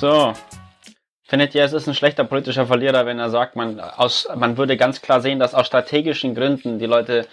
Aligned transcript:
So. 0.00 0.32
Findet 1.24 1.54
ihr, 1.54 1.62
es 1.62 1.74
ist 1.74 1.86
ein 1.86 1.94
schlechter 1.94 2.24
politischer 2.24 2.66
Verlierer, 2.66 3.04
wenn 3.04 3.18
er 3.18 3.28
sagt, 3.28 3.54
man, 3.54 3.78
aus, 3.78 4.26
man 4.34 4.56
würde 4.56 4.78
ganz 4.78 5.02
klar 5.02 5.20
sehen, 5.20 5.38
dass 5.38 5.54
aus 5.54 5.66
strategischen 5.66 6.34
Gründen 6.34 6.78
die 6.78 6.86
Leute, 6.86 7.28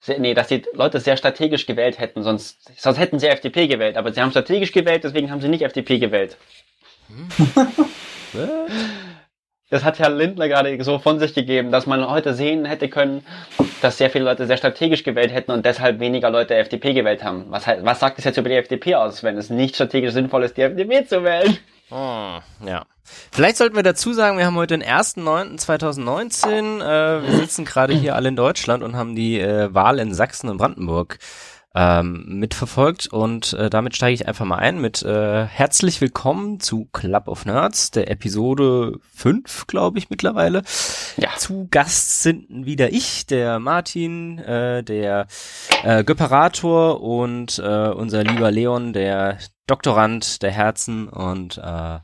sehr, 0.00 0.18
nee, 0.18 0.34
dass 0.34 0.48
die 0.48 0.64
Leute 0.72 0.98
sehr 0.98 1.16
strategisch 1.16 1.66
gewählt 1.66 2.00
hätten, 2.00 2.24
sonst, 2.24 2.58
sonst 2.76 2.98
hätten 2.98 3.20
sie 3.20 3.28
FDP 3.28 3.68
gewählt, 3.68 3.96
aber 3.96 4.12
sie 4.12 4.20
haben 4.20 4.32
strategisch 4.32 4.72
gewählt, 4.72 5.04
deswegen 5.04 5.30
haben 5.30 5.40
sie 5.40 5.48
nicht 5.48 5.62
FDP 5.62 6.00
gewählt. 6.00 6.36
das 9.70 9.82
hat 9.84 9.98
Herr 9.98 10.10
Lindner 10.10 10.48
gerade 10.48 10.82
so 10.84 10.98
von 10.98 11.18
sich 11.18 11.34
gegeben, 11.34 11.70
dass 11.72 11.86
man 11.86 12.08
heute 12.08 12.34
sehen 12.34 12.64
hätte 12.64 12.88
können, 12.88 13.24
dass 13.82 13.98
sehr 13.98 14.10
viele 14.10 14.24
Leute 14.24 14.46
sehr 14.46 14.56
strategisch 14.56 15.02
gewählt 15.02 15.32
hätten 15.32 15.50
und 15.50 15.64
deshalb 15.64 16.00
weniger 16.00 16.30
Leute 16.30 16.54
FDP 16.54 16.92
gewählt 16.92 17.24
haben. 17.24 17.46
Was, 17.48 17.66
was 17.66 18.00
sagt 18.00 18.18
es 18.18 18.24
jetzt 18.24 18.36
über 18.36 18.48
die 18.48 18.56
FDP 18.56 18.94
aus, 18.94 19.22
wenn 19.22 19.36
es 19.38 19.50
nicht 19.50 19.74
strategisch 19.74 20.12
sinnvoll 20.12 20.44
ist, 20.44 20.56
die 20.56 20.62
FDP 20.62 21.06
zu 21.06 21.24
wählen? 21.24 21.58
Oh, 21.90 22.38
ja. 22.66 22.84
Vielleicht 23.30 23.58
sollten 23.58 23.76
wir 23.76 23.82
dazu 23.82 24.12
sagen, 24.14 24.38
wir 24.38 24.46
haben 24.46 24.56
heute 24.56 24.78
den 24.78 24.88
1.9.2019. 24.88 26.80
Äh, 26.80 27.22
wir 27.22 27.36
sitzen 27.36 27.64
gerade 27.64 27.92
hier 27.92 28.14
alle 28.14 28.30
in 28.30 28.36
Deutschland 28.36 28.82
und 28.82 28.96
haben 28.96 29.14
die 29.14 29.38
äh, 29.38 29.72
Wahl 29.74 29.98
in 29.98 30.14
Sachsen 30.14 30.48
und 30.48 30.56
Brandenburg 30.56 31.18
ähm, 31.74 32.24
mitverfolgt 32.38 33.08
und 33.08 33.52
äh, 33.54 33.68
damit 33.68 33.96
steige 33.96 34.14
ich 34.14 34.28
einfach 34.28 34.44
mal 34.44 34.58
ein 34.58 34.80
mit 34.80 35.02
äh, 35.02 35.44
herzlich 35.44 36.00
willkommen 36.00 36.60
zu 36.60 36.88
Club 36.92 37.26
of 37.26 37.46
Nerds, 37.46 37.90
der 37.90 38.10
Episode 38.10 38.98
5, 39.14 39.66
glaube 39.66 39.98
ich 39.98 40.08
mittlerweile. 40.08 40.62
Ja. 41.16 41.30
Zu 41.36 41.66
Gast 41.70 42.22
sind 42.22 42.46
wieder 42.48 42.92
ich, 42.92 43.26
der 43.26 43.58
Martin, 43.58 44.38
äh, 44.38 44.84
der 44.84 45.26
äh, 45.82 46.04
Göperator 46.04 47.00
und 47.00 47.58
äh, 47.58 47.88
unser 47.88 48.22
lieber 48.22 48.52
Leon, 48.52 48.92
der 48.92 49.38
Doktorand 49.66 50.42
der 50.42 50.52
Herzen 50.52 51.08
und 51.08 51.56
äh, 51.56 51.60
ja, 51.60 52.02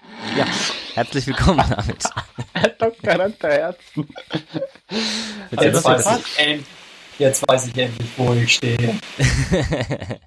herzlich 0.95 1.27
willkommen 1.27 1.63
damit. 1.69 2.05
Doktorand 2.79 3.43
der 3.43 3.53
Herzen. 3.53 4.09
Jetzt 5.51 5.85
weiß, 5.85 6.21
ich, 6.39 6.65
jetzt 7.21 7.47
weiß 7.47 7.69
ich 7.69 7.79
endlich, 7.79 8.09
wo 8.17 8.33
ich 8.35 8.55
stehe. 8.55 8.95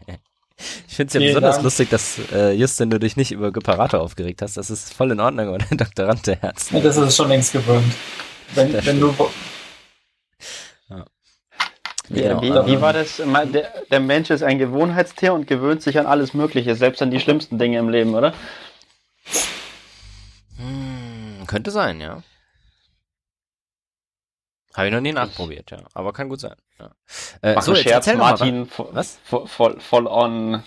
Ich 0.88 0.96
finde 0.96 1.08
es 1.08 1.14
ja 1.16 1.20
Vielen 1.20 1.32
besonders 1.32 1.56
Dank. 1.56 1.64
lustig, 1.66 1.90
dass 1.90 2.20
äh, 2.32 2.54
Justin 2.54 2.90
du 2.90 2.98
dich 2.98 3.18
nicht 3.18 3.32
über 3.34 3.52
Göparator 3.52 4.00
aufgeregt 4.00 4.42
hast. 4.42 4.56
Das 4.56 4.70
ist 4.70 4.94
voll 4.94 5.12
in 5.12 5.20
Ordnung, 5.20 5.50
oder? 5.50 5.66
Doktorand 5.72 6.26
der 6.26 6.38
Herzen. 6.38 6.78
Ja, 6.78 6.84
das 6.84 6.96
ist 6.96 7.18
schon 7.18 7.28
längst 7.28 7.52
gewöhnt. 7.52 7.92
Wenn, 8.54 8.86
wenn 8.86 9.00
du 9.00 9.14
wie, 12.10 12.22
genau. 12.22 12.42
wie, 12.42 12.72
wie, 12.72 12.82
war 12.82 12.94
das? 12.94 13.18
Der, 13.18 13.74
der, 13.90 14.00
Mensch 14.00 14.30
ist 14.30 14.44
ein 14.44 14.58
Gewohnheitstier 14.58 15.34
und 15.34 15.48
gewöhnt 15.48 15.82
sich 15.82 15.98
an 15.98 16.06
alles 16.06 16.34
Mögliche, 16.34 16.76
selbst 16.76 17.02
an 17.02 17.12
die 17.12 17.20
schlimmsten 17.20 17.58
Dinge 17.58 17.80
im 17.80 17.90
Leben, 17.90 18.14
oder? 18.14 18.34
Hm, 20.58 21.48
könnte 21.48 21.72
sein, 21.72 22.02
ja. 22.02 22.22
Habe 24.74 24.88
ich 24.88 24.94
noch 24.94 25.02
nie 25.02 25.14
nachprobiert, 25.14 25.72
ja. 25.72 25.80
Aber 25.94 26.14
kann 26.14 26.30
gut 26.30 26.40
sein. 26.40 26.56
Ja. 26.80 26.92
Äh, 27.42 27.62
so, 27.62 27.74
jetzt 27.74 27.84
Scherz, 27.84 28.14
Martin, 28.16 28.68
was? 28.92 29.20
Voll, 29.24 29.80
voll 29.80 30.08
on 30.08 30.64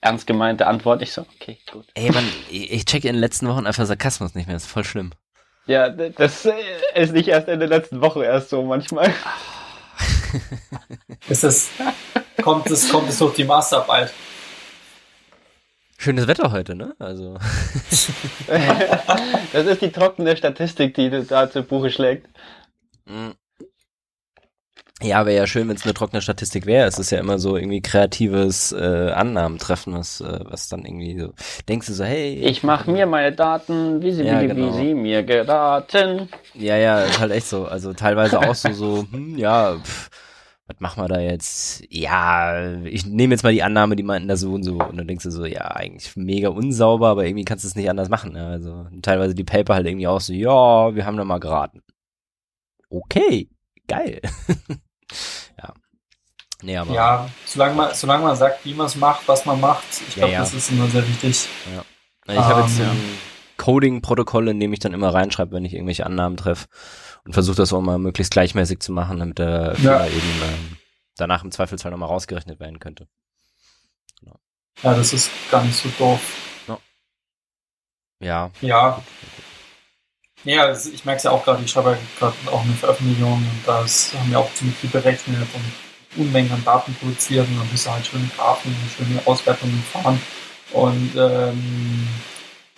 ernst 0.00 0.26
gemeinte 0.26 0.66
Antwort. 0.66 1.02
Ich 1.02 1.12
so, 1.12 1.26
okay, 1.36 1.58
gut. 1.70 1.86
Ey, 1.94 2.10
man, 2.10 2.24
ich 2.50 2.84
checke 2.84 3.08
in 3.08 3.14
den 3.14 3.20
letzten 3.20 3.48
Wochen 3.48 3.66
einfach 3.66 3.86
Sarkasmus 3.86 4.34
nicht 4.34 4.46
mehr. 4.46 4.56
Das 4.56 4.64
ist 4.64 4.70
voll 4.70 4.84
schlimm. 4.84 5.12
Ja, 5.66 5.88
das 5.88 6.46
ist 6.94 7.12
nicht 7.12 7.28
erst 7.28 7.48
in 7.48 7.58
der 7.58 7.68
letzten 7.68 8.00
Woche 8.00 8.24
erst 8.24 8.50
so 8.50 8.62
manchmal. 8.62 9.12
Ist 11.28 11.44
es, 11.44 11.70
kommt, 12.42 12.70
es, 12.70 12.90
kommt 12.90 13.08
es 13.08 13.18
durch 13.18 13.34
die 13.34 13.44
Masterarbeit. 13.44 14.12
Schönes 15.96 16.26
Wetter 16.26 16.52
heute, 16.52 16.74
ne? 16.74 16.94
Also. 16.98 17.34
das 19.52 19.66
ist 19.66 19.80
die 19.80 19.90
trockene 19.90 20.36
Statistik, 20.36 20.94
die 20.94 21.24
da 21.26 21.50
zu 21.50 21.62
Buche 21.62 21.90
schlägt. 21.90 22.28
Mm. 23.06 23.32
Ja, 25.02 25.26
wäre 25.26 25.36
ja 25.36 25.46
schön, 25.46 25.68
wenn 25.68 25.76
es 25.76 25.84
eine 25.84 25.92
trockene 25.92 26.22
Statistik 26.22 26.64
wäre. 26.64 26.86
Es 26.86 26.98
ist 26.98 27.10
ja 27.10 27.18
immer 27.18 27.38
so 27.38 27.56
irgendwie 27.56 27.82
kreatives 27.82 28.72
äh, 28.72 29.10
Annahmen 29.10 29.58
treffen, 29.58 29.92
was, 29.92 30.22
äh, 30.22 30.40
was 30.44 30.70
dann 30.70 30.86
irgendwie 30.86 31.20
so. 31.20 31.34
Denkst 31.68 31.86
du 31.88 31.92
so, 31.92 32.02
hey. 32.02 32.36
Ich 32.36 32.62
mache 32.62 32.90
mir 32.90 33.04
meine 33.04 33.32
Daten, 33.32 34.00
wie 34.00 34.12
sie, 34.12 34.24
ja, 34.24 34.40
wie, 34.40 34.46
genau. 34.46 34.68
wie 34.68 34.72
sie 34.72 34.94
mir 34.94 35.22
geraten. 35.22 36.30
Ja, 36.54 36.78
ja, 36.78 37.00
ist 37.00 37.20
halt 37.20 37.32
echt 37.32 37.46
so. 37.46 37.66
Also 37.66 37.92
teilweise 37.92 38.40
auch 38.40 38.54
so, 38.54 38.72
so, 38.72 39.06
hm, 39.12 39.36
ja, 39.36 39.76
pff, 39.76 40.08
was 40.66 40.80
machen 40.80 41.02
wir 41.02 41.08
da 41.08 41.20
jetzt? 41.20 41.84
Ja, 41.90 42.78
ich 42.84 43.04
nehme 43.04 43.34
jetzt 43.34 43.44
mal 43.44 43.52
die 43.52 43.62
Annahme, 43.62 43.96
die 43.96 44.02
meinten 44.02 44.28
da 44.28 44.36
so 44.36 44.54
und 44.54 44.62
so. 44.62 44.78
Und 44.78 44.96
dann 44.96 45.06
denkst 45.06 45.24
du 45.24 45.30
so, 45.30 45.44
ja, 45.44 45.72
eigentlich 45.72 46.16
mega 46.16 46.48
unsauber, 46.48 47.08
aber 47.08 47.26
irgendwie 47.26 47.44
kannst 47.44 47.64
du 47.64 47.68
es 47.68 47.76
nicht 47.76 47.90
anders 47.90 48.08
machen. 48.08 48.34
Ja? 48.34 48.48
Also 48.48 48.86
teilweise 49.02 49.34
die 49.34 49.44
Paper 49.44 49.74
halt 49.74 49.86
irgendwie 49.86 50.08
auch 50.08 50.22
so, 50.22 50.32
ja, 50.32 50.94
wir 50.94 51.04
haben 51.04 51.18
da 51.18 51.24
mal 51.24 51.38
geraten. 51.38 51.82
Okay, 52.88 53.48
geil. 53.88 54.20
ja. 55.62 55.74
Nee, 56.62 56.76
aber 56.76 56.94
ja, 56.94 57.30
solange 57.44 57.74
man, 57.74 57.94
solange 57.94 58.24
man 58.24 58.36
sagt, 58.36 58.64
wie 58.64 58.74
man 58.74 58.86
es 58.86 58.96
macht, 58.96 59.28
was 59.28 59.44
man 59.44 59.60
macht, 59.60 59.84
ich 60.08 60.14
glaube, 60.14 60.32
ja, 60.32 60.38
ja. 60.38 60.40
das 60.40 60.54
ist 60.54 60.70
immer 60.70 60.88
sehr 60.88 61.06
wichtig. 61.06 61.48
Ja. 61.74 61.84
Ich 62.32 62.38
habe 62.38 62.62
jetzt 62.62 62.78
ähm, 62.80 62.86
ein 62.86 63.18
Coding-Protokoll, 63.56 64.48
in 64.48 64.58
dem 64.58 64.72
ich 64.72 64.80
dann 64.80 64.94
immer 64.94 65.12
reinschreibe, 65.12 65.52
wenn 65.52 65.64
ich 65.64 65.74
irgendwelche 65.74 66.06
Annahmen 66.06 66.36
treffe 66.36 66.66
und 67.24 67.34
versuche 67.34 67.56
das 67.56 67.72
auch 67.72 67.80
mal 67.80 67.98
möglichst 67.98 68.32
gleichmäßig 68.32 68.80
zu 68.80 68.92
machen, 68.92 69.18
damit 69.18 69.38
der 69.38 69.74
Fehler 69.76 70.08
eben 70.08 70.42
ähm, 70.42 70.76
danach 71.16 71.44
im 71.44 71.50
Zweifelsfall 71.50 71.92
nochmal 71.92 72.08
rausgerechnet 72.08 72.58
werden 72.58 72.80
könnte. 72.80 73.06
Genau. 74.20 74.38
Ja, 74.82 74.94
das 74.94 75.12
ist 75.12 75.30
gar 75.50 75.62
nicht 75.62 75.76
so 75.76 75.88
doof. 75.98 76.20
Ja. 78.20 78.50
Ja. 78.60 79.02
Ja, 80.46 80.70
ich 80.70 81.04
merke 81.04 81.16
es 81.16 81.24
ja 81.24 81.32
auch 81.32 81.44
gerade, 81.44 81.64
ich 81.64 81.70
schreibe 81.72 81.90
ja 81.90 81.98
gerade 82.20 82.36
auch 82.52 82.62
eine 82.62 82.72
Veröffentlichung 82.74 83.32
und 83.32 83.60
da 83.66 83.78
haben 83.78 84.30
wir 84.30 84.38
auch 84.38 84.54
ziemlich 84.54 84.76
viel 84.76 84.90
berechnet 84.90 85.40
und 85.52 86.22
Unmengen 86.22 86.52
an 86.52 86.64
Daten 86.64 86.94
produziert 86.94 87.48
und 87.48 87.58
dann 87.58 87.68
müssen 87.68 87.92
halt 87.92 88.06
schöne 88.06 88.30
Grafen 88.36 88.68
und 88.70 89.06
schöne 89.06 89.20
Auswertungen 89.24 89.82
fahren. 89.92 90.22
Und 90.72 91.10
ähm, 91.16 92.06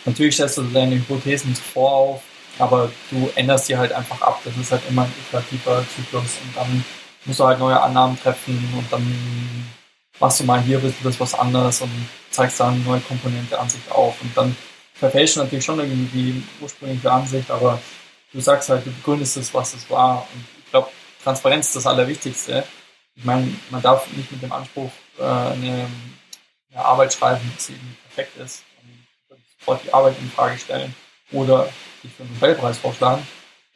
natürlich 0.06 0.34
stellst 0.36 0.56
du 0.56 0.62
deine 0.62 0.94
Hypothesen 0.94 1.54
zuvor 1.54 1.92
auf, 1.92 2.22
aber 2.58 2.90
du 3.10 3.30
änderst 3.34 3.68
die 3.68 3.76
halt 3.76 3.92
einfach 3.92 4.22
ab. 4.22 4.40
Das 4.44 4.56
ist 4.56 4.72
halt 4.72 4.82
immer 4.88 5.02
ein 5.02 5.12
iterativer 5.28 5.84
Zyklus 5.94 6.38
und 6.42 6.56
dann 6.56 6.84
musst 7.26 7.38
du 7.38 7.44
halt 7.44 7.58
neue 7.58 7.78
Annahmen 7.78 8.18
treffen 8.18 8.72
und 8.78 8.90
dann 8.90 9.68
machst 10.18 10.40
du 10.40 10.44
mal 10.44 10.62
hier 10.62 10.78
ein 10.78 10.82
bisschen 10.84 11.04
das 11.04 11.20
was 11.20 11.34
anderes 11.34 11.82
und 11.82 11.90
zeigst 12.30 12.60
dann 12.60 12.76
eine 12.76 12.84
neue 12.84 13.00
Komponente 13.00 13.60
an 13.60 13.68
sich 13.68 13.82
auf 13.90 14.16
und 14.22 14.34
dann 14.34 14.56
verfälscht 14.98 15.36
natürlich 15.36 15.64
schon 15.64 15.78
irgendwie 15.78 16.06
die 16.06 16.42
ursprüngliche 16.60 17.10
Ansicht, 17.10 17.50
aber 17.50 17.80
du 18.32 18.40
sagst 18.40 18.68
halt, 18.68 18.84
du 18.84 18.90
begründest 18.90 19.36
es, 19.36 19.54
was 19.54 19.74
es 19.74 19.88
war. 19.88 20.26
Und 20.34 20.44
ich 20.64 20.70
glaube, 20.70 20.88
Transparenz 21.22 21.68
ist 21.68 21.76
das 21.76 21.86
Allerwichtigste. 21.86 22.64
Ich 23.14 23.24
meine, 23.24 23.52
man 23.70 23.82
darf 23.82 24.06
nicht 24.12 24.30
mit 24.30 24.42
dem 24.42 24.52
Anspruch 24.52 24.90
äh, 25.18 25.22
eine, 25.22 25.86
eine 26.70 26.84
Arbeit 26.84 27.12
schreiben, 27.12 27.40
irgendwie 27.68 27.96
perfekt 28.04 28.36
ist 28.38 28.64
und 29.30 29.40
sofort 29.58 29.84
die 29.84 29.92
Arbeit 29.92 30.16
in 30.20 30.30
Frage 30.30 30.58
stellen 30.58 30.94
oder 31.32 31.68
dich 32.02 32.12
für 32.12 32.22
einen 32.22 32.34
Nobelpreis 32.34 32.78
vorschlagen. 32.78 33.26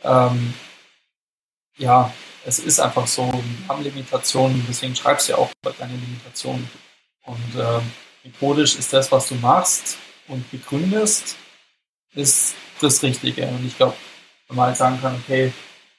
Ähm, 0.03 0.55
ja, 1.78 2.12
es 2.44 2.59
ist 2.59 2.81
einfach 2.81 3.06
so, 3.06 3.32
wir 3.32 3.69
haben 3.69 3.82
Limitationen, 3.82 4.65
deswegen 4.69 4.97
schreibst 4.97 5.28
du 5.28 5.32
ja 5.32 5.38
auch 5.38 5.50
über 5.62 5.72
deine 5.72 5.94
Limitationen. 5.94 6.69
Und 7.25 7.55
äh, 7.56 7.81
methodisch 8.25 8.77
ist 8.77 8.93
das, 8.93 9.11
was 9.12 9.28
du 9.28 9.37
machst, 9.37 9.97
und 10.28 10.50
begründest, 10.50 11.37
ist 12.15 12.55
das 12.81 13.03
Richtige. 13.03 13.47
Und 13.47 13.66
ich 13.66 13.77
glaube, 13.77 13.94
wenn 14.49 14.56
man 14.56 14.66
halt 14.66 14.77
sagen 14.77 15.00
kann, 15.00 15.16
okay, 15.22 15.52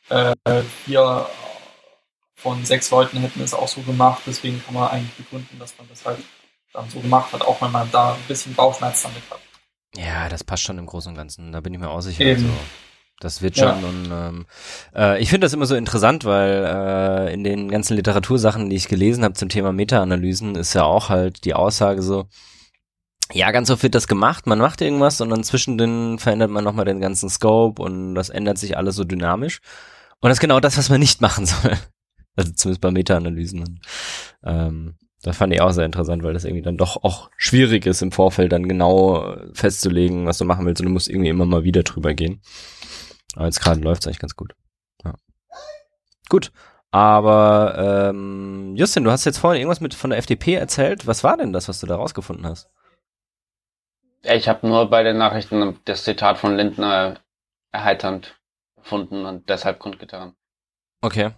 äh, 0.10 0.34
vier 0.86 1.28
von 2.36 2.66
sechs 2.66 2.92
Leuten 2.92 3.20
hätten 3.20 3.42
es 3.42 3.54
auch 3.54 3.68
so 3.68 3.82
gemacht, 3.82 4.24
deswegen 4.26 4.64
kann 4.64 4.74
man 4.74 4.90
eigentlich 4.90 5.14
begründen, 5.14 5.58
dass 5.60 5.78
man 5.78 5.88
das 5.90 6.06
halt 6.06 6.20
dann 6.74 6.90
so 6.90 7.00
gemacht 7.00 7.32
hat, 7.32 7.42
auch 7.42 7.62
wenn 7.62 7.72
man 7.72 7.90
da 7.92 8.14
ein 8.14 8.24
bisschen 8.28 8.54
Bauchschmerz 8.54 9.04
damit 9.04 9.24
hat. 9.30 9.40
Ja, 9.96 10.28
das 10.28 10.44
passt 10.44 10.64
schon 10.64 10.78
im 10.78 10.88
Großen 10.88 11.12
und 11.12 11.16
Ganzen, 11.16 11.52
da 11.52 11.62
bin 11.62 11.74
ich 11.74 11.80
mir 11.80 11.90
auch 11.90 12.02
sicher. 12.02 12.26
Also, 12.26 12.46
das 13.20 13.42
wird 13.42 13.58
schon. 13.58 13.68
Ja. 13.68 13.88
Und 13.88 14.10
ähm, 14.12 14.46
äh, 14.96 15.22
ich 15.22 15.30
finde 15.30 15.46
das 15.46 15.54
immer 15.54 15.68
so 15.68 15.76
interessant, 15.76 16.26
weil 16.26 16.66
äh, 16.66 17.34
in 17.34 17.44
den 17.44 17.70
ganzen 17.70 17.96
Literatursachen, 17.96 18.70
die 18.70 18.76
ich 18.76 18.88
gelesen 18.88 19.24
habe 19.24 19.36
zum 19.36 19.50
Thema 19.50 19.72
Meta-Analysen, 19.72 20.56
ist 20.56 20.74
ja 20.74 20.84
auch 20.84 21.10
halt 21.10 21.46
die 21.46 21.54
Aussage 21.54 22.02
so, 22.02 22.28
ja, 23.32 23.52
ganz 23.52 23.70
oft 23.70 23.84
wird 23.84 23.96
das 23.96 24.08
gemacht, 24.08 24.48
man 24.48 24.60
macht 24.60 24.82
irgendwas 24.82 25.22
und 25.22 25.30
dann 25.30 25.44
zwischendrin 25.44 26.20
verändert 26.20 26.52
man 26.52 26.64
nochmal 26.64 26.86
den 26.86 27.00
ganzen 27.00 27.30
Scope 27.30 27.82
und 27.82 28.16
das 28.16 28.30
ändert 28.30 28.58
sich 28.58 28.78
alles 28.78 28.96
so 28.96 29.04
dynamisch. 29.04 29.62
Und 30.20 30.30
das 30.30 30.38
ist 30.38 30.42
genau 30.42 30.60
das, 30.60 30.78
was 30.78 30.90
man 30.90 31.00
nicht 31.00 31.22
machen 31.22 31.46
soll. 31.46 31.78
Also 32.36 32.52
zumindest 32.54 32.82
bei 32.82 32.92
Meta-Analysen. 32.92 33.80
Ähm, 34.44 34.96
das 35.22 35.38
fand 35.38 35.54
ich 35.54 35.62
auch 35.62 35.72
sehr 35.72 35.86
interessant, 35.86 36.24
weil 36.24 36.34
das 36.34 36.44
irgendwie 36.44 36.64
dann 36.64 36.78
doch 36.78 37.04
auch 37.04 37.30
schwierig 37.38 37.86
ist, 37.86 38.02
im 38.02 38.12
Vorfeld 38.12 38.52
dann 38.52 38.68
genau 38.68 39.38
festzulegen, 39.54 40.26
was 40.26 40.38
du 40.38 40.46
machen 40.46 40.66
willst 40.66 40.82
und 40.82 40.88
du 40.88 40.94
musst 40.94 41.10
irgendwie 41.10 41.30
immer 41.30 41.46
mal 41.46 41.64
wieder 41.64 41.84
drüber 41.84 42.14
gehen. 42.14 42.42
Aber 43.36 43.46
jetzt 43.46 43.62
gerade 43.62 43.80
läuft 43.80 44.04
es 44.04 44.08
eigentlich 44.08 44.20
ganz 44.20 44.36
gut. 44.36 44.54
Ja. 45.06 45.16
Gut. 46.30 46.52
Aber 46.92 48.10
ähm, 48.10 48.76
Justin, 48.76 49.06
du 49.06 49.12
hast 49.12 49.26
jetzt 49.26 49.40
vorhin 49.40 49.62
irgendwas 49.62 49.82
mit 49.82 49.94
von 49.94 50.10
der 50.10 50.20
FDP 50.20 50.56
erzählt. 50.56 51.08
Was 51.08 51.24
war 51.24 51.38
denn 51.38 51.54
das, 51.54 51.68
was 51.68 51.80
du 51.80 51.88
da 51.88 51.96
rausgefunden 51.96 52.46
hast? 52.46 52.70
Ich 54.24 54.48
habe 54.48 54.68
nur 54.68 54.90
bei 54.90 55.04
den 55.04 55.18
Nachrichten 55.18 55.80
das 55.86 56.04
Zitat 56.04 56.38
von 56.38 56.56
Lindner 56.56 57.20
erheiternd 57.72 58.40
gefunden 58.76 59.26
und 59.26 59.50
deshalb 59.50 59.80
kundgetan. 59.80 60.36
Okay. 61.02 61.32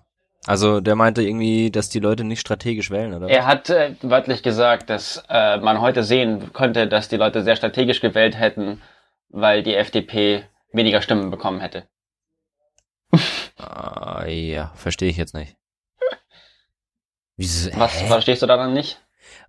Also 0.47 0.79
der 0.79 0.95
meinte 0.95 1.23
irgendwie, 1.23 1.71
dass 1.71 1.89
die 1.89 1.99
Leute 1.99 2.23
nicht 2.23 2.39
strategisch 2.39 2.91
wählen, 2.91 3.15
oder? 3.15 3.27
Er 3.27 3.47
hat 3.47 3.69
äh, 3.71 3.95
wörtlich 4.01 4.43
gesagt, 4.43 4.91
dass 4.91 5.23
äh, 5.27 5.57
man 5.57 5.81
heute 5.81 6.03
sehen 6.03 6.53
könnte, 6.53 6.87
dass 6.87 7.09
die 7.09 7.17
Leute 7.17 7.43
sehr 7.43 7.55
strategisch 7.55 7.99
gewählt 7.99 8.37
hätten, 8.37 8.81
weil 9.29 9.63
die 9.63 9.73
FDP 9.73 10.45
weniger 10.71 11.01
Stimmen 11.01 11.31
bekommen 11.31 11.61
hätte. 11.61 11.87
ah, 13.57 14.25
ja, 14.27 14.71
verstehe 14.75 15.09
ich 15.09 15.17
jetzt 15.17 15.33
nicht. 15.33 15.55
Wieso, 17.37 17.71
Was 17.79 17.99
verstehst 18.01 18.43
du 18.43 18.45
daran 18.45 18.73
nicht? 18.73 19.01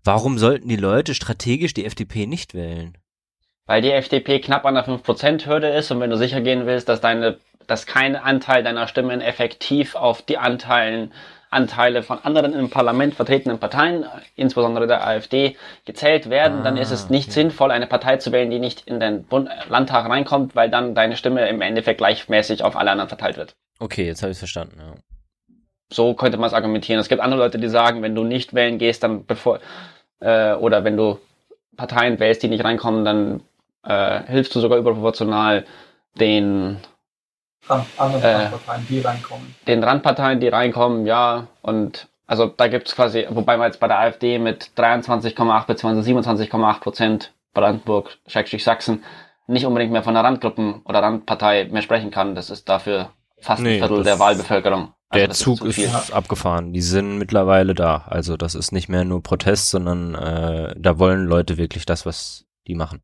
Warum 0.02 0.38
sollten 0.38 0.68
die 0.68 0.76
Leute 0.76 1.14
strategisch 1.14 1.74
die 1.74 1.84
FDP 1.84 2.26
nicht 2.26 2.54
wählen? 2.54 2.96
Weil 3.66 3.82
die 3.82 3.90
FDP 3.90 4.38
knapp 4.40 4.64
an 4.64 4.74
der 4.74 4.86
5%-Hürde 4.86 5.68
ist 5.68 5.90
und 5.90 6.00
wenn 6.00 6.10
du 6.10 6.16
sicher 6.16 6.40
gehen 6.40 6.66
willst, 6.66 6.88
dass 6.88 7.00
deine, 7.00 7.38
dass 7.66 7.86
kein 7.86 8.14
Anteil 8.16 8.62
deiner 8.62 8.86
Stimmen 8.86 9.20
effektiv 9.20 9.96
auf 9.96 10.22
die 10.22 10.38
Anteilen, 10.38 11.12
Anteile 11.50 12.02
von 12.02 12.18
anderen 12.22 12.52
im 12.52 12.70
Parlament 12.70 13.14
vertretenen 13.14 13.58
Parteien, 13.58 14.04
insbesondere 14.34 14.86
der 14.86 15.06
AfD, 15.06 15.56
gezählt 15.84 16.28
werden, 16.28 16.60
ah, 16.60 16.62
dann 16.62 16.76
ist 16.76 16.90
es 16.90 17.08
nicht 17.08 17.28
okay. 17.28 17.40
sinnvoll, 17.40 17.70
eine 17.70 17.86
Partei 17.86 18.16
zu 18.18 18.30
wählen, 18.30 18.50
die 18.50 18.58
nicht 18.58 18.86
in 18.86 19.00
den 19.00 19.24
Bund 19.24 19.48
Landtag 19.68 20.08
reinkommt, 20.08 20.54
weil 20.54 20.70
dann 20.70 20.94
deine 20.94 21.16
Stimme 21.16 21.48
im 21.48 21.60
Endeffekt 21.60 21.98
gleichmäßig 21.98 22.62
auf 22.62 22.76
alle 22.76 22.90
anderen 22.90 23.08
verteilt 23.08 23.36
wird. 23.36 23.54
Okay, 23.78 24.06
jetzt 24.06 24.22
habe 24.22 24.32
ich 24.32 24.38
verstanden, 24.38 24.78
ja. 24.78 24.94
So 25.92 26.14
könnte 26.14 26.36
man 26.36 26.48
es 26.48 26.54
argumentieren. 26.54 27.00
Es 27.00 27.08
gibt 27.08 27.20
andere 27.20 27.40
Leute, 27.40 27.58
die 27.58 27.68
sagen, 27.68 28.02
wenn 28.02 28.14
du 28.14 28.24
nicht 28.24 28.54
wählen 28.54 28.78
gehst, 28.78 29.04
dann 29.04 29.24
bevor, 29.24 29.60
äh, 30.18 30.54
oder 30.54 30.82
wenn 30.82 30.96
du 30.96 31.20
Parteien 31.76 32.18
wählst, 32.18 32.42
die 32.42 32.48
nicht 32.48 32.64
reinkommen, 32.64 33.04
dann 33.04 33.40
äh, 33.86 34.22
hilfst 34.26 34.54
du 34.54 34.60
sogar 34.60 34.78
überproportional 34.78 35.64
den 36.18 36.78
anderen 37.68 38.22
äh, 38.22 38.36
Randparteien, 38.36 38.86
die 38.88 39.00
reinkommen. 39.00 39.54
Den 39.66 39.84
Randparteien, 39.84 40.40
die 40.40 40.48
reinkommen, 40.48 41.06
ja. 41.06 41.48
Und 41.62 42.08
also 42.26 42.46
da 42.46 42.68
gibt's 42.68 42.94
quasi, 42.94 43.26
wobei 43.30 43.56
man 43.56 43.66
jetzt 43.66 43.80
bei 43.80 43.88
der 43.88 43.98
AfD 43.98 44.38
mit 44.38 44.70
23,8 44.76 45.66
bzw. 45.66 46.12
27,8 46.12 46.80
Prozent 46.80 47.32
Brandenburg, 47.54 48.18
Schrägstrich 48.26 48.64
Sachsen, 48.64 49.02
nicht 49.46 49.66
unbedingt 49.66 49.92
mehr 49.92 50.02
von 50.02 50.16
einer 50.16 50.26
Randgruppen 50.26 50.82
oder 50.84 51.02
Randpartei 51.02 51.68
mehr 51.70 51.82
sprechen 51.82 52.10
kann. 52.10 52.34
Das 52.34 52.50
ist 52.50 52.68
dafür 52.68 53.10
fast 53.40 53.62
nee, 53.62 53.74
ein 53.74 53.78
Viertel 53.78 54.02
der 54.02 54.18
Wahlbevölkerung. 54.18 54.92
Also 55.08 55.26
der 55.26 55.34
Zug 55.34 55.64
ist, 55.64 55.78
ist 55.78 56.12
abgefahren. 56.12 56.72
Die 56.72 56.80
sind 56.80 57.18
mittlerweile 57.18 57.74
da. 57.74 58.04
Also 58.08 58.36
das 58.36 58.56
ist 58.56 58.72
nicht 58.72 58.88
mehr 58.88 59.04
nur 59.04 59.22
Protest, 59.22 59.70
sondern 59.70 60.14
äh, 60.16 60.74
da 60.76 60.98
wollen 60.98 61.26
Leute 61.26 61.56
wirklich 61.56 61.86
das, 61.86 62.06
was 62.06 62.44
die 62.66 62.74
machen. 62.74 63.02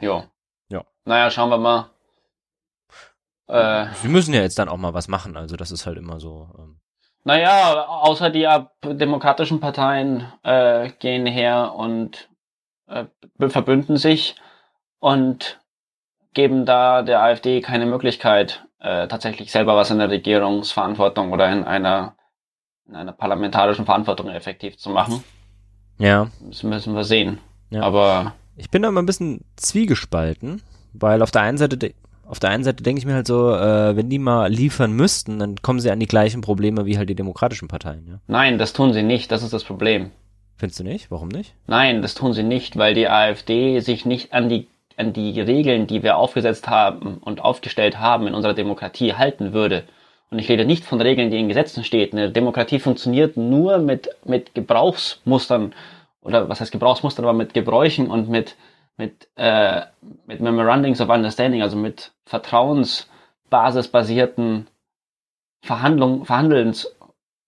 Ja. 0.00 0.24
Ja. 0.68 0.84
Naja, 1.04 1.30
schauen 1.30 1.50
wir 1.50 1.58
mal. 1.58 1.90
Äh, 3.46 3.86
Sie 4.02 4.08
müssen 4.08 4.34
ja 4.34 4.40
jetzt 4.40 4.58
dann 4.58 4.68
auch 4.68 4.76
mal 4.76 4.94
was 4.94 5.08
machen. 5.08 5.36
Also 5.36 5.56
das 5.56 5.70
ist 5.70 5.86
halt 5.86 5.98
immer 5.98 6.20
so. 6.20 6.48
Ähm. 6.58 6.80
Naja, 7.24 7.86
außer 7.86 8.30
die 8.30 8.48
demokratischen 8.84 9.60
Parteien 9.60 10.30
äh, 10.42 10.90
gehen 10.98 11.26
her 11.26 11.74
und 11.74 12.28
äh, 12.86 13.04
verbünden 13.48 13.96
sich 13.96 14.36
und 14.98 15.60
geben 16.34 16.66
da 16.66 17.02
der 17.02 17.22
AfD 17.22 17.60
keine 17.60 17.86
Möglichkeit, 17.86 18.66
äh, 18.80 19.08
tatsächlich 19.08 19.52
selber 19.52 19.76
was 19.76 19.90
in 19.90 19.98
der 19.98 20.10
Regierungsverantwortung 20.10 21.32
oder 21.32 21.50
in 21.50 21.64
einer, 21.64 22.16
in 22.86 22.96
einer 22.96 23.12
parlamentarischen 23.12 23.86
Verantwortung 23.86 24.28
effektiv 24.28 24.76
zu 24.76 24.90
machen. 24.90 25.24
Ja. 25.98 26.28
Das 26.40 26.62
müssen 26.62 26.94
wir 26.94 27.04
sehen. 27.04 27.40
Ja. 27.70 27.82
Aber. 27.82 28.34
Ich 28.56 28.70
bin 28.70 28.82
da 28.82 28.90
mal 28.90 29.02
ein 29.02 29.06
bisschen 29.06 29.40
zwiegespalten, 29.56 30.62
weil 30.92 31.22
auf 31.22 31.30
der 31.30 31.42
einen 31.42 31.58
Seite, 31.58 31.92
auf 32.26 32.38
der 32.38 32.50
einen 32.50 32.64
Seite 32.64 32.82
denke 32.82 33.00
ich 33.00 33.06
mir 33.06 33.14
halt 33.14 33.26
so, 33.26 33.50
äh, 33.52 33.96
wenn 33.96 34.08
die 34.08 34.18
mal 34.18 34.50
liefern 34.50 34.92
müssten, 34.92 35.38
dann 35.38 35.56
kommen 35.56 35.80
sie 35.80 35.90
an 35.90 36.00
die 36.00 36.06
gleichen 36.06 36.40
Probleme 36.40 36.86
wie 36.86 36.96
halt 36.96 37.08
die 37.08 37.14
demokratischen 37.14 37.68
Parteien, 37.68 38.06
ja. 38.06 38.20
Nein, 38.26 38.58
das 38.58 38.72
tun 38.72 38.92
sie 38.92 39.02
nicht, 39.02 39.32
das 39.32 39.42
ist 39.42 39.52
das 39.52 39.64
Problem. 39.64 40.10
Findest 40.56 40.80
du 40.80 40.84
nicht? 40.84 41.10
Warum 41.10 41.28
nicht? 41.28 41.54
Nein, 41.66 42.00
das 42.00 42.14
tun 42.14 42.32
sie 42.32 42.44
nicht, 42.44 42.76
weil 42.76 42.94
die 42.94 43.08
AfD 43.08 43.80
sich 43.80 44.04
nicht 44.04 44.32
an 44.32 44.48
die 44.48 44.68
an 44.96 45.12
die 45.12 45.40
Regeln, 45.40 45.86
die 45.86 46.02
wir 46.02 46.16
aufgesetzt 46.16 46.68
haben 46.68 47.18
und 47.18 47.40
aufgestellt 47.40 47.98
haben 47.98 48.26
in 48.26 48.34
unserer 48.34 48.54
Demokratie 48.54 49.14
halten 49.14 49.52
würde. 49.52 49.84
Und 50.30 50.38
ich 50.38 50.48
rede 50.48 50.64
nicht 50.64 50.84
von 50.84 51.00
Regeln, 51.00 51.30
die 51.30 51.38
in 51.38 51.48
Gesetzen 51.48 51.84
stehen. 51.84 52.12
Eine 52.12 52.30
Demokratie 52.30 52.78
funktioniert 52.78 53.36
nur 53.36 53.78
mit, 53.78 54.08
mit 54.24 54.54
Gebrauchsmustern 54.54 55.72
oder 56.24 56.48
was 56.48 56.60
heißt 56.60 56.72
Gebrauchsmustern, 56.72 57.24
aber 57.24 57.34
mit 57.34 57.54
Gebräuchen 57.54 58.10
und 58.10 58.28
mit, 58.28 58.56
mit, 58.96 59.28
äh, 59.36 59.82
mit 60.26 60.40
Memorandings 60.40 61.00
of 61.00 61.10
Understanding, 61.10 61.62
also 61.62 61.76
mit 61.76 62.10
vertrauensbasisbasierten 62.24 64.66
Verhandlung, 65.62 66.24
Verhandelns, 66.24 66.92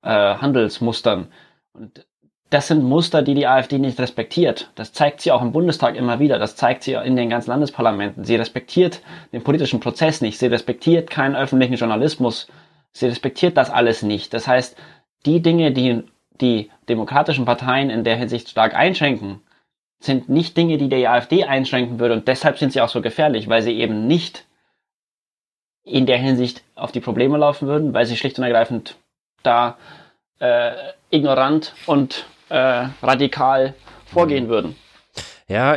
äh, 0.02 0.36
Handelsmustern. 0.36 1.32
Und 1.72 2.06
das 2.50 2.68
sind 2.68 2.84
Muster, 2.84 3.22
die 3.22 3.34
die 3.34 3.46
AfD 3.46 3.78
nicht 3.78 3.98
respektiert. 3.98 4.70
Das 4.76 4.92
zeigt 4.92 5.20
sie 5.20 5.32
auch 5.32 5.42
im 5.42 5.52
Bundestag 5.52 5.96
immer 5.96 6.20
wieder. 6.20 6.38
Das 6.38 6.54
zeigt 6.54 6.84
sie 6.84 6.92
in 6.92 7.16
den 7.16 7.28
ganzen 7.28 7.50
Landesparlamenten. 7.50 8.24
Sie 8.24 8.36
respektiert 8.36 9.02
den 9.32 9.42
politischen 9.42 9.80
Prozess 9.80 10.20
nicht. 10.20 10.38
Sie 10.38 10.46
respektiert 10.46 11.10
keinen 11.10 11.34
öffentlichen 11.34 11.74
Journalismus. 11.74 12.46
Sie 12.92 13.06
respektiert 13.06 13.56
das 13.56 13.70
alles 13.70 14.02
nicht. 14.02 14.32
Das 14.32 14.46
heißt, 14.46 14.76
die 15.26 15.42
Dinge, 15.42 15.72
die 15.72 16.04
die 16.40 16.70
demokratischen 16.88 17.44
Parteien 17.44 17.90
in 17.90 18.04
der 18.04 18.16
Hinsicht 18.16 18.48
stark 18.48 18.74
einschränken, 18.74 19.40
sind 19.98 20.28
nicht 20.28 20.56
Dinge, 20.56 20.78
die 20.78 20.88
die 20.88 21.08
AfD 21.08 21.44
einschränken 21.44 21.98
würde. 21.98 22.14
Und 22.14 22.28
deshalb 22.28 22.58
sind 22.58 22.72
sie 22.72 22.80
auch 22.80 22.88
so 22.88 23.00
gefährlich, 23.00 23.48
weil 23.48 23.62
sie 23.62 23.72
eben 23.78 24.06
nicht 24.06 24.46
in 25.84 26.06
der 26.06 26.18
Hinsicht 26.18 26.62
auf 26.74 26.92
die 26.92 27.00
Probleme 27.00 27.38
laufen 27.38 27.68
würden, 27.68 27.94
weil 27.94 28.06
sie 28.06 28.16
schlicht 28.16 28.38
und 28.38 28.44
ergreifend 28.44 28.96
da 29.42 29.78
äh, 30.40 30.72
ignorant 31.10 31.74
und 31.86 32.26
äh, 32.48 32.88
radikal 33.02 33.74
vorgehen 34.06 34.48
würden. 34.48 34.76
Ja, 35.48 35.76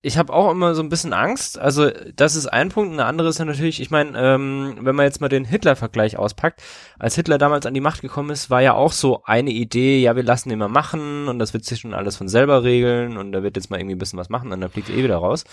ich 0.00 0.16
habe 0.16 0.32
auch 0.32 0.50
immer 0.50 0.74
so 0.74 0.82
ein 0.82 0.88
bisschen 0.88 1.12
Angst. 1.12 1.58
Also 1.58 1.90
das 2.14 2.36
ist 2.36 2.46
ein 2.46 2.68
Punkt. 2.68 2.92
Eine 2.92 3.04
andere 3.04 3.28
ist 3.28 3.38
ja 3.38 3.44
natürlich, 3.44 3.80
ich 3.80 3.90
meine, 3.90 4.16
ähm, 4.16 4.78
wenn 4.80 4.94
man 4.94 5.06
jetzt 5.06 5.20
mal 5.20 5.28
den 5.28 5.44
Hitler-Vergleich 5.44 6.16
auspackt, 6.16 6.62
als 6.98 7.16
Hitler 7.16 7.36
damals 7.38 7.66
an 7.66 7.74
die 7.74 7.80
Macht 7.80 8.00
gekommen 8.00 8.30
ist, 8.30 8.48
war 8.48 8.62
ja 8.62 8.74
auch 8.74 8.92
so 8.92 9.24
eine 9.24 9.50
Idee, 9.50 10.00
ja, 10.00 10.14
wir 10.14 10.22
lassen 10.22 10.50
ihn 10.50 10.58
mal 10.58 10.68
machen 10.68 11.26
und 11.26 11.40
das 11.40 11.52
wird 11.52 11.64
sich 11.64 11.80
schon 11.80 11.94
alles 11.94 12.16
von 12.16 12.28
selber 12.28 12.62
regeln 12.62 13.16
und 13.16 13.34
er 13.34 13.42
wird 13.42 13.56
jetzt 13.56 13.70
mal 13.70 13.80
irgendwie 13.80 13.96
ein 13.96 13.98
bisschen 13.98 14.18
was 14.18 14.28
machen 14.28 14.52
und 14.52 14.60
dann 14.60 14.70
fliegt 14.70 14.88
er 14.88 14.96
eh 14.96 15.02
wieder 15.02 15.16
raus. 15.16 15.44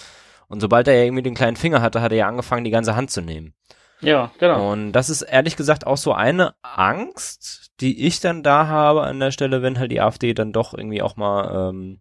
Und 0.48 0.60
sobald 0.60 0.88
er 0.88 0.94
ja 0.94 1.06
irgendwie 1.06 1.24
den 1.24 1.34
kleinen 1.34 1.58
Finger 1.58 1.82
hatte, 1.82 2.02
hat 2.02 2.12
er 2.12 2.20
ja 2.20 2.28
angefangen, 2.28 2.66
die 2.66 2.72
ganze 2.72 2.96
Hand 2.96 3.10
zu 3.10 3.22
nehmen. 3.22 3.56
Ja, 4.02 4.32
genau. 4.38 4.72
Und 4.72 4.92
das 4.92 5.10
ist 5.10 5.24
ehrlich 5.24 5.56
gesagt 5.56 5.88
auch 5.88 5.98
so 5.98 6.14
eine 6.14 6.54
Angst, 6.62 7.72
die 7.80 8.06
ich 8.06 8.20
dann 8.20 8.44
da 8.44 8.68
habe 8.68 9.04
an 9.04 9.20
der 9.20 9.32
Stelle, 9.32 9.64
wenn 9.64 9.80
halt 9.80 9.92
die 9.92 10.02
AfD 10.02 10.36
dann 10.36 10.54
doch 10.54 10.76
irgendwie 10.76 11.02
auch 11.02 11.16
mal 11.16 11.70
ähm, 11.72 12.00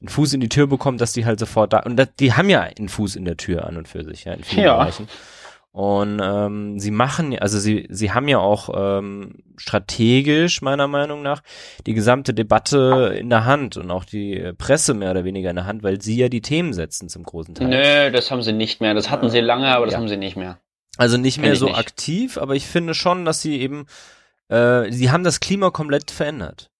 einen 0.00 0.08
Fuß 0.08 0.32
in 0.34 0.40
die 0.40 0.48
Tür 0.48 0.66
bekommt, 0.66 1.00
dass 1.00 1.12
die 1.12 1.26
halt 1.26 1.38
sofort 1.38 1.72
da 1.72 1.80
und 1.80 1.96
das, 1.96 2.08
die 2.18 2.32
haben 2.32 2.48
ja 2.48 2.60
einen 2.60 2.88
Fuß 2.88 3.16
in 3.16 3.24
der 3.24 3.36
Tür 3.36 3.66
an 3.66 3.76
und 3.76 3.88
für 3.88 4.04
sich, 4.04 4.24
ja, 4.24 4.32
in 4.32 4.44
vielen 4.44 4.64
ja. 4.64 4.76
Bereichen. 4.76 5.08
Und 5.70 6.20
ähm, 6.20 6.80
sie 6.80 6.90
machen, 6.90 7.38
also 7.38 7.58
sie, 7.60 7.86
sie 7.90 8.10
haben 8.10 8.26
ja 8.26 8.38
auch 8.38 8.70
ähm, 8.74 9.36
strategisch, 9.58 10.60
meiner 10.62 10.88
Meinung 10.88 11.22
nach, 11.22 11.42
die 11.86 11.94
gesamte 11.94 12.34
Debatte 12.34 13.14
in 13.16 13.30
der 13.30 13.44
Hand 13.44 13.76
und 13.76 13.90
auch 13.90 14.04
die 14.04 14.52
Presse 14.56 14.94
mehr 14.94 15.10
oder 15.10 15.24
weniger 15.24 15.50
in 15.50 15.56
der 15.56 15.66
Hand, 15.66 15.82
weil 15.82 16.00
sie 16.00 16.16
ja 16.16 16.28
die 16.28 16.40
Themen 16.40 16.72
setzen 16.72 17.08
zum 17.08 17.22
großen 17.22 17.54
Teil. 17.54 17.68
Nö, 17.68 18.10
das 18.10 18.30
haben 18.30 18.42
sie 18.42 18.52
nicht 18.52 18.80
mehr. 18.80 18.94
Das 18.94 19.10
hatten 19.10 19.30
sie 19.30 19.40
lange, 19.40 19.68
aber 19.68 19.84
das 19.84 19.92
ja. 19.92 20.00
haben 20.00 20.08
sie 20.08 20.16
nicht 20.16 20.36
mehr. 20.36 20.58
Also 20.96 21.16
nicht 21.16 21.38
mehr 21.38 21.54
so 21.54 21.66
nicht. 21.66 21.78
aktiv, 21.78 22.38
aber 22.38 22.56
ich 22.56 22.66
finde 22.66 22.94
schon, 22.94 23.24
dass 23.24 23.40
sie 23.42 23.60
eben 23.60 23.86
äh, 24.48 24.90
sie 24.90 25.10
haben 25.10 25.24
das 25.24 25.40
Klima 25.40 25.70
komplett 25.70 26.10
verändert. 26.10 26.70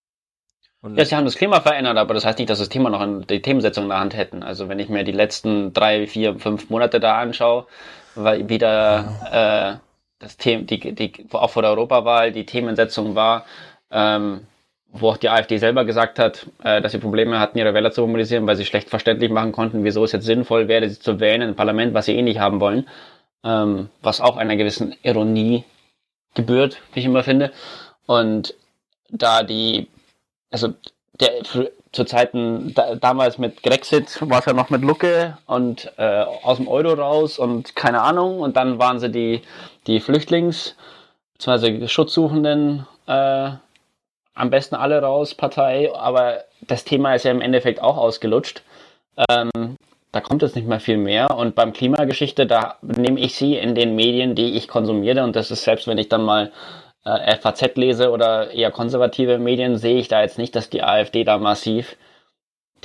Und 0.81 0.97
ja, 0.97 1.05
sie 1.05 1.17
haben 1.17 1.25
das 1.25 1.35
Klima 1.35 1.61
verändert, 1.61 1.97
aber 1.97 2.15
das 2.15 2.25
heißt 2.25 2.39
nicht, 2.39 2.51
dass 2.51 2.61
das 2.61 2.69
Thema 2.69 2.89
noch 2.91 3.03
in 3.03 3.27
die 3.27 3.43
Themensetzung 3.43 3.85
in 3.85 3.91
der 3.91 3.99
Hand 3.99 4.17
hätten. 4.17 4.43
Also 4.43 4.69
wenn 4.69 4.79
ich 4.79 4.89
mir 4.89 5.03
die 5.03 5.13
letzten 5.13 5.73
drei, 5.73 6.07
vier, 6.07 6.39
fünf 6.39 6.71
Monate 6.71 7.01
da 7.01 7.19
anschaue, 7.19 7.67
weil 8.15 8.49
wieder 8.49 9.81
äh, 9.81 9.89
das 10.19 10.37
Thema, 10.37 10.65
die, 10.65 10.95
die, 10.95 11.27
auch 11.33 11.51
vor 11.51 11.63
der 11.63 11.73
Europawahl 11.73 12.33
die 12.33 12.47
Themensetzung 12.47 13.15
war, 13.17 13.45
ähm, 13.91 14.47
wo 14.91 15.11
auch 15.11 15.17
die 15.17 15.29
AfD 15.29 15.59
selber 15.59 15.85
gesagt 15.85 16.19
hat, 16.19 16.47
äh, 16.63 16.81
dass 16.81 16.93
sie 16.93 16.99
Probleme 16.99 17.39
hatten, 17.39 17.59
ihre 17.59 17.75
Wähler 17.75 17.93
zu 17.93 18.07
mobilisieren, 18.07 18.47
weil 18.47 18.57
sie 18.57 18.65
schlecht 18.65 18.89
verständlich 18.89 19.31
machen 19.31 19.53
konnten, 19.53 19.85
wieso 19.85 20.05
es 20.05 20.13
jetzt 20.13 20.25
sinnvoll 20.25 20.69
wäre, 20.69 20.89
sie 20.89 20.99
zu 20.99 21.21
wählen 21.21 21.43
im 21.43 21.57
Parlament, 21.57 21.95
was 21.95 22.07
sie 22.07 22.17
eh 22.17 22.23
nicht 22.23 22.39
haben 22.39 22.61
wollen, 22.61 22.89
ähm, 23.45 23.91
was 24.01 24.21
auch 24.21 24.37
einer 24.37 24.57
gewissen 24.57 24.95
Ironie 25.03 25.65
gebührt, 26.35 26.81
wie 26.93 27.01
ich 27.01 27.07
immer 27.07 27.23
finde. 27.23 27.53
Und 28.07 28.55
da 29.11 29.43
die, 29.43 29.89
also 30.51 30.75
der 31.21 31.31
zu 31.91 32.05
Zeiten 32.05 32.75
da, 32.75 32.95
damals 32.95 33.39
mit 33.39 33.63
Grexit 33.63 34.19
war 34.29 34.41
es 34.41 34.47
ja 34.47 34.53
noch 34.53 34.71
mit 34.71 34.83
Lucke 34.83 35.39
und 35.47 35.93
äh, 35.97 36.25
aus 36.43 36.59
dem 36.59 36.69
Euro 36.69 36.93
raus 36.93 37.39
und 37.39 37.75
keine 37.75 38.03
Ahnung. 38.03 38.41
Und 38.41 38.57
dann 38.57 38.79
waren 38.79 39.01
sie 39.01 39.11
die, 39.11 39.43
die 39.87 40.01
Flüchtlings- 40.01 40.75
bzw. 41.39 41.89
Schutzsuchenden 41.89 42.87
äh, 43.07 43.51
am 44.35 44.51
besten 44.51 44.75
alle 44.75 45.01
raus, 45.01 45.35
Partei. 45.35 45.93
Aber 45.95 46.45
das 46.61 46.85
Thema 46.85 47.15
ist 47.15 47.25
ja 47.25 47.31
im 47.31 47.41
Endeffekt 47.41 47.83
auch 47.83 47.97
ausgelutscht. 47.97 48.63
Ähm, 49.29 49.77
da 50.13 50.21
kommt 50.21 50.43
jetzt 50.43 50.57
nicht 50.57 50.69
mehr 50.69 50.81
viel 50.81 50.99
mehr. 50.99 51.37
Und 51.37 51.55
beim 51.55 51.73
Klimageschichte, 51.73 52.47
da 52.47 52.77
nehme 52.83 53.21
ich 53.21 53.35
sie 53.35 53.57
in 53.57 53.75
den 53.75 53.95
Medien, 53.95 54.35
die 54.35 54.57
ich 54.57 54.69
konsumiere. 54.69 55.25
Und 55.25 55.37
das 55.37 55.51
ist 55.51 55.65
selbst, 55.65 55.87
wenn 55.87 55.99
ich 55.99 56.09
dann 56.09 56.23
mal 56.23 56.53
äh, 57.17 57.37
FAZ 57.37 57.77
lese 57.77 58.11
oder 58.11 58.51
eher 58.51 58.71
konservative 58.71 59.39
Medien, 59.39 59.77
sehe 59.77 59.99
ich 59.99 60.09
da 60.09 60.23
jetzt 60.23 60.39
nicht, 60.39 60.55
dass 60.55 60.71
die 60.71 60.83
AfD 60.83 61.25
da 61.25 61.39
massiv 61.39 61.97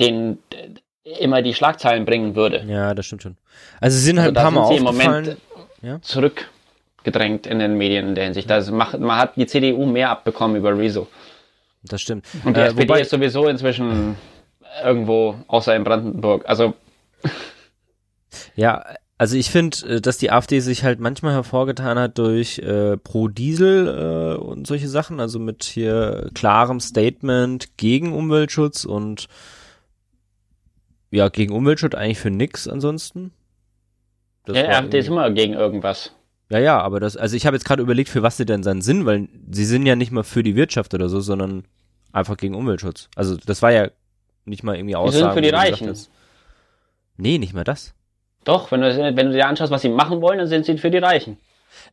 den 0.00 0.38
immer 1.04 1.42
die 1.42 1.54
Schlagzeilen 1.54 2.04
bringen 2.04 2.34
würde. 2.34 2.64
Ja, 2.66 2.94
das 2.94 3.06
stimmt 3.06 3.22
schon. 3.22 3.36
Also 3.80 3.96
sie 3.96 4.04
sind 4.04 4.20
halt 4.20 4.36
also 4.36 4.48
ein 4.48 4.54
paar 4.54 4.68
Mal 4.68 4.76
im 4.76 4.82
Moment 4.82 5.36
ja? 5.82 6.00
zurückgedrängt 6.00 7.46
in 7.46 7.58
den 7.58 7.76
Medien 7.76 8.08
in 8.08 8.14
der 8.14 8.24
Hinsicht. 8.24 8.50
Also 8.50 8.72
macht, 8.72 8.98
man 8.98 9.18
hat 9.18 9.36
die 9.36 9.46
CDU 9.46 9.84
mehr 9.86 10.10
abbekommen 10.10 10.56
über 10.56 10.76
Rezo. 10.76 11.06
Das 11.82 12.00
stimmt. 12.00 12.26
Und 12.44 12.56
die 12.56 12.60
äh, 12.60 12.66
SPD 12.68 13.00
ist 13.02 13.10
sowieso 13.10 13.46
inzwischen 13.48 14.16
irgendwo 14.82 15.36
außer 15.46 15.76
in 15.76 15.84
Brandenburg. 15.84 16.48
Also 16.48 16.74
ja, 18.56 18.84
also 19.24 19.38
ich 19.38 19.50
finde, 19.50 19.78
äh, 19.86 20.00
dass 20.02 20.18
die 20.18 20.30
AfD 20.30 20.60
sich 20.60 20.84
halt 20.84 21.00
manchmal 21.00 21.32
hervorgetan 21.32 21.98
hat 21.98 22.18
durch 22.18 22.58
äh, 22.58 22.98
Pro-Diesel 22.98 24.36
äh, 24.36 24.38
und 24.38 24.66
solche 24.66 24.86
Sachen, 24.86 25.18
also 25.18 25.38
mit 25.38 25.64
hier 25.64 26.28
klarem 26.34 26.78
Statement 26.78 27.78
gegen 27.78 28.12
Umweltschutz 28.12 28.84
und 28.84 29.28
ja, 31.10 31.30
gegen 31.30 31.54
Umweltschutz 31.54 31.94
eigentlich 31.94 32.18
für 32.18 32.30
nix 32.30 32.68
ansonsten. 32.68 33.32
Das 34.44 34.58
ja, 34.58 34.64
AfD 34.68 34.98
ist 34.98 35.08
immer 35.08 35.30
gegen 35.30 35.54
irgendwas. 35.54 36.12
Ja, 36.50 36.58
ja, 36.58 36.78
aber 36.78 37.00
das, 37.00 37.16
also 37.16 37.34
ich 37.34 37.46
habe 37.46 37.56
jetzt 37.56 37.64
gerade 37.64 37.82
überlegt, 37.82 38.10
für 38.10 38.22
was 38.22 38.36
sie 38.36 38.44
denn 38.44 38.62
seinen 38.62 38.82
Sinn, 38.82 39.06
weil 39.06 39.30
sie 39.50 39.64
sind 39.64 39.86
ja 39.86 39.96
nicht 39.96 40.12
mal 40.12 40.24
für 40.24 40.42
die 40.42 40.54
Wirtschaft 40.54 40.92
oder 40.92 41.08
so, 41.08 41.20
sondern 41.20 41.64
einfach 42.12 42.36
gegen 42.36 42.54
Umweltschutz. 42.54 43.08
Also 43.16 43.38
das 43.38 43.62
war 43.62 43.72
ja 43.72 43.88
nicht 44.44 44.64
mal 44.64 44.76
irgendwie 44.76 44.96
Aussagen. 44.96 45.12
Sie 45.12 45.18
sind 45.20 45.32
für 45.32 45.40
die 45.40 45.48
Reichen. 45.48 45.96
Nee, 47.16 47.38
nicht 47.38 47.54
mal 47.54 47.64
das. 47.64 47.94
Doch, 48.44 48.70
wenn 48.70 48.80
du, 48.80 49.16
wenn 49.16 49.26
du 49.26 49.32
dir 49.32 49.46
anschaust, 49.46 49.72
was 49.72 49.82
sie 49.82 49.88
machen 49.88 50.20
wollen, 50.20 50.38
dann 50.38 50.48
sind 50.48 50.66
sie 50.66 50.78
für 50.78 50.90
die 50.90 50.98
Reichen. 50.98 51.38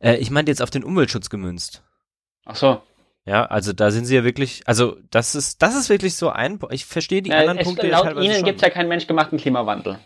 Äh, 0.00 0.16
ich 0.16 0.30
meinte 0.30 0.50
jetzt 0.50 0.62
auf 0.62 0.70
den 0.70 0.84
Umweltschutz 0.84 1.30
gemünzt. 1.30 1.82
Ach 2.44 2.56
so. 2.56 2.82
Ja, 3.24 3.46
also 3.46 3.72
da 3.72 3.90
sind 3.90 4.04
sie 4.04 4.16
ja 4.16 4.24
wirklich, 4.24 4.62
also 4.66 4.96
das 5.10 5.34
ist, 5.34 5.62
das 5.62 5.76
ist 5.76 5.88
wirklich 5.88 6.16
so 6.16 6.30
ein, 6.30 6.58
ich 6.70 6.86
verstehe 6.86 7.22
die 7.22 7.30
ja, 7.30 7.38
anderen 7.38 7.58
es, 7.58 7.64
Punkte 7.64 7.88
laut 7.88 8.16
Ihnen 8.16 8.44
gibt 8.44 8.56
es 8.56 8.62
ja 8.62 8.70
keinen 8.70 8.88
menschgemachten 8.88 9.38
Klimawandel. 9.38 9.98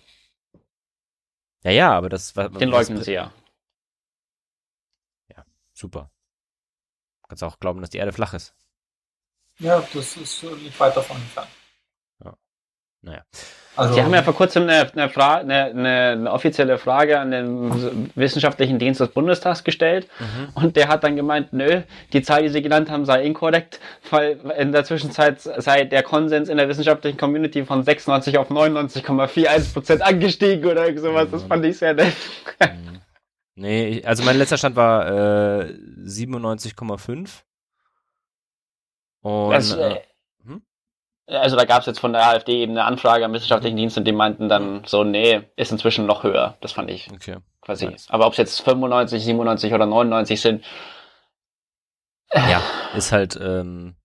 Ja, 1.65 1.71
ja, 1.71 1.93
aber 1.93 2.11
das 2.11 2.37
war. 2.37 2.51
Den 2.51 2.69
leugnen 2.69 3.03
sie 3.03 3.15
ja. 3.15 3.33
Ja, 5.35 5.45
super. 5.73 6.11
Kannst 7.27 7.43
auch 7.43 7.59
glauben, 7.59 7.81
dass 7.81 7.91
die 7.91 7.99
Erde 7.99 8.13
flach 8.13 8.35
ist. 8.35 8.55
Ja, 9.59 9.81
das 9.95 10.17
ist 10.17 10.43
nicht 10.43 10.79
weit 10.79 10.97
davon 10.97 11.17
entfernt. 11.17 11.49
Ja. 12.23 12.37
Naja. 13.01 13.25
Also, 13.77 13.95
Sie 13.95 14.03
haben 14.03 14.13
ja 14.15 14.23
vor 14.23 14.35
kurzem 14.35 14.65
eine, 14.65 14.91
eine, 14.91 15.09
Fra 15.09 15.37
eine, 15.37 15.65
eine, 15.67 16.33
offizielle 16.33 16.79
Frage 16.79 17.21
an 17.21 17.31
den 17.31 18.11
wissenschaftlichen 18.15 18.79
Dienst 18.79 19.01
des 19.01 19.09
Bundestags 19.09 19.65
gestellt 19.65 20.09
mhm. 20.19 20.49
und 20.55 20.77
der 20.77 20.89
hat 20.89 21.05
dann 21.05 21.17
gemeint, 21.17 21.53
nö, 21.53 21.83
die 22.13 22.23
Zahl, 22.23 22.43
die 22.43 22.49
Sie 22.49 22.63
genannt 22.63 22.91
haben, 22.91 23.05
sei 23.05 23.23
inkorrekt, 23.23 23.81
weil 24.11 24.39
in 24.59 24.73
der 24.73 24.85
Zwischenzeit 24.85 25.41
sei 25.41 25.85
der 25.85 26.03
Konsens 26.03 26.49
in 26.49 26.57
der 26.57 26.69
wissenschaftlichen 26.69 27.19
Community 27.19 27.65
von 27.65 27.83
96 27.83 28.39
auf 28.39 28.51
99,41 28.51 29.73
Prozent 29.73 30.03
angestiegen 30.03 30.71
oder 30.71 30.97
sowas. 30.97 31.29
Mhm. 31.29 31.33
Das 31.33 31.43
fand 31.43 31.65
ich 31.65 31.79
sehr 31.79 31.95
nett. 31.95 32.15
Mhm. 32.61 33.01
Nee, 33.57 34.03
also 34.05 34.23
mein 34.23 34.37
letzter 34.37 34.59
Stand 34.59 34.77
war 34.77 35.61
äh, 35.61 35.73
97,5. 36.05 37.43
Und 39.23 39.51
das, 39.51 39.73
äh, 39.73 39.97
also 41.27 41.57
da 41.57 41.65
gab 41.65 41.81
es 41.81 41.87
jetzt 41.87 41.99
von 41.99 42.13
der 42.13 42.27
AfD 42.27 42.63
eben 42.63 42.73
eine 42.73 42.85
Anfrage 42.85 43.25
am 43.25 43.33
wissenschaftlichen 43.33 43.77
Dienst 43.77 43.99
und 43.99 44.05
die 44.05 44.13
meinten 44.13 44.49
dann 44.49 44.83
so, 44.87 45.05
nee, 45.05 45.43
ist 45.57 45.73
inzwischen 45.73 46.07
noch 46.07 46.23
höher. 46.23 46.57
Das 46.61 46.73
fand 46.73 46.91
ich 46.91 47.11
okay. 47.13 47.39
quasi. 47.61 47.87
Nice. 47.87 48.07
Aber 48.11 48.27
ob 48.27 48.33
es 48.33 48.39
jetzt 48.39 48.61
95, 48.61 49.25
97 49.25 49.73
oder 49.73 49.87
99 49.87 50.41
sind. 50.41 50.65
Ja, 52.33 52.63
ist 52.97 53.13
halt 53.13 53.39
ähm, 53.41 53.97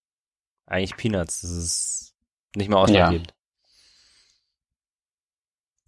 eigentlich 0.66 0.96
Peanuts. 0.96 1.42
Das 1.42 1.52
ist 1.52 2.16
nicht 2.56 2.70
mehr 2.70 2.80
ausschlaggebend. 2.80 3.34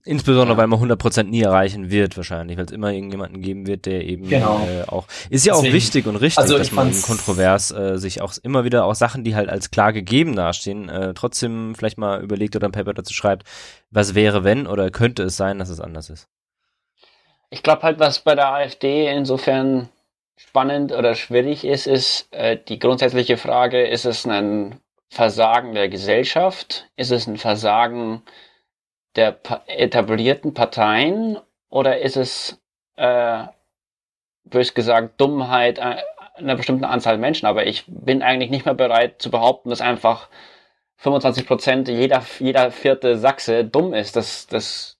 Insbesondere, 0.06 0.56
ja. 0.56 0.58
weil 0.58 0.68
man 0.68 0.80
100% 0.82 1.24
nie 1.24 1.44
erreichen 1.44 1.90
wird, 1.90 2.18
wahrscheinlich, 2.18 2.58
weil 2.58 2.66
es 2.66 2.74
immer 2.74 2.92
irgendjemanden 2.92 3.42
geben 3.42 3.68
wird, 3.68 3.86
der 3.86 4.04
eben 4.04 4.28
genau. 4.28 4.60
äh, 4.68 4.84
auch, 4.88 5.08
ist 5.30 5.46
ja 5.46 5.54
Deswegen, 5.54 5.72
auch 5.72 5.76
wichtig 5.76 6.08
und 6.08 6.18
richtig, 6.18 6.40
also 6.40 6.58
dass 6.58 6.74
man 6.74 6.92
kontrovers 7.02 7.72
äh, 7.72 7.98
sich 7.98 8.22
auch 8.22 8.34
immer 8.44 8.66
wieder 8.66 8.84
auch 8.84 8.96
Sachen, 8.96 9.24
die 9.24 9.34
halt 9.34 9.48
als 9.48 9.72
klar 9.72 9.94
gegeben 9.94 10.36
dastehen, 10.36 10.90
äh, 10.90 11.14
trotzdem 11.14 11.74
vielleicht 11.76 11.98
mal 11.98 12.22
überlegt 12.22 12.58
oder 12.58 12.68
ein 12.68 12.74
Paper 12.74 12.94
dazu 12.94 13.14
schreibt, 13.14 13.48
was 13.92 14.14
wäre, 14.14 14.44
wenn 14.44 14.68
oder 14.68 14.92
könnte 14.92 15.24
es 15.24 15.38
sein, 15.38 15.58
dass 15.58 15.70
es 15.70 15.80
anders 15.80 16.10
ist. 16.10 16.28
Ich 17.50 17.64
glaube 17.64 17.84
halt, 17.84 18.00
was 18.00 18.20
bei 18.20 18.36
der 18.36 18.52
AfD 18.52 19.08
insofern 19.08 19.88
spannend 20.36 20.92
oder 20.92 21.16
schwierig 21.16 21.64
ist, 21.64 21.88
ist 21.88 22.28
äh, 22.32 22.58
die 22.58 22.80
grundsätzliche 22.80 23.38
Frage, 23.38 23.88
ist 23.88 24.06
es 24.06 24.26
ein 24.26 24.80
Versagen 25.10 25.74
der 25.74 25.88
Gesellschaft? 25.88 26.90
Ist 26.98 27.12
es 27.12 27.28
ein 27.28 27.38
Versagen 27.38 28.24
der 29.16 29.38
etablierten 29.68 30.54
Parteien 30.54 31.38
oder 31.70 32.00
ist 32.00 32.18
es, 32.18 32.62
äh, 32.96 33.44
bös 34.46 34.74
gesagt, 34.74 35.20
Dummheit 35.20 35.80
einer 35.80 36.56
bestimmten 36.56 36.86
Anzahl 36.86 37.18
Menschen? 37.18 37.46
Aber 37.46 37.66
ich 37.66 37.86
bin 37.88 38.22
eigentlich 38.22 38.50
nicht 38.50 38.66
mehr 38.66 38.76
bereit 38.76 39.22
zu 39.22 39.32
behaupten, 39.32 39.70
dass 39.70 39.82
einfach 39.82 40.30
25 40.98 41.46
Prozent 41.46 41.88
jeder, 41.88 42.24
jeder 42.40 42.72
vierte 42.72 43.18
Sachse 43.18 43.66
dumm 43.66 43.94
ist. 43.94 44.16
Das, 44.16 44.48
das, 44.48 44.98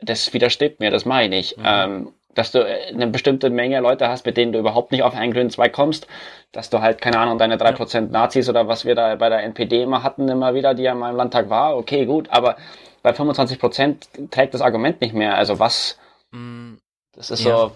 das 0.00 0.32
widerstrebt 0.32 0.80
mir, 0.80 0.90
das 0.90 1.04
meine 1.04 1.38
ich. 1.38 1.56
Mhm. 1.56 1.62
Ähm, 1.64 2.12
dass 2.34 2.50
du 2.50 2.64
eine 2.64 3.06
bestimmte 3.06 3.50
Menge 3.50 3.80
Leute 3.80 4.08
hast, 4.08 4.26
mit 4.26 4.36
denen 4.36 4.52
du 4.52 4.58
überhaupt 4.58 4.92
nicht 4.92 5.02
auf 5.02 5.14
einen 5.14 5.32
grünen 5.32 5.50
Zweig 5.50 5.72
kommst, 5.72 6.06
dass 6.52 6.70
du 6.70 6.80
halt, 6.80 7.00
keine 7.00 7.18
Ahnung, 7.18 7.38
deine 7.38 7.56
drei 7.56 7.72
Prozent 7.72 8.10
Nazis 8.10 8.48
oder 8.48 8.68
was 8.68 8.84
wir 8.84 8.94
da 8.94 9.14
bei 9.14 9.28
der 9.28 9.42
NPD 9.44 9.82
immer 9.82 10.02
hatten, 10.02 10.28
immer 10.28 10.54
wieder, 10.54 10.74
die 10.74 10.82
ja 10.82 10.94
mal 10.94 11.10
im 11.10 11.16
Landtag 11.16 11.48
war, 11.48 11.76
okay, 11.76 12.06
gut, 12.06 12.28
aber 12.30 12.56
bei 13.04 13.12
25 13.12 13.58
Prozent 13.58 14.08
trägt 14.30 14.54
das 14.54 14.62
Argument 14.62 15.00
nicht 15.02 15.12
mehr. 15.12 15.36
Also 15.36 15.58
was? 15.58 15.98
Mm, 16.30 16.76
das 17.12 17.30
ist 17.30 17.44
ja. 17.44 17.56
so. 17.56 17.72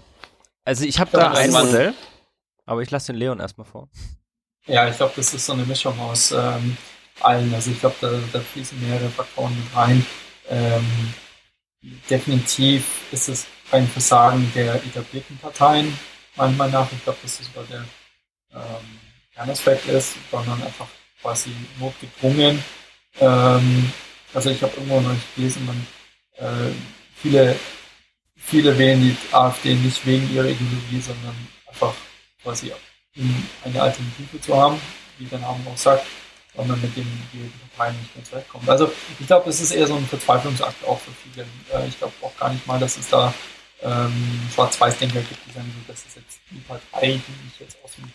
Also 0.64 0.84
ich 0.84 0.98
habe 0.98 1.10
da 1.12 1.32
ein 1.32 1.50
Modell, 1.52 1.94
aber 2.64 2.80
ich 2.80 2.90
lasse 2.90 3.12
den 3.12 3.18
Leon 3.18 3.38
erstmal 3.38 3.66
vor. 3.66 3.88
Ja, 4.66 4.88
ich 4.88 4.96
glaube, 4.96 5.12
das 5.16 5.34
ist 5.34 5.44
so 5.44 5.52
eine 5.52 5.64
Mischung 5.64 5.98
aus 6.00 6.32
ähm, 6.32 6.76
allen. 7.20 7.52
Also 7.54 7.70
ich 7.70 7.78
glaube, 7.78 7.96
da, 8.00 8.10
da, 8.32 8.40
fließen 8.40 8.80
mehrere 8.80 9.10
Faktoren 9.10 9.54
mit 9.54 9.76
rein. 9.76 10.04
Ähm, 10.48 11.14
definitiv 12.08 13.12
ist 13.12 13.28
es 13.28 13.46
ein 13.70 13.86
Versagen 13.86 14.50
der 14.54 14.76
etablierten 14.76 15.36
Parteien, 15.38 15.98
manchmal 16.36 16.70
nach. 16.70 16.90
Ich 16.90 17.04
glaube, 17.04 17.18
dass 17.22 17.36
das 17.36 17.46
sogar 17.46 17.64
der 17.64 17.84
ähm, 18.54 18.98
Kernaspekt 19.34 19.86
ist, 19.88 20.16
sondern 20.30 20.62
einfach 20.62 20.88
quasi 21.20 21.50
notgedrungen 21.78 22.64
ähm, 23.20 23.92
also 24.34 24.50
ich 24.50 24.62
habe 24.62 24.72
irgendwo 24.74 25.00
noch 25.00 25.12
nicht 25.12 25.34
gelesen, 25.34 25.66
man, 25.66 25.86
äh, 26.36 26.72
viele, 27.14 27.56
viele 28.36 28.76
wählen 28.78 29.00
die 29.00 29.16
AfD 29.34 29.74
nicht 29.74 30.04
wegen 30.06 30.32
ihrer 30.32 30.46
Ideologie, 30.46 31.00
sondern 31.00 31.34
einfach 31.66 31.94
quasi 32.42 32.72
um 33.16 33.48
eine 33.64 33.82
Alternative 33.82 34.40
zu 34.40 34.56
haben, 34.56 34.80
wie 35.18 35.24
der 35.24 35.40
Name 35.40 35.58
auch 35.66 35.76
sagt, 35.76 36.06
weil 36.54 36.66
man 36.66 36.80
mit 36.80 36.94
die 36.96 37.04
Parteien 37.76 37.98
nicht 38.00 38.14
mehr 38.14 38.24
zurechtkommt. 38.24 38.68
Also 38.68 38.92
ich 39.18 39.26
glaube, 39.26 39.46
das 39.46 39.60
ist 39.60 39.72
eher 39.72 39.86
so 39.86 39.96
ein 39.96 40.06
Verzweiflungsakt 40.06 40.84
auch 40.84 41.00
für 41.00 41.10
viele. 41.10 41.46
Äh, 41.72 41.88
ich 41.88 41.98
glaube 41.98 42.14
auch 42.22 42.36
gar 42.36 42.52
nicht 42.52 42.66
mal, 42.66 42.78
dass 42.78 42.96
es 42.96 43.08
da 43.08 43.32
ähm, 43.82 44.48
Schwarz-Weiß-Denker 44.54 45.20
gibt, 45.20 45.40
die 45.46 45.52
sagen, 45.52 45.84
das 45.86 46.04
ist 46.06 46.16
jetzt 46.16 46.38
die 46.50 46.60
Partei, 46.60 47.20
die 47.26 47.48
ich 47.52 47.60
jetzt 47.60 47.76
aus 47.84 47.92
dem 47.96 48.12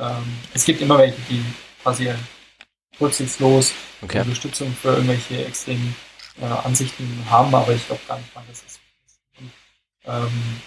ähm, 0.00 0.38
es 0.54 0.64
gibt 0.64 0.80
immer 0.80 0.98
welche, 0.98 1.16
die 1.28 1.44
quasi 1.82 2.10
rücksichtslos 3.00 3.72
okay. 4.02 4.20
Unterstützung 4.20 4.74
für 4.80 4.90
irgendwelche 4.90 5.44
extremen 5.44 5.94
äh, 6.40 6.44
Ansichten 6.44 7.26
haben, 7.28 7.54
aber 7.54 7.72
ich 7.72 7.86
glaube 7.86 8.02
gar 8.06 8.18
nicht 8.18 8.30
es 8.50 8.60
so 8.60 8.66
ist. 8.66 8.80
Ähm, 10.04 10.60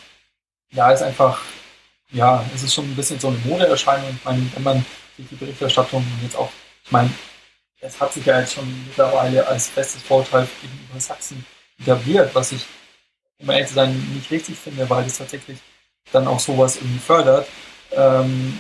ja, 0.72 0.92
ist 0.92 1.02
einfach, 1.02 1.42
ja, 2.12 2.44
es 2.54 2.64
ist 2.64 2.74
schon 2.74 2.86
ein 2.86 2.96
bisschen 2.96 3.20
so 3.20 3.28
eine 3.28 3.38
Modeerscheinung. 3.38 4.10
Ich 4.18 4.26
meine, 4.26 4.46
wenn 4.54 4.64
man 4.64 4.86
sich 5.18 5.28
die 5.30 5.36
Berichterstattung 5.36 6.06
jetzt 6.22 6.36
auch, 6.36 6.50
ich 6.84 6.92
meine, 6.92 7.10
es 7.80 8.00
hat 8.00 8.14
sich 8.14 8.26
ja 8.26 8.40
jetzt 8.40 8.54
schon 8.54 8.86
mittlerweile 8.88 9.46
als 9.46 9.68
bestes 9.68 10.02
Vorteil 10.02 10.48
gegenüber 10.62 11.00
Sachsen 11.00 11.46
etabliert, 11.80 12.34
was 12.34 12.52
ich, 12.52 12.66
um 13.40 13.50
ehrlich 13.50 13.68
zu 13.68 13.74
sein, 13.74 13.94
nicht 14.16 14.32
richtig 14.32 14.58
finde, 14.58 14.90
weil 14.90 15.06
es 15.06 15.18
tatsächlich 15.18 15.58
dann 16.12 16.28
auch 16.28 16.40
sowas 16.40 16.78
irgendwie 16.78 17.00
fördert. 17.00 17.48
Ähm, 17.92 18.60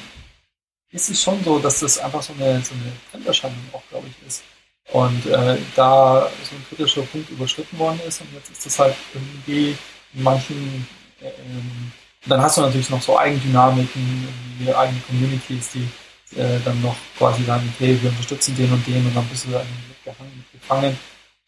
ist 0.94 1.10
es 1.10 1.22
schon 1.22 1.44
so, 1.44 1.60
dass 1.60 1.80
das 1.80 1.98
einfach 1.98 2.22
so 2.22 2.34
eine, 2.34 2.62
so 2.64 2.74
eine 2.76 2.94
Trenderscheinung 3.12 3.58
auch, 3.74 3.82
glaube 3.90 4.08
ich, 4.08 4.28
ist. 4.28 4.44
Und 4.92 5.26
äh, 5.26 5.58
da 5.76 6.30
so 6.44 6.56
ein 6.56 6.66
kritischer 6.70 7.02
Punkt 7.04 7.30
überschritten 7.30 7.78
worden 7.80 8.00
ist 8.08 8.22
und 8.22 8.28
jetzt 8.34 8.52
ist 8.52 8.66
das 8.66 8.80
halt 8.80 8.96
irgendwie 9.14 9.76
in 10.14 10.24
manchen, 10.24 10.88
äh, 11.20 11.28
ähm, 11.28 11.92
dann 12.28 12.42
hast 12.42 12.58
du 12.58 12.62
natürlich 12.62 12.90
noch 12.90 13.02
so 13.02 13.18
Eigendynamiken, 13.18 14.28
eigene 14.76 15.02
Communities, 15.08 15.72
die 15.72 16.40
äh, 16.40 16.60
dann 16.64 16.82
noch 16.82 16.96
quasi 17.18 17.44
sagen, 17.44 17.74
okay, 17.76 17.98
wir 18.02 18.10
unterstützen 18.10 18.56
den 18.56 18.72
und 18.72 18.86
den 18.86 19.06
und 19.06 19.16
dann 19.16 19.28
bist 19.28 19.46
du 19.46 19.52
da 19.52 19.64
mitgehangen, 19.90 20.46
mitgefangen. 20.52 20.98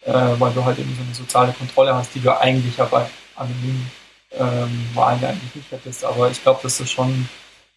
äh, 0.06 0.40
weil 0.40 0.54
du 0.54 0.64
halt 0.64 0.80
eben 0.80 0.96
so 0.96 1.04
eine 1.04 1.14
soziale 1.14 1.54
Kontrolle 1.54 1.94
hast, 1.94 2.14
die 2.16 2.22
du 2.22 2.40
eigentlich 2.40 2.78
ja 2.78 2.86
bei 2.86 3.06
anonymen 3.36 3.92
ähm, 4.32 4.88
Wahlen 4.94 5.24
eigentlich 5.24 5.56
nicht 5.56 5.72
hättest. 5.72 6.04
Aber 6.04 6.30
ich 6.30 6.42
glaube, 6.42 6.62
dass 6.64 6.78
das 6.78 6.90
schon 6.90 7.28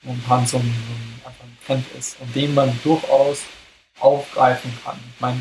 so 0.05 0.11
ein, 0.11 0.47
so 0.47 0.59
ein, 0.59 1.21
einfach 1.25 1.45
ein 1.45 1.59
Trend 1.67 1.85
ist 1.99 2.21
und 2.21 2.35
den 2.35 2.55
man 2.55 2.79
durchaus 2.83 3.43
aufgreifen 4.01 4.73
kann. 4.85 4.99
Ich 5.15 5.21
meine, 5.21 5.41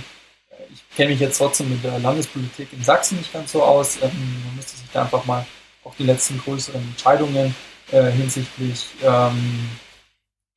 äh, 0.50 0.64
ich 0.74 0.84
kenne 0.96 1.12
mich 1.12 1.20
jetzt 1.20 1.38
trotzdem 1.38 1.70
mit 1.70 1.84
der 1.84 2.00
Landespolitik 2.00 2.74
in 2.74 2.84
Sachsen 2.84 3.18
nicht 3.18 3.32
ganz 3.32 3.52
so 3.52 3.64
aus. 3.64 3.98
Ähm, 4.02 4.44
man 4.46 4.56
müsste 4.56 4.78
sich 4.78 4.88
da 4.92 5.04
einfach 5.04 5.26
mal 5.26 5.46
auch 5.84 5.96
die 5.96 6.04
letzten 6.04 6.40
größeren 6.40 6.82
Entscheidungen 6.82 7.56
äh, 7.92 8.12
hinsichtlich, 8.12 8.86
ähm, 9.04 9.70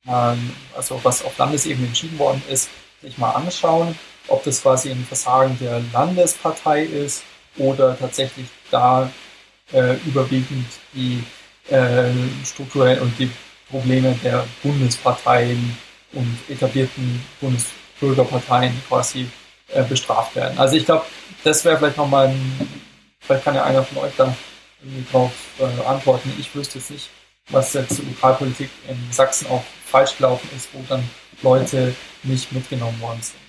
äh, 0.07 0.35
also 0.75 0.99
was 1.03 1.23
auf 1.23 1.37
Landesebene 1.37 1.87
entschieden 1.87 2.19
worden 2.19 2.41
ist, 2.49 2.69
sich 3.01 3.17
mal 3.17 3.31
anschauen, 3.31 3.97
ob 4.27 4.43
das 4.43 4.61
quasi 4.61 4.91
ein 4.91 5.05
Versagen 5.05 5.57
der 5.59 5.81
Landespartei 5.93 6.83
ist 6.83 7.23
oder 7.57 7.97
tatsächlich 7.97 8.47
da 8.69 9.09
äh, 9.71 9.95
überwiegend 10.05 10.67
die 10.93 11.23
äh, 11.69 12.11
strukturellen 12.45 13.01
und 13.01 13.17
die 13.17 13.31
Probleme 13.71 14.17
der 14.23 14.45
Bundesparteien 14.61 15.77
und 16.13 16.37
etablierten 16.49 17.21
Bundesbürgerparteien 17.39 18.73
quasi 18.87 19.27
äh, 19.69 19.83
bestraft 19.83 20.35
werden. 20.35 20.57
Also 20.57 20.75
ich 20.75 20.85
glaube, 20.85 21.05
das 21.43 21.63
wäre 21.65 21.77
vielleicht 21.77 21.97
nochmal 21.97 22.27
ein, 22.27 22.69
vielleicht 23.19 23.43
kann 23.43 23.55
ja 23.55 23.63
einer 23.63 23.83
von 23.83 24.03
euch 24.03 24.13
da 24.17 24.35
irgendwie 24.81 25.09
drauf 25.11 25.31
äh, 25.59 25.87
antworten. 25.87 26.33
Ich 26.39 26.53
wüsste 26.53 26.79
jetzt 26.79 26.91
nicht, 26.91 27.09
was 27.49 27.73
jetzt 27.73 27.95
zur 27.95 28.05
Lokalpolitik 28.05 28.69
in 28.87 28.97
Sachsen 29.11 29.47
auch 29.47 29.63
falsch 29.85 30.17
gelaufen 30.17 30.49
ist, 30.55 30.69
wo 30.73 30.83
dann 30.87 31.03
Leute 31.41 31.95
nicht 32.23 32.51
mitgenommen 32.51 32.99
worden 33.01 33.21
sind. 33.21 33.39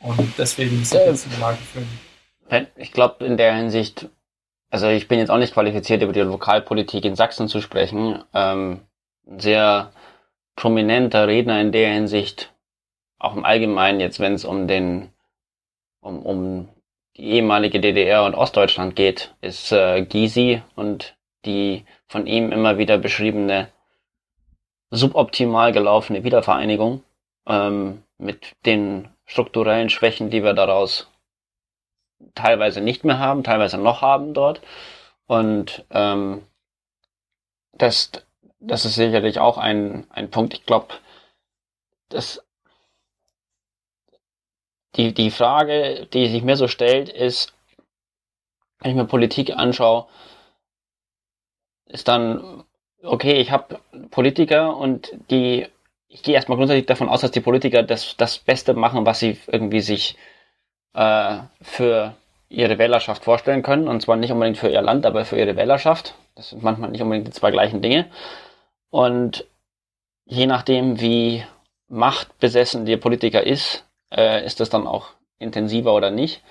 Und 0.00 0.32
deswegen 0.36 0.82
ist 0.82 0.92
jetzt 0.92 1.26
eine 1.28 1.40
Lage 1.40 1.58
für 1.72 2.66
Ich 2.76 2.92
glaube, 2.92 3.24
in 3.24 3.36
der 3.36 3.54
Hinsicht, 3.54 4.08
also 4.70 4.88
ich 4.88 5.06
bin 5.06 5.18
jetzt 5.18 5.30
auch 5.30 5.38
nicht 5.38 5.54
qualifiziert, 5.54 6.02
über 6.02 6.12
die 6.12 6.20
Lokalpolitik 6.20 7.04
in 7.04 7.14
Sachsen 7.14 7.48
zu 7.48 7.60
sprechen. 7.60 8.22
Ähm, 8.34 8.80
sehr 9.24 9.92
prominenter 10.56 11.28
Redner 11.28 11.60
in 11.60 11.72
der 11.72 11.92
Hinsicht, 11.92 12.52
auch 13.18 13.36
im 13.36 13.44
Allgemeinen 13.44 14.00
jetzt, 14.00 14.20
wenn 14.20 14.34
es 14.34 14.44
um 14.44 14.68
den, 14.68 15.10
um, 16.00 16.24
um 16.24 16.68
die 17.16 17.30
ehemalige 17.30 17.80
DDR 17.80 18.24
und 18.24 18.34
Ostdeutschland 18.34 18.96
geht, 18.96 19.34
ist 19.40 19.72
äh, 19.72 20.04
Gysi 20.04 20.62
und 20.74 21.16
die 21.44 21.84
von 22.06 22.26
ihm 22.26 22.52
immer 22.52 22.78
wieder 22.78 22.98
beschriebene 22.98 23.68
suboptimal 24.90 25.72
gelaufene 25.72 26.24
Wiedervereinigung 26.24 27.02
ähm, 27.46 28.02
mit 28.18 28.54
den 28.66 29.08
strukturellen 29.24 29.88
Schwächen, 29.88 30.30
die 30.30 30.44
wir 30.44 30.52
daraus 30.52 31.10
teilweise 32.34 32.80
nicht 32.80 33.04
mehr 33.04 33.18
haben, 33.18 33.42
teilweise 33.42 33.78
noch 33.78 34.02
haben 34.02 34.34
dort. 34.34 34.60
Und 35.26 35.84
ähm, 35.90 36.42
das, 37.72 38.12
das 38.62 38.84
ist 38.84 38.94
sicherlich 38.94 39.38
auch 39.38 39.58
ein, 39.58 40.06
ein 40.10 40.30
Punkt. 40.30 40.54
Ich 40.54 40.64
glaube, 40.64 40.94
dass 42.08 42.42
die, 44.96 45.12
die 45.12 45.30
Frage, 45.30 46.06
die 46.12 46.28
sich 46.28 46.42
mir 46.42 46.56
so 46.56 46.68
stellt, 46.68 47.08
ist, 47.08 47.52
wenn 48.80 48.92
ich 48.92 48.96
mir 48.96 49.04
Politik 49.04 49.56
anschaue, 49.56 50.06
ist 51.86 52.08
dann, 52.08 52.64
okay, 53.02 53.34
ich 53.34 53.50
habe 53.50 53.80
Politiker 54.10 54.76
und 54.76 55.12
die, 55.30 55.66
ich 56.08 56.22
gehe 56.22 56.34
erstmal 56.34 56.56
grundsätzlich 56.56 56.86
davon 56.86 57.08
aus, 57.08 57.20
dass 57.22 57.30
die 57.30 57.40
Politiker 57.40 57.82
das, 57.82 58.16
das 58.16 58.38
Beste 58.38 58.74
machen, 58.74 59.06
was 59.06 59.18
sie 59.18 59.38
irgendwie 59.46 59.80
sich 59.80 60.16
äh, 60.94 61.38
für 61.60 62.14
ihre 62.48 62.78
Wählerschaft 62.78 63.24
vorstellen 63.24 63.62
können. 63.62 63.88
Und 63.88 64.02
zwar 64.02 64.16
nicht 64.16 64.30
unbedingt 64.30 64.58
für 64.58 64.68
ihr 64.68 64.82
Land, 64.82 65.06
aber 65.06 65.24
für 65.24 65.38
ihre 65.38 65.56
Wählerschaft. 65.56 66.14
Das 66.34 66.50
sind 66.50 66.62
manchmal 66.62 66.90
nicht 66.90 67.02
unbedingt 67.02 67.28
die 67.28 67.32
zwei 67.32 67.50
gleichen 67.50 67.82
Dinge. 67.82 68.10
Und 68.92 69.46
je 70.26 70.44
nachdem, 70.46 71.00
wie 71.00 71.44
machtbesessen 71.88 72.84
der 72.84 72.98
Politiker 72.98 73.42
ist, 73.42 73.86
äh, 74.14 74.44
ist 74.44 74.60
das 74.60 74.68
dann 74.68 74.86
auch 74.86 75.08
intensiver 75.38 75.94
oder 75.94 76.10
nicht. 76.10 76.42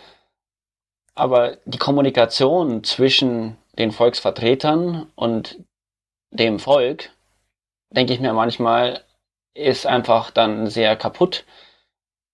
Aber 1.14 1.58
die 1.66 1.78
Kommunikation 1.78 2.84
zwischen 2.84 3.58
den 3.78 3.92
Volksvertretern 3.92 5.12
und 5.14 5.60
dem 6.32 6.58
Volk, 6.58 7.12
denke 7.92 8.14
ich 8.14 8.20
mir 8.20 8.34
manchmal, 8.34 9.04
ist 9.54 9.86
einfach 9.86 10.32
dann 10.32 10.66
sehr 10.66 10.96
kaputt, 10.96 11.46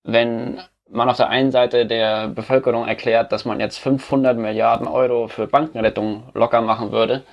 wenn 0.04 0.62
man 0.89 1.10
auf 1.10 1.17
der 1.17 1.28
einen 1.28 1.52
Seite 1.52 1.86
der 1.86 2.30
Bevölkerung 2.30 2.88
erklärt, 2.88 3.34
dass 3.34 3.43
man 3.43 3.60
jetzt 3.60 3.78
500 3.80 4.38
Milliarden 4.38 4.88
Euro 4.88 5.28
für 5.28 5.48
Bankenrettung 5.48 6.30
locker 6.34 6.62
machen 6.62 6.93
würde, 6.93 7.26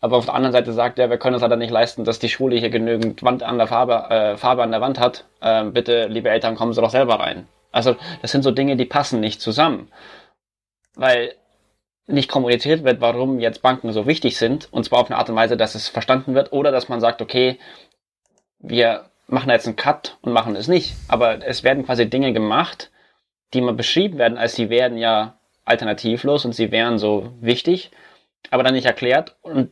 aber 0.00 0.16
auf 0.16 0.26
der 0.26 0.34
anderen 0.34 0.52
Seite 0.52 0.72
sagt 0.72 0.98
er, 0.98 1.10
wir 1.10 1.18
können 1.18 1.36
es 1.36 1.42
leider 1.42 1.56
nicht 1.56 1.70
leisten, 1.70 2.04
dass 2.04 2.18
die 2.18 2.28
Schule 2.28 2.56
hier 2.56 2.70
genügend 2.70 3.22
Wand 3.22 3.42
an 3.42 3.58
der 3.58 3.66
Farbe, 3.66 4.10
äh, 4.10 4.36
Farbe 4.36 4.62
an 4.62 4.70
der 4.70 4.80
Wand 4.80 5.00
hat. 5.00 5.24
Äh, 5.40 5.64
bitte, 5.64 6.06
liebe 6.06 6.30
Eltern, 6.30 6.54
kommen 6.54 6.72
Sie 6.72 6.80
doch 6.80 6.90
selber 6.90 7.18
rein. 7.18 7.48
Also 7.72 7.96
das 8.22 8.30
sind 8.30 8.42
so 8.42 8.50
Dinge, 8.50 8.76
die 8.76 8.84
passen 8.84 9.20
nicht 9.20 9.40
zusammen. 9.40 9.90
Weil 10.94 11.34
nicht 12.06 12.30
kommuniziert 12.30 12.84
wird, 12.84 13.00
warum 13.00 13.38
jetzt 13.40 13.60
Banken 13.60 13.92
so 13.92 14.06
wichtig 14.06 14.38
sind, 14.38 14.72
und 14.72 14.84
zwar 14.84 15.00
auf 15.00 15.10
eine 15.10 15.18
Art 15.18 15.28
und 15.28 15.36
Weise, 15.36 15.56
dass 15.56 15.74
es 15.74 15.88
verstanden 15.88 16.34
wird, 16.34 16.52
oder 16.52 16.70
dass 16.70 16.88
man 16.88 17.00
sagt, 17.00 17.20
okay, 17.20 17.58
wir 18.58 19.04
machen 19.26 19.50
jetzt 19.50 19.66
einen 19.66 19.76
Cut 19.76 20.16
und 20.22 20.32
machen 20.32 20.56
es 20.56 20.68
nicht. 20.68 20.94
Aber 21.08 21.46
es 21.46 21.64
werden 21.64 21.84
quasi 21.84 22.08
Dinge 22.08 22.32
gemacht, 22.32 22.90
die 23.52 23.60
mal 23.60 23.74
beschrieben 23.74 24.18
werden, 24.18 24.38
als 24.38 24.54
sie 24.54 24.70
wären 24.70 24.96
ja 24.96 25.38
alternativlos 25.64 26.44
und 26.44 26.52
sie 26.52 26.70
wären 26.70 26.98
so 26.98 27.32
wichtig, 27.40 27.90
aber 28.50 28.62
dann 28.62 28.74
nicht 28.74 28.86
erklärt. 28.86 29.36
Und 29.42 29.70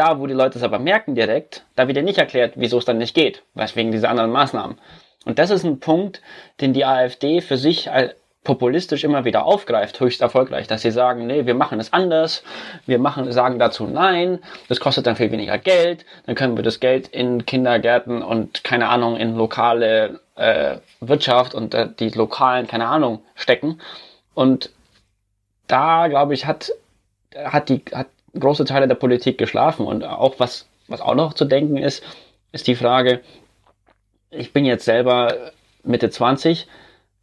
da, 0.00 0.18
wo 0.18 0.26
die 0.26 0.34
Leute 0.34 0.58
es 0.58 0.64
aber 0.64 0.78
merken 0.78 1.14
direkt, 1.14 1.64
da 1.76 1.86
wird 1.86 1.96
ja 1.96 2.02
nicht 2.02 2.18
erklärt, 2.18 2.54
wieso 2.56 2.78
es 2.78 2.86
dann 2.86 2.98
nicht 2.98 3.14
geht, 3.14 3.42
wegen 3.74 3.92
dieser 3.92 4.08
anderen 4.08 4.32
Maßnahmen. 4.32 4.78
Und 5.26 5.38
das 5.38 5.50
ist 5.50 5.64
ein 5.64 5.80
Punkt, 5.80 6.22
den 6.60 6.72
die 6.72 6.86
AfD 6.86 7.42
für 7.42 7.58
sich 7.58 7.90
populistisch 8.42 9.04
immer 9.04 9.26
wieder 9.26 9.44
aufgreift, 9.44 10.00
höchst 10.00 10.22
erfolgreich, 10.22 10.66
dass 10.66 10.80
sie 10.80 10.90
sagen, 10.90 11.26
nee, 11.26 11.44
wir 11.44 11.54
machen 11.54 11.78
es 11.78 11.92
anders, 11.92 12.42
wir 12.86 12.98
machen, 12.98 13.30
sagen 13.30 13.58
dazu 13.58 13.86
nein, 13.86 14.38
das 14.68 14.80
kostet 14.80 15.06
dann 15.06 15.16
viel 15.16 15.30
weniger 15.30 15.58
Geld, 15.58 16.06
dann 16.24 16.34
können 16.34 16.56
wir 16.56 16.64
das 16.64 16.80
Geld 16.80 17.08
in 17.08 17.44
Kindergärten 17.44 18.22
und 18.22 18.64
keine 18.64 18.88
Ahnung 18.88 19.16
in 19.16 19.36
lokale 19.36 20.20
äh, 20.36 20.78
Wirtschaft 21.00 21.54
und 21.54 21.74
äh, 21.74 21.88
die 21.98 22.08
lokalen, 22.08 22.66
keine 22.66 22.86
Ahnung, 22.86 23.22
stecken. 23.34 23.78
Und 24.32 24.70
da, 25.66 26.08
glaube 26.08 26.32
ich, 26.32 26.46
hat, 26.46 26.72
hat 27.36 27.68
die, 27.68 27.82
hat 27.92 28.06
große 28.38 28.64
Teile 28.64 28.88
der 28.88 28.94
Politik 28.94 29.38
geschlafen 29.38 29.86
und 29.86 30.04
auch 30.04 30.38
was, 30.38 30.68
was 30.88 31.00
auch 31.00 31.14
noch 31.14 31.34
zu 31.34 31.44
denken 31.44 31.76
ist, 31.76 32.04
ist 32.52 32.66
die 32.66 32.74
Frage, 32.74 33.20
ich 34.30 34.52
bin 34.52 34.64
jetzt 34.64 34.84
selber 34.84 35.52
Mitte 35.82 36.10
20, 36.10 36.66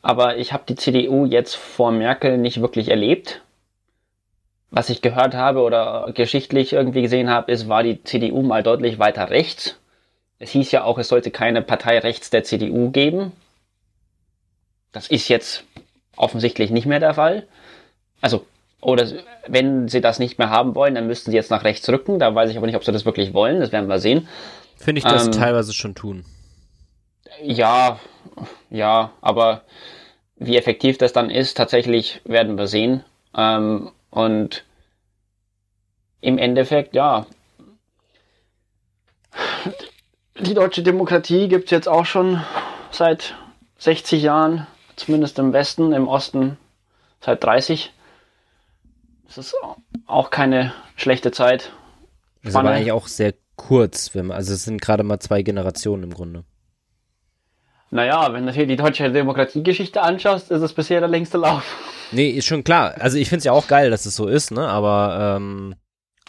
aber 0.02 0.38
ich 0.38 0.54
habe 0.54 0.64
die 0.68 0.76
CDU 0.76 1.26
jetzt 1.26 1.56
vor 1.56 1.92
Merkel 1.92 2.38
nicht 2.38 2.62
wirklich 2.62 2.90
erlebt. 2.90 3.42
Was 4.70 4.90
ich 4.90 5.02
gehört 5.02 5.34
habe 5.34 5.62
oder 5.62 6.12
geschichtlich 6.14 6.74
irgendwie 6.74 7.02
gesehen 7.02 7.30
habe, 7.30 7.52
ist, 7.52 7.70
war 7.70 7.84
die 7.84 8.04
CDU 8.04 8.42
mal 8.42 8.64
deutlich 8.64 9.00
weiter 9.00 9.30
rechts. 9.30 9.80
Es 10.40 10.52
hieß 10.52 10.72
ja 10.72 10.84
auch, 10.84 10.98
es 10.98 11.08
sollte 11.08 11.32
keine 11.32 11.62
Partei 11.62 12.00
rechts 12.00 12.30
der 12.30 12.44
CDU 12.44 12.92
geben. 12.92 13.32
Das 14.92 15.08
ist 15.08 15.30
jetzt 15.30 15.64
offensichtlich 16.16 16.70
nicht 16.70 16.86
mehr 16.86 17.00
der 17.00 17.14
Fall. 17.14 17.48
Also, 18.22 18.46
oder 18.82 19.08
wenn 19.48 19.88
sie 19.88 20.02
das 20.02 20.20
nicht 20.20 20.38
mehr 20.38 20.50
haben 20.50 20.76
wollen, 20.76 20.96
dann 20.96 21.08
müssten 21.08 21.32
sie 21.32 21.38
jetzt 21.38 21.52
nach 21.52 21.64
rechts 21.64 21.88
rücken. 21.90 22.20
Da 22.20 22.34
weiß 22.34 22.50
ich 22.52 22.58
aber 22.58 22.68
nicht, 22.68 22.76
ob 22.76 22.84
sie 22.84 22.92
das 22.92 23.06
wirklich 23.06 23.34
wollen. 23.34 23.60
Das 23.60 23.72
werden 23.72 23.90
wir 23.90 24.00
sehen. 24.00 24.28
Finde 24.76 25.00
ich 25.00 25.06
das 25.06 25.26
ähm, 25.26 25.32
teilweise 25.32 25.74
schon 25.74 25.96
tun. 25.96 26.26
Ja, 27.42 28.00
ja, 28.70 29.12
aber 29.22 29.62
wie 30.36 30.58
effektiv 30.58 30.98
das 30.98 31.14
dann 31.14 31.30
ist, 31.30 31.58
tatsächlich 31.58 32.22
werden 32.24 32.58
wir 32.58 32.68
sehen. 32.68 33.04
Ähm, 33.36 33.92
und 34.12 34.64
im 36.22 36.38
Endeffekt, 36.38 36.96
ja, 36.96 37.26
die 40.40 40.54
deutsche 40.54 40.84
Demokratie 40.84 41.48
gibt 41.48 41.66
es 41.66 41.72
jetzt 41.72 41.88
auch 41.88 42.06
schon 42.06 42.44
seit 42.92 43.36
60 43.80 44.22
Jahren, 44.22 44.68
zumindest 44.96 45.40
im 45.40 45.54
Westen, 45.54 45.94
im 45.94 46.08
Osten 46.08 46.58
seit 47.22 47.44
30. 47.44 47.92
Das 49.28 49.38
ist 49.38 49.56
auch 50.06 50.30
keine 50.30 50.74
schlechte 50.96 51.32
Zeit. 51.32 51.72
Das 52.42 52.52
ist 52.52 52.56
aber 52.56 52.72
eigentlich 52.72 52.92
auch 52.92 53.08
sehr 53.08 53.34
kurz, 53.56 54.16
wenn 54.16 54.28
man, 54.28 54.38
also 54.38 54.54
es 54.54 54.64
sind 54.64 54.82
gerade 54.82 55.04
mal 55.04 55.20
zwei 55.20 55.42
Generationen 55.42 56.04
im 56.04 56.14
Grunde. 56.14 56.44
Naja, 57.90 58.34
wenn 58.34 58.46
du 58.46 58.52
hier 58.52 58.68
die 58.68 58.76
deutsche 58.76 59.12
Demokratiegeschichte 59.12 60.02
anschaust, 60.02 60.52
ist 60.52 60.62
es 60.62 60.74
bisher 60.74 61.00
der 61.00 61.10
längste 61.10 61.38
Lauf. 61.38 61.64
Nee, 62.12 62.30
ist 62.30 62.46
schon 62.46 62.64
klar. 62.64 62.96
Also 63.00 63.18
ich 63.18 63.30
finde 63.30 63.40
es 63.40 63.46
ja 63.46 63.52
auch 63.52 63.68
geil, 63.68 63.90
dass 63.90 64.06
es 64.06 64.16
so 64.16 64.28
ist, 64.28 64.52
ne? 64.52 64.68
Aber 64.68 65.36
ähm, 65.38 65.76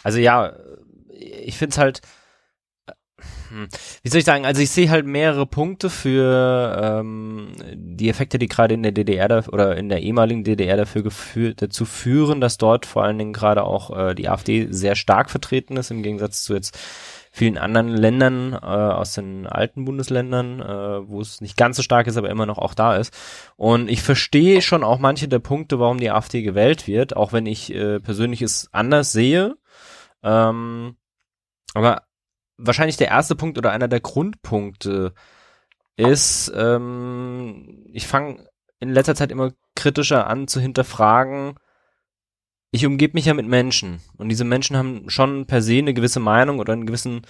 also 0.03 0.19
ja, 0.19 0.53
ich 1.19 1.57
finde 1.57 1.71
es 1.71 1.77
halt 1.77 2.01
wie 4.03 4.09
soll 4.09 4.19
ich 4.19 4.25
sagen, 4.25 4.45
also 4.45 4.61
ich 4.61 4.69
sehe 4.69 4.89
halt 4.89 5.05
mehrere 5.05 5.45
Punkte 5.45 5.89
für 5.89 6.99
ähm, 6.99 7.53
die 7.73 8.09
Effekte, 8.09 8.39
die 8.39 8.47
gerade 8.47 8.73
in 8.73 8.83
der 8.83 8.91
DDR 8.91 9.27
da, 9.27 9.43
oder 9.51 9.77
in 9.77 9.89
der 9.89 10.01
ehemaligen 10.01 10.43
DDR 10.43 10.77
dafür 10.77 11.03
geführt, 11.03 11.61
dazu 11.61 11.85
führen, 11.85 12.41
dass 12.41 12.57
dort 12.57 12.85
vor 12.85 13.03
allen 13.03 13.17
Dingen 13.17 13.33
gerade 13.33 13.63
auch 13.63 13.95
äh, 13.95 14.15
die 14.15 14.29
AfD 14.29 14.67
sehr 14.71 14.95
stark 14.95 15.29
vertreten 15.29 15.77
ist, 15.77 15.91
im 15.91 16.03
Gegensatz 16.03 16.43
zu 16.43 16.53
jetzt 16.53 16.77
vielen 17.31 17.57
anderen 17.57 17.89
Ländern 17.89 18.53
äh, 18.53 18.57
aus 18.57 19.13
den 19.13 19.47
alten 19.47 19.85
Bundesländern, 19.85 20.59
äh, 20.59 21.07
wo 21.07 21.21
es 21.21 21.41
nicht 21.41 21.57
ganz 21.57 21.77
so 21.77 21.83
stark 21.83 22.07
ist, 22.07 22.17
aber 22.17 22.29
immer 22.29 22.45
noch 22.45 22.57
auch 22.57 22.73
da 22.73 22.95
ist. 22.95 23.13
Und 23.55 23.89
ich 23.89 24.01
verstehe 24.01 24.61
schon 24.61 24.83
auch 24.83 24.99
manche 24.99 25.27
der 25.27 25.39
Punkte, 25.39 25.79
warum 25.79 25.99
die 25.99 26.09
AfD 26.09 26.41
gewählt 26.41 26.87
wird, 26.87 27.15
auch 27.15 27.33
wenn 27.33 27.45
ich 27.45 27.73
äh, 27.73 27.99
persönlich 27.99 28.41
es 28.41 28.69
anders 28.71 29.11
sehe. 29.11 29.57
Ähm, 30.23 30.95
aber 31.73 32.03
wahrscheinlich 32.59 32.97
der 32.97 33.07
erste 33.07 33.35
Punkt 33.35 33.57
oder 33.57 33.71
einer 33.71 33.87
der 33.87 34.01
Grundpunkte 34.01 35.13
ist, 35.95 36.51
ähm, 36.55 37.85
ich 37.91 38.07
fange 38.07 38.47
in 38.79 38.89
letzter 38.89 39.15
Zeit 39.15 39.31
immer 39.31 39.51
kritischer 39.75 40.27
an 40.27 40.47
zu 40.47 40.59
hinterfragen, 40.59 41.55
ich 42.71 42.85
umgebe 42.85 43.15
mich 43.15 43.25
ja 43.25 43.33
mit 43.33 43.47
Menschen 43.47 44.01
und 44.17 44.29
diese 44.29 44.45
Menschen 44.45 44.77
haben 44.77 45.09
schon 45.09 45.47
per 45.47 45.61
se 45.61 45.79
eine 45.79 45.93
gewisse 45.93 46.19
Meinung 46.19 46.59
oder 46.59 46.73
einen 46.73 46.85
gewissen 46.85 47.21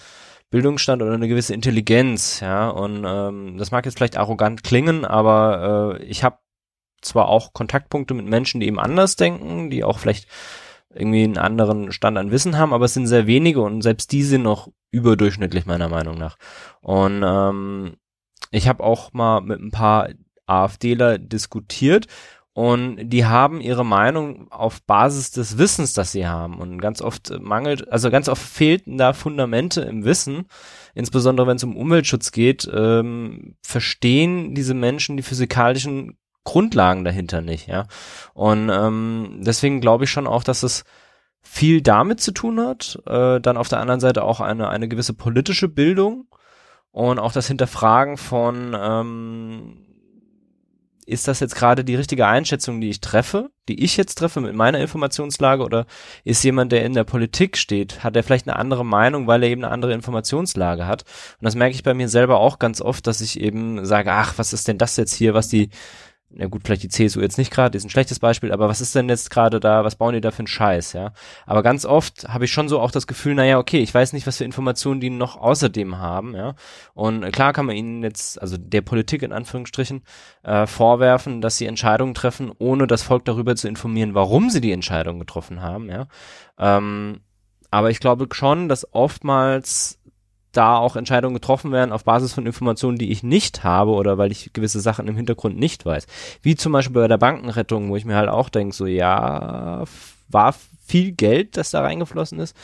Bildungsstand 0.50 1.00
oder 1.00 1.14
eine 1.14 1.28
gewisse 1.28 1.54
Intelligenz, 1.54 2.40
ja, 2.40 2.68
und 2.68 3.04
ähm, 3.06 3.56
das 3.56 3.70
mag 3.70 3.86
jetzt 3.86 3.96
vielleicht 3.96 4.16
arrogant 4.16 4.64
klingen, 4.64 5.04
aber 5.04 5.98
äh, 6.00 6.04
ich 6.04 6.24
habe 6.24 6.38
zwar 7.02 7.28
auch 7.28 7.52
Kontaktpunkte 7.52 8.14
mit 8.14 8.26
Menschen, 8.26 8.60
die 8.60 8.66
eben 8.66 8.80
anders 8.80 9.16
denken, 9.16 9.70
die 9.70 9.84
auch 9.84 9.98
vielleicht 9.98 10.28
irgendwie 10.94 11.24
einen 11.24 11.38
anderen 11.38 11.92
Stand 11.92 12.18
an 12.18 12.30
Wissen 12.30 12.58
haben, 12.58 12.72
aber 12.72 12.86
es 12.86 12.94
sind 12.94 13.06
sehr 13.06 13.26
wenige 13.26 13.60
und 13.62 13.82
selbst 13.82 14.12
die 14.12 14.22
sind 14.22 14.42
noch 14.42 14.68
überdurchschnittlich 14.90 15.66
meiner 15.66 15.88
Meinung 15.88 16.18
nach. 16.18 16.36
Und 16.80 17.22
ähm, 17.24 17.96
ich 18.50 18.68
habe 18.68 18.82
auch 18.82 19.12
mal 19.12 19.40
mit 19.40 19.60
ein 19.60 19.70
paar 19.70 20.08
AfDler 20.46 21.18
diskutiert 21.18 22.06
und 22.52 23.08
die 23.08 23.24
haben 23.24 23.60
ihre 23.60 23.84
Meinung 23.84 24.50
auf 24.50 24.82
Basis 24.82 25.30
des 25.30 25.56
Wissens, 25.56 25.92
das 25.92 26.10
sie 26.10 26.26
haben. 26.26 26.58
Und 26.58 26.80
ganz 26.80 27.00
oft 27.00 27.30
mangelt, 27.40 27.88
also 27.90 28.10
ganz 28.10 28.28
oft 28.28 28.42
fehlten 28.42 28.98
da 28.98 29.12
Fundamente 29.12 29.82
im 29.82 30.04
Wissen, 30.04 30.46
insbesondere 30.94 31.46
wenn 31.46 31.56
es 31.56 31.64
um 31.64 31.76
Umweltschutz 31.76 32.32
geht, 32.32 32.68
ähm, 32.72 33.54
verstehen 33.62 34.54
diese 34.54 34.74
Menschen 34.74 35.16
die 35.16 35.22
physikalischen 35.22 36.18
Grundlagen 36.44 37.04
dahinter 37.04 37.40
nicht, 37.40 37.68
ja. 37.68 37.86
Und 38.34 38.70
ähm, 38.70 39.40
deswegen 39.44 39.80
glaube 39.80 40.04
ich 40.04 40.10
schon 40.10 40.26
auch, 40.26 40.42
dass 40.42 40.62
es 40.62 40.84
viel 41.42 41.82
damit 41.82 42.20
zu 42.20 42.32
tun 42.32 42.60
hat. 42.60 42.98
Äh, 43.06 43.40
dann 43.40 43.56
auf 43.56 43.68
der 43.68 43.80
anderen 43.80 44.00
Seite 44.00 44.24
auch 44.24 44.40
eine, 44.40 44.68
eine 44.68 44.88
gewisse 44.88 45.14
politische 45.14 45.68
Bildung 45.68 46.26
und 46.92 47.18
auch 47.18 47.32
das 47.32 47.46
Hinterfragen 47.46 48.16
von 48.16 48.76
ähm, 48.78 49.86
ist 51.06 51.26
das 51.26 51.40
jetzt 51.40 51.56
gerade 51.56 51.84
die 51.84 51.96
richtige 51.96 52.26
Einschätzung, 52.26 52.80
die 52.80 52.88
ich 52.88 53.00
treffe, 53.00 53.50
die 53.68 53.82
ich 53.82 53.96
jetzt 53.96 54.16
treffe 54.16 54.40
mit 54.40 54.54
meiner 54.54 54.78
Informationslage 54.78 55.64
oder 55.64 55.86
ist 56.24 56.44
jemand, 56.44 56.72
der 56.72 56.84
in 56.84 56.94
der 56.94 57.04
Politik 57.04 57.56
steht, 57.56 58.04
hat 58.04 58.14
er 58.14 58.22
vielleicht 58.22 58.48
eine 58.48 58.56
andere 58.56 58.84
Meinung, 58.84 59.26
weil 59.26 59.42
er 59.42 59.48
eben 59.48 59.64
eine 59.64 59.72
andere 59.72 59.92
Informationslage 59.92 60.86
hat? 60.86 61.02
Und 61.40 61.44
das 61.44 61.56
merke 61.56 61.74
ich 61.74 61.82
bei 61.82 61.94
mir 61.94 62.08
selber 62.08 62.38
auch 62.38 62.58
ganz 62.60 62.80
oft, 62.80 63.06
dass 63.06 63.20
ich 63.20 63.40
eben 63.40 63.84
sage, 63.84 64.12
ach, 64.12 64.34
was 64.36 64.52
ist 64.52 64.68
denn 64.68 64.78
das 64.78 64.96
jetzt 64.96 65.14
hier, 65.14 65.34
was 65.34 65.48
die 65.48 65.70
na 66.32 66.46
gut, 66.46 66.62
vielleicht 66.64 66.84
die 66.84 66.88
CSU 66.88 67.20
jetzt 67.20 67.38
nicht 67.38 67.50
gerade, 67.50 67.76
ist 67.76 67.84
ein 67.84 67.90
schlechtes 67.90 68.20
Beispiel, 68.20 68.52
aber 68.52 68.68
was 68.68 68.80
ist 68.80 68.94
denn 68.94 69.08
jetzt 69.08 69.30
gerade 69.30 69.58
da, 69.58 69.84
was 69.84 69.96
bauen 69.96 70.14
die 70.14 70.20
da 70.20 70.30
für 70.30 70.40
einen 70.40 70.46
Scheiß, 70.46 70.92
ja? 70.92 71.12
Aber 71.44 71.62
ganz 71.62 71.84
oft 71.84 72.28
habe 72.28 72.44
ich 72.44 72.52
schon 72.52 72.68
so 72.68 72.80
auch 72.80 72.92
das 72.92 73.08
Gefühl, 73.08 73.34
naja, 73.34 73.58
okay, 73.58 73.80
ich 73.80 73.92
weiß 73.92 74.12
nicht, 74.12 74.26
was 74.26 74.36
für 74.36 74.44
Informationen 74.44 75.00
die 75.00 75.10
noch 75.10 75.36
außerdem 75.36 75.98
haben, 75.98 76.36
ja? 76.36 76.54
Und 76.94 77.30
klar 77.32 77.52
kann 77.52 77.66
man 77.66 77.74
ihnen 77.74 78.02
jetzt, 78.04 78.40
also 78.40 78.56
der 78.56 78.82
Politik 78.82 79.22
in 79.22 79.32
Anführungsstrichen, 79.32 80.02
äh, 80.44 80.66
vorwerfen, 80.66 81.40
dass 81.40 81.58
sie 81.58 81.66
Entscheidungen 81.66 82.14
treffen, 82.14 82.52
ohne 82.58 82.86
das 82.86 83.02
Volk 83.02 83.24
darüber 83.24 83.56
zu 83.56 83.66
informieren, 83.66 84.14
warum 84.14 84.50
sie 84.50 84.60
die 84.60 84.72
Entscheidung 84.72 85.18
getroffen 85.18 85.62
haben, 85.62 85.90
ja? 85.90 86.06
Ähm, 86.58 87.20
aber 87.72 87.90
ich 87.90 88.00
glaube 88.00 88.26
schon, 88.32 88.68
dass 88.68 88.92
oftmals 88.92 89.99
da 90.52 90.76
auch 90.76 90.96
Entscheidungen 90.96 91.34
getroffen 91.34 91.72
werden 91.72 91.92
auf 91.92 92.04
Basis 92.04 92.32
von 92.32 92.46
Informationen, 92.46 92.98
die 92.98 93.10
ich 93.10 93.22
nicht 93.22 93.62
habe 93.62 93.92
oder 93.92 94.18
weil 94.18 94.32
ich 94.32 94.52
gewisse 94.52 94.80
Sachen 94.80 95.06
im 95.08 95.16
Hintergrund 95.16 95.56
nicht 95.56 95.86
weiß. 95.86 96.06
Wie 96.42 96.56
zum 96.56 96.72
Beispiel 96.72 97.00
bei 97.00 97.08
der 97.08 97.18
Bankenrettung, 97.18 97.90
wo 97.90 97.96
ich 97.96 98.04
mir 98.04 98.16
halt 98.16 98.28
auch 98.28 98.48
denke, 98.48 98.74
so 98.74 98.86
ja, 98.86 99.84
war 100.28 100.54
viel 100.84 101.12
Geld, 101.12 101.56
das 101.56 101.70
da 101.70 101.82
reingeflossen 101.82 102.40
ist. 102.40 102.56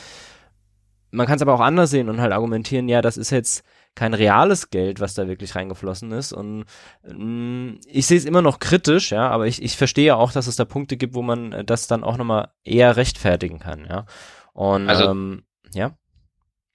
Man 1.11 1.25
kann 1.25 1.37
es 1.37 1.41
aber 1.41 1.53
auch 1.53 1.61
anders 1.61 1.89
sehen 1.89 2.09
und 2.09 2.19
halt 2.19 2.33
argumentieren, 2.33 2.89
ja, 2.89 3.01
das 3.01 3.15
ist 3.15 3.29
jetzt 3.29 3.63
kein 3.95 4.13
reales 4.13 4.69
Geld, 4.69 4.99
was 4.99 5.13
da 5.13 5.27
wirklich 5.27 5.55
reingeflossen 5.55 6.11
ist. 6.11 6.33
Und 6.33 6.65
mh, 7.03 7.15
mm, 7.15 7.79
ich 7.87 8.05
sehe 8.05 8.17
es 8.17 8.25
immer 8.25 8.41
noch 8.41 8.59
kritisch, 8.59 9.11
ja, 9.11 9.29
aber 9.29 9.47
ich, 9.47 9.63
ich 9.63 9.77
verstehe 9.77 10.17
auch, 10.17 10.33
dass 10.33 10.47
es 10.47 10.57
da 10.57 10.65
Punkte 10.65 10.97
gibt, 10.97 11.15
wo 11.15 11.21
man 11.21 11.65
das 11.65 11.87
dann 11.87 12.03
auch 12.03 12.17
nochmal 12.17 12.49
eher 12.63 12.97
rechtfertigen 12.97 13.59
kann, 13.59 13.85
ja. 13.89 14.05
Und 14.53 14.89
also, 14.89 15.09
ähm, 15.09 15.43
ja 15.73 15.93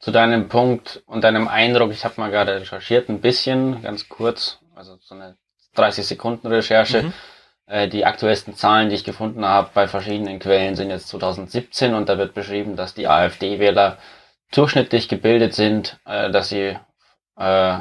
zu 0.02 0.10
deinem 0.10 0.48
Punkt 0.48 1.02
und 1.06 1.22
deinem 1.22 1.46
Eindruck, 1.46 1.92
ich 1.92 2.04
habe 2.04 2.20
mal 2.20 2.30
gerade 2.30 2.60
recherchiert, 2.60 3.08
ein 3.08 3.20
bisschen, 3.20 3.82
ganz 3.82 4.08
kurz, 4.08 4.58
also 4.74 4.96
so 5.00 5.14
eine 5.14 5.36
30 5.76 6.04
Sekunden 6.04 6.48
Recherche. 6.48 7.04
Mhm. 7.04 7.12
Äh, 7.66 7.88
die 7.88 8.04
aktuellsten 8.04 8.56
Zahlen, 8.56 8.88
die 8.88 8.96
ich 8.96 9.04
gefunden 9.04 9.44
habe 9.44 9.70
bei 9.72 9.86
verschiedenen 9.86 10.40
Quellen, 10.40 10.74
sind 10.74 10.90
jetzt 10.90 11.06
2017 11.08 11.94
und 11.94 12.08
da 12.08 12.18
wird 12.18 12.34
beschrieben, 12.34 12.74
dass 12.74 12.94
die 12.94 13.06
AfD-Wähler 13.06 13.96
durchschnittlich 14.50 15.08
gebildet 15.08 15.54
sind, 15.54 16.00
äh, 16.04 16.32
dass 16.32 16.48
sie 16.48 16.76
äh, 17.36 17.78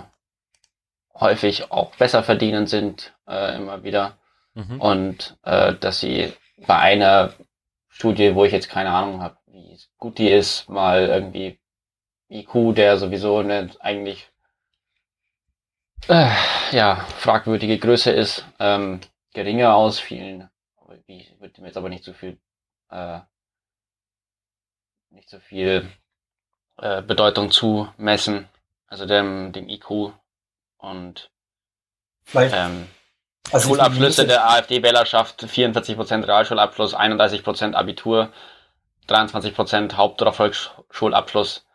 häufig 1.15 1.71
auch 1.71 1.95
besser 1.95 2.21
verdienen 2.21 2.67
sind, 2.67 3.13
äh, 3.27 3.55
immer 3.55 3.84
wieder. 3.84 4.19
Mhm. 4.53 4.79
Und 4.79 5.38
äh, 5.41 5.73
dass 5.73 5.99
sie 5.99 6.34
bei 6.67 6.77
einer 6.77 7.34
Studie, 7.89 8.36
wo 8.36 8.45
ich 8.45 8.51
jetzt 8.51 8.69
keine 8.69 8.91
Ahnung 8.91 9.23
habe, 9.23 9.38
wie 9.47 9.75
gut 9.97 10.19
die 10.19 10.29
ist, 10.29 10.69
mal 10.69 11.07
irgendwie 11.07 11.61
IQ, 12.32 12.76
der 12.76 12.98
sowieso 12.98 13.38
eine 13.38 13.70
eigentlich 13.80 14.30
äh, 16.08 16.32
ja, 16.72 16.96
fragwürdige 17.17 17.78
Größe 17.78 18.12
ist, 18.12 18.46
ähm, 18.60 19.02
geringer 19.34 19.76
ausfielen. 19.76 20.50
Ich 21.08 21.39
würde 21.39 21.62
mir 21.62 21.67
jetzt 21.67 21.78
aber 21.78 21.89
nicht 21.89 22.04
so 22.04 22.13
viel 22.13 22.38
äh, 22.89 23.20
nicht 25.12 25.30
so 25.30 25.39
viel 25.39 25.89
äh, 26.78 27.02
Bedeutung 27.02 27.52
zumessen, 27.52 28.48
also 28.88 29.06
dem, 29.06 29.52
dem 29.52 29.70
IQ 29.70 30.13
und. 30.78 31.30
Ähm, 32.34 32.88
also 33.52 33.70
Schulabschlüsse 33.70 34.26
der 34.26 34.50
AfD-Wählerschaft, 34.50 35.44
44% 35.44 36.28
Realschulabschluss, 36.28 36.96
31% 36.96 37.74
Abitur, 37.74 38.32
23% 39.10 39.98
Haupt- 39.98 40.22
oder 40.22 40.32
Volksschulabschluss. 40.32 41.65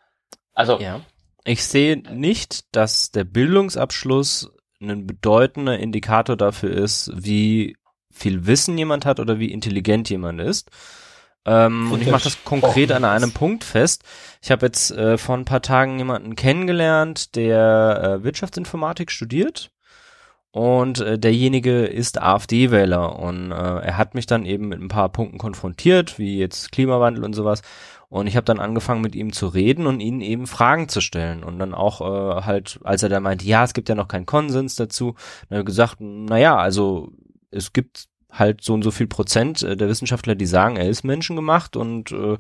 Also. 0.57 0.81
Ja. 0.81 1.01
Ich 1.45 1.65
sehe 1.65 1.99
nicht, 1.99 2.65
dass 2.75 3.13
der 3.13 3.23
Bildungsabschluss 3.23 4.51
ein 4.81 5.07
bedeutender 5.07 5.79
Indikator 5.79 6.37
dafür 6.37 6.71
ist, 6.71 7.13
wie 7.15 7.77
viel 8.13 8.47
Wissen 8.47 8.77
jemand 8.77 9.07
hat 9.07 9.21
oder 9.21 9.39
wie 9.39 9.53
intelligent 9.53 10.11
jemand 10.11 10.41
ist. 10.41 10.71
Ähm, 11.45 11.93
und 11.93 12.03
ich 12.03 12.11
mache 12.11 12.25
das 12.25 12.43
konkret 12.45 12.91
an 12.91 13.05
einem 13.05 13.31
Punkt 13.33 13.63
fest. 13.63 14.03
Ich 14.43 14.51
habe 14.51 14.67
jetzt 14.67 14.91
äh, 14.91 15.17
vor 15.17 15.37
ein 15.37 15.45
paar 15.45 15.63
Tagen 15.63 15.99
jemanden 15.99 16.35
kennengelernt, 16.35 17.37
der 17.37 18.19
äh, 18.21 18.25
Wirtschaftsinformatik 18.25 19.13
studiert 19.13 19.71
und 20.57 21.01
äh, 21.01 21.19
derjenige 21.19 21.85
ist 21.85 22.21
AfD-Wähler 22.21 23.19
und 23.19 23.53
äh, 23.53 23.55
er 23.55 23.99
hat 23.99 24.15
mich 24.15 24.25
dann 24.25 24.47
eben 24.47 24.69
mit 24.69 24.81
ein 24.81 24.89
paar 24.89 25.11
Punkten 25.11 25.37
konfrontiert, 25.37 26.19
wie 26.19 26.39
jetzt 26.39 26.73
Klimawandel 26.73 27.25
und 27.25 27.35
sowas. 27.35 27.61
Und 28.09 28.27
ich 28.27 28.37
habe 28.37 28.45
dann 28.45 28.61
angefangen 28.61 29.01
mit 29.01 29.15
ihm 29.15 29.33
zu 29.33 29.49
reden 29.49 29.87
und 29.87 30.01
ihnen 30.01 30.21
eben 30.21 30.47
Fragen 30.47 30.89
zu 30.89 31.01
stellen. 31.01 31.43
Und 31.43 31.59
dann 31.59 31.75
auch 31.75 32.01
äh, 32.01 32.43
halt, 32.43 32.79
als 32.85 33.03
er 33.03 33.09
da 33.09 33.21
meinte, 33.21 33.45
ja, 33.45 33.65
es 33.65 33.75
gibt 33.75 33.89
ja 33.89 33.95
noch 33.95 34.09
keinen 34.09 34.27
Konsens 34.27 34.77
dazu, 34.77 35.15
dann 35.49 35.59
habe 35.59 35.61
ich 35.61 35.67
gesagt, 35.67 35.97
na 36.01 36.39
ja, 36.39 36.57
also 36.57 37.13
es 37.51 37.73
gibt 37.73 38.09
halt 38.39 38.63
so 38.63 38.75
und 38.75 38.83
so 38.83 38.91
viel 38.91 39.07
Prozent 39.07 39.63
äh, 39.63 39.77
der 39.77 39.89
Wissenschaftler, 39.89 40.35
die 40.35 40.47
sagen, 40.47 40.77
er 40.77 40.89
ist 40.89 41.05
menschengemacht 41.05 41.77
und 41.77 42.13
äh, 42.13 42.37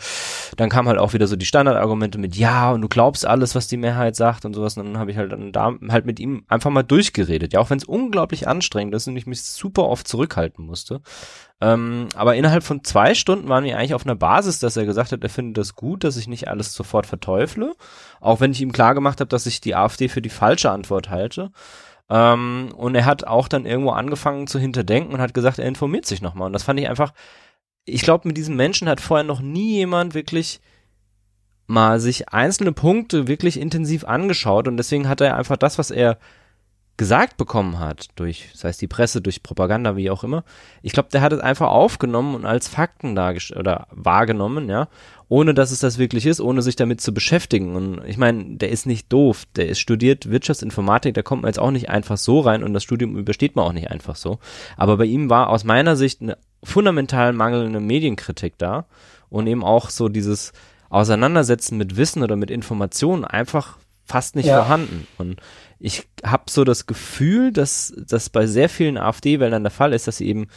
dann 0.57 0.71
kam 0.71 0.89
halt 0.89 0.99
auch 0.99 1.13
wieder 1.13 1.27
so 1.27 1.37
die 1.37 1.47
Standardargumente 1.47 2.19
mit, 2.19 2.37
ja, 2.37 2.73
und 2.73 2.83
du 2.83 2.89
glaubst 2.89 3.27
alles, 3.27 3.55
was 3.55 3.69
die 3.69 3.77
Mehrheit 3.77 4.17
sagt 4.17 4.45
und 4.45 4.55
sowas. 4.55 4.77
Und 4.77 4.87
dann 4.87 4.99
habe 4.99 5.11
ich 5.11 5.17
halt 5.17 5.33
dann 5.33 5.53
da 5.53 5.75
halt 5.89 6.07
mit 6.07 6.21
ihm 6.21 6.45
einfach 6.49 6.71
mal 6.71 6.83
durchgeredet, 6.83 7.53
ja, 7.53 7.61
auch 7.61 7.71
wenn 7.71 7.79
es 7.79 7.85
unglaublich 7.85 8.49
anstrengend 8.49 8.95
ist 8.95 9.09
und 9.09 9.17
ich 9.17 9.27
mich 9.27 9.43
super 9.43 9.85
oft 9.85 10.07
zurückhalten 10.07 10.65
musste. 10.65 11.01
Ähm, 11.61 12.09
aber 12.15 12.37
innerhalb 12.37 12.63
von 12.63 12.85
zwei 12.85 13.15
Stunden 13.15 13.49
waren 13.49 13.65
wir 13.65 13.79
eigentlich 13.79 13.95
auf 13.95 14.05
einer 14.05 14.15
Basis, 14.15 14.59
dass 14.59 14.77
er 14.77 14.85
gesagt 14.85 15.13
hat, 15.13 15.23
er 15.23 15.31
findet 15.31 15.57
das 15.57 15.75
gut, 15.75 16.05
dass 16.05 16.19
ich 16.19 16.29
nicht 16.29 16.49
alles 16.49 16.75
sofort 16.75 17.07
verteufle, 17.07 17.75
auch 18.21 18.41
wenn 18.41 18.53
ich 18.53 18.61
ihm 18.61 18.73
klar 18.73 18.95
gemacht 18.95 19.21
habe, 19.21 19.29
dass 19.29 19.47
ich 19.47 19.63
die 19.63 19.75
AfD 19.75 20.09
für 20.09 20.21
die 20.21 20.29
falsche 20.29 20.71
Antwort 20.71 21.09
halte. 21.09 21.51
Ähm, 22.09 22.73
und 22.77 22.95
er 22.95 23.05
hat 23.05 23.27
auch 23.27 23.49
dann 23.49 23.66
irgendwo 23.66 23.90
angefangen 23.90 24.47
zu 24.47 24.59
hinterdenken 24.59 25.14
und 25.14 25.21
hat 25.21 25.35
gesagt, 25.35 25.59
er 25.59 25.66
informiert 25.66 26.07
sich 26.07 26.23
nochmal. 26.23 26.47
Und 26.47 26.53
das 26.53 26.62
fand 26.62 26.79
ich 26.79 26.88
einfach, 26.88 27.12
ich 27.85 28.03
glaube, 28.03 28.29
mit 28.29 28.37
diesem 28.37 28.57
Menschen 28.57 28.88
hat 28.88 29.01
vorher 29.01 29.25
noch 29.25 29.40
nie 29.40 29.75
jemand 29.75 30.14
wirklich 30.14 30.61
mal 31.66 31.99
sich 31.99 32.29
einzelne 32.29 32.73
Punkte 32.73 33.27
wirklich 33.27 33.59
intensiv 33.59 34.05
angeschaut 34.05 34.69
und 34.69 34.77
deswegen 34.77 35.09
hat 35.09 35.21
er 35.21 35.37
einfach 35.37 35.57
das, 35.57 35.79
was 35.79 35.90
er 35.90 36.19
gesagt 36.97 37.37
bekommen 37.37 37.79
hat, 37.79 38.09
durch, 38.17 38.49
sei 38.55 38.71
es 38.71 38.79
die 38.79 38.87
Presse, 38.87 39.21
durch 39.21 39.43
Propaganda, 39.43 39.97
wie 39.97 40.11
auch 40.11 40.25
immer. 40.25 40.45
Ich 40.83 40.93
glaube, 40.93 41.11
der 41.13 41.21
hat 41.21 41.33
es 41.33 41.41
einfach 41.41 41.69
aufgenommen 41.69 42.35
und 42.35 42.47
als 42.47 42.69
Fakten 42.69 43.15
dargestellt 43.15 43.61
oder 43.61 43.87
wahrgenommen, 43.91 44.69
ja, 44.69 44.89
ohne 45.29 45.53
dass 45.53 45.73
es 45.73 45.81
das 45.81 45.99
wirklich 45.99 46.25
ist, 46.25 46.41
ohne 46.41 46.63
sich 46.63 46.77
damit 46.77 47.01
zu 47.01 47.13
beschäftigen. 47.13 47.77
Und 47.77 48.03
ich 48.07 48.17
meine, 48.17 48.57
der 48.57 48.71
ist 48.71 48.87
nicht 48.87 49.13
doof, 49.13 49.45
der 49.57 49.69
ist 49.69 49.81
studiert 49.81 50.31
Wirtschaftsinformatik, 50.31 51.15
da 51.15 51.23
kommt 51.23 51.43
man 51.43 51.51
jetzt 51.51 51.59
auch 51.59 51.71
nicht 51.71 51.91
einfach 51.91 52.17
so 52.17 52.41
rein 52.41 52.65
und 52.65 52.73
das 52.73 52.83
Studium 52.83 53.17
übersteht 53.17 53.57
man 53.57 53.67
auch 53.67 53.73
nicht 53.73 53.91
einfach 53.91 54.17
so. 54.17 54.39
Aber 54.77 54.97
bei 54.97 55.05
ihm 55.05 55.29
war 55.29 55.51
aus 55.51 55.65
meiner 55.65 55.97
Sicht 55.97 56.23
eine 56.23 56.39
fundamental 56.63 57.33
mangelnde 57.33 57.81
Medienkritik 57.81 58.55
da 58.57 58.87
und 59.29 59.47
eben 59.47 59.65
auch 59.65 59.91
so 59.91 60.09
dieses 60.09 60.53
Auseinandersetzen 60.89 61.77
mit 61.77 61.97
Wissen 61.97 62.23
oder 62.23 62.37
mit 62.37 62.51
Informationen 62.51 63.25
einfach 63.25 63.77
fast 64.07 64.37
nicht 64.37 64.47
ja. 64.47 64.63
vorhanden. 64.63 65.07
Und 65.19 65.41
ich 65.79 66.09
habe 66.25 66.45
so 66.49 66.65
das 66.65 66.87
Gefühl, 66.87 67.53
dass 67.53 67.95
das 67.97 68.31
bei 68.31 68.47
sehr 68.47 68.69
vielen 68.69 68.97
AfD-Wählern 68.97 69.62
der 69.62 69.71
Fall 69.71 69.93
ist, 69.93 70.07
dass 70.07 70.19
sie 70.19 70.29
eben 70.29 70.49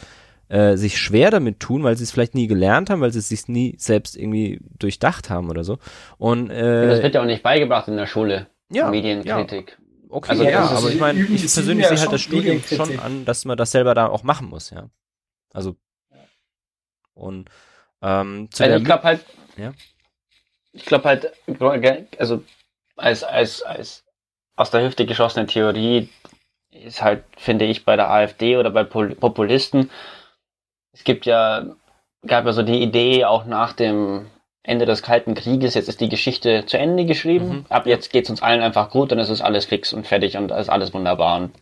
äh, 0.48 0.76
sich 0.76 0.98
schwer 0.98 1.30
damit 1.30 1.60
tun, 1.60 1.82
weil 1.82 1.96
sie 1.96 2.04
es 2.04 2.10
vielleicht 2.10 2.34
nie 2.34 2.46
gelernt 2.46 2.90
haben, 2.90 3.00
weil 3.00 3.12
sie 3.12 3.18
es 3.20 3.28
sich 3.28 3.48
nie 3.48 3.76
selbst 3.78 4.16
irgendwie 4.16 4.60
durchdacht 4.78 5.30
haben 5.30 5.50
oder 5.50 5.62
so. 5.62 5.78
Und 6.18 6.50
äh, 6.50 6.88
das 6.88 7.02
wird 7.02 7.14
ja 7.14 7.22
auch 7.22 7.26
nicht 7.26 7.42
beigebracht 7.42 7.88
in 7.88 7.96
der 7.96 8.06
Schule. 8.06 8.48
Ja, 8.70 8.90
Medienkritik. 8.90 9.76
Ja. 9.78 9.86
Okay, 10.12 10.30
also, 10.30 10.44
ja, 10.44 10.64
aber 10.66 10.90
ich 10.90 10.98
meine, 10.98 11.20
ich 11.20 11.42
persönlich 11.42 11.86
sehe 11.86 12.00
halt 12.00 12.12
das 12.12 12.20
Studium 12.20 12.60
schon 12.62 12.98
an, 12.98 13.24
dass 13.24 13.44
man 13.44 13.56
das 13.56 13.70
selber 13.70 13.94
da 13.94 14.08
auch 14.08 14.24
machen 14.24 14.48
muss, 14.48 14.70
ja. 14.70 14.90
Also 15.52 15.76
und 17.14 17.48
ähm, 18.02 18.48
zu 18.50 18.64
also 18.64 18.76
ich 18.76 18.84
glaube 18.84 19.02
halt, 19.04 19.24
ja. 19.56 19.72
ich 20.72 20.84
glaube 20.84 21.04
halt, 21.04 21.32
also 22.18 22.42
als 22.96 23.22
als 23.22 23.62
als 23.62 24.04
aus 24.60 24.70
der 24.70 24.82
Hüfte 24.82 25.06
geschossene 25.06 25.46
Theorie 25.46 26.10
ist 26.70 27.02
halt, 27.02 27.24
finde 27.38 27.64
ich, 27.64 27.86
bei 27.86 27.96
der 27.96 28.10
AfD 28.10 28.58
oder 28.58 28.70
bei 28.70 28.84
Populisten. 28.84 29.90
Es 30.92 31.02
gibt 31.02 31.24
ja, 31.24 31.64
gab 32.26 32.44
ja 32.44 32.52
so 32.52 32.62
die 32.62 32.82
Idee, 32.82 33.24
auch 33.24 33.46
nach 33.46 33.72
dem 33.72 34.26
Ende 34.62 34.84
des 34.84 35.02
Kalten 35.02 35.34
Krieges, 35.34 35.72
jetzt 35.72 35.88
ist 35.88 36.02
die 36.02 36.10
Geschichte 36.10 36.66
zu 36.66 36.76
Ende 36.78 37.06
geschrieben. 37.06 37.48
Mhm. 37.48 37.66
Ab 37.70 37.86
jetzt 37.86 38.12
geht 38.12 38.24
es 38.24 38.30
uns 38.30 38.42
allen 38.42 38.60
einfach 38.60 38.90
gut, 38.90 39.10
dann 39.10 39.18
ist 39.18 39.30
es 39.30 39.40
alles 39.40 39.64
fix 39.64 39.94
und 39.94 40.06
fertig 40.06 40.36
und 40.36 40.50
ist 40.50 40.68
alles 40.68 40.92
wunderbar 40.92 41.38
und 41.38 41.52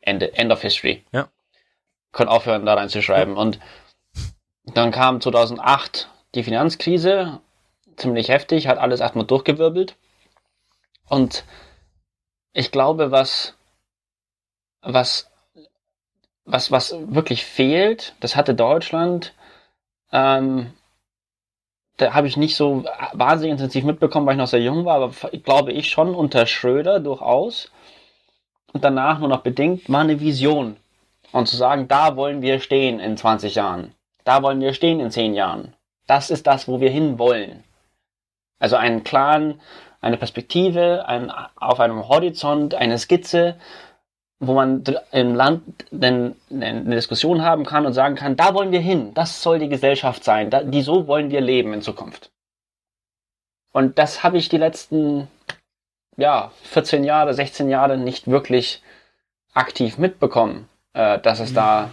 Ende, 0.00 0.32
End 0.34 0.50
of 0.50 0.62
History. 0.62 1.04
Ja. 1.12 1.28
Können 2.12 2.30
aufhören, 2.30 2.64
da 2.64 2.72
reinzuschreiben. 2.72 3.34
Ja. 3.34 3.40
Und 3.40 3.58
dann 4.64 4.92
kam 4.92 5.20
2008 5.20 6.08
die 6.34 6.42
Finanzkrise, 6.42 7.40
ziemlich 7.96 8.30
heftig, 8.30 8.66
hat 8.66 8.78
alles 8.78 9.00
erstmal 9.00 9.26
durchgewirbelt. 9.26 9.96
Und 11.08 11.44
ich 12.56 12.70
glaube, 12.70 13.10
was, 13.10 13.54
was, 14.80 15.30
was, 16.46 16.70
was 16.70 16.96
wirklich 17.08 17.44
fehlt, 17.44 18.14
das 18.20 18.34
hatte 18.34 18.54
Deutschland, 18.54 19.34
ähm, 20.10 20.72
da 21.98 22.14
habe 22.14 22.28
ich 22.28 22.38
nicht 22.38 22.56
so 22.56 22.84
wahnsinnig 23.12 23.52
intensiv 23.52 23.84
mitbekommen, 23.84 24.26
weil 24.26 24.34
ich 24.34 24.38
noch 24.38 24.46
sehr 24.46 24.62
jung 24.62 24.86
war, 24.86 24.96
aber 24.96 25.12
glaube 25.38 25.72
ich 25.72 25.90
schon 25.90 26.14
unter 26.14 26.46
Schröder 26.46 26.98
durchaus. 26.98 27.70
Und 28.72 28.84
danach 28.84 29.18
nur 29.18 29.28
noch 29.28 29.42
bedingt, 29.42 29.90
war 29.90 30.00
eine 30.00 30.20
Vision. 30.20 30.76
Und 31.32 31.48
zu 31.48 31.56
sagen, 31.56 31.88
da 31.88 32.16
wollen 32.16 32.40
wir 32.40 32.60
stehen 32.60 33.00
in 33.00 33.18
20 33.18 33.54
Jahren. 33.54 33.94
Da 34.24 34.42
wollen 34.42 34.60
wir 34.60 34.72
stehen 34.72 35.00
in 35.00 35.10
10 35.10 35.34
Jahren. 35.34 35.74
Das 36.06 36.30
ist 36.30 36.46
das, 36.46 36.68
wo 36.68 36.80
wir 36.80 36.90
hin 36.90 37.18
wollen. 37.18 37.64
Also 38.58 38.76
einen 38.76 39.04
klaren, 39.04 39.60
eine 40.06 40.16
Perspektive, 40.16 41.06
ein, 41.06 41.30
auf 41.56 41.80
einem 41.80 42.08
Horizont, 42.08 42.74
eine 42.74 42.98
Skizze, 42.98 43.56
wo 44.38 44.54
man 44.54 44.84
im 45.12 45.34
Land 45.34 45.62
eine 45.92 46.34
Diskussion 46.94 47.42
haben 47.42 47.64
kann 47.64 47.86
und 47.86 47.92
sagen 47.92 48.16
kann, 48.16 48.36
da 48.36 48.54
wollen 48.54 48.72
wir 48.72 48.80
hin, 48.80 49.14
das 49.14 49.42
soll 49.42 49.58
die 49.58 49.68
Gesellschaft 49.68 50.24
sein, 50.24 50.50
da, 50.50 50.62
die 50.62 50.82
so 50.82 51.06
wollen 51.06 51.30
wir 51.30 51.40
leben 51.40 51.72
in 51.72 51.82
Zukunft. 51.82 52.30
Und 53.72 53.98
das 53.98 54.22
habe 54.22 54.38
ich 54.38 54.48
die 54.48 54.58
letzten 54.58 55.28
ja, 56.16 56.50
14 56.62 57.04
Jahre, 57.04 57.34
16 57.34 57.68
Jahre 57.68 57.98
nicht 57.98 58.28
wirklich 58.28 58.82
aktiv 59.52 59.98
mitbekommen, 59.98 60.68
äh, 60.92 61.18
dass 61.18 61.40
es 61.40 61.50
mhm. 61.50 61.56
da 61.56 61.90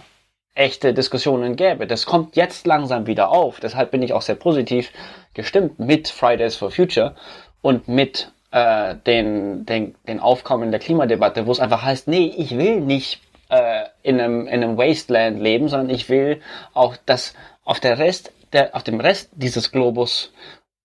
echte 0.54 0.94
Diskussionen 0.94 1.56
gäbe. 1.56 1.86
Das 1.86 2.06
kommt 2.06 2.36
jetzt 2.36 2.66
langsam 2.66 3.06
wieder 3.06 3.30
auf. 3.30 3.58
Deshalb 3.60 3.90
bin 3.90 4.02
ich 4.02 4.12
auch 4.12 4.22
sehr 4.22 4.36
positiv 4.36 4.92
gestimmt 5.34 5.78
mit 5.78 6.08
Fridays 6.08 6.56
for 6.56 6.70
Future 6.70 7.16
und 7.64 7.88
mit 7.88 8.30
äh, 8.50 8.94
den, 9.06 9.64
den, 9.64 9.94
den 10.06 10.20
Aufkommen 10.20 10.70
der 10.70 10.80
Klimadebatte, 10.80 11.46
wo 11.46 11.50
es 11.50 11.60
einfach 11.60 11.82
heißt, 11.82 12.08
nee, 12.08 12.30
ich 12.36 12.58
will 12.58 12.82
nicht 12.82 13.22
äh, 13.48 13.84
in, 14.02 14.20
einem, 14.20 14.46
in 14.46 14.62
einem 14.62 14.76
Wasteland 14.76 15.40
leben, 15.40 15.68
sondern 15.68 15.88
ich 15.88 16.10
will 16.10 16.42
auch, 16.74 16.94
dass 17.06 17.32
auf 17.64 17.80
der 17.80 17.98
Rest, 17.98 18.34
der, 18.52 18.76
auf 18.76 18.82
dem 18.82 19.00
Rest 19.00 19.30
dieses 19.32 19.72
Globus 19.72 20.34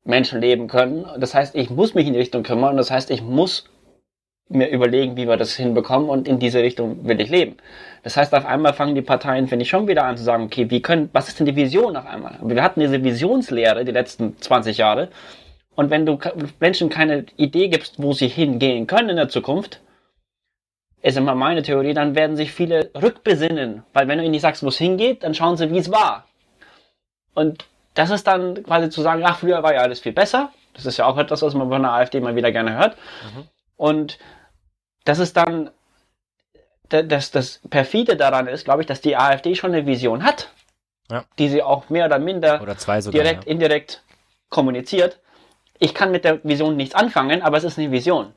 Menschen 0.05 0.39
leben 0.39 0.69
können. 0.69 1.05
Das 1.17 1.35
heißt, 1.35 1.53
ich 1.53 1.69
muss 1.69 1.95
mich 1.95 2.07
in 2.07 2.13
die 2.13 2.19
Richtung 2.19 2.43
kümmern. 2.43 2.77
Das 2.77 2.91
heißt, 2.91 3.11
ich 3.11 3.21
muss 3.21 3.65
mir 4.47 4.69
überlegen, 4.69 5.17
wie 5.17 5.27
wir 5.27 5.35
das 5.35 5.53
hinbekommen 5.57 6.09
und 6.09 6.29
in 6.29 6.39
diese 6.39 6.63
Richtung 6.63 7.05
will 7.05 7.19
ich 7.19 7.29
leben. 7.29 7.57
Das 8.03 8.15
heißt, 8.15 8.33
auf 8.33 8.45
einmal 8.45 8.71
fangen 8.73 8.95
die 8.95 9.01
Parteien, 9.01 9.49
finde 9.49 9.63
ich, 9.63 9.69
schon 9.69 9.89
wieder 9.89 10.05
an 10.05 10.15
zu 10.15 10.23
sagen, 10.23 10.45
okay, 10.45 10.69
wie 10.69 10.81
können, 10.81 11.09
was 11.11 11.27
ist 11.27 11.39
denn 11.39 11.45
die 11.45 11.57
Vision 11.57 11.97
auf 11.97 12.05
einmal? 12.05 12.39
Wir 12.41 12.63
hatten 12.63 12.79
diese 12.79 13.03
Visionslehre 13.03 13.83
die 13.83 13.91
letzten 13.91 14.37
20 14.39 14.77
Jahre 14.77 15.09
und 15.79 15.91
wenn 15.91 16.05
du 16.05 16.19
Menschen 16.59 16.89
keine 16.89 17.25
Idee 17.37 17.69
gibst, 17.69 18.03
wo 18.03 18.11
sie 18.11 18.27
hingehen 18.27 18.85
können 18.85 19.11
in 19.11 19.15
der 19.15 19.29
Zukunft, 19.29 19.79
ist 21.01 21.15
immer 21.15 21.35
meine 21.35 21.63
Theorie, 21.63 21.93
dann 21.93 22.15
werden 22.15 22.35
sich 22.35 22.51
viele 22.51 22.91
rückbesinnen. 23.01 23.83
Weil 23.93 24.09
wenn 24.09 24.17
du 24.17 24.25
ihnen 24.25 24.31
nicht 24.31 24.41
sagst, 24.41 24.61
wo 24.61 24.67
es 24.67 24.77
hingeht, 24.77 25.23
dann 25.23 25.33
schauen 25.33 25.55
sie, 25.55 25.71
wie 25.71 25.77
es 25.77 25.89
war. 25.89 26.27
Und 27.33 27.63
das 27.93 28.09
ist 28.09 28.27
dann 28.27 28.61
quasi 28.61 28.89
zu 28.89 29.01
sagen, 29.01 29.23
ach, 29.23 29.39
früher 29.39 29.63
war 29.63 29.73
ja 29.73 29.79
alles 29.79 30.01
viel 30.01 30.11
besser. 30.11 30.51
Das 30.73 30.85
ist 30.85 30.97
ja 30.97 31.05
auch 31.05 31.17
etwas, 31.17 31.43
was 31.43 31.53
man 31.53 31.69
von 31.69 31.81
der 31.81 31.93
AfD 31.93 32.19
mal 32.19 32.35
wieder 32.35 32.51
gerne 32.51 32.77
hört. 32.77 32.97
Mhm. 33.33 33.47
Und 33.77 34.19
das 35.05 35.19
ist 35.19 35.37
dann, 35.37 35.69
das, 36.89 37.31
das 37.31 37.61
perfide 37.69 38.17
daran 38.17 38.47
ist, 38.47 38.65
glaube 38.65 38.81
ich, 38.81 38.85
dass 38.85 38.99
die 38.99 39.15
AfD 39.15 39.55
schon 39.55 39.73
eine 39.73 39.85
Vision 39.85 40.25
hat, 40.25 40.51
ja. 41.09 41.23
die 41.37 41.47
sie 41.47 41.63
auch 41.63 41.89
mehr 41.89 42.07
oder 42.07 42.19
minder 42.19 42.61
oder 42.61 42.75
sogar, 42.75 43.01
direkt, 43.11 43.45
ja. 43.45 43.51
indirekt 43.51 44.03
kommuniziert 44.49 45.21
ich 45.79 45.93
kann 45.93 46.11
mit 46.11 46.25
der 46.25 46.43
Vision 46.43 46.75
nichts 46.75 46.95
anfangen, 46.95 47.41
aber 47.41 47.57
es 47.57 47.63
ist 47.63 47.79
eine 47.79 47.91
Vision. 47.91 48.33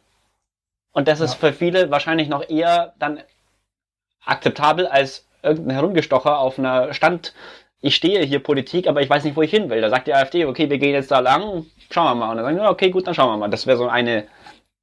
Und 0.93 1.09
das 1.09 1.21
ist 1.21 1.35
für 1.35 1.53
viele 1.53 1.91
wahrscheinlich 1.91 2.29
noch 2.29 2.49
eher 2.49 2.95
dann 2.99 3.23
akzeptabel 4.25 4.87
als 4.87 5.27
irgendein 5.43 5.75
Herumgestocher 5.75 6.39
auf 6.39 6.59
einer 6.59 6.95
Stand, 6.95 7.35
ich 7.81 7.97
stehe 7.97 8.25
hier 8.25 8.41
Politik, 8.41 8.87
aber 8.87 9.01
ich 9.03 9.11
weiß 9.11 9.25
nicht, 9.25 9.35
wo 9.35 9.43
ich 9.43 9.51
hin 9.51 9.69
will. 9.69 9.81
Da 9.81 9.91
sagt 9.91 10.07
die 10.07 10.15
AfD, 10.15 10.45
okay, 10.45 10.71
wir 10.71 10.79
gehen 10.79 10.95
jetzt 10.95 11.11
da 11.11 11.19
lang, 11.19 11.67
schauen 11.91 12.05
wir 12.05 12.15
mal. 12.15 12.31
Und 12.31 12.37
dann 12.37 12.45
sagen 12.45 12.57
wir, 12.59 12.71
okay, 12.71 12.91
gut, 12.91 13.07
dann 13.07 13.15
schauen 13.15 13.33
wir 13.33 13.39
mal. 13.39 13.51
Das 13.51 13.67
wäre 13.67 13.77
so 13.77 13.89
eine 13.89 14.29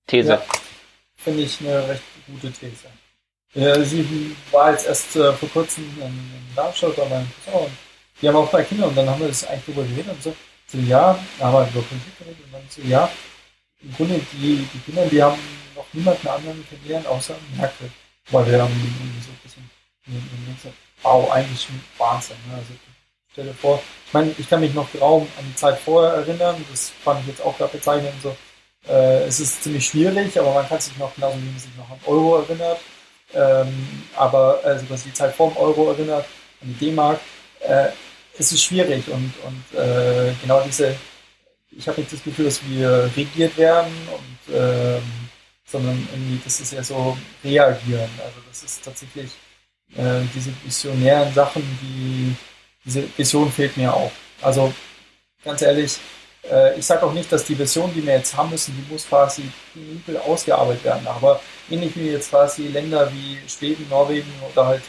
These. 0.07 0.31
Ja, 0.33 0.41
Finde 1.15 1.43
ich 1.43 1.61
eine 1.61 1.87
recht 1.87 2.03
gute 2.27 2.51
These. 2.51 2.87
Ja, 3.53 3.79
sie 3.79 4.35
war 4.51 4.71
jetzt 4.71 4.87
erst 4.87 5.15
äh, 5.15 5.31
vor 5.31 5.49
kurzem 5.49 5.85
in, 5.97 6.07
in 6.07 6.55
Darmstadt 6.55 6.97
bei 6.97 7.07
meinem 7.07 7.31
Cousin 7.45 7.71
die 8.21 8.27
haben 8.27 8.35
auch 8.35 8.49
zwei 8.49 8.63
Kinder 8.63 8.87
und 8.87 8.97
dann 8.97 9.09
haben 9.09 9.19
wir 9.21 9.27
das 9.27 9.47
eigentlich 9.47 9.65
darüber 9.65 9.83
geredet 9.83 10.11
und 10.11 10.23
so 10.23 10.35
so, 10.71 10.77
ja, 10.77 11.17
aber 11.39 11.67
über 11.67 11.81
geredet 11.81 12.43
und 12.45 12.53
dann 12.53 12.61
so, 12.69 12.81
ja, 12.81 13.09
im 13.81 13.93
Grunde 13.95 14.19
die, 14.33 14.67
die 14.73 14.79
Kinder, 14.85 15.05
die 15.05 15.23
haben 15.23 15.39
noch 15.75 15.85
niemanden 15.93 16.27
anderen 16.27 16.67
kennengelernt, 16.67 17.07
außer 17.07 17.35
Merkel. 17.57 17.89
Weil 18.31 18.45
wir 18.45 18.61
haben 18.61 18.73
so 19.23 19.31
ein 19.31 19.39
bisschen 19.43 20.55
gesagt, 20.55 20.75
wow, 21.01 21.31
eigentlich 21.31 21.63
schon 21.63 21.79
Wahnsinn. 21.97 22.37
Ne? 22.47 22.55
Also 22.55 22.73
stell 23.31 23.45
dir 23.45 23.53
vor, 23.53 23.81
ich 24.05 24.13
meine, 24.13 24.35
ich 24.37 24.49
kann 24.49 24.59
mich 24.59 24.73
noch 24.73 24.87
kaum 24.97 25.23
an 25.37 25.45
die 25.47 25.55
Zeit 25.55 25.79
vorher 25.79 26.13
erinnern, 26.13 26.63
das 26.69 26.91
fand 27.03 27.21
ich 27.21 27.27
jetzt 27.27 27.41
auch 27.41 27.57
gerade 27.57 27.71
bezeichnend 27.77 28.13
so. 28.21 28.35
Äh, 28.87 29.23
es 29.23 29.39
ist 29.39 29.63
ziemlich 29.63 29.87
schwierig, 29.87 30.37
aber 30.39 30.53
man 30.53 30.67
kann 30.67 30.79
sich 30.79 30.97
noch 30.97 31.13
genauso 31.15 31.37
wie 31.37 31.45
man 31.45 31.59
sich 31.59 31.75
noch 31.77 31.89
an 31.89 31.99
Euro 32.05 32.37
erinnert. 32.37 32.79
Ähm, 33.33 34.03
aber 34.15 34.59
also 34.63 34.89
was 34.89 35.03
die 35.03 35.13
Zeit 35.13 35.35
vor 35.35 35.49
dem 35.49 35.57
Euro 35.57 35.91
erinnert, 35.91 36.25
an 36.61 36.75
die 36.79 36.85
D-Mark, 36.85 37.19
äh, 37.61 37.89
es 38.39 38.51
ist 38.53 38.63
schwierig 38.63 39.03
und, 39.09 39.33
und 39.45 39.79
äh, 39.79 40.33
genau 40.41 40.61
diese, 40.65 40.95
ich 41.71 41.87
habe 41.87 41.99
nicht 41.99 42.11
das 42.11 42.23
Gefühl, 42.23 42.45
dass 42.45 42.61
wir 42.67 43.11
regiert 43.15 43.55
werden 43.57 43.91
und 44.11 44.55
ähm, 44.55 45.01
sondern 45.65 46.07
irgendwie, 46.11 46.41
das 46.43 46.59
ist 46.59 46.73
ja 46.73 46.83
so 46.83 47.15
reagieren. 47.43 48.09
Also 48.17 48.39
das 48.47 48.63
ist 48.63 48.83
tatsächlich 48.83 49.29
äh, 49.95 50.21
diese 50.33 50.51
visionären 50.63 51.31
Sachen, 51.33 51.61
die 51.81 52.35
diese 52.85 53.03
Vision 53.15 53.51
fehlt 53.51 53.77
mir 53.77 53.93
auch. 53.93 54.11
Also 54.41 54.73
ganz 55.43 55.61
ehrlich, 55.61 55.99
äh, 56.49 56.79
ich 56.79 56.85
sage 56.85 57.03
auch 57.03 57.13
nicht, 57.13 57.31
dass 57.31 57.43
die 57.43 57.59
Vision, 57.59 57.93
die 57.93 58.03
wir 58.03 58.13
jetzt 58.13 58.35
haben 58.35 58.49
müssen, 58.49 58.75
die 58.75 58.91
muss 58.91 59.07
quasi 59.07 59.43
penibel 59.73 60.17
ausgearbeitet 60.17 60.85
werden. 60.85 61.05
Aber 61.07 61.39
ähnlich 61.69 61.95
wie 61.95 62.09
jetzt 62.09 62.29
quasi 62.31 62.67
Länder 62.67 63.11
wie 63.13 63.37
Schweden, 63.47 63.87
Norwegen 63.89 64.31
oder 64.51 64.65
halt 64.65 64.83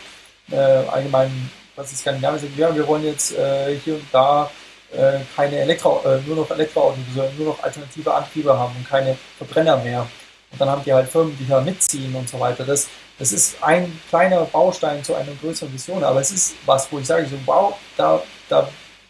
äh, 0.51 0.57
allgemein 0.57 1.51
was 1.77 1.91
die 1.91 1.97
Skandinavier 1.97 2.39
sagen, 2.41 2.55
ja, 2.57 2.75
wir 2.75 2.87
wollen 2.87 3.05
jetzt 3.05 3.37
äh, 3.37 3.77
hier 3.77 3.95
und 3.95 4.07
da 4.13 4.51
äh, 4.93 5.21
keine 5.37 5.59
Elektro, 5.59 6.03
äh, 6.05 6.21
nur 6.27 6.37
noch 6.37 6.51
Elektroautos, 6.51 6.99
sondern 7.15 7.37
nur 7.37 7.47
noch 7.49 7.63
alternative 7.63 8.13
Antriebe 8.13 8.57
haben 8.57 8.75
und 8.77 8.89
keine 8.89 9.17
Verbrenner 9.39 9.77
mehr. 9.79 10.07
Und 10.53 10.61
dann 10.61 10.69
haben 10.69 10.83
die 10.85 10.93
halt 10.93 11.09
Firmen, 11.09 11.37
die 11.39 11.47
da 11.47 11.61
mitziehen 11.61 12.15
und 12.15 12.29
so 12.29 12.41
weiter. 12.41 12.65
Das, 12.65 12.89
das 13.19 13.33
ist 13.33 13.63
ein 13.63 14.01
kleiner 14.09 14.45
Baustein 14.47 15.05
zu 15.05 15.15
einer 15.15 15.33
größeren 15.41 15.73
Vision, 15.73 16.03
aber 16.03 16.21
es 16.21 16.33
ist 16.33 16.57
was, 16.67 16.91
wo 16.91 16.99
ich 16.99 17.07
sage, 17.07 17.27
so, 17.27 17.37
wow, 17.47 17.75
da, 17.97 18.21
da 18.49 18.69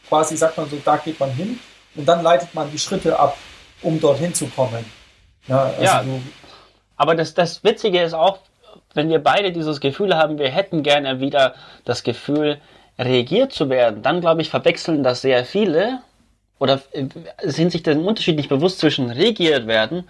quasi 0.09 0.37
sagt 0.37 0.59
man 0.59 0.69
so, 0.69 0.77
da 0.85 0.97
geht 0.99 1.19
man 1.19 1.31
hin 1.31 1.59
und 1.95 2.07
dann 2.07 2.23
leitet 2.23 2.55
man 2.55 2.71
die 2.71 2.79
Schritte 2.79 3.19
ab, 3.19 3.37
um 3.81 3.99
dorthin 3.99 4.35
zu 4.35 4.47
kommen. 4.49 4.85
Ja, 5.47 5.63
also 5.63 5.83
ja 5.83 6.03
du, 6.03 6.21
aber 7.01 7.15
das, 7.15 7.33
das 7.33 7.65
Witzige 7.65 8.03
ist 8.03 8.13
auch, 8.13 8.41
wenn 8.95 9.09
wir 9.09 9.23
beide 9.23 9.53
dieses 9.53 9.81
Gefühl 9.81 10.17
haben, 10.17 10.39
wir 10.39 10.49
hätten 10.49 10.83
gerne 10.83 11.21
wieder 11.21 11.55
das 11.85 12.03
Gefühl, 12.03 12.59
reagiert 12.99 13.53
zu 13.53 13.71
werden, 13.71 14.03
dann 14.03 14.21
glaube 14.21 14.43
ich, 14.43 14.51
verwechseln 14.51 15.03
das 15.03 15.23
sehr 15.23 15.45
viele 15.45 16.01
oder 16.59 16.81
sind 17.43 17.73
sich 17.73 17.83
den 17.83 18.05
Unterschied 18.05 18.37
nicht 18.37 18.51
bewusst 18.51 18.79
zwischen 18.79 19.11
regiert 19.11 19.67
werden 19.67 20.05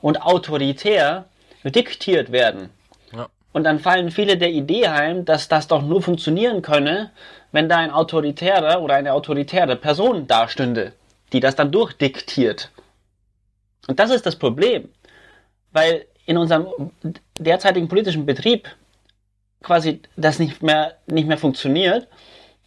und 0.00 0.22
autoritär 0.22 1.24
diktiert 1.64 2.30
werden. 2.30 2.70
Ja. 3.12 3.28
Und 3.52 3.64
dann 3.64 3.80
fallen 3.80 4.10
viele 4.10 4.36
der 4.36 4.50
Idee 4.50 4.88
heim, 4.88 5.24
dass 5.24 5.48
das 5.48 5.66
doch 5.66 5.82
nur 5.82 6.00
funktionieren 6.00 6.62
könne, 6.62 7.10
wenn 7.50 7.68
da 7.68 7.78
ein 7.78 7.90
autoritärer 7.90 8.80
oder 8.82 8.94
eine 8.94 9.12
autoritäre 9.12 9.74
Person 9.74 10.26
dastünde, 10.26 10.92
die 11.32 11.40
das 11.40 11.56
dann 11.56 11.72
durchdiktiert. 11.72 12.70
Und 13.88 13.98
das 13.98 14.10
ist 14.10 14.26
das 14.26 14.36
Problem, 14.36 14.88
weil 15.72 16.06
in 16.28 16.36
unserem 16.36 16.66
derzeitigen 17.38 17.88
politischen 17.88 18.26
Betrieb 18.26 18.68
quasi 19.62 20.02
das 20.14 20.38
nicht 20.38 20.62
mehr, 20.62 20.98
nicht 21.06 21.26
mehr 21.26 21.38
funktioniert, 21.38 22.06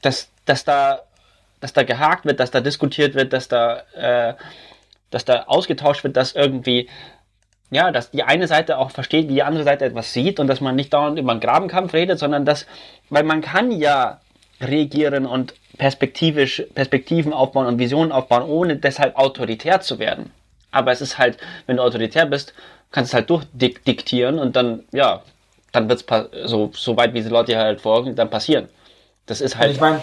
dass, 0.02 0.32
dass, 0.46 0.66
da, 0.66 1.04
dass 1.60 1.72
da 1.72 1.84
gehakt 1.84 2.26
wird, 2.26 2.40
dass 2.40 2.50
da 2.50 2.60
diskutiert 2.60 3.14
wird, 3.14 3.34
dass 3.34 3.48
da, 3.48 3.84
äh, 3.94 4.34
dass 5.12 5.26
da 5.26 5.44
ausgetauscht 5.44 6.04
wird, 6.04 6.18
dass 6.18 6.34
irgendwie, 6.34 6.90
ja, 7.70 7.92
dass 7.92 8.10
die 8.10 8.24
eine 8.24 8.48
Seite 8.48 8.80
auch 8.80 8.90
versteht, 8.90 9.30
wie 9.30 9.36
die 9.36 9.44
andere 9.44 9.64
Seite 9.64 9.86
etwas 9.86 10.12
sieht 10.12 10.40
und 10.40 10.48
dass 10.48 10.60
man 10.60 10.76
nicht 10.76 10.92
dauernd 10.92 11.20
über 11.20 11.32
einen 11.32 11.40
Grabenkampf 11.40 11.94
redet, 11.94 12.18
sondern 12.18 12.46
dass, 12.46 12.66
weil 13.12 13.24
man 13.24 13.42
kann 13.42 13.72
ja 13.72 14.22
reagieren 14.60 15.28
und 15.28 15.54
perspektivisch 15.78 16.64
Perspektiven 16.74 17.32
aufbauen 17.32 17.68
und 17.68 17.78
Visionen 17.78 18.12
aufbauen, 18.12 18.42
ohne 18.42 18.78
deshalb 18.78 19.18
autoritär 19.18 19.82
zu 19.82 20.00
werden. 20.00 20.32
Aber 20.72 20.92
es 20.92 21.02
ist 21.02 21.20
halt, 21.20 21.38
wenn 21.68 21.78
du 21.78 21.84
autoritär 21.84 22.26
bist, 22.26 22.56
kannst 22.92 23.10
es 23.10 23.14
halt 23.14 23.30
durchdiktieren 23.30 24.40
und 24.40 24.56
dann, 24.56 24.84
ja, 24.92 25.24
dann 25.72 25.90
wird 25.90 26.04
es 26.10 26.50
so, 26.50 26.72
so 26.76 26.98
weit, 26.98 27.14
wie 27.14 27.22
die 27.22 27.30
Leute 27.30 27.58
halt 27.58 27.82
folgen, 27.82 28.16
dann 28.16 28.30
passieren. 28.30 28.68
Das 29.26 29.42
ist 29.42 29.58
halt. 29.58 29.70
Und 29.70 29.76
ich 29.76 29.82
meine, 29.82 30.02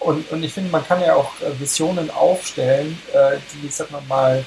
und, 0.00 0.30
und 0.30 0.42
ich 0.42 0.52
finde, 0.52 0.70
man 0.70 0.86
kann 0.86 1.00
ja 1.00 1.14
auch 1.14 1.32
äh, 1.40 1.58
Visionen 1.58 2.10
aufstellen, 2.10 2.98
äh, 3.12 3.36
die, 3.52 3.68
sag 3.68 3.90
mal 3.90 4.02
mal, 4.08 4.44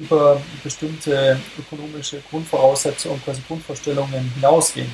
über 0.00 0.40
bestimmte 0.62 1.38
ökonomische 1.58 2.20
Grundvoraussetzungen, 2.30 3.22
quasi 3.22 3.42
Grundvorstellungen 3.46 4.32
hinausgehen. 4.34 4.90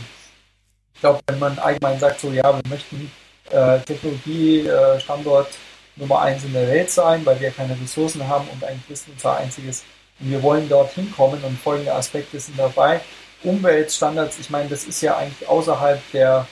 Ich 0.95 1.01
glaube, 1.01 1.21
wenn 1.29 1.38
man 1.38 1.59
allgemein 1.59 1.99
sagt, 1.99 2.21
so 2.21 2.33
ja, 2.33 2.53
wir 2.53 2.69
möchten 2.69 3.11
äh, 3.51 3.79
Technologiestandort 3.81 5.49
äh, 5.49 6.01
Nummer 6.01 6.21
eins 6.21 6.45
in 6.45 6.53
der 6.53 6.67
Welt 6.67 6.91
sein, 6.91 7.25
weil 7.25 7.41
wir 7.41 7.51
keine 7.51 7.81
Ressourcen 7.81 8.27
haben 8.27 8.49
und 8.49 8.62
eigentlich 8.64 8.91
ist 8.91 9.07
unser 9.09 9.37
einziges 9.37 9.85
wir 10.19 10.43
wollen 10.43 10.69
dorthin 10.69 11.13
kommen 11.13 11.43
und 11.45 11.59
folgende 11.59 11.95
Aspekte 11.95 12.41
sind 12.41 12.59
dabei. 12.59 13.01
Umweltstandards, 13.43 14.39
ich 14.41 14.51
meine, 14.51 14.69
das 14.69 14.85
ist 14.85 15.01
ja 15.01 15.17
eigentlich 15.17 15.49
außerhalb 15.49 16.01
der, 16.13 16.47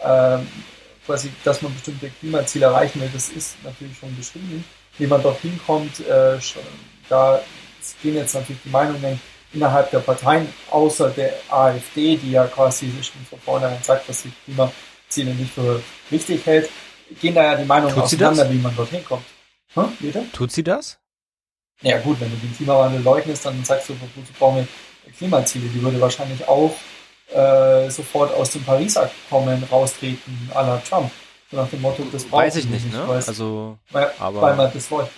äh, 0.00 0.38
quasi, 1.06 1.30
dass 1.44 1.62
man 1.62 1.72
bestimmte 1.72 2.10
Klimaziele 2.10 2.66
erreichen 2.66 3.00
will, 3.00 3.10
das 3.12 3.30
ist 3.30 3.56
natürlich 3.64 3.96
schon 3.98 4.14
beschrieben. 4.16 4.64
Wie 4.98 5.06
man 5.06 5.22
dorthin 5.22 5.58
kommt, 5.66 6.00
äh, 6.00 6.38
da 7.08 7.40
gehen 8.02 8.16
jetzt 8.16 8.34
natürlich 8.34 8.62
die 8.64 8.70
Meinungen 8.70 9.20
innerhalb 9.52 9.90
der 9.90 10.00
Parteien, 10.00 10.52
außer 10.70 11.10
der 11.10 11.32
AfD, 11.48 12.16
die 12.16 12.32
ja 12.32 12.46
quasi 12.46 12.90
schon 13.02 13.24
von 13.28 13.38
vornherein 13.40 13.82
sagt, 13.82 14.08
dass 14.08 14.22
sie 14.22 14.32
Klimaziele 14.44 15.34
nicht 15.34 15.54
für 15.54 15.82
wichtig 16.10 16.44
hält, 16.44 16.68
gehen 17.20 17.34
da 17.34 17.42
ja 17.42 17.54
die 17.56 17.64
Meinungen 17.64 17.94
Tut 17.94 18.04
auseinander, 18.04 18.50
wie 18.50 18.58
man 18.58 18.74
dorthin 18.76 19.04
kommt. 19.04 19.24
Hm? 19.74 20.32
Tut 20.32 20.52
sie 20.52 20.64
das? 20.64 20.98
Ja 21.82 21.98
gut, 21.98 22.20
wenn 22.20 22.30
du 22.30 22.36
den 22.36 22.54
Klimawandel 22.56 23.02
leugnest, 23.02 23.44
dann 23.44 23.62
sagst 23.64 23.88
du, 23.88 23.94
wozu 24.14 24.32
brauchen 24.38 24.56
wir 24.56 25.12
Klimaziele? 25.12 25.68
Die 25.68 25.82
würde 25.82 26.00
wahrscheinlich 26.00 26.46
auch 26.48 26.74
äh, 27.32 27.90
sofort 27.90 28.34
aus 28.34 28.50
dem 28.50 28.64
Paris-Abkommen 28.64 29.62
raustreten, 29.70 30.50
à 30.54 30.62
la 30.62 30.78
Trump. 30.78 31.10
So 31.50 31.56
nach 31.56 31.68
dem 31.68 31.80
Motto, 31.80 32.02
das 32.10 32.24
braucht 32.24 32.44
Weiß 32.44 32.56
ich 32.56 32.66
nicht, 32.66 32.92
ne? 32.92 33.06
Weiß, 33.06 33.28
also, 33.28 33.78
weil, 33.90 34.10
aber, 34.18 34.42
weil 34.42 34.56
man 34.56 34.72
das 34.72 34.90
wollte. 34.90 35.10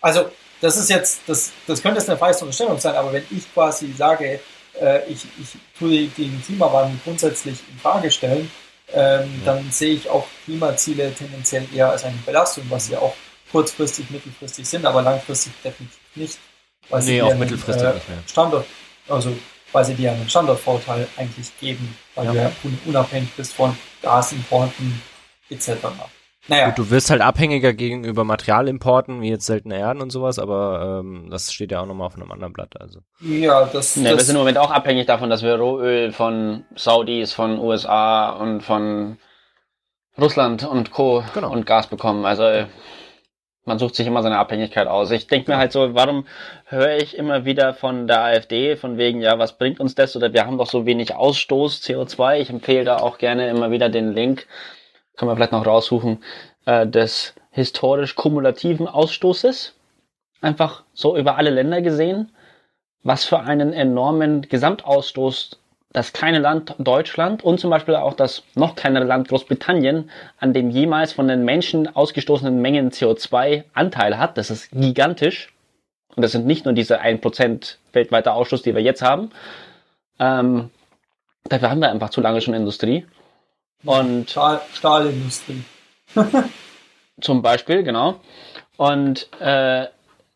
Also, 0.00 0.30
das 0.60 0.76
ist 0.76 0.88
jetzt, 0.88 1.20
das, 1.26 1.52
das 1.66 1.82
könnte 1.82 1.98
jetzt 1.98 2.08
eine 2.08 2.18
falsche 2.18 2.40
Unterstellung 2.40 2.78
sein, 2.78 2.94
aber 2.94 3.12
wenn 3.12 3.24
ich 3.30 3.52
quasi 3.52 3.92
sage, 3.92 4.40
äh, 4.80 5.04
ich, 5.08 5.26
ich 5.38 5.56
tue 5.78 6.06
den 6.08 6.42
Klimawandel 6.44 6.98
grundsätzlich 7.04 7.58
in 7.70 7.78
Frage 7.78 8.10
stellen, 8.10 8.50
ähm, 8.92 9.40
ja. 9.44 9.52
dann 9.52 9.70
sehe 9.70 9.94
ich 9.94 10.08
auch 10.08 10.26
Klimaziele 10.44 11.12
tendenziell 11.12 11.66
eher 11.74 11.90
als 11.90 12.04
eine 12.04 12.16
Belastung, 12.24 12.64
was 12.70 12.88
ja 12.88 12.98
auch 12.98 13.14
kurzfristig, 13.50 14.10
mittelfristig 14.10 14.68
sind, 14.68 14.84
aber 14.84 15.02
langfristig 15.02 15.52
definitiv 15.62 15.98
nicht. 16.14 16.38
Weil 16.88 17.02
nee, 17.02 17.22
auch 17.22 17.34
mittelfristig 17.34 17.84
äh, 17.84 17.94
nicht 17.94 18.08
mehr. 18.08 18.18
Standort, 18.26 18.66
also 19.08 19.36
weil 19.72 19.84
sie 19.84 19.94
dir 19.94 20.12
einen 20.12 20.28
Standortvorteil 20.28 21.06
eigentlich 21.16 21.50
geben, 21.60 21.96
weil 22.14 22.26
ja. 22.26 22.32
du 22.32 22.38
ja 22.38 22.52
unabhängig 22.86 23.30
bist 23.36 23.52
von 23.52 23.76
Gasimporten 24.02 25.02
etc. 25.50 25.70
Naja. 26.48 26.66
Gut, 26.70 26.78
du 26.78 26.90
wirst 26.90 27.10
halt 27.10 27.20
abhängiger 27.20 27.74
gegenüber 27.74 28.24
Materialimporten, 28.24 29.20
wie 29.20 29.28
jetzt 29.28 29.44
seltene 29.44 29.78
Erden 29.78 30.00
und 30.00 30.10
sowas, 30.10 30.38
aber 30.38 31.00
ähm, 31.00 31.28
das 31.30 31.52
steht 31.52 31.72
ja 31.72 31.80
auch 31.80 31.86
nochmal 31.86 32.06
auf 32.06 32.16
einem 32.16 32.32
anderen 32.32 32.54
Blatt. 32.54 32.80
Also. 32.80 33.00
Ja, 33.20 33.66
das, 33.66 33.96
nee, 33.96 34.04
das 34.04 34.18
Wir 34.18 34.24
sind 34.24 34.36
im 34.36 34.40
Moment 34.40 34.56
auch 34.56 34.70
abhängig 34.70 35.06
davon, 35.06 35.28
dass 35.28 35.42
wir 35.42 35.56
Rohöl 35.56 36.12
von 36.12 36.64
Saudis, 36.74 37.34
von 37.34 37.58
USA 37.58 38.30
und 38.30 38.62
von 38.62 39.18
Russland 40.18 40.66
und 40.66 40.90
Co. 40.90 41.22
Genau. 41.34 41.52
und 41.52 41.66
Gas 41.66 41.86
bekommen. 41.88 42.24
Also 42.24 42.66
man 43.68 43.78
sucht 43.78 43.94
sich 43.94 44.06
immer 44.06 44.22
seine 44.22 44.38
Abhängigkeit 44.38 44.88
aus. 44.88 45.10
Ich 45.12 45.28
denke 45.28 45.50
mir 45.50 45.58
halt 45.58 45.70
so, 45.70 45.94
warum 45.94 46.26
höre 46.64 46.96
ich 46.96 47.16
immer 47.16 47.44
wieder 47.44 47.74
von 47.74 48.08
der 48.08 48.24
AfD, 48.24 48.76
von 48.76 48.98
wegen, 48.98 49.20
ja, 49.20 49.38
was 49.38 49.56
bringt 49.56 49.78
uns 49.78 49.94
das? 49.94 50.16
Oder 50.16 50.32
wir 50.32 50.44
haben 50.44 50.58
doch 50.58 50.68
so 50.68 50.86
wenig 50.86 51.14
Ausstoß 51.14 51.82
CO2. 51.82 52.40
Ich 52.40 52.50
empfehle 52.50 52.84
da 52.84 52.96
auch 52.96 53.18
gerne 53.18 53.48
immer 53.48 53.70
wieder 53.70 53.88
den 53.88 54.12
Link, 54.12 54.46
kann 55.16 55.28
man 55.28 55.36
vielleicht 55.36 55.52
noch 55.52 55.66
raussuchen, 55.66 56.24
äh, 56.64 56.86
des 56.86 57.34
historisch 57.50 58.16
kumulativen 58.16 58.88
Ausstoßes. 58.88 59.74
Einfach 60.40 60.84
so 60.92 61.16
über 61.16 61.36
alle 61.36 61.50
Länder 61.50 61.82
gesehen, 61.82 62.32
was 63.02 63.24
für 63.24 63.40
einen 63.40 63.72
enormen 63.72 64.42
Gesamtausstoß 64.42 65.60
das 65.90 66.12
kleine 66.12 66.38
Land 66.38 66.74
Deutschland 66.78 67.42
und 67.42 67.58
zum 67.58 67.70
Beispiel 67.70 67.96
auch 67.96 68.14
das 68.14 68.42
noch 68.54 68.76
kleinere 68.76 69.04
Land 69.04 69.28
Großbritannien 69.28 70.10
an 70.38 70.52
dem 70.52 70.70
jemals 70.70 71.12
von 71.12 71.28
den 71.28 71.44
Menschen 71.44 71.94
ausgestoßenen 71.94 72.60
Mengen 72.60 72.90
CO2 72.90 73.64
Anteil 73.72 74.18
hat. 74.18 74.36
Das 74.36 74.50
ist 74.50 74.70
gigantisch. 74.72 75.54
Und 76.14 76.22
das 76.22 76.32
sind 76.32 76.46
nicht 76.46 76.64
nur 76.64 76.74
diese 76.74 77.00
1% 77.00 77.76
weltweiter 77.92 78.34
Ausstoß, 78.34 78.62
die 78.62 78.74
wir 78.74 78.82
jetzt 78.82 79.02
haben. 79.02 79.30
Ähm, 80.18 80.70
dafür 81.44 81.70
haben 81.70 81.80
wir 81.80 81.90
einfach 81.90 82.10
zu 82.10 82.20
lange 82.20 82.40
schon 82.40 82.54
Industrie. 82.54 83.06
Und 83.84 84.30
Stahl, 84.30 84.60
Stahlindustrie. 84.74 85.62
zum 87.20 87.42
Beispiel, 87.42 87.82
genau. 87.82 88.20
Und 88.76 89.28
äh, 89.40 89.86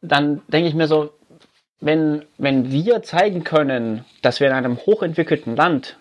dann 0.01 0.43
denke 0.49 0.69
ich 0.69 0.75
mir 0.75 0.87
so, 0.87 1.13
wenn, 1.83 2.25
wenn 2.39 2.71
wir 2.71 3.03
zeigen 3.03 3.43
können, 3.43 4.05
dass 4.23 4.39
wir 4.39 4.47
in 4.47 4.53
einem 4.53 4.79
hochentwickelten 4.79 5.57
Land, 5.57 5.97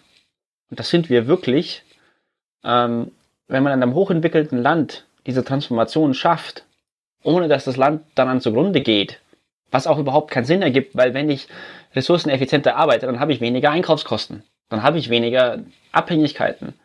und 0.70 0.80
das 0.80 0.90
sind 0.92 1.10
wir 1.10 1.26
wirklich, 1.26 1.84
ähm, 2.64 3.12
wenn 3.48 3.64
man 3.64 3.74
in 3.74 3.82
einem 3.82 3.96
hochentwickelten 3.96 4.62
Land 4.62 5.06
diese 5.26 5.44
Transformation 5.44 6.14
schafft, 6.14 6.66
ohne 7.24 7.48
dass 7.48 7.66
das 7.66 7.78
Land 7.78 8.04
dann 8.14 8.42
zugrunde 8.42 8.82
geht, 8.82 9.20
was 9.72 9.88
auch 9.88 9.98
überhaupt 9.98 10.30
keinen 10.30 10.46
Sinn 10.46 10.62
ergibt, 10.62 10.96
weil 10.96 11.16
wenn 11.16 11.32
ich 11.32 11.48
ressourceneffizienter 11.96 12.76
arbeite, 12.76 13.08
dann 13.08 13.20
habe 13.20 13.34
ich 13.34 13.42
weniger 13.42 13.72
Einkaufskosten, 13.72 14.44
dann 14.70 14.84
habe 14.84 15.00
ich 15.00 15.10
weniger 15.10 15.64
Abhängigkeiten, 15.92 16.76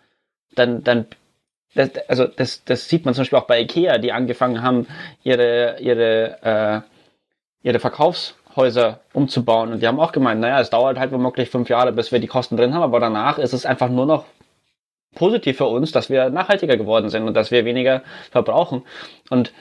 dann, 0.54 0.82
dann 0.84 1.06
das, 1.74 1.90
also 2.08 2.26
das, 2.26 2.64
das 2.64 2.88
sieht 2.88 3.04
man 3.04 3.12
zum 3.12 3.22
Beispiel 3.22 3.38
auch 3.38 3.46
bei 3.46 3.60
Ikea, 3.60 3.98
die 3.98 4.12
angefangen 4.12 4.62
haben, 4.62 4.86
ihre, 5.22 5.78
ihre, 5.80 6.82
äh, 7.62 7.68
ihre 7.68 7.78
Verkaufs 7.78 8.34
Häuser 8.56 9.00
umzubauen. 9.12 9.72
Und 9.72 9.82
die 9.82 9.86
haben 9.86 10.00
auch 10.00 10.12
gemeint, 10.12 10.40
naja, 10.40 10.60
es 10.60 10.70
dauert 10.70 10.98
halt 10.98 11.12
womöglich 11.12 11.50
fünf 11.50 11.68
Jahre, 11.68 11.92
bis 11.92 12.12
wir 12.12 12.18
die 12.18 12.26
Kosten 12.26 12.56
drin 12.56 12.74
haben, 12.74 12.82
aber 12.82 13.00
danach 13.00 13.38
ist 13.38 13.52
es 13.52 13.66
einfach 13.66 13.88
nur 13.88 14.06
noch 14.06 14.24
positiv 15.14 15.56
für 15.58 15.66
uns, 15.66 15.92
dass 15.92 16.10
wir 16.10 16.30
nachhaltiger 16.30 16.76
geworden 16.76 17.08
sind 17.08 17.24
und 17.24 17.34
dass 17.34 17.50
wir 17.50 17.64
weniger 17.64 18.02
verbrauchen. 18.30 18.82
Und 19.30 19.52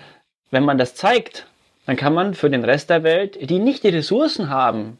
wenn 0.51 0.63
man 0.63 0.77
das 0.77 0.95
zeigt, 0.95 1.47
dann 1.85 1.95
kann 1.95 2.13
man 2.13 2.33
für 2.33 2.49
den 2.49 2.63
Rest 2.63 2.89
der 2.89 3.03
Welt, 3.03 3.49
die 3.49 3.59
nicht 3.59 3.83
die 3.83 3.89
Ressourcen 3.89 4.49
haben, 4.49 4.97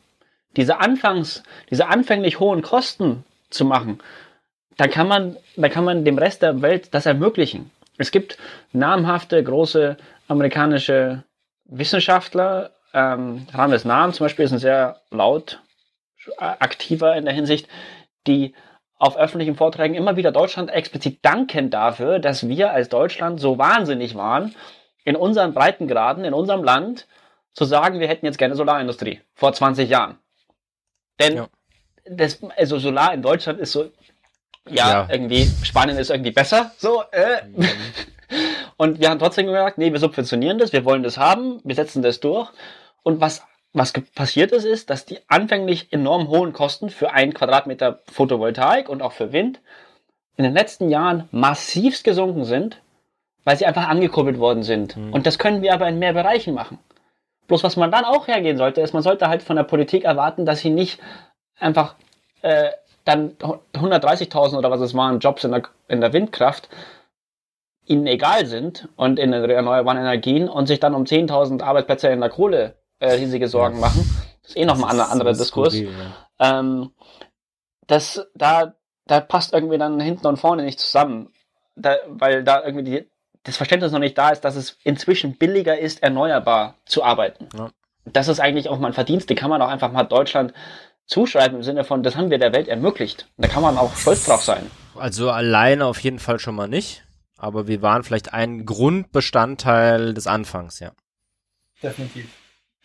diese 0.56 0.80
anfangs, 0.80 1.44
diese 1.70 1.88
anfänglich 1.88 2.40
hohen 2.40 2.62
Kosten 2.62 3.24
zu 3.50 3.66
machen, 3.66 4.00
dann 4.78 4.90
kann 4.90 5.08
man, 5.08 5.38
dann 5.56 5.72
kann 5.72 5.86
man 5.86 6.06
dem 6.06 6.18
Rest 6.18 6.42
der 6.42 6.62
Welt 6.62 6.94
das 6.94 7.06
ermöglichen. 7.06 7.72
Es 7.98 8.12
gibt 8.12 8.38
namhafte 8.74 9.42
große 9.44 9.98
amerikanische 10.28 11.24
Wissenschaftler, 11.66 12.72
ähm, 12.96 13.46
Rames 13.54 13.86
Namen 13.86 14.14
zum 14.14 14.26
Beispiel 14.26 14.46
ist 14.46 14.54
ein 14.54 14.60
sehr 14.60 15.02
laut 15.12 15.62
aktiver 16.38 17.16
in 17.16 17.26
der 17.26 17.34
Hinsicht, 17.34 17.68
die 18.26 18.56
auf 18.98 19.18
öffentlichen 19.18 19.56
Vorträgen 19.56 19.94
immer 19.94 20.16
wieder 20.16 20.32
Deutschland 20.32 20.72
explizit 20.72 21.20
danken 21.22 21.70
dafür, 21.70 22.20
dass 22.20 22.48
wir 22.48 22.72
als 22.72 22.90
Deutschland 22.90 23.40
so 23.40 23.58
wahnsinnig 23.58 24.16
waren, 24.16 24.56
in 25.04 25.16
unseren 25.16 25.54
Breitengraden, 25.54 26.26
in 26.26 26.34
unserem 26.34 26.64
Land, 26.64 27.06
zu 27.54 27.66
sagen, 27.66 28.00
wir 28.00 28.08
hätten 28.08 28.26
jetzt 28.26 28.38
gerne 28.38 28.56
Solarindustrie 28.56 29.22
vor 29.34 29.54
20 29.54 29.90
Jahren. 29.90 30.18
Denn 31.20 31.36
ja. 31.38 31.48
das, 32.06 32.40
also 32.58 32.80
Solar 32.80 33.14
in 33.14 33.22
Deutschland 33.22 33.60
ist 33.60 33.72
so, 33.72 33.92
ja, 34.68 34.90
ja, 34.90 35.08
irgendwie, 35.10 35.48
Spanien 35.64 35.98
ist 35.98 36.10
irgendwie 36.10 36.32
besser, 36.32 36.72
so, 36.78 37.04
äh. 37.12 37.46
Mhm. 37.46 37.70
Und 38.78 39.00
wir 39.00 39.10
haben 39.10 39.20
trotzdem 39.20 39.46
gesagt, 39.46 39.78
nee, 39.78 39.94
wir 39.94 40.00
subventionieren 40.00 40.58
das, 40.58 40.74
wir 40.74 40.84
wollen 40.84 41.04
das 41.04 41.18
haben, 41.18 41.62
wir 41.64 41.76
setzen 41.76 42.02
das 42.02 42.20
durch. 42.20 42.50
Und 43.06 43.22
was 43.22 43.44
was 43.76 43.92
passiert 43.92 44.52
ist, 44.54 44.64
ist, 44.64 44.90
dass 44.90 45.06
die 45.06 45.20
anfänglich 45.28 45.92
enorm 45.92 46.30
hohen 46.30 46.54
Kosten 46.54 46.90
für 46.90 47.12
einen 47.12 47.34
Quadratmeter 47.34 48.00
Photovoltaik 48.10 48.88
und 48.88 49.02
auch 49.02 49.12
für 49.12 49.34
Wind 49.34 49.60
in 50.38 50.46
den 50.46 50.54
letzten 50.54 50.90
Jahren 50.90 51.28
massivst 51.32 52.06
gesunken 52.06 52.46
sind, 52.46 52.82
weil 53.44 53.58
sie 53.58 53.66
einfach 53.66 53.90
angekurbelt 53.90 54.40
worden 54.40 54.64
sind. 54.64 54.96
Mhm. 54.96 55.14
Und 55.14 55.28
das 55.28 55.40
können 55.40 55.62
wir 55.62 55.74
aber 55.74 55.90
in 55.90 56.00
mehr 56.00 56.14
Bereichen 56.14 56.54
machen. 56.54 56.80
Bloß 57.48 57.64
was 57.64 57.76
man 57.76 57.92
dann 57.92 58.06
auch 58.06 58.28
hergehen 58.28 58.58
sollte, 58.58 58.80
ist, 58.80 58.94
man 58.94 59.04
sollte 59.04 59.28
halt 59.28 59.44
von 59.44 59.58
der 59.58 59.64
Politik 59.64 60.06
erwarten, 60.06 60.46
dass 60.46 60.62
sie 60.62 60.70
nicht 60.70 61.00
einfach 61.60 61.96
äh, 62.44 62.70
dann 63.04 63.32
130.000 63.74 64.58
oder 64.58 64.72
was 64.72 64.80
es 64.80 64.94
waren 64.94 65.20
Jobs 65.20 65.44
in 65.44 65.52
der, 65.52 65.64
in 65.90 66.00
der 66.00 66.14
Windkraft 66.14 66.70
ihnen 67.86 68.08
egal 68.08 68.46
sind 68.46 68.88
und 68.96 69.20
in 69.20 69.32
den 69.32 69.48
erneuerbaren 69.50 70.00
Energien 70.00 70.48
und 70.48 70.68
sich 70.68 70.80
dann 70.80 70.96
um 70.96 71.04
10.000 71.04 71.62
Arbeitsplätze 71.62 72.08
in 72.08 72.22
der 72.22 72.30
Kohle 72.30 72.76
äh, 73.00 73.14
riesige 73.14 73.48
Sorgen 73.48 73.80
machen. 73.80 74.10
Das 74.42 74.52
ist 74.52 74.58
eh 74.58 74.66
noch 74.66 74.78
mal 74.78 74.90
ein 74.90 75.00
anderer 75.00 75.34
Diskurs. 75.34 75.74
Skurril, 75.74 75.92
ja. 76.40 76.60
ähm, 76.60 76.92
das, 77.88 78.28
da, 78.36 78.76
da 79.06 79.20
passt 79.20 79.54
irgendwie 79.54 79.78
dann 79.78 80.00
hinten 80.00 80.28
und 80.28 80.38
vorne 80.38 80.64
nicht 80.64 80.80
zusammen. 80.80 81.30
Da, 81.76 81.98
weil 82.08 82.44
da 82.44 82.64
irgendwie 82.64 82.84
die, 82.84 83.10
das 83.44 83.58
Verständnis 83.58 83.92
noch 83.92 84.00
nicht 84.00 84.18
da 84.18 84.30
ist, 84.30 84.42
dass 84.42 84.56
es 84.56 84.78
inzwischen 84.84 85.38
billiger 85.38 85.78
ist, 85.78 86.04
erneuerbar 86.04 86.76
zu 86.86 87.04
arbeiten. 87.04 87.50
Ja. 87.56 87.70
Das 88.06 88.28
ist 88.28 88.40
eigentlich 88.40 88.70
auch 88.70 88.80
mal 88.80 88.88
ein 88.88 88.94
Verdienst, 88.94 89.30
die 89.30 89.36
kann 89.36 89.50
man 89.50 89.62
auch 89.62 89.70
einfach 89.70 89.92
mal 89.92 90.04
Deutschland 90.04 90.54
zuschreiben 91.06 91.58
im 91.58 91.64
Sinne 91.64 91.84
von, 91.84 92.04
das 92.04 92.16
haben 92.16 92.30
wir 92.30 92.38
der 92.38 92.54
Welt 92.54 92.68
ermöglicht. 92.68 93.28
Da 93.38 93.48
kann 93.48 93.62
man 93.62 93.78
auch 93.78 93.96
stolz 93.96 94.26
drauf 94.26 94.44
sein. 94.44 94.70
Also 94.96 95.30
alleine 95.30 95.86
auf 95.86 96.00
jeden 96.00 96.20
Fall 96.20 96.40
schon 96.40 96.56
mal 96.56 96.68
nicht, 96.68 97.04
aber 97.38 97.68
wir 97.68 97.82
waren 97.82 98.04
vielleicht 98.04 98.34
ein 98.34 98.66
Grundbestandteil 98.66 100.14
des 100.14 100.28
Anfangs, 100.28 100.80
ja. 100.80 100.92
Definitiv. 101.82 102.30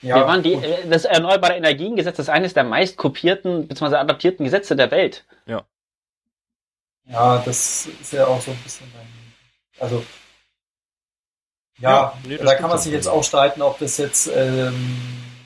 Ja, 0.02 0.16
wir 0.16 0.26
waren 0.26 0.42
die, 0.42 0.54
äh, 0.54 0.88
das 0.88 1.04
Erneuerbare 1.04 1.54
Energiengesetz 1.54 2.18
ist 2.18 2.30
eines 2.30 2.54
der 2.54 2.64
meist 2.64 2.96
kopierten 2.96 3.68
bzw. 3.68 3.96
adaptierten 3.96 4.44
Gesetze 4.44 4.74
der 4.76 4.90
Welt. 4.90 5.26
Ja. 5.46 5.64
Ja, 7.04 7.38
das 7.44 7.88
ist 8.00 8.12
ja 8.12 8.26
auch 8.26 8.40
so 8.40 8.50
ein 8.52 8.56
bisschen 8.58 8.86
ein, 8.86 9.34
also 9.78 10.04
ja, 11.80 11.90
ja 11.90 12.18
nee, 12.24 12.36
da 12.36 12.54
kann 12.54 12.68
man 12.68 12.78
sich 12.78 12.92
jetzt 12.92 13.08
auch 13.08 13.24
streiten, 13.24 13.62
ob 13.62 13.78
das 13.78 13.96
jetzt 13.98 14.30
ähm, 14.34 14.98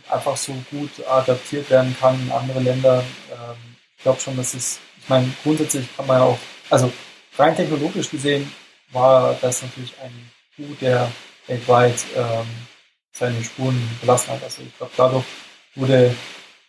einfach 0.09 0.37
so 0.37 0.53
gut 0.71 0.91
adaptiert 1.07 1.71
werden 1.71 1.97
kann 1.99 2.21
in 2.21 2.33
andere 2.33 2.61
Länder. 2.61 3.05
Ähm, 3.31 3.77
ich 3.97 4.03
glaube 4.03 4.21
schon, 4.21 4.37
dass 4.37 4.55
es, 4.55 4.79
ich 4.99 5.09
meine, 5.09 5.33
grundsätzlich 5.43 5.87
kann 5.97 6.07
man 6.07 6.19
ja 6.19 6.25
auch, 6.25 6.39
also 6.71 6.93
rein 7.39 7.57
technologisch 7.57 8.11
gesehen 8.11 8.53
war 8.93 9.35
das 9.41 9.63
natürlich 9.63 9.95
ein 10.03 10.31
Coup, 10.57 10.79
der 10.81 11.11
weltweit 11.47 12.05
ähm, 12.17 12.47
seine 13.15 13.43
Spuren 13.43 13.81
gelassen 14.01 14.31
hat. 14.31 14.43
Also 14.43 14.63
ich 14.63 14.77
glaube, 14.77 14.93
dadurch 14.97 15.25
wurde 15.77 16.15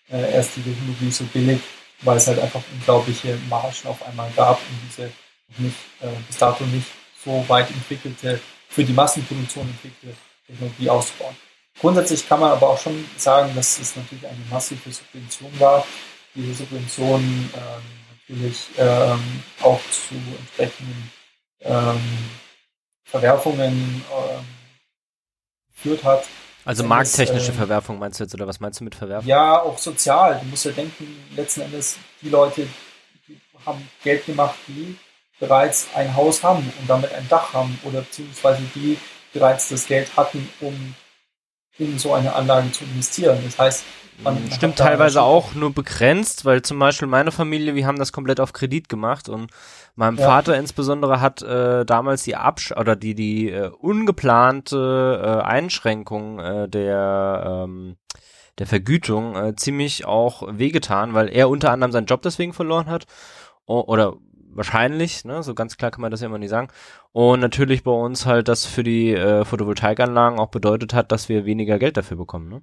äh, 0.10 0.34
erst 0.34 0.56
die 0.56 0.62
Technologie 0.62 1.12
so 1.12 1.24
billig, 1.26 1.60
weil 2.02 2.18
es 2.18 2.28
halt 2.28 2.39
einfach 2.39 2.62
unglaubliche 2.72 3.38
Margen 3.50 3.88
auf 3.88 4.06
einmal 4.08 4.30
gab, 4.36 4.58
um 4.58 4.80
diese 4.88 5.12
nicht, 5.58 5.76
äh, 6.02 6.08
bis 6.28 6.38
dato 6.38 6.64
nicht 6.66 6.88
so 7.24 7.43
weit 7.48 7.70
entwickelte, 7.70 8.39
für 8.70 8.84
die 8.84 8.93
Massenproduktion 8.93 9.68
entwickelte 9.68 10.16
Technologie 10.46 10.89
auszubauen. 10.89 11.36
Grundsätzlich 11.80 12.28
kann 12.28 12.39
man 12.39 12.52
aber 12.52 12.70
auch 12.70 12.80
schon 12.80 13.06
sagen, 13.18 13.54
dass 13.56 13.80
es 13.80 13.96
natürlich 13.96 14.26
eine 14.26 14.46
massive 14.50 14.91
Subvention 14.91 15.52
war. 15.60 15.86
Diese 16.34 16.54
Subvention 16.54 17.22
ähm, 17.22 17.84
natürlich 18.12 18.68
ähm, 18.78 19.43
auch 19.62 19.80
zu 19.89 20.16
entsprechenden 20.39 21.12
ähm, 21.62 22.00
Verwerfungen 23.04 24.04
ähm, 24.12 24.46
geführt 25.86 26.03
hat. 26.03 26.25
Also 26.65 26.83
markttechnische 26.83 27.49
es, 27.49 27.55
äh, 27.55 27.57
Verwerfung 27.57 27.99
meinst 27.99 28.19
du 28.19 28.23
jetzt, 28.23 28.33
oder 28.33 28.47
was 28.47 28.59
meinst 28.59 28.79
du 28.79 28.83
mit 28.83 28.95
Verwerfung? 28.95 29.27
Ja, 29.27 29.61
auch 29.61 29.77
sozial. 29.77 30.39
Du 30.41 30.47
musst 30.47 30.65
ja 30.65 30.71
denken, 30.71 31.07
letzten 31.36 31.61
Endes, 31.61 31.97
die 32.21 32.29
Leute 32.29 32.67
die 33.27 33.39
haben 33.65 33.88
Geld 34.03 34.25
gemacht, 34.25 34.55
die 34.67 34.97
bereits 35.39 35.88
ein 35.93 36.15
Haus 36.15 36.43
haben 36.43 36.71
und 36.79 36.89
damit 36.89 37.13
ein 37.13 37.27
Dach 37.29 37.53
haben 37.53 37.79
oder 37.83 38.01
beziehungsweise 38.01 38.61
die 38.73 38.97
bereits 39.33 39.69
das 39.69 39.86
Geld 39.86 40.15
hatten, 40.17 40.49
um 40.61 40.95
in 41.77 41.99
so 41.99 42.13
eine 42.13 42.33
Anlage 42.33 42.71
zu 42.71 42.83
investieren. 42.86 43.38
Das 43.43 43.59
heißt, 43.59 43.83
man 44.24 44.51
Stimmt 44.51 44.78
teilweise 44.78 45.22
auch 45.22 45.53
nur 45.53 45.74
begrenzt, 45.74 46.45
weil 46.45 46.61
zum 46.61 46.80
Beispiel 46.80 47.07
meine 47.07 47.32
Familie, 47.32 47.76
wir 47.76 47.86
haben 47.86 47.99
das 47.99 48.11
komplett 48.11 48.39
auf 48.39 48.53
Kredit 48.53 48.89
gemacht 48.89 49.30
und 49.30 49.51
meinem 49.95 50.18
ja. 50.18 50.26
Vater 50.26 50.57
insbesondere 50.57 51.22
hat 51.22 51.41
äh, 51.41 51.86
damals 51.86 52.24
die 52.24 52.36
Absch 52.36 52.72
oder 52.72 52.95
die 52.95 53.16
die 53.16 53.49
äh, 53.49 53.70
ungeplante 53.70 55.22
äh, 55.24 55.43
Einschränkung 55.43 56.39
äh, 56.39 56.70
der 56.70 57.63
ähm, 57.66 57.97
der 58.57 58.68
Vergütung 58.68 59.36
äh, 59.36 59.55
ziemlich 59.55 60.05
auch 60.05 60.43
wehgetan, 60.57 61.13
weil 61.13 61.30
er 61.30 61.49
unter 61.49 61.72
anderem 61.72 61.91
seinen 61.91 62.05
Job 62.05 62.22
deswegen 62.22 62.53
verloren 62.53 62.88
hat 62.88 63.05
o 63.66 63.82
oder 63.82 64.16
wahrscheinlich, 64.55 65.26
ne, 65.26 65.43
so 65.43 65.53
ganz 65.53 65.78
klar 65.78 65.91
kann 65.91 66.01
man 66.01 66.11
das 66.11 66.22
ja 66.22 66.28
immer 66.28 66.38
nicht 66.38 66.49
sagen. 66.49 66.70
Und 67.11 67.41
natürlich 67.41 67.84
bei 67.84 67.91
uns 67.91 68.26
halt 68.26 68.47
das 68.47 68.66
für 68.66 68.84
die 68.84 69.13
äh, 69.13 69.43
Photovoltaikanlagen 69.43 70.39
auch 70.39 70.49
bedeutet 70.49 70.93
hat, 70.93 71.11
dass 71.11 71.30
wir 71.30 71.45
weniger 71.45 71.78
Geld 71.78 71.97
dafür 71.97 72.18
bekommen, 72.18 72.49
ne? 72.49 72.61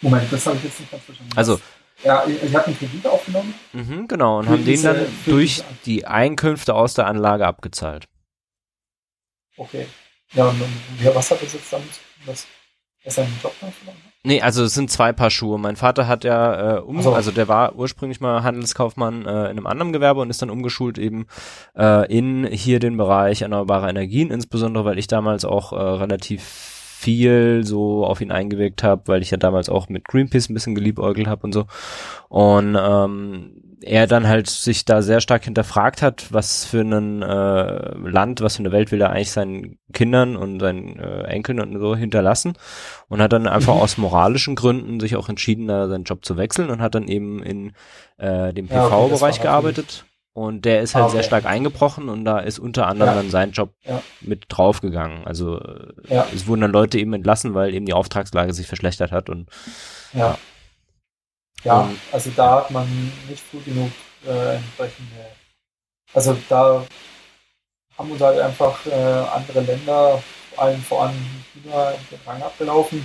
Moment, 0.00 0.32
das 0.32 0.46
habe 0.46 0.56
ich 0.56 0.64
jetzt 0.64 0.80
nicht 0.80 0.90
ganz 0.90 1.02
verstanden. 1.04 1.32
Also, 1.36 1.60
ja, 2.04 2.24
Sie 2.26 2.56
hatten 2.56 2.78
Kredit 2.78 3.06
aufgenommen? 3.06 3.54
Mhm, 3.72 4.06
genau, 4.06 4.38
und 4.38 4.48
haben 4.48 4.64
den 4.64 4.82
dann 4.82 5.06
durch 5.26 5.64
die 5.84 6.06
Einkünfte 6.06 6.74
aus 6.74 6.94
der 6.94 7.06
Anlage 7.06 7.46
abgezahlt. 7.46 8.06
Okay. 9.56 9.86
Ja, 10.32 10.46
und 10.46 10.62
ja, 11.02 11.14
was 11.14 11.30
hat 11.30 11.42
das 11.42 11.52
jetzt 11.52 11.72
damit 11.72 11.88
was 12.26 12.46
er 13.02 13.10
seinen 13.10 13.36
Job 13.42 13.54
dann 13.60 13.72
verloren 13.72 13.96
hat? 14.04 14.12
Nee, 14.24 14.42
also 14.42 14.64
es 14.64 14.74
sind 14.74 14.90
zwei 14.90 15.12
Paar 15.12 15.30
Schuhe. 15.30 15.58
Mein 15.58 15.76
Vater 15.76 16.06
hat 16.06 16.24
ja 16.24 16.76
äh, 16.76 16.80
um, 16.80 17.00
so. 17.00 17.14
also 17.14 17.30
der 17.30 17.48
war 17.48 17.76
ursprünglich 17.76 18.20
mal 18.20 18.42
Handelskaufmann 18.42 19.24
äh, 19.24 19.44
in 19.44 19.56
einem 19.56 19.66
anderen 19.66 19.92
Gewerbe 19.92 20.20
und 20.20 20.28
ist 20.28 20.42
dann 20.42 20.50
umgeschult 20.50 20.98
eben 20.98 21.26
äh, 21.76 22.06
in 22.12 22.44
hier 22.44 22.80
den 22.80 22.96
Bereich 22.96 23.42
erneuerbare 23.42 23.88
Energien, 23.88 24.30
insbesondere 24.30 24.84
weil 24.84 24.98
ich 24.98 25.06
damals 25.06 25.44
auch 25.44 25.72
äh, 25.72 25.76
relativ 25.76 26.77
viel 26.98 27.62
so 27.64 28.04
auf 28.04 28.20
ihn 28.20 28.32
eingewirkt 28.32 28.82
habe, 28.82 29.02
weil 29.06 29.22
ich 29.22 29.30
ja 29.30 29.36
damals 29.36 29.68
auch 29.68 29.88
mit 29.88 30.08
Greenpeace 30.08 30.48
ein 30.48 30.54
bisschen 30.54 30.74
geliebäugelt 30.74 31.28
habe 31.28 31.44
und 31.44 31.52
so. 31.52 31.66
Und 32.28 32.76
ähm, 32.76 33.62
er 33.82 34.08
dann 34.08 34.26
halt 34.26 34.50
sich 34.50 34.84
da 34.84 35.00
sehr 35.00 35.20
stark 35.20 35.44
hinterfragt 35.44 36.02
hat, 36.02 36.32
was 36.32 36.64
für 36.64 36.80
ein 36.80 37.22
äh, 37.22 37.96
Land, 38.10 38.40
was 38.40 38.56
für 38.56 38.62
eine 38.62 38.72
Welt 38.72 38.90
will 38.90 39.00
er 39.00 39.10
eigentlich 39.10 39.30
seinen 39.30 39.78
Kindern 39.92 40.36
und 40.36 40.58
seinen 40.58 40.98
äh, 40.98 41.22
Enkeln 41.22 41.60
und 41.60 41.78
so 41.78 41.94
hinterlassen 41.94 42.54
und 43.06 43.22
hat 43.22 43.32
dann 43.32 43.46
einfach 43.46 43.76
mhm. 43.76 43.80
aus 43.82 43.96
moralischen 43.96 44.56
Gründen 44.56 44.98
sich 44.98 45.14
auch 45.14 45.28
entschieden, 45.28 45.68
da 45.68 45.86
seinen 45.86 46.02
Job 46.02 46.24
zu 46.24 46.36
wechseln 46.36 46.68
und 46.68 46.82
hat 46.82 46.96
dann 46.96 47.06
eben 47.06 47.44
in 47.44 47.74
äh, 48.16 48.52
dem 48.52 48.66
PV-Bereich 48.66 49.36
ja, 49.36 49.42
okay, 49.42 49.42
gearbeitet 49.42 50.04
und 50.38 50.64
der 50.64 50.82
ist 50.82 50.94
halt 50.94 51.06
okay. 51.06 51.14
sehr 51.14 51.22
stark 51.24 51.46
eingebrochen 51.46 52.08
und 52.08 52.24
da 52.24 52.38
ist 52.38 52.60
unter 52.60 52.86
anderem 52.86 53.10
ja. 53.10 53.16
dann 53.16 53.30
sein 53.30 53.50
Job 53.50 53.72
ja. 53.84 54.00
mit 54.20 54.44
draufgegangen. 54.48 55.26
Also 55.26 55.60
ja. 56.08 56.26
es 56.32 56.46
wurden 56.46 56.60
dann 56.60 56.70
Leute 56.70 56.98
eben 56.98 57.12
entlassen, 57.12 57.54
weil 57.54 57.74
eben 57.74 57.86
die 57.86 57.92
Auftragslage 57.92 58.54
sich 58.54 58.68
verschlechtert 58.68 59.10
hat 59.10 59.28
und 59.28 59.48
ja. 60.12 60.38
Ja, 61.64 61.80
und, 61.80 61.98
also 62.12 62.30
da 62.36 62.58
hat 62.58 62.70
man 62.70 62.86
nicht 63.28 63.42
früh 63.42 63.58
genug 63.58 63.90
äh, 64.24 64.54
entsprechende. 64.54 65.26
Also 66.14 66.36
da 66.48 66.84
haben 67.98 68.12
uns 68.12 68.20
halt 68.20 68.38
einfach 68.38 68.86
äh, 68.86 68.92
andere 68.92 69.60
Länder, 69.60 70.22
vor 70.54 70.64
allem 70.64 70.80
vor 70.80 71.02
allem 71.02 71.16
China, 71.52 71.90
den 72.12 72.20
Rang 72.24 72.42
abgelaufen. 72.42 73.04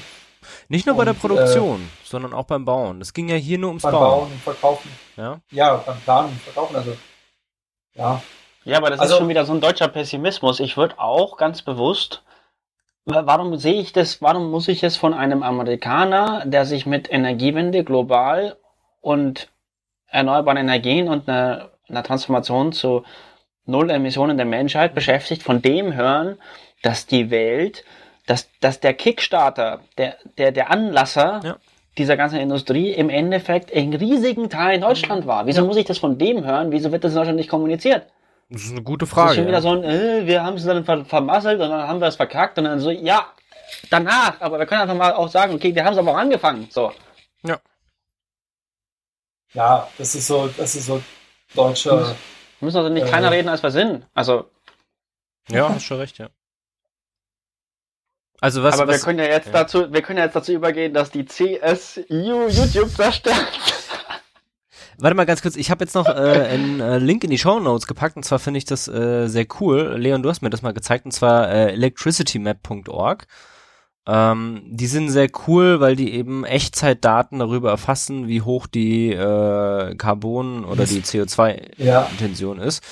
Nicht 0.70 0.86
nur 0.86 0.94
und, 0.94 1.00
bei 1.00 1.06
der 1.06 1.14
Produktion, 1.14 1.82
äh, 1.82 2.08
sondern 2.08 2.34
auch 2.34 2.46
beim 2.46 2.64
Bauen. 2.64 3.02
Es 3.02 3.12
ging 3.12 3.28
ja 3.28 3.38
hier 3.38 3.58
nur 3.58 3.70
ums 3.70 3.82
beim 3.82 3.94
Bauen. 3.94 4.20
Bauen 4.20 4.32
und 4.34 4.42
Verkaufen. 4.42 4.92
Ja, 5.18 5.40
ja 5.50 5.78
beim 5.78 6.00
Planen 6.02 6.30
und 6.30 6.42
Verkaufen. 6.42 6.76
Also 6.76 6.96
ja. 7.96 8.22
Ja, 8.66 8.78
aber 8.78 8.90
das 8.90 9.00
also, 9.02 9.16
ist 9.16 9.20
schon 9.20 9.30
wieder 9.30 9.46
so 9.46 9.54
ein 9.54 9.60
deutscher 9.60 9.90
Pessimismus. 9.90 10.62
Ich 10.62 10.78
würde 10.78 10.98
auch 10.98 11.36
ganz 11.36 11.62
bewusst, 11.64 12.24
warum 13.04 13.58
sehe 13.58 13.82
ich 13.82 13.92
das, 13.92 14.22
warum 14.22 14.52
muss 14.52 14.70
ich 14.70 14.84
es 14.84 14.96
von 14.96 15.14
einem 15.14 15.44
Amerikaner, 15.44 16.46
der 16.46 16.66
sich 16.66 16.86
mit 16.86 17.12
Energiewende 17.12 17.84
global 17.84 18.56
und 19.02 19.50
erneuerbaren 20.08 20.58
Energien 20.58 21.10
und 21.10 21.28
einer, 21.28 21.72
einer 21.90 22.04
Transformation 22.04 22.72
zu 22.72 23.04
Null 23.66 23.90
Emissionen 23.90 24.38
der 24.38 24.46
Menschheit 24.46 24.96
beschäftigt, 24.96 25.44
von 25.44 25.62
dem 25.62 25.94
hören, 25.94 26.38
dass 26.84 27.06
die 27.06 27.30
Welt 27.32 27.84
dass, 28.26 28.50
dass 28.60 28.80
der 28.80 28.94
Kickstarter, 28.94 29.82
der, 29.98 30.18
der, 30.38 30.52
der 30.52 30.72
Anlasser 30.72 31.42
Ja. 31.44 31.58
Dieser 31.98 32.18
ganzen 32.18 32.40
Industrie 32.40 32.92
im 32.92 33.10
Endeffekt 33.10 33.70
in 33.72 33.94
riesigen 33.94 34.50
Teilen 34.50 34.82
Deutschland 34.82 35.28
war. 35.28 35.46
Wieso 35.46 35.66
muss 35.66 35.78
ich 35.78 35.86
das 35.86 35.98
von 36.00 36.18
dem 36.18 36.44
hören? 36.46 36.72
Wieso 36.72 36.92
wird 36.92 37.04
das 37.04 37.12
in 37.12 37.18
Deutschland 37.18 37.38
nicht 37.38 37.50
kommuniziert? 37.50 38.08
Das 38.50 38.64
ist 38.64 38.72
eine 38.72 38.82
gute 38.84 39.06
Das 39.06 39.10
ist 39.10 39.14
Frage. 39.14 39.36
schon 39.36 39.44
wieder 39.46 39.54
ja. 39.58 39.62
so 39.62 39.70
ein, 39.72 39.84
äh, 39.84 40.26
wir 40.26 40.44
haben 40.44 40.58
es 40.58 40.66
dann 40.66 40.84
ver 40.86 41.06
vermasselt 41.06 41.60
und 41.62 41.70
dann 41.70 41.88
haben 41.88 42.00
wir 42.02 42.08
es 42.08 42.16
verkackt 42.16 42.58
und 42.58 42.66
dann 42.66 42.80
so, 42.80 42.92
ja, 42.92 43.28
danach, 43.90 44.40
aber 44.42 44.60
wir 44.60 44.66
können 44.66 44.82
einfach 44.82 44.96
mal 44.96 45.14
auch 45.14 45.28
sagen, 45.30 45.54
okay, 45.54 45.74
wir 45.74 45.84
haben 45.86 45.94
es 45.94 46.00
aber 46.00 46.12
auch 46.12 46.18
angefangen. 46.18 46.68
So. 46.72 46.92
Ja, 49.56 49.88
das 50.00 50.16
ist 50.16 50.26
so, 50.28 50.48
das 50.58 50.76
ist 50.76 50.88
so 50.88 51.02
deutsche. 51.54 51.92
Wir 51.92 52.16
müssen 52.66 52.78
also 52.78 52.90
nicht 52.90 53.06
Äh. 53.06 53.08
kleiner 53.10 53.30
reden, 53.32 53.50
als 53.50 53.62
wir 53.62 53.70
sind. 53.70 54.06
Also, 54.16 54.50
ja, 55.50 55.70
hast 55.70 55.84
schon 55.84 56.00
recht, 56.00 56.18
ja. 56.18 56.30
Also 58.44 58.62
was, 58.62 58.78
aber 58.78 58.90
wir 58.90 58.96
was 58.96 59.06
können 59.06 59.20
ja 59.20 59.26
jetzt 59.26 59.46
ja. 59.46 59.54
dazu, 59.54 59.94
wir 59.94 60.02
können 60.02 60.18
ja 60.18 60.26
jetzt 60.26 60.36
dazu 60.36 60.52
übergehen, 60.52 60.94
dass 60.94 61.12
die 61.12 61.24
CSU 61.24 62.50
YouTube 62.50 62.90
zerstört. 62.90 63.38
Warte 64.98 65.16
mal 65.16 65.26
ganz 65.26 65.42
kurz, 65.42 65.56
ich 65.56 65.72
habe 65.72 65.86
jetzt 65.86 65.96
noch 65.96 66.08
äh, 66.08 66.12
einen 66.12 66.82
äh, 66.82 66.98
Link 66.98 67.24
in 67.24 67.30
die 67.30 67.38
Show 67.38 67.62
Notes 67.62 67.88
gepackt 67.88 68.18
und 68.18 68.24
zwar 68.24 68.40
finde 68.40 68.58
ich 68.58 68.66
das 68.66 68.90
äh, 68.90 69.28
sehr 69.28 69.46
cool. 69.62 69.96
Leon, 69.98 70.24
du 70.24 70.30
hast 70.30 70.42
mir 70.42 70.50
das 70.50 70.62
mal 70.62 70.74
gezeigt 70.74 71.06
und 71.06 71.12
zwar 71.12 71.50
äh, 71.50 71.72
electricitymap.org. 71.72 73.28
Ähm, 74.06 74.62
die 74.66 74.88
sind 74.88 75.10
sehr 75.10 75.30
cool, 75.48 75.80
weil 75.80 75.96
die 75.96 76.14
eben 76.14 76.44
Echtzeitdaten 76.44 77.40
darüber 77.40 77.70
erfassen, 77.70 78.28
wie 78.28 78.42
hoch 78.42 78.68
die 78.68 79.14
äh, 79.14 79.96
Carbon- 79.96 80.66
oder 80.66 80.86
die 80.86 81.02
CO2-Intention 81.02 82.58
Ja, 82.58 82.64
ist. 82.66 82.84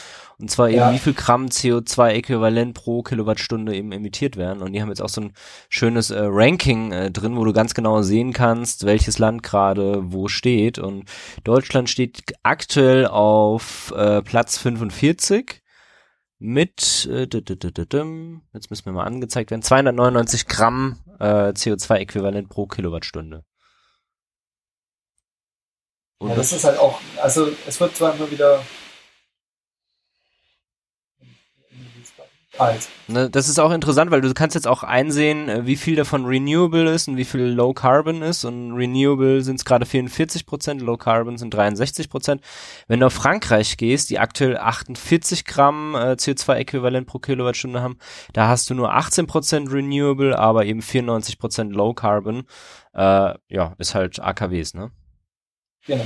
Und 0.41 0.49
zwar 0.49 0.69
eben, 0.69 0.77
Ja. 0.79 0.91
wie 0.93 0.99
viel 0.99 1.13
Gramm 1.13 1.45
CO2-Äquivalent 1.47 2.73
pro 2.73 3.03
Kilowattstunde 3.03 3.75
eben 3.75 3.91
emittiert 3.91 4.37
werden. 4.37 4.63
Und 4.63 4.73
die 4.73 4.81
haben 4.81 4.89
jetzt 4.89 5.01
auch 5.01 5.09
so 5.09 5.21
ein 5.21 5.33
schönes 5.69 6.09
äh, 6.09 6.19
Ranking 6.23 6.91
äh, 6.91 7.11
drin, 7.11 7.37
wo 7.37 7.45
du 7.45 7.53
ganz 7.53 7.73
genau 7.75 8.01
sehen 8.01 8.33
kannst, 8.33 8.85
welches 8.85 9.19
Land 9.19 9.43
gerade 9.43 10.11
wo 10.11 10.27
steht. 10.27 10.79
Und 10.79 11.05
Deutschland 11.43 11.89
steht 11.89 12.33
aktuell 12.41 13.05
auf 13.05 13.93
äh, 13.95 14.21
Platz 14.23 14.57
45 14.57 15.61
mit, 16.39 17.07
äh, 17.11 17.27
jetzt 17.31 18.69
müssen 18.71 18.85
wir 18.85 18.93
mal 18.93 19.03
angezeigt 19.03 19.51
werden, 19.51 19.61
299 19.61 20.47
Gramm 20.47 20.97
äh, 21.19 21.49
CO2-Äquivalent 21.53 22.49
pro 22.49 22.65
Kilowattstunde. 22.65 23.43
Und 26.17 26.29
ja, 26.29 26.35
das 26.35 26.51
ist 26.51 26.63
halt 26.63 26.79
auch, 26.79 26.99
also 27.21 27.51
es 27.67 27.79
wird 27.79 27.95
zwar 27.95 28.15
immer 28.15 28.29
wieder 28.31 28.63
alt. 32.57 32.89
Ne, 33.07 33.29
das 33.29 33.47
ist 33.47 33.59
auch 33.59 33.71
interessant, 33.71 34.11
weil 34.11 34.21
du 34.21 34.33
kannst 34.33 34.55
jetzt 34.55 34.67
auch 34.67 34.83
einsehen, 34.83 35.47
äh, 35.47 35.65
wie 35.65 35.75
viel 35.75 35.95
davon 35.95 36.25
Renewable 36.25 36.91
ist 36.91 37.07
und 37.07 37.17
wie 37.17 37.23
viel 37.25 37.41
Low 37.41 37.73
Carbon 37.73 38.21
ist. 38.21 38.43
Und 38.45 38.73
Renewable 38.73 39.41
sind 39.41 39.55
es 39.55 39.65
gerade 39.65 39.85
44 39.85 40.45
Prozent, 40.45 40.81
Low 40.81 40.97
Carbon 40.97 41.37
sind 41.37 41.53
63 41.53 42.09
Prozent. 42.09 42.41
Wenn 42.87 42.99
du 42.99 43.05
auf 43.07 43.13
Frankreich 43.13 43.77
gehst, 43.77 44.09
die 44.09 44.19
aktuell 44.19 44.57
48 44.57 45.45
Gramm 45.45 45.95
äh, 45.95 46.13
CO2-Äquivalent 46.13 47.05
pro 47.05 47.19
Kilowattstunde 47.19 47.81
haben, 47.81 47.97
da 48.33 48.47
hast 48.47 48.69
du 48.69 48.73
nur 48.73 48.93
18 48.93 49.27
Prozent 49.27 49.71
Renewable, 49.71 50.37
aber 50.37 50.65
eben 50.65 50.81
94 50.81 51.39
Prozent 51.39 51.73
Low 51.73 51.93
Carbon. 51.93 52.43
Äh, 52.93 53.35
ja, 53.47 53.75
ist 53.77 53.95
halt 53.95 54.19
AKWs, 54.19 54.73
ne? 54.73 54.91
Genau. 55.85 56.05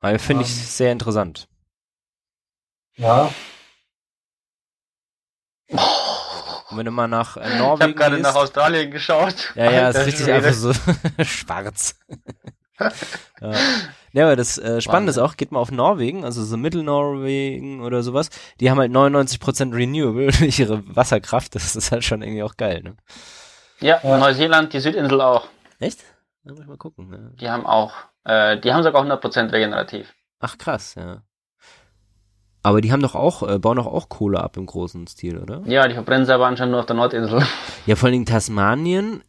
Aber 0.00 0.18
finde 0.18 0.42
ich 0.42 0.50
Ähm. 0.50 0.56
sehr 0.56 0.92
interessant. 0.92 1.48
Ja, 2.96 3.30
Und 5.72 6.78
wenn 6.78 6.86
du 6.86 6.90
mal 6.92 7.08
nach 7.08 7.36
äh, 7.36 7.40
Ich 7.40 7.46
habe 7.46 7.58
Norwegen 7.58 7.94
gerade 7.94 8.18
nach 8.18 8.34
Australien 8.34 8.90
geschaut. 8.90 9.52
Ja, 9.54 9.64
ja, 9.70 9.88
ist 9.88 9.96
Alter 9.96 10.06
richtig 10.06 10.24
Schwede. 10.24 10.34
einfach 10.34 10.52
so 10.52 10.72
schwarz. 11.24 11.98
ja. 13.40 13.52
ja, 14.12 14.24
aber 14.24 14.36
das 14.36 14.58
äh, 14.58 14.80
Spannende 14.80 15.10
ist 15.10 15.18
auch, 15.18 15.36
geht 15.36 15.52
mal 15.52 15.60
auf 15.60 15.70
Norwegen, 15.70 16.24
also 16.24 16.42
so 16.44 16.56
Mittelnorwegen 16.56 17.82
oder 17.82 18.02
sowas, 18.02 18.30
die 18.60 18.70
haben 18.70 18.78
halt 18.78 18.90
99% 18.92 19.74
Renewable 19.74 20.30
durch 20.38 20.58
ihre 20.58 20.82
Wasserkraft, 20.96 21.54
das 21.54 21.76
ist 21.76 21.92
halt 21.92 22.04
schon 22.04 22.22
irgendwie 22.22 22.42
auch 22.42 22.56
geil, 22.56 22.82
ne? 22.82 22.96
Ja, 23.80 24.00
Ja. 24.02 24.18
Neuseeland, 24.18 24.72
die 24.72 24.80
Südinsel 24.80 25.20
auch. 25.20 25.48
Echt? 25.80 26.00
Da 26.44 26.52
muss 26.52 26.60
ich 26.60 26.66
mal 26.66 26.76
gucken. 26.78 27.08
Ne? 27.10 27.32
Die 27.40 27.50
haben 27.50 27.66
auch, 27.66 27.92
äh, 28.24 28.58
die 28.58 28.72
haben 28.72 28.82
sogar 28.82 29.02
100% 29.04 29.52
regenerativ. 29.52 30.12
Ach 30.40 30.56
krass, 30.58 30.94
ja. 30.96 31.22
Aber 32.64 32.80
die 32.80 32.92
haben 32.92 33.02
doch 33.02 33.14
auch, 33.16 33.42
äh, 33.48 33.58
bauen 33.58 33.76
doch 33.76 33.86
auch 33.86 34.08
Kohle 34.08 34.40
ab 34.40 34.56
im 34.56 34.66
großen 34.66 35.06
Stil, 35.08 35.38
oder? 35.38 35.62
Ja, 35.66 35.88
die 35.88 35.94
verbrennen 35.94 36.26
selber 36.26 36.46
anscheinend 36.46 36.72
nur 36.72 36.80
auf 36.80 36.86
der 36.86 36.96
Nordinsel. 36.96 37.42
Ja, 37.86 37.96
vor 37.96 38.06
allen 38.06 38.12
Dingen 38.12 38.26
Tasmanien 38.26 39.22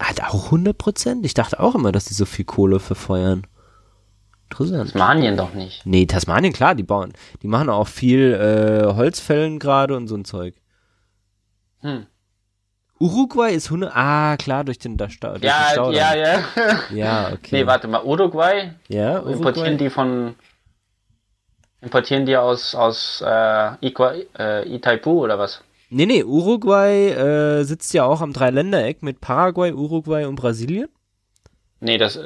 hat 0.00 0.20
auch 0.22 0.52
100%? 0.52 1.24
Ich 1.24 1.34
dachte 1.34 1.58
auch 1.58 1.74
immer, 1.74 1.90
dass 1.90 2.04
die 2.04 2.14
so 2.14 2.24
viel 2.24 2.44
Kohle 2.44 2.78
verfeuern. 2.78 3.42
Interessant. 4.48 4.82
Tasmanien 4.92 5.36
doch 5.36 5.54
nicht. 5.54 5.84
Nee, 5.84 6.06
Tasmanien, 6.06 6.52
klar, 6.52 6.74
die 6.76 6.82
bauen, 6.84 7.12
die 7.42 7.48
machen 7.48 7.68
auch 7.68 7.88
viel 7.88 8.32
äh, 8.34 8.94
Holzfällen 8.94 9.58
gerade 9.58 9.96
und 9.96 10.06
so 10.06 10.14
ein 10.16 10.24
Zeug. 10.24 10.54
Hm. 11.80 12.06
Uruguay 13.00 13.54
ist 13.54 13.66
100, 13.66 13.92
ah, 13.94 14.36
klar, 14.36 14.62
durch 14.64 14.78
den 14.78 14.96
Stau, 15.08 15.28
durch 15.30 15.40
den 15.40 15.46
Ja, 15.48 15.68
Staudamm. 15.72 15.94
ja, 15.94 16.14
ja. 16.14 16.38
Ja, 16.92 17.26
okay. 17.32 17.48
Nee, 17.52 17.66
warte 17.66 17.88
mal, 17.88 18.02
Uruguay 18.04 18.72
Ja, 18.88 19.18
importieren 19.18 19.72
Uruguay. 19.72 19.76
die 19.76 19.90
von 19.90 20.34
importieren 21.82 22.26
die 22.26 22.36
aus 22.36 22.74
aus 22.74 23.22
äh, 23.26 23.86
Iqua, 23.86 24.14
äh, 24.38 24.74
Itaipu 24.74 25.24
oder 25.24 25.38
was? 25.38 25.62
Nee, 25.90 26.06
nee, 26.06 26.22
Uruguay 26.22 27.08
äh, 27.10 27.64
sitzt 27.64 27.92
ja 27.94 28.04
auch 28.04 28.20
am 28.20 28.32
Dreiländereck 28.32 29.02
mit 29.02 29.20
Paraguay, 29.20 29.72
Uruguay 29.72 30.24
und 30.24 30.36
Brasilien. 30.36 30.88
Nee, 31.80 31.98
das 31.98 32.18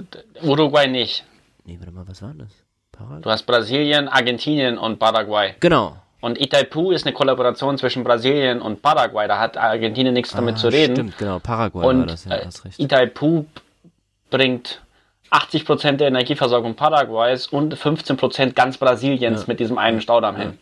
Uruguay 0.42 0.86
nicht. 0.86 1.24
Nee, 1.64 1.76
warte 1.78 1.92
mal, 1.92 2.06
was 2.06 2.20
war 2.20 2.34
das? 2.36 2.48
Paraguay? 2.92 3.22
Du 3.22 3.30
hast 3.30 3.44
Brasilien, 3.44 4.08
Argentinien 4.08 4.76
und 4.76 4.98
Paraguay. 4.98 5.54
Genau. 5.60 5.96
Und 6.20 6.40
Itaipu 6.40 6.90
ist 6.90 7.06
eine 7.06 7.14
Kollaboration 7.14 7.76
zwischen 7.78 8.02
Brasilien 8.04 8.60
und 8.62 8.82
Paraguay. 8.82 9.28
Da 9.28 9.38
hat 9.38 9.56
Argentinien 9.56 10.14
nichts 10.14 10.32
damit 10.32 10.56
Ah, 10.56 10.58
zu 10.58 10.68
reden. 10.68 10.94
Stimmt, 10.96 11.18
genau, 11.18 11.38
Paraguay 11.38 11.82
war 11.84 11.90
Und 11.90 12.06
das, 12.10 12.24
ja, 12.24 12.36
äh, 12.36 12.44
hast 12.46 12.64
recht. 12.64 12.78
Itaipu 12.80 13.44
bringt 14.30 14.82
80% 15.34 15.92
der 15.98 16.08
Energieversorgung 16.08 16.74
Paraguays 16.76 17.46
und 17.48 17.74
15% 17.76 18.52
ganz 18.54 18.78
Brasiliens 18.78 19.40
Ja. 19.42 19.46
mit 19.48 19.60
diesem 19.60 19.78
einen 19.78 20.00
Staudamm 20.00 20.36
hin. 20.36 20.58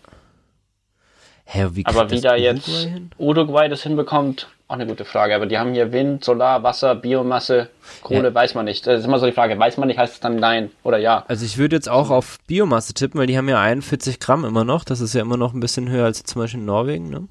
Hä, 1.44 1.66
wie 1.72 1.84
Aber 1.84 2.10
wie 2.10 2.20
da 2.20 2.34
jetzt 2.36 2.66
hin? 2.66 3.10
Uruguay 3.18 3.68
das 3.68 3.82
hinbekommt, 3.82 4.48
auch 4.68 4.74
eine 4.76 4.86
gute 4.86 5.04
Frage. 5.04 5.34
Aber 5.34 5.44
die 5.46 5.58
haben 5.58 5.74
hier 5.74 5.92
Wind, 5.92 6.24
Solar, 6.24 6.62
Wasser, 6.62 6.94
Biomasse, 6.94 7.68
Kohle, 8.00 8.28
Ja. 8.28 8.34
weiß 8.34 8.54
man 8.54 8.64
nicht. 8.64 8.86
Das 8.86 9.00
ist 9.00 9.04
immer 9.06 9.18
so 9.18 9.26
die 9.26 9.32
Frage, 9.32 9.58
weiß 9.58 9.76
man 9.76 9.88
nicht, 9.88 9.98
heißt 9.98 10.14
es 10.14 10.20
dann 10.20 10.36
nein 10.36 10.70
oder 10.82 10.96
ja. 10.98 11.24
Also 11.28 11.44
ich 11.44 11.58
würde 11.58 11.76
jetzt 11.76 11.88
auch 11.90 12.08
auf 12.10 12.38
Biomasse 12.46 12.94
tippen, 12.94 13.20
weil 13.20 13.26
die 13.26 13.36
haben 13.36 13.48
ja 13.48 13.60
41 13.60 14.20
Gramm 14.20 14.44
immer 14.46 14.64
noch. 14.64 14.84
Das 14.84 15.00
ist 15.00 15.14
ja 15.14 15.20
immer 15.20 15.36
noch 15.36 15.52
ein 15.52 15.60
bisschen 15.60 15.90
höher 15.90 16.06
als 16.06 16.22
zum 16.22 16.40
Beispiel 16.40 16.60
in 16.60 16.66
Norwegen, 16.66 17.10
ne? 17.10 17.28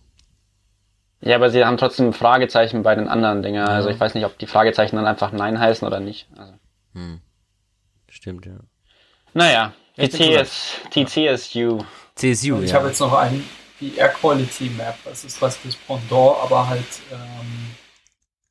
Ja, 1.22 1.36
aber 1.38 1.50
sie 1.50 1.64
haben 1.64 1.78
trotzdem 1.78 2.14
Fragezeichen 2.14 2.84
bei 2.84 2.94
den 2.96 3.08
anderen 3.08 3.42
Dingen. 3.42 3.64
Also 3.68 3.90
ich 3.90 4.00
weiß 4.00 4.14
nicht, 4.16 4.26
ob 4.26 4.38
die 4.38 4.48
Fragezeichen 4.48 4.96
dann 4.98 5.06
einfach 5.08 5.32
nein 5.32 5.60
heißen 5.60 5.88
oder 5.88 6.00
nicht. 6.00 6.28
Also, 6.38 6.54
Stimmt, 8.22 8.46
ja. 8.46 8.54
naja, 9.34 9.74
die. 9.98 10.08
CS, 10.08 10.76
die 10.94 11.06
CSU. 11.06 11.84
CSU, 12.14 12.62
ich 12.62 12.70
ja. 12.70 12.76
habe 12.78 12.90
jetzt 12.90 13.00
noch 13.00 13.14
einen, 13.14 13.50
die 13.80 13.96
Air 13.98 14.10
Quality 14.10 14.70
Map. 14.70 14.96
Das 15.06 15.24
ist 15.24 15.42
was 15.42 15.58
fürs 15.58 15.76
Pendant, 15.76 16.38
aber 16.44 16.70
halt, 16.70 16.86
ähm, 17.12 17.72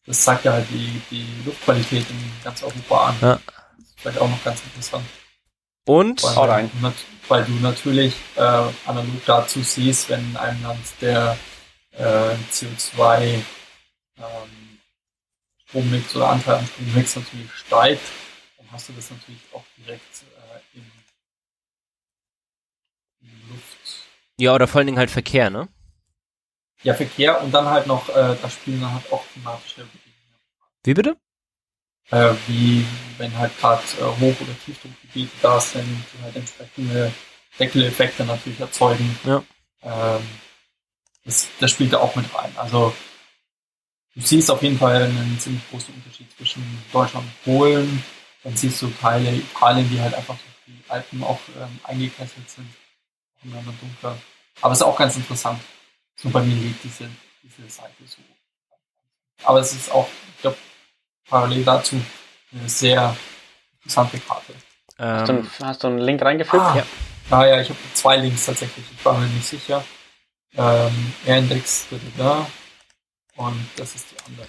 das 0.07 0.25
zeigt 0.25 0.45
ja 0.45 0.55
halt 0.55 0.67
die, 0.71 1.01
die 1.11 1.25
Luftqualität 1.45 2.05
in 2.11 2.33
ganz 2.43 2.65
Europa 2.65 3.09
an. 3.11 3.17
Ja. 3.21 3.41
Das 3.77 3.87
ist 3.87 3.95
vielleicht 4.01 4.19
auch 4.19 4.29
noch 4.29 4.43
ganz 4.43 4.61
interessant. 4.65 5.05
Und 5.87 6.21
Weil, 6.25 6.51
rein. 6.51 6.71
nat- 6.83 6.95
weil 7.29 7.45
du 7.45 7.53
natürlich 7.53 8.15
äh, 8.35 8.41
analog 8.41 9.25
dazu 9.25 9.63
siehst, 9.63 10.09
wenn 10.09 10.31
in 10.31 10.37
einem 10.37 10.63
Land 10.65 10.81
der 11.01 11.37
äh, 11.93 12.35
CO2 12.51 13.21
ähm, 14.19 14.25
Strommix 15.69 16.17
oder 16.17 16.31
Anteil 16.31 16.57
am 16.57 16.67
Strommix 16.67 17.15
natürlich 17.15 17.53
steigt, 17.55 18.03
hast 18.71 18.89
du 18.89 18.93
das 18.93 19.11
natürlich 19.11 19.41
auch 19.53 19.65
direkt 19.79 20.23
äh, 20.23 20.79
in, 20.79 20.91
in 23.23 23.49
Luft. 23.51 24.07
ja, 24.39 24.55
oder 24.55 24.67
vor 24.67 24.79
allen 24.79 24.87
Dingen 24.87 24.99
halt 24.99 25.11
Verkehr, 25.11 25.51
ne? 25.51 25.69
Ja, 26.83 26.95
Verkehr 26.95 27.43
und 27.43 27.53
dann 27.53 27.67
halt 27.67 27.87
noch, 27.87 28.09
äh, 28.09 28.37
da 28.41 28.49
spielen 28.51 28.81
dann 28.81 28.95
halt 28.95 29.13
auch 29.13 29.23
klimatische 29.33 29.83
Bedingungen. 29.85 30.11
Wie 30.85 30.95
bitte? 30.95 31.17
Äh, 32.11 32.35
wie 32.49 32.87
wenn 33.19 33.37
halt 33.37 33.57
gerade 33.59 33.83
äh, 34.01 34.03
Hoch- 34.03 34.41
oder 34.41 34.59
Tiefdruckgebiete 34.65 35.31
da 35.43 35.61
sind, 35.61 35.85
die 35.85 36.23
halt 36.23 36.37
entsprechende 36.37 37.13
Deckeleffekte 37.59 38.25
natürlich 38.25 38.59
erzeugen. 38.61 39.19
Ja. 39.25 39.45
Ähm, 39.83 40.23
das, 41.25 41.49
das 41.61 41.71
spielt 41.71 41.93
da 41.93 41.99
auch 41.99 42.17
mit 42.17 42.35
rein. 42.35 42.53
Also 42.57 42.95
du 44.15 44.21
siehst 44.23 44.51
auf 44.51 44.63
jeden 44.63 44.79
Fall 44.79 45.03
einen 45.05 45.39
ziemlich 45.39 45.63
großen 45.71 45.95
Unterschied 45.95 46.27
zwischen 46.37 46.65
Deutschland 46.93 47.27
und 47.27 47.45
Polen. 47.45 48.03
Dann 48.43 48.57
siehst 48.57 48.81
du 48.83 48.91
Teile 49.01 49.35
Italien, 49.35 49.89
die 49.91 50.01
halt 50.01 50.15
einfach 50.15 50.37
durch 50.37 50.57
die 50.67 50.91
Alpen 50.91 51.23
auch 51.23 51.41
ähm, 51.59 51.81
eingekesselt 51.85 52.49
sind. 52.49 52.69
Immer 53.43 53.63
dunkler. 53.81 54.17
Aber 54.61 54.73
es 54.73 54.81
ist 54.81 54.85
auch 54.85 54.97
ganz 54.97 55.17
interessant. 55.17 55.61
Nur 56.23 56.33
bei 56.33 56.43
mir 56.43 56.55
liegt 56.55 56.85
diese, 56.85 57.09
diese 57.43 57.69
Seite 57.69 57.95
so. 58.07 58.19
Aber 59.45 59.61
es 59.61 59.73
ist 59.73 59.91
auch, 59.91 60.09
ich 60.35 60.43
glaube, 60.43 60.59
parallel 61.27 61.65
dazu 61.65 62.01
eine 62.53 62.69
sehr 62.69 63.17
interessante 63.79 64.19
Karte. 64.21 64.53
Ähm, 64.99 65.09
hast, 65.09 65.29
du, 65.29 65.33
einen, 65.33 65.51
hast, 65.63 65.85
du, 65.85 65.87
einen 65.87 65.99
Link 65.99 66.23
reingefügt? 66.23 66.63
Ah, 66.63 66.77
ja. 66.77 66.87
Naja, 67.31 67.61
ich 67.61 67.69
habe 67.71 67.79
zwei 67.95 68.17
Links 68.17 68.45
tatsächlich. 68.45 68.85
Ich 68.93 69.05
war 69.05 69.17
mir 69.17 69.27
nicht 69.27 69.47
sicher. 69.47 69.85
Ähm, 70.57 71.15
Index, 71.25 71.87
und 73.37 73.69
das 73.77 73.95
ist 73.95 74.07
die 74.11 74.25
andere. 74.27 74.49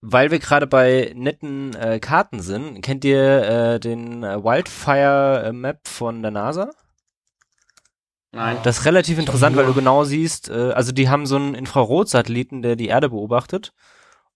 Weil 0.00 0.30
wir 0.30 0.38
gerade 0.38 0.66
bei 0.66 1.12
netten 1.16 1.74
äh, 1.74 1.98
Karten 1.98 2.40
sind, 2.40 2.82
kennt 2.82 3.04
ihr 3.04 3.42
äh, 3.42 3.80
den 3.80 4.22
Wildfire 4.22 5.46
äh, 5.46 5.52
Map 5.52 5.88
von 5.88 6.22
der 6.22 6.30
NASA? 6.30 6.70
Nein. 8.30 8.58
Das 8.62 8.78
ist 8.78 8.84
relativ 8.84 9.18
interessant, 9.18 9.56
weil 9.56 9.66
du 9.66 9.74
genau 9.74 10.04
siehst, 10.04 10.50
äh, 10.50 10.72
also 10.72 10.92
die 10.92 11.08
haben 11.08 11.26
so 11.26 11.36
einen 11.36 11.54
Infrarotsatelliten, 11.54 12.62
der 12.62 12.76
die 12.76 12.88
Erde 12.88 13.08
beobachtet. 13.08 13.72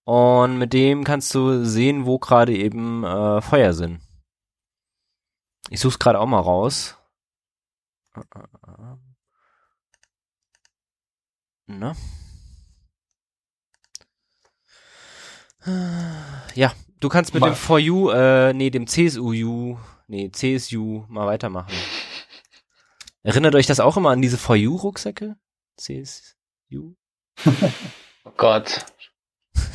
Und 0.03 0.57
mit 0.57 0.73
dem 0.73 1.05
kannst 1.05 1.33
du 1.33 1.63
sehen, 1.63 2.05
wo 2.05 2.19
gerade 2.19 2.53
eben 2.53 3.03
äh, 3.05 3.41
Feuer 3.41 3.73
sind. 3.73 4.01
Ich 5.69 5.79
suche 5.79 5.93
es 5.93 5.99
gerade 5.99 6.19
auch 6.19 6.25
mal 6.25 6.39
raus. 6.39 6.97
Na? 11.67 11.95
Ja, 16.55 16.73
du 16.99 17.09
kannst 17.09 17.33
mit 17.33 17.41
mal. 17.41 17.51
dem 17.51 17.55
For 17.55 17.79
You, 17.79 18.09
äh, 18.09 18.53
nee, 18.53 18.69
dem 18.69 18.87
CSU, 18.87 19.77
nee, 20.07 20.29
CSU 20.31 21.05
mal 21.07 21.25
weitermachen. 21.25 21.73
Erinnert 23.23 23.55
euch 23.55 23.67
das 23.67 23.79
auch 23.79 23.95
immer 23.95 24.09
an 24.09 24.21
diese 24.21 24.37
For 24.37 24.55
You 24.55 24.75
Rucksäcke? 24.75 25.37
CSU? 25.77 26.95
oh 28.25 28.31
Gott. 28.35 28.85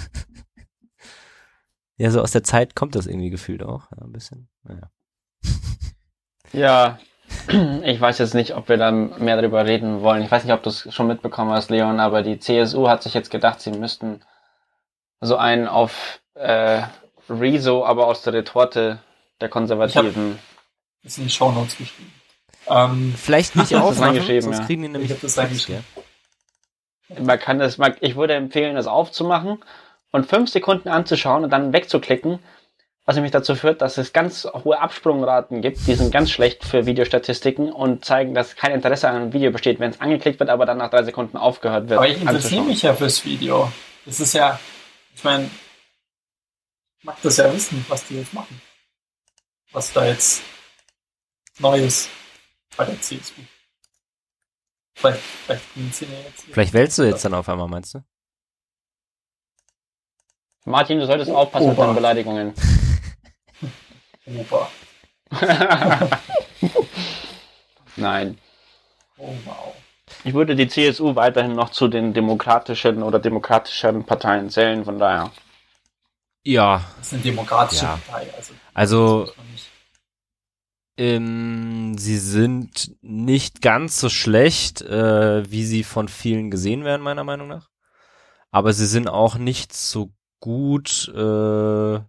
ja, 1.97 2.11
so 2.11 2.21
aus 2.21 2.33
der 2.33 2.45
Zeit 2.45 2.75
kommt 2.77 2.95
das 2.95 3.07
irgendwie 3.07 3.31
gefühlt 3.31 3.63
auch, 3.63 3.91
ja, 3.91 4.03
ein 4.03 4.13
bisschen. 4.13 4.49
Naja. 4.65 4.91
Ja, 6.53 6.99
ich 7.85 8.01
weiß 8.01 8.19
jetzt 8.19 8.35
nicht, 8.35 8.55
ob 8.55 8.69
wir 8.69 8.77
da 8.77 8.91
mehr 8.91 9.37
darüber 9.37 9.65
reden 9.65 10.03
wollen. 10.03 10.23
Ich 10.23 10.31
weiß 10.31 10.45
nicht, 10.45 10.53
ob 10.53 10.63
du 10.63 10.71
es 10.71 10.93
schon 10.95 11.07
mitbekommen 11.07 11.51
hast, 11.51 11.71
Leon, 11.71 12.01
aber 12.01 12.23
die 12.23 12.39
CSU 12.39 12.89
hat 12.89 13.03
sich 13.03 13.15
jetzt 13.15 13.31
gedacht, 13.31 13.61
sie 13.61 13.71
müssten 13.71 14.21
so 15.21 15.37
einen 15.37 15.67
auf 15.67 16.21
äh, 16.35 16.83
Rezo, 17.29 17.85
aber 17.85 18.07
aus 18.07 18.23
der 18.23 18.33
Retorte 18.33 19.01
der 19.41 19.49
Konservativen. 19.49 20.39
Ich 21.03 21.09
ist 21.09 21.19
in 21.19 21.25
die 21.25 21.31
Shownotes 21.31 21.77
geschrieben. 21.77 22.13
Ähm, 22.69 23.15
Vielleicht 23.17 23.57
nicht 23.57 23.75
aufmachen, 23.75 24.43
sonst 24.43 24.67
kriegen 24.67 24.83
die 24.83 24.89
nämlich 24.89 25.11
ich 25.11 25.21
das 25.21 25.39
reingeschrieben. 25.39 25.85
Man 27.19 27.39
kann 27.39 27.59
das, 27.59 27.79
man, 27.79 27.97
ich 28.01 28.17
würde 28.17 28.35
empfehlen, 28.35 28.75
das 28.75 28.87
aufzumachen 28.87 29.59
und 30.13 30.27
fünf 30.27 30.51
Sekunden 30.51 30.89
anzuschauen 30.89 31.45
und 31.45 31.51
dann 31.51 31.73
wegzuklicken, 31.73 32.39
was 33.07 33.17
nämlich 33.17 33.33
dazu 33.33 33.55
führt, 33.55 33.81
dass 33.81 33.97
es 33.97 34.13
ganz 34.13 34.47
hohe 34.65 34.79
Absprungraten 34.79 35.63
gibt, 35.63 35.87
die 35.87 35.95
sind 35.95 36.13
ganz 36.13 36.31
schlecht 36.31 36.65
für 36.65 36.85
Videostatistiken 36.85 37.73
und 37.73 38.05
zeigen, 38.05 38.35
dass 38.35 38.57
kein 38.57 38.73
Interesse 38.73 39.09
an 39.09 39.17
einem 39.17 39.33
Video 39.33 39.51
besteht, 39.51 39.81
wenn 39.81 39.91
es 39.91 40.01
angeklickt 40.01 40.39
wird, 40.39 40.51
aber 40.51 40.67
dann 40.67 40.77
nach 40.77 40.91
drei 40.91 41.03
Sekunden 41.03 41.39
aufgehört 41.39 41.89
wird. 41.89 41.99
Aber 41.99 42.09
ich 42.09 42.21
interessiere 42.21 42.65
mich 42.65 42.83
ja 42.83 42.93
fürs 42.93 43.25
Video. 43.25 43.73
Das 44.05 44.21
ist 44.21 44.35
ja, 44.35 44.61
ich 45.19 45.25
meine, 45.25 45.51
ich 47.01 47.05
mag 47.05 47.21
das 47.23 47.39
ja 47.39 47.53
wissen, 47.53 47.85
was 47.89 48.07
die 48.07 48.19
jetzt 48.19 48.33
machen. 48.33 48.63
Was 49.73 49.93
da 49.93 50.07
jetzt 50.07 50.43
Neues 51.59 52.09
bei 52.77 52.85
der 52.85 53.01
CSU. 53.01 53.43
Vielleicht, 54.95 55.21
vielleicht, 55.21 55.65
jetzt 55.77 56.43
vielleicht 56.45 56.73
wählst 56.73 56.99
du 56.99 57.03
jetzt 57.03 57.25
dann 57.25 57.35
auf 57.35 57.49
einmal, 57.49 57.67
meinst 57.67 57.95
du? 57.95 58.05
Martin, 60.65 61.01
du 61.01 61.07
solltest 61.07 61.33
aufpassen 61.33 61.65
Ober. 61.65 61.73
mit 61.73 61.79
deinen 61.81 61.95
Beleidigungen. 61.97 62.55
Ober. 64.27 64.71
Nein. 67.97 68.39
Oh 69.17 69.35
wow. 69.45 69.75
Ich 70.25 70.35
würde 70.35 70.57
die 70.57 70.69
CSU 70.69 71.15
weiterhin 71.15 71.55
noch 71.55 71.71
zu 71.71 71.89
den 71.89 72.13
demokratischen 72.13 73.03
oder 73.03 73.19
demokratischeren 73.19 74.05
Parteien 74.05 74.51
zählen, 74.51 74.85
von 74.85 74.99
daher. 74.99 75.31
Ja. 76.45 76.85
Das 76.99 77.09
ist 77.09 77.13
eine 77.15 77.23
demokratische 77.23 77.85
ja. 77.85 77.99
Partei. 78.07 78.29
Also, 78.37 78.55
also 78.75 79.33
ähm, 80.99 81.97
sie 81.97 82.19
sind 82.19 82.93
nicht 83.03 83.63
ganz 83.63 84.01
so 84.01 84.09
schlecht, 84.09 84.83
äh, 84.83 85.49
wie 85.51 85.65
sie 85.65 85.85
von 85.85 86.09
vielen 86.09 86.51
gesehen 86.51 86.85
werden, 86.85 87.03
meiner 87.03 87.23
Meinung 87.23 87.47
nach. 87.47 87.69
Aber 88.51 88.73
sie 88.73 88.87
sind 88.87 89.09
auch 89.09 89.37
nicht 89.37 89.73
so 89.73 90.11
gut, 90.41 91.11
äh, 91.15 92.01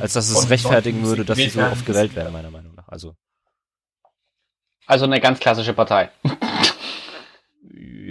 als 0.00 0.12
dass 0.12 0.30
es 0.30 0.50
rechtfertigen 0.50 1.04
würde, 1.04 1.24
dass 1.24 1.36
sie 1.36 1.48
so 1.48 1.62
oft 1.62 1.84
gewählt 1.84 2.14
werden, 2.14 2.32
meiner 2.32 2.50
Meinung 2.50 2.74
nach. 2.74 2.88
Also. 2.88 3.16
Also 4.86 5.04
eine 5.04 5.20
ganz 5.20 5.40
klassische 5.40 5.72
Partei. 5.72 6.10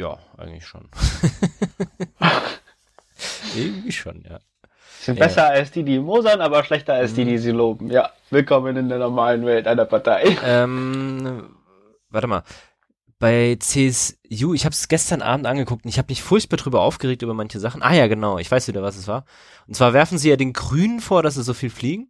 Ja, 0.01 0.17
eigentlich 0.35 0.65
schon. 0.65 0.89
Irgendwie 3.55 3.91
schon, 3.91 4.25
ja. 4.27 4.39
Sind 4.99 5.19
ja. 5.19 5.27
besser 5.27 5.45
als 5.45 5.69
die, 5.69 5.83
die 5.83 5.99
mosern, 5.99 6.41
aber 6.41 6.63
schlechter 6.63 6.95
als 6.95 7.13
die, 7.13 7.23
die 7.23 7.37
sie 7.37 7.51
loben. 7.51 7.91
Ja, 7.91 8.09
willkommen 8.31 8.75
in 8.77 8.89
der 8.89 8.97
normalen 8.97 9.45
Welt 9.45 9.67
einer 9.67 9.85
Partei. 9.85 10.35
Ähm, 10.43 11.55
warte 12.09 12.25
mal. 12.25 12.41
Bei 13.19 13.57
CSU, 13.59 14.55
ich 14.55 14.65
habe 14.65 14.73
es 14.73 14.87
gestern 14.87 15.21
Abend 15.21 15.45
angeguckt 15.45 15.85
und 15.85 15.89
ich 15.89 15.99
habe 15.99 16.07
mich 16.09 16.23
furchtbar 16.23 16.57
drüber 16.57 16.81
aufgeregt 16.81 17.21
über 17.21 17.35
manche 17.35 17.59
Sachen. 17.59 17.83
Ah 17.83 17.93
ja, 17.93 18.07
genau, 18.07 18.39
ich 18.39 18.49
weiß 18.49 18.67
wieder, 18.69 18.81
was 18.81 18.97
es 18.97 19.07
war. 19.07 19.25
Und 19.67 19.75
zwar 19.75 19.93
werfen 19.93 20.17
sie 20.17 20.31
ja 20.31 20.35
den 20.35 20.53
Grünen 20.53 20.99
vor, 20.99 21.21
dass 21.21 21.35
sie 21.35 21.43
so 21.43 21.53
viel 21.53 21.69
fliegen 21.69 22.09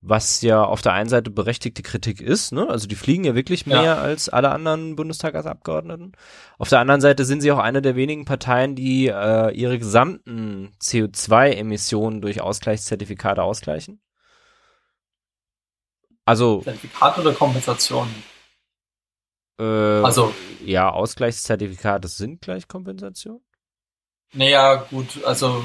was 0.00 0.42
ja 0.42 0.62
auf 0.62 0.80
der 0.80 0.92
einen 0.92 1.08
Seite 1.08 1.30
berechtigte 1.30 1.82
Kritik 1.82 2.20
ist, 2.20 2.52
ne? 2.52 2.68
Also 2.68 2.86
die 2.86 2.94
fliegen 2.94 3.24
ja 3.24 3.34
wirklich 3.34 3.66
mehr 3.66 3.82
ja. 3.82 3.98
als 3.98 4.28
alle 4.28 4.50
anderen 4.50 4.94
Bundestagsabgeordneten. 4.94 6.12
Auf 6.56 6.68
der 6.68 6.78
anderen 6.78 7.00
Seite 7.00 7.24
sind 7.24 7.40
sie 7.40 7.50
auch 7.50 7.58
eine 7.58 7.82
der 7.82 7.96
wenigen 7.96 8.24
Parteien, 8.24 8.76
die 8.76 9.08
äh, 9.08 9.50
ihre 9.52 9.78
gesamten 9.78 10.72
CO2-Emissionen 10.80 12.20
durch 12.20 12.40
Ausgleichszertifikate 12.40 13.42
ausgleichen. 13.42 14.00
Also 16.24 16.60
Zertifikate 16.60 17.20
oder 17.22 17.32
Kompensation? 17.32 18.06
Äh, 19.58 19.64
also 19.64 20.32
ja, 20.64 20.90
Ausgleichszertifikate 20.90 22.06
sind 22.06 22.40
gleich 22.40 22.68
Kompensation. 22.68 23.40
Naja, 24.32 24.76
gut, 24.90 25.24
also 25.24 25.64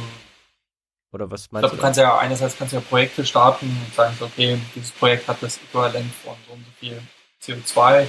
oder 1.14 1.30
was 1.30 1.52
meinst 1.52 1.66
ich 1.66 1.70
glaub, 1.70 1.72
du? 1.72 1.78
kannst 1.78 2.00
ja 2.00 2.18
einerseits 2.18 2.58
kannst 2.58 2.74
du 2.74 2.78
ja 2.78 2.84
Projekte 2.88 3.26
starten 3.26 3.66
und 3.66 3.94
sagen, 3.94 4.16
okay, 4.20 4.58
dieses 4.76 4.92
Projekt 4.92 5.28
hat 5.28 5.38
das 5.42 5.58
Äquivalent 5.58 6.12
von 6.24 6.36
so 6.48 6.54
und 6.54 6.66
so 6.66 6.72
viel 6.80 7.02
CO2 7.42 8.08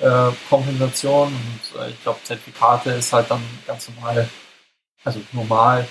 äh, 0.00 0.32
und 0.50 0.80
äh, 0.80 1.90
ich 1.90 2.02
glaube 2.02 2.18
Zertifikate 2.24 2.90
ist 2.90 3.12
halt 3.12 3.30
dann 3.30 3.42
ganz 3.66 3.88
normal, 3.90 4.28
also 5.04 5.20
normal 5.32 5.86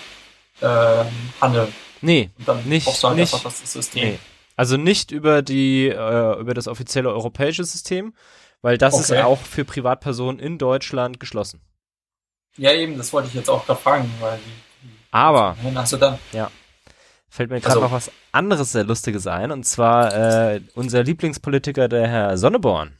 äh, 0.59 1.05
Handel. 1.39 1.69
Nee, 2.01 2.29
und 2.37 2.47
dann 2.47 2.63
nicht, 2.65 2.85
brauchst 2.85 3.03
du 3.03 3.07
halt 3.07 3.17
nicht, 3.17 3.33
einfach 3.33 3.49
das 3.49 3.71
System. 3.71 4.09
Nee. 4.09 4.19
Also 4.55 4.77
nicht 4.77 5.11
über 5.11 5.41
die 5.41 5.87
äh, 5.87 6.39
über 6.39 6.53
das 6.53 6.67
offizielle 6.67 7.09
europäische 7.09 7.63
System, 7.63 8.13
weil 8.61 8.77
das 8.77 8.93
okay. 8.93 9.19
ist 9.19 9.23
auch 9.23 9.39
für 9.39 9.65
Privatpersonen 9.65 10.39
in 10.39 10.57
Deutschland 10.57 11.19
geschlossen. 11.19 11.61
Ja, 12.57 12.71
eben, 12.71 12.97
das 12.97 13.13
wollte 13.13 13.29
ich 13.29 13.33
jetzt 13.33 13.49
auch 13.49 13.65
da 13.65 13.73
fragen, 13.73 14.11
weil 14.19 14.37
die 14.37 14.72
aber, 15.13 15.55
also 15.75 15.97
dann. 15.97 16.17
ja, 16.31 16.49
fällt 17.29 17.49
mir 17.49 17.61
gerade 17.61 17.75
also, 17.75 17.81
noch 17.81 17.91
was 17.91 18.11
anderes 18.31 18.71
sehr 18.71 18.83
Lustiges 18.83 19.27
ein, 19.27 19.51
und 19.51 19.63
zwar 19.63 20.13
äh, 20.13 20.61
unser 20.75 21.03
Lieblingspolitiker, 21.03 21.87
der 21.87 22.07
Herr 22.07 22.37
Sonneborn. 22.37 22.97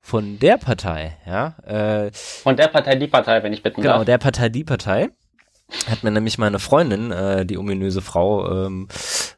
Von 0.00 0.38
der 0.38 0.56
Partei, 0.56 1.16
ja. 1.26 1.56
Äh, 1.66 2.12
Von 2.12 2.56
der 2.56 2.68
Partei, 2.68 2.94
die 2.94 3.08
Partei, 3.08 3.42
wenn 3.42 3.52
ich 3.52 3.64
bitten 3.64 3.80
genau, 3.80 3.94
darf. 3.94 3.98
Genau, 4.00 4.04
der 4.04 4.18
Partei, 4.18 4.48
die 4.50 4.62
Partei 4.62 5.10
hat 5.90 6.04
mir 6.04 6.12
nämlich 6.12 6.38
meine 6.38 6.58
Freundin, 6.58 7.10
äh, 7.10 7.44
die 7.44 7.58
ominöse 7.58 8.00
Frau, 8.00 8.66
ähm, 8.66 8.88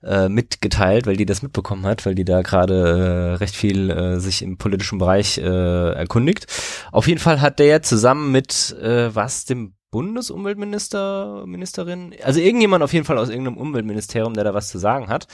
äh, 0.03 0.29
mitgeteilt, 0.29 1.07
weil 1.07 1.17
die 1.17 1.25
das 1.25 1.43
mitbekommen 1.43 1.87
hat, 1.87 2.05
weil 2.05 2.15
die 2.15 2.25
da 2.25 2.43
gerade 2.43 2.75
äh, 2.75 3.35
recht 3.37 3.57
viel 3.57 3.91
äh, 3.91 4.21
sich 4.21 4.43
im 4.43 4.59
politischen 4.59 4.99
Bereich 4.99 5.39
äh, 5.39 5.93
erkundigt. 5.93 6.47
Auf 6.93 7.09
jeden 7.09 7.21
Fall 7.21 7.41
hat 7.41 7.59
der 7.59 7.83
zusammen 7.83 8.31
mit 8.31 8.77
äh, 8.81 9.15
was 9.15 9.47
dem 9.47 9.75
Bundesumweltminister, 9.91 11.45
Ministerin, 11.47 12.15
also 12.23 12.41
irgendjemand 12.41 12.85
auf 12.85 12.93
jeden 12.93 13.07
Fall 13.07 13.19
aus 13.19 13.31
irgendeinem 13.31 13.57
Umweltministerium, 13.57 14.35
der 14.35 14.45
da 14.45 14.55
was 14.55 14.69
zu 14.69 14.79
sagen 14.79 15.09
hat, 15.09 15.27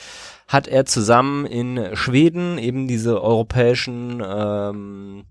hat 0.47 0.69
er 0.69 0.85
zusammen 0.87 1.45
in 1.45 1.97
Schweden 1.97 2.59
eben 2.59 2.87
diese 2.87 3.21
europäischen 3.21 4.23
ähm, 4.25 5.25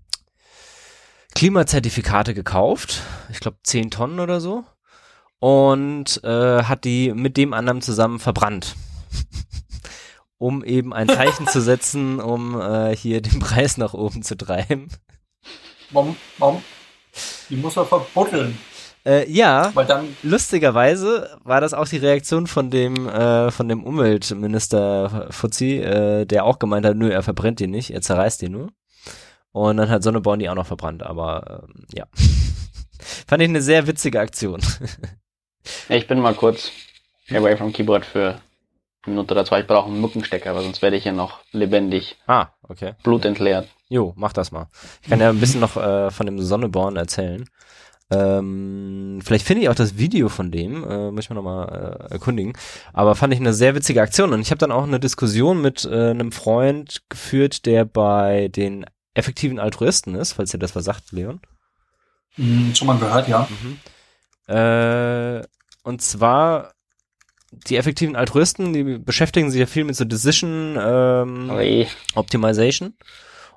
Klimazertifikate 1.34 2.34
gekauft, 2.34 3.02
ich 3.30 3.40
glaube 3.40 3.56
10 3.62 3.90
Tonnen 3.90 4.20
oder 4.20 4.40
so, 4.40 4.64
und 5.38 6.22
äh, 6.22 6.62
hat 6.64 6.84
die 6.84 7.12
mit 7.14 7.36
dem 7.36 7.54
anderen 7.54 7.80
zusammen 7.80 8.18
verbrannt. 8.18 8.76
um 10.38 10.62
eben 10.62 10.92
ein 10.92 11.08
Zeichen 11.08 11.46
zu 11.46 11.62
setzen, 11.62 12.20
um 12.20 12.60
äh, 12.60 12.94
hier 12.94 13.22
den 13.22 13.38
Preis 13.38 13.78
nach 13.78 13.94
oben 13.94 14.22
zu 14.22 14.36
treiben. 14.36 14.88
Warum, 15.90 16.16
warum? 16.38 16.62
Die 17.48 17.56
muss 17.56 17.76
er 17.76 17.86
verbuddeln. 17.86 18.58
Äh, 19.06 19.30
ja, 19.30 19.70
dann, 19.86 20.16
lustigerweise 20.22 21.38
war 21.44 21.60
das 21.60 21.74
auch 21.74 21.86
die 21.86 21.98
Reaktion 21.98 22.46
von 22.46 22.70
dem, 22.70 23.06
äh, 23.06 23.50
von 23.50 23.68
dem 23.68 23.84
Umweltminister 23.84 25.28
Fuzzi, 25.30 25.78
äh, 25.78 26.24
der 26.24 26.44
auch 26.44 26.58
gemeint 26.58 26.86
hat, 26.86 26.96
nö, 26.96 27.10
er 27.10 27.22
verbrennt 27.22 27.60
die 27.60 27.66
nicht, 27.66 27.90
er 27.90 28.00
zerreißt 28.00 28.40
die 28.40 28.48
nur. 28.48 28.70
Und 29.52 29.76
dann 29.76 29.90
hat 29.90 30.02
Sonneborn 30.02 30.38
die 30.38 30.48
auch 30.48 30.54
noch 30.54 30.66
verbrannt, 30.66 31.02
aber 31.02 31.64
ähm, 31.68 31.84
ja. 31.92 32.06
Fand 33.28 33.42
ich 33.42 33.48
eine 33.48 33.60
sehr 33.60 33.86
witzige 33.86 34.20
Aktion. 34.20 34.60
ich 35.90 36.06
bin 36.06 36.18
mal 36.18 36.34
kurz 36.34 36.72
away 37.30 37.56
from 37.56 37.74
Keyboard 37.74 38.06
für 38.06 38.40
eine 39.02 39.14
Minute 39.14 39.34
oder 39.34 39.44
zwei. 39.44 39.60
Ich 39.60 39.66
brauche 39.66 39.86
einen 39.86 40.00
Mückenstecker, 40.00 40.50
aber 40.50 40.62
sonst 40.62 40.80
werde 40.80 40.96
ich 40.96 41.02
hier 41.02 41.12
noch 41.12 41.40
lebendig 41.52 42.16
ah, 42.26 42.48
okay. 42.62 42.94
Blut 43.02 43.26
entleert. 43.26 43.68
Jo, 43.90 44.14
mach 44.16 44.32
das 44.32 44.50
mal. 44.50 44.68
Ich 45.02 45.10
kann 45.10 45.20
ja 45.20 45.28
ein 45.28 45.40
bisschen 45.40 45.60
noch 45.60 45.76
äh, 45.76 46.10
von 46.10 46.24
dem 46.24 46.40
Sonneborn 46.40 46.96
erzählen. 46.96 47.44
Ähm, 48.14 49.20
vielleicht 49.24 49.46
finde 49.46 49.62
ich 49.62 49.68
auch 49.68 49.74
das 49.74 49.96
Video 49.98 50.28
von 50.28 50.50
dem, 50.50 50.84
äh, 50.84 51.10
muss 51.10 51.24
ich 51.24 51.30
mir 51.30 51.36
nochmal 51.36 52.06
äh, 52.08 52.12
erkundigen. 52.12 52.52
Aber 52.92 53.14
fand 53.14 53.32
ich 53.32 53.40
eine 53.40 53.54
sehr 53.54 53.74
witzige 53.74 54.02
Aktion. 54.02 54.32
Und 54.32 54.40
ich 54.40 54.50
habe 54.50 54.58
dann 54.58 54.72
auch 54.72 54.84
eine 54.84 55.00
Diskussion 55.00 55.60
mit 55.60 55.84
äh, 55.84 56.10
einem 56.10 56.32
Freund 56.32 57.02
geführt, 57.08 57.66
der 57.66 57.84
bei 57.84 58.48
den 58.48 58.86
effektiven 59.14 59.58
Altruisten 59.58 60.14
ist, 60.14 60.32
falls 60.32 60.52
ihr 60.52 60.60
das 60.60 60.74
was 60.74 60.84
sagt, 60.84 61.12
Leon. 61.12 61.40
Mhm, 62.36 62.74
schon 62.74 62.86
mal 62.86 62.98
gehört, 62.98 63.28
ja. 63.28 63.48
Mhm. 63.62 64.54
Äh, 64.54 65.42
und 65.82 66.02
zwar 66.02 66.72
die 67.52 67.76
effektiven 67.76 68.16
Altruisten, 68.16 68.72
die 68.72 68.98
beschäftigen 68.98 69.50
sich 69.50 69.60
ja 69.60 69.66
viel 69.66 69.84
mit 69.84 69.94
so 69.96 70.04
Decision 70.04 70.76
ähm, 70.80 71.50
Oi. 71.50 71.86
Optimization 72.14 72.94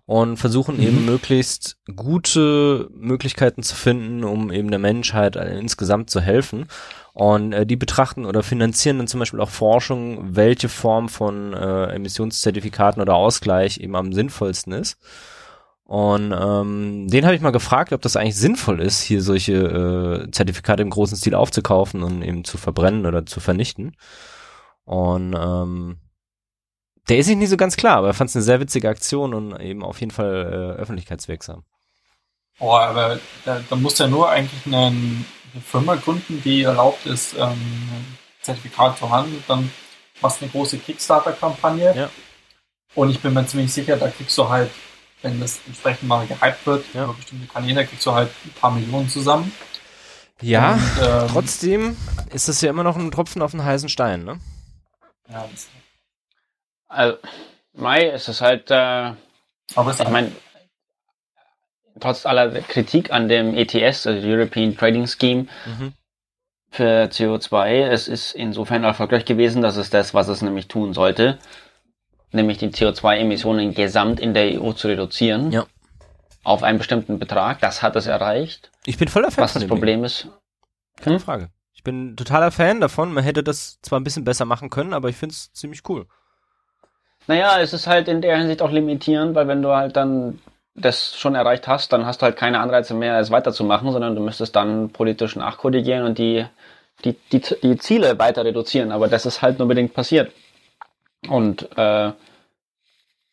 und 0.08 0.38
versuchen 0.38 0.78
mhm. 0.78 0.84
eben 0.84 1.06
möglichst 1.06 1.78
gute 1.96 2.88
Möglichkeiten 2.94 3.62
zu 3.62 3.76
finden, 3.76 4.24
um 4.24 4.52
eben 4.52 4.72
der 4.72 4.80
Menschheit 4.80 5.36
insgesamt 5.36 6.10
zu 6.10 6.22
helfen. 6.22 6.68
Und 7.14 7.52
äh, 7.52 7.66
die 7.66 7.76
betrachten 7.76 8.26
oder 8.26 8.42
finanzieren 8.42 9.00
dann 9.00 9.08
zum 9.08 9.20
Beispiel 9.20 9.42
auch 9.42 9.50
Forschung, 9.50 10.36
welche 10.36 10.70
Form 10.70 11.10
von 11.10 11.54
äh, 11.54 11.88
Emissionszertifikaten 11.88 13.02
oder 13.02 13.16
Ausgleich 13.16 13.80
eben 13.80 13.98
am 13.98 14.14
sinnvollsten 14.14 14.72
ist. 14.72 14.98
Und 15.84 16.34
ähm, 16.34 17.08
den 17.10 17.26
habe 17.26 17.36
ich 17.36 17.42
mal 17.42 17.52
gefragt, 17.52 17.92
ob 17.92 18.02
das 18.02 18.16
eigentlich 18.16 18.38
sinnvoll 18.38 18.80
ist, 18.80 19.02
hier 19.02 19.22
solche 19.22 19.54
äh, 20.26 20.32
Zertifikate 20.32 20.84
im 20.84 20.90
großen 20.90 21.18
Stil 21.18 21.36
aufzukaufen 21.36 22.02
und 22.02 22.22
eben 22.22 22.46
zu 22.46 22.58
verbrennen 22.58 23.06
oder 23.06 23.26
zu 23.26 23.42
vernichten. 23.42 23.98
Und 24.86 25.36
ähm, 25.38 25.98
der 27.10 27.18
ist 27.18 27.28
sich 27.28 27.36
nicht 27.36 27.50
so 27.50 27.58
ganz 27.58 27.78
klar, 27.78 27.98
aber 27.98 28.08
er 28.08 28.14
fand 28.14 28.30
es 28.30 28.36
eine 28.36 28.44
sehr 28.44 28.60
witzige 28.60 28.90
Aktion 28.90 29.34
und 29.34 29.60
eben 29.60 29.84
auf 29.84 30.00
jeden 30.00 30.12
Fall 30.12 30.76
äh, 30.78 30.82
öffentlichkeitswirksam. 30.82 31.64
Oh, 32.60 32.72
aber 32.72 33.20
da, 33.46 33.62
da 33.70 33.76
muss 33.76 33.98
ja 34.00 34.08
nur 34.08 34.30
eigentlich 34.30 34.66
eine, 34.66 34.88
eine, 34.88 35.26
Firma 35.64 35.96
gründen, 35.96 36.42
die 36.44 36.64
erlaubt 36.64 37.06
ist, 37.06 37.34
ähm, 37.34 37.52
ein 37.52 38.18
Zertifikat 38.42 38.98
zu 38.98 39.10
handeln. 39.10 39.44
Dann 39.48 39.72
machst 40.22 40.42
du 40.42 40.46
eine 40.46 40.52
große 40.52 40.78
Kickstarter-Kampagne. 40.78 41.96
Ja. 41.96 42.10
Und 42.96 43.10
ich 43.10 43.20
bin 43.20 43.34
mir 43.34 43.46
ziemlich 43.46 43.72
sicher, 43.72 43.96
da 43.98 44.10
kriegst 44.10 44.38
du 44.38 44.50
halt 44.50 44.70
wenn 45.22 45.40
das 45.40 45.60
entsprechend 45.66 46.08
mal 46.08 46.26
gehypt 46.28 46.66
wird, 46.66 46.86
ja. 46.94 47.04
über 47.04 47.14
bestimmte 47.14 47.48
Kanäle, 47.48 47.86
kriegst 47.86 48.06
du 48.06 48.12
halt 48.12 48.30
ein 48.46 48.52
paar 48.60 48.72
Millionen 48.72 49.10
zusammen. 49.10 49.52
Ja, 50.42 50.74
Und, 50.74 50.82
ähm, 51.02 51.28
trotzdem 51.32 51.98
ist 52.32 52.48
das 52.48 52.62
ja 52.62 52.70
immer 52.70 52.84
noch 52.84 52.96
ein 52.96 53.10
Tropfen 53.10 53.42
auf 53.42 53.52
den 53.52 53.64
heißen 53.64 53.90
Stein, 53.90 54.24
ne? 54.24 54.40
Ja, 55.30 55.48
das 55.52 55.68
also, 56.88 57.18
Mai 57.74 58.10
ist 58.10 58.28
es 58.28 58.42
halt, 58.42 58.72
äh, 58.72 59.14
Aber 59.76 59.92
ich 59.92 60.10
meine, 60.10 60.32
trotz 62.00 62.26
aller 62.26 62.50
Kritik 62.62 63.12
an 63.12 63.28
dem 63.28 63.54
ETS, 63.56 64.08
also 64.08 64.28
European 64.28 64.76
Trading 64.76 65.08
Scheme, 65.08 65.48
mhm. 65.66 65.94
für 66.70 67.06
CO2, 67.06 67.86
es 67.88 68.08
ist 68.08 68.34
insofern 68.34 68.84
erfolgreich 68.84 69.26
gewesen, 69.26 69.62
dass 69.62 69.78
es 69.78 69.90
das, 69.90 70.14
was 70.14 70.28
es 70.28 70.42
nämlich 70.42 70.68
tun 70.68 70.94
sollte, 70.94 71.38
nämlich 72.32 72.58
die 72.58 72.70
CO2-Emissionen 72.70 73.74
gesamt 73.74 74.20
in 74.20 74.34
der 74.34 74.62
EU 74.62 74.74
zu 74.74 74.88
reduzieren. 74.88 75.52
Ja. 75.52 75.66
Auf 76.44 76.64
einen 76.64 76.78
bestimmten 76.78 77.20
Betrag. 77.20 77.60
Das 77.60 77.82
hat 77.82 77.96
es 77.98 78.08
erreicht. 78.08 78.72
Ich 78.86 78.98
bin 78.98 79.10
voller 79.10 79.32
Fan. 79.32 79.44
Was 79.44 79.54
das 79.54 79.68
Problem 79.68 80.06
ist. 80.06 80.30
Keine 81.02 81.18
hm? 81.18 81.24
Frage. 81.24 81.50
Ich 81.74 81.84
bin 81.84 82.16
totaler 82.16 82.52
Fan 82.52 82.80
davon. 82.80 83.14
Man 83.14 83.24
hätte 83.24 83.44
das 83.44 83.80
zwar 83.82 84.00
ein 84.00 84.04
bisschen 84.04 84.24
besser 84.24 84.46
machen 84.46 84.70
können, 84.70 84.94
aber 84.94 85.10
ich 85.10 85.18
finde 85.18 85.34
es 85.34 85.52
ziemlich 85.52 85.82
cool. 85.90 86.08
Naja, 87.28 87.60
es 87.60 87.74
ist 87.74 87.88
halt 87.88 88.08
in 88.08 88.22
der 88.22 88.38
Hinsicht 88.38 88.62
auch 88.62 88.72
limitierend, 88.72 89.36
weil 89.36 89.48
wenn 89.48 89.62
du 89.62 89.76
halt 89.76 89.96
dann 89.96 90.40
das 90.76 91.18
schon 91.18 91.36
erreicht 91.36 91.68
hast, 91.68 91.92
dann 91.92 92.06
hast 92.06 92.22
du 92.22 92.26
halt 92.26 92.38
keine 92.38 92.60
Anreize 92.60 92.94
mehr, 92.94 93.20
es 93.20 93.32
weiterzumachen, 93.32 93.92
sondern 93.92 94.16
du 94.16 94.22
müsstest 94.22 94.56
dann 94.56 94.90
politisch 94.92 95.36
nachkorrigieren 95.36 96.06
und 96.06 96.18
die, 96.18 96.46
die, 97.04 97.14
die, 97.32 97.42
die 97.62 97.78
Ziele 97.78 98.18
weiter 98.20 98.46
reduzieren. 98.46 98.92
Aber 98.92 99.08
das 99.08 99.26
ist 99.26 99.42
halt 99.42 99.60
nur 99.60 99.68
bedingt 99.68 99.94
passiert. 99.94 100.32
Und 101.28 101.68
äh, 101.78 102.12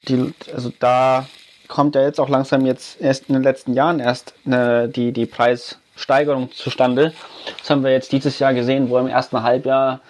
die, 0.08 0.34
also 0.52 0.72
da 0.80 1.26
kommt 1.68 1.94
ja 1.94 2.02
jetzt 2.02 2.18
auch 2.18 2.28
langsam 2.28 2.66
jetzt 2.66 3.00
erst 3.00 3.28
in 3.28 3.34
den 3.34 3.42
letzten 3.42 3.74
Jahren 3.74 4.00
erst 4.00 4.34
eine, 4.46 4.88
die, 4.88 5.12
die 5.12 5.26
Preissteigerung 5.26 6.50
zustande. 6.50 7.12
Das 7.58 7.70
haben 7.70 7.84
wir 7.84 7.92
jetzt 7.92 8.12
dieses 8.12 8.38
Jahr 8.38 8.54
gesehen, 8.54 8.88
wo 8.88 8.98
im 8.98 9.06
ersten 9.06 9.42
Halbjahr 9.42 10.00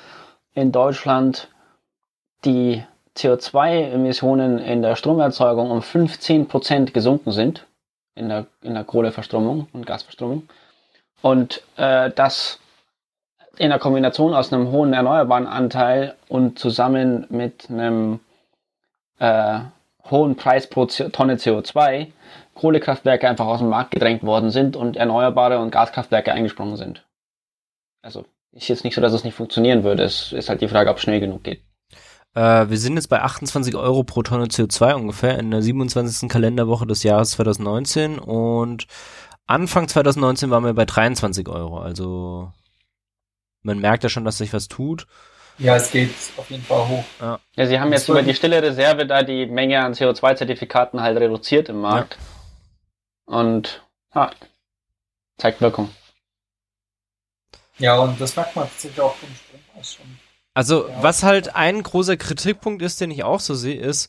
in 0.54 0.72
Deutschland 0.72 1.48
die 2.44 2.84
CO2-Emissionen 3.16 4.58
in 4.58 4.82
der 4.82 4.96
Stromerzeugung 4.96 5.70
um 5.70 5.80
15% 5.80 6.92
gesunken 6.92 7.32
sind 7.32 7.66
in 8.14 8.28
der, 8.28 8.46
in 8.62 8.74
der 8.74 8.84
Kohleverstromung 8.84 9.68
und 9.72 9.86
Gasverstromung. 9.86 10.48
Und 11.22 11.62
äh, 11.76 12.10
das 12.10 12.58
in 13.56 13.70
der 13.70 13.78
Kombination 13.78 14.34
aus 14.34 14.52
einem 14.52 14.70
hohen 14.72 14.92
erneuerbaren 14.92 15.46
Anteil 15.46 16.16
und 16.28 16.58
zusammen 16.58 17.26
mit 17.30 17.70
einem 17.70 18.20
äh, 19.18 19.60
hohen 20.10 20.36
Preis 20.36 20.68
pro 20.68 20.86
Tonne 20.86 21.36
CO2 21.36 22.08
Kohlekraftwerke 22.54 23.28
einfach 23.28 23.46
aus 23.46 23.58
dem 23.58 23.68
Markt 23.68 23.90
gedrängt 23.90 24.22
worden 24.22 24.50
sind 24.50 24.76
und 24.76 24.96
erneuerbare 24.96 25.58
und 25.58 25.70
Gaskraftwerke 25.70 26.32
eingesprungen 26.32 26.76
sind. 26.76 27.04
Also 28.02 28.24
ist 28.52 28.68
jetzt 28.68 28.84
nicht 28.84 28.94
so, 28.94 29.00
dass 29.00 29.12
es 29.12 29.24
nicht 29.24 29.34
funktionieren 29.34 29.82
würde. 29.82 30.04
Es 30.04 30.32
ist 30.32 30.48
halt 30.48 30.60
die 30.60 30.68
Frage, 30.68 30.90
ob 30.90 30.96
es 30.96 31.02
schnell 31.02 31.20
genug 31.20 31.42
geht. 31.42 31.62
Äh, 32.34 32.68
wir 32.68 32.78
sind 32.78 32.96
jetzt 32.96 33.08
bei 33.08 33.22
28 33.22 33.76
Euro 33.76 34.04
pro 34.04 34.22
Tonne 34.22 34.46
CO2 34.46 34.94
ungefähr 34.94 35.38
in 35.38 35.50
der 35.50 35.62
27. 35.62 36.28
Kalenderwoche 36.28 36.86
des 36.86 37.02
Jahres 37.02 37.32
2019 37.32 38.18
und 38.18 38.86
Anfang 39.46 39.88
2019 39.88 40.50
waren 40.50 40.64
wir 40.64 40.74
bei 40.74 40.84
23 40.84 41.48
Euro. 41.48 41.78
Also 41.78 42.52
man 43.62 43.78
merkt 43.78 44.02
ja 44.02 44.08
schon, 44.08 44.24
dass 44.24 44.38
sich 44.38 44.52
was 44.52 44.68
tut. 44.68 45.06
Ja, 45.58 45.76
es 45.76 45.90
geht 45.92 46.10
auf 46.36 46.50
jeden 46.50 46.64
Fall 46.64 46.88
hoch. 46.88 47.04
Ja, 47.20 47.38
ja 47.54 47.66
sie 47.66 47.78
haben 47.78 47.92
jetzt 47.92 48.08
über 48.08 48.22
die 48.22 48.34
stille 48.34 48.60
Reserve 48.60 49.06
da 49.06 49.22
die 49.22 49.46
Menge 49.46 49.84
an 49.84 49.92
CO2-Zertifikaten 49.92 51.00
halt 51.00 51.18
reduziert 51.18 51.68
im 51.68 51.80
Markt. 51.80 52.16
Ja. 53.28 53.38
Und 53.38 53.86
ha, 54.14 54.32
zeigt 55.38 55.60
Wirkung. 55.60 55.90
Ja, 57.78 57.98
und 57.98 58.20
das 58.20 58.34
merkt 58.34 58.56
man 58.56 58.68
tatsächlich 58.68 59.00
auch 59.00 59.14
vom 59.14 59.28
Strompreis 59.34 59.94
schon. 59.94 60.23
Also, 60.54 60.88
was 61.00 61.22
halt 61.22 61.54
ein 61.56 61.82
großer 61.82 62.16
Kritikpunkt 62.16 62.80
ist, 62.82 63.00
den 63.00 63.10
ich 63.10 63.24
auch 63.24 63.40
so 63.40 63.54
sehe, 63.54 63.78
ist, 63.80 64.08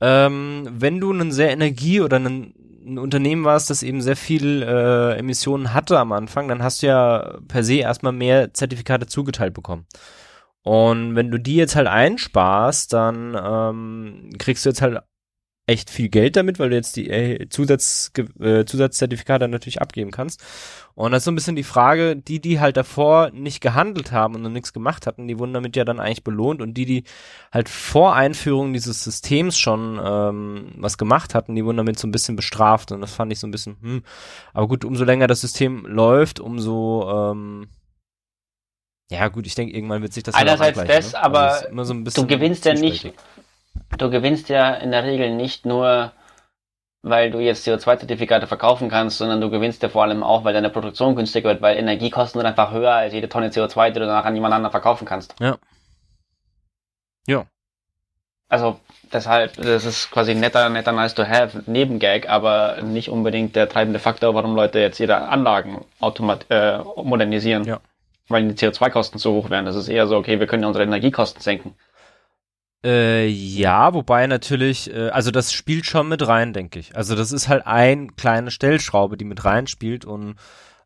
ähm, 0.00 0.68
wenn 0.70 1.00
du 1.00 1.12
einen 1.12 1.32
sehr 1.32 1.50
Energie- 1.50 2.00
oder 2.00 2.16
einen 2.16 2.54
ein 2.88 2.98
Unternehmen 2.98 3.44
warst, 3.44 3.70
das 3.70 3.82
eben 3.82 4.00
sehr 4.00 4.16
viel 4.16 4.62
äh, 4.62 5.18
Emissionen 5.18 5.74
hatte 5.74 5.98
am 5.98 6.12
Anfang, 6.12 6.48
dann 6.48 6.62
hast 6.62 6.82
du 6.82 6.86
ja 6.88 7.38
per 7.46 7.62
se 7.62 7.76
erstmal 7.76 8.12
mehr 8.12 8.54
Zertifikate 8.54 9.06
zugeteilt 9.06 9.54
bekommen. 9.54 9.86
Und 10.62 11.14
wenn 11.14 11.30
du 11.30 11.38
die 11.38 11.56
jetzt 11.56 11.76
halt 11.76 11.86
einsparst, 11.86 12.92
dann 12.92 13.36
ähm, 13.40 14.30
kriegst 14.38 14.64
du 14.64 14.70
jetzt 14.70 14.82
halt 14.82 15.00
echt 15.66 15.90
viel 15.90 16.08
Geld 16.08 16.36
damit, 16.36 16.58
weil 16.58 16.70
du 16.70 16.76
jetzt 16.76 16.96
die 16.96 17.10
äh, 17.10 17.48
Zusatz, 17.48 18.10
äh, 18.40 18.64
Zusatzzertifikate 18.64 19.48
natürlich 19.48 19.80
abgeben 19.82 20.10
kannst. 20.10 20.42
Und 20.98 21.12
das 21.12 21.20
ist 21.20 21.26
so 21.26 21.30
ein 21.30 21.36
bisschen 21.36 21.54
die 21.54 21.62
Frage, 21.62 22.16
die, 22.16 22.40
die 22.40 22.58
halt 22.58 22.76
davor 22.76 23.30
nicht 23.30 23.60
gehandelt 23.60 24.10
haben 24.10 24.34
und 24.34 24.42
noch 24.42 24.50
nichts 24.50 24.72
gemacht 24.72 25.06
hatten, 25.06 25.28
die 25.28 25.38
wurden 25.38 25.52
damit 25.52 25.76
ja 25.76 25.84
dann 25.84 26.00
eigentlich 26.00 26.24
belohnt 26.24 26.60
und 26.60 26.74
die, 26.74 26.86
die 26.86 27.04
halt 27.52 27.68
vor 27.68 28.16
Einführung 28.16 28.72
dieses 28.72 29.04
Systems 29.04 29.56
schon 29.56 30.00
ähm, 30.04 30.72
was 30.76 30.98
gemacht 30.98 31.36
hatten, 31.36 31.54
die 31.54 31.64
wurden 31.64 31.76
damit 31.76 32.00
so 32.00 32.08
ein 32.08 32.10
bisschen 32.10 32.34
bestraft 32.34 32.90
und 32.90 33.00
das 33.00 33.14
fand 33.14 33.32
ich 33.32 33.38
so 33.38 33.46
ein 33.46 33.52
bisschen, 33.52 33.76
hm. 33.80 34.02
Aber 34.52 34.66
gut, 34.66 34.84
umso 34.84 35.04
länger 35.04 35.28
das 35.28 35.40
System 35.40 35.86
läuft, 35.86 36.40
umso 36.40 37.08
ähm, 37.08 37.68
ja 39.08 39.28
gut, 39.28 39.46
ich 39.46 39.54
denke, 39.54 39.76
irgendwann 39.76 40.02
wird 40.02 40.12
sich 40.12 40.24
das 40.24 40.34
Einerseits 40.34 40.82
das, 40.84 41.12
ne? 41.12 41.22
aber 41.22 41.62
so 41.84 41.94
du 41.94 42.26
gewinnst 42.26 42.64
ja 42.64 42.74
nicht, 42.74 43.12
du 43.96 44.10
gewinnst 44.10 44.48
ja 44.48 44.74
in 44.74 44.90
der 44.90 45.04
Regel 45.04 45.32
nicht 45.32 45.64
nur, 45.64 46.12
weil 47.02 47.30
du 47.30 47.38
jetzt 47.38 47.66
CO2-Zertifikate 47.66 48.46
verkaufen 48.46 48.88
kannst, 48.88 49.18
sondern 49.18 49.40
du 49.40 49.50
gewinnst 49.50 49.82
ja 49.82 49.88
vor 49.88 50.02
allem 50.02 50.22
auch, 50.22 50.44
weil 50.44 50.52
deine 50.52 50.70
Produktion 50.70 51.16
günstiger 51.16 51.50
wird, 51.50 51.62
weil 51.62 51.76
Energiekosten 51.76 52.40
sind 52.40 52.46
einfach 52.46 52.72
höher 52.72 52.92
als 52.92 53.12
jede 53.12 53.28
Tonne 53.28 53.48
CO2, 53.50 53.88
die 53.88 54.00
du 54.00 54.06
danach 54.06 54.24
an 54.24 54.34
jemand 54.34 54.54
anderen 54.54 54.72
verkaufen 54.72 55.06
kannst. 55.06 55.34
Ja. 55.40 55.58
Ja. 57.26 57.44
also 58.48 58.80
deshalb, 59.12 59.56
das 59.56 59.84
ist 59.84 60.10
quasi 60.10 60.34
netter, 60.34 60.68
netter 60.70 60.92
nice 60.92 61.14
to 61.14 61.24
have 61.24 61.62
Nebengag, 61.66 62.28
aber 62.28 62.78
nicht 62.82 63.10
unbedingt 63.10 63.54
der 63.54 63.68
treibende 63.68 63.98
Faktor, 63.98 64.34
warum 64.34 64.54
Leute 64.56 64.78
jetzt 64.80 64.98
ihre 64.98 65.28
Anlagen 65.28 65.84
automat 66.00 66.46
äh, 66.50 66.78
modernisieren. 66.78 67.64
Ja. 67.64 67.80
Weil 68.28 68.48
die 68.48 68.54
CO2-Kosten 68.54 69.18
zu 69.18 69.32
hoch 69.32 69.50
wären. 69.50 69.64
Das 69.64 69.76
ist 69.76 69.88
eher 69.88 70.06
so, 70.06 70.16
okay, 70.16 70.38
wir 70.38 70.46
können 70.46 70.62
ja 70.62 70.68
unsere 70.68 70.84
Energiekosten 70.84 71.40
senken. 71.40 71.74
Äh, 72.84 73.26
ja, 73.26 73.92
wobei 73.92 74.26
natürlich, 74.26 74.92
äh, 74.92 75.08
also 75.10 75.30
das 75.30 75.52
spielt 75.52 75.86
schon 75.86 76.08
mit 76.08 76.26
rein, 76.26 76.52
denke 76.52 76.78
ich. 76.78 76.96
Also 76.96 77.16
das 77.16 77.32
ist 77.32 77.48
halt 77.48 77.66
ein 77.66 78.14
kleine 78.14 78.50
Stellschraube, 78.50 79.16
die 79.16 79.24
mit 79.24 79.44
reinspielt 79.44 80.04
und 80.04 80.36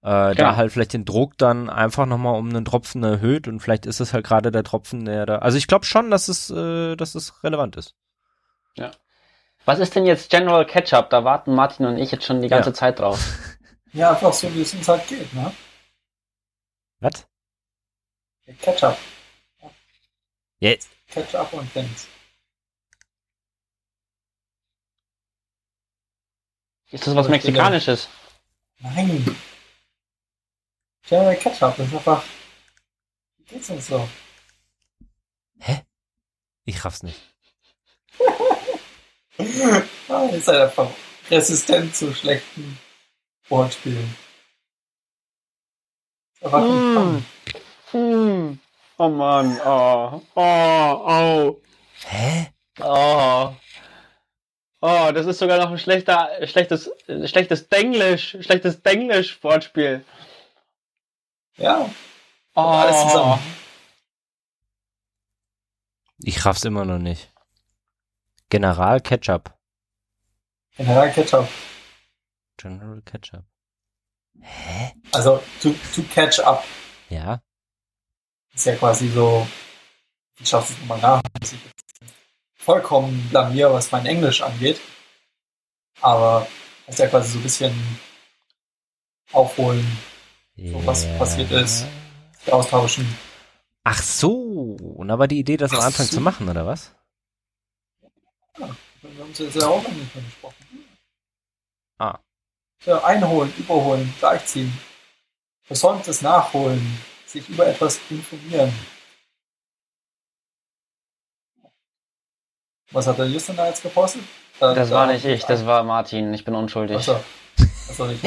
äh, 0.03 0.35
da 0.35 0.57
halt 0.57 0.73
vielleicht 0.73 0.95
den 0.95 1.05
Druck 1.05 1.37
dann 1.39 1.69
einfach 1.71 2.07
nochmal 2.07 2.37
um 2.39 2.49
einen 2.49 2.65
Tropfen 2.65 3.05
erhöht 3.05 3.47
und 3.47 3.61
vielleicht 3.61 3.87
ist 3.87 4.01
es 4.01 4.13
halt 4.13 4.27
gerade 4.27 4.51
der 4.51 4.65
Tropfen, 4.65 5.05
der 5.05 5.27
da. 5.27 5.39
Also 5.39 5.59
ich 5.59 5.67
glaube 5.67 5.85
schon, 5.85 6.11
dass 6.11 6.29
es, 6.29 6.51
äh, 6.51 6.97
dass 6.97 7.15
es 7.15 7.45
relevant 7.45 7.77
ist. 7.77 7.95
Was 9.65 9.79
ist 9.79 9.95
denn 9.95 10.07
jetzt 10.07 10.31
General 10.31 10.67
Ketchup? 10.67 11.11
Da 11.11 11.25
warten 11.25 11.55
Martin 11.55 11.87
und 11.87 11.99
ich 11.99 12.11
jetzt 12.11 12.25
schon 12.25 12.43
die 12.43 12.49
ganze 12.49 12.71
Ja. 12.71 12.75
Zeit 12.75 12.99
drauf. 12.99 13.21
Ja, 13.95 14.13
einfach 14.13 14.33
so, 14.33 14.53
wie 14.55 14.63
es 14.63 14.73
uns 14.73 14.89
halt 14.89 15.07
geht, 15.07 15.35
ne? 15.35 15.53
Was? 17.01 17.27
Ketchup. 18.63 18.97
Jetzt. 20.61 20.89
Ketchup 21.13 21.53
und 21.53 21.75
Dings. 21.75 22.09
Ist 26.91 27.07
das 27.07 27.15
was 27.15 27.29
Mexikanisches? 27.29 28.09
Nein. 28.81 29.37
General 31.09 31.37
Ketchup, 31.37 31.77
das 31.77 31.87
ist 31.89 31.95
einfach. 31.95 32.23
Wie 33.39 33.45
geht's 33.45 33.71
uns 33.71 33.87
so? 33.87 34.09
Ich 36.65 36.85
raff's 36.85 37.03
nicht. 37.03 37.21
Ah, 40.09 40.27
ist 40.27 40.47
halt 40.47 40.61
einfach 40.61 40.91
resistent 41.31 41.97
zu 41.97 42.15
schlechten 42.15 42.79
Wortspielen. 43.49 44.15
Einfach 46.43 46.61
Mm. 46.61 46.99
mm. 46.99 47.25
Hm. 47.93 48.61
Oh 49.03 49.09
Mann, 49.09 49.59
oh, 49.65 50.23
oh, 50.37 51.03
oh, 51.07 51.61
Hä? 52.07 52.53
oh. 52.81 53.53
Oh, 54.81 55.11
das 55.13 55.27
ist 55.27 55.41
sogar 55.41 55.59
noch 55.59 55.73
ein 55.73 55.79
schlechter, 55.79 56.47
schlechtes, 56.47 56.89
schlechtes 57.25 57.69
Denglisch, 57.69 58.37
schlechtes 58.41 58.81
Denglisch-Wortspiel. 58.81 60.05
Ja, 61.57 61.91
Oh, 62.55 62.61
alles 62.61 63.03
zusammen. 63.03 63.43
Ich 66.23 66.45
raff's 66.45 66.65
immer 66.65 66.85
noch 66.85 66.99
nicht. 66.99 67.33
General 68.51 69.01
Ketchup. 69.01 69.53
General 70.77 71.11
Ketchup. 71.11 71.49
General 72.57 73.03
Ketchup. 73.03 73.45
Hä? 74.41 74.93
Also, 75.13 75.43
to, 75.61 75.75
to 75.97 76.03
catch 76.15 76.39
up 76.39 76.63
Ja. 77.11 77.43
Ist 78.55 78.67
ja 78.67 78.77
quasi 78.77 79.09
so. 79.09 79.47
Ich 80.41 80.49
schaue 80.49 80.63
es 80.63 80.71
nochmal 80.81 81.01
nach. 81.01 81.23
dass 81.41 81.53
ich 81.53 81.59
jetzt 81.65 82.13
Vollkommen 82.57 83.29
blamier, 83.31 83.73
was 83.73 83.91
mein 83.93 84.07
Englisch 84.07 84.41
angeht. 84.43 84.81
Aber 86.01 86.47
ist 86.87 86.99
ja 86.99 87.07
quasi 87.09 87.33
so 87.33 87.39
ein 87.39 87.43
bisschen 87.43 87.99
aufholen, 89.33 89.87
So, 90.57 90.85
was 90.87 91.07
passiert 91.19 91.51
ist. 91.51 91.87
sich 92.45 92.53
austauschen. 92.53 93.07
Ach 93.85 94.01
so. 94.03 94.77
Und 94.97 95.09
da 95.09 95.19
war 95.19 95.27
die 95.29 95.39
Idee, 95.41 95.57
das 95.57 95.73
am 95.73 95.81
Anfang 95.81 96.07
so. 96.07 96.17
zu 96.17 96.21
machen, 96.21 96.49
oder 96.49 96.67
was? 96.67 96.95
Wir 98.57 98.67
haben 98.67 99.33
jetzt 99.37 99.57
ja 99.57 99.67
auch 99.67 99.83
noch 99.83 99.91
nicht 99.91 100.15
mehr 100.15 100.25
gesprochen. 100.25 100.67
Ah. 101.99 102.19
Ja, 102.85 103.03
einholen, 103.05 103.53
überholen, 103.59 104.13
gleichziehen. 104.19 104.77
Versäumtes 105.63 106.23
nachholen, 106.23 106.99
sich 107.33 107.49
über 107.49 107.67
etwas 107.67 107.99
informieren. 108.11 108.73
Was 112.93 113.07
hat 113.07 113.19
der 113.19 113.27
Justin 113.27 113.57
da 113.57 113.69
jetzt 113.69 113.83
gepostet? 113.83 114.23
Da- 114.61 114.75
Das 114.75 114.91
da- 114.91 114.95
war 114.97 115.07
nicht 115.07 115.25
ich, 115.25 115.45
das 115.45 115.65
war 115.67 115.83
Martin. 115.83 116.33
Ich 116.35 116.45
bin 116.45 116.55
unschuldig. 116.55 116.97
Achso. 116.99 117.19
Achso, 117.89 118.09
ich, 118.09 118.23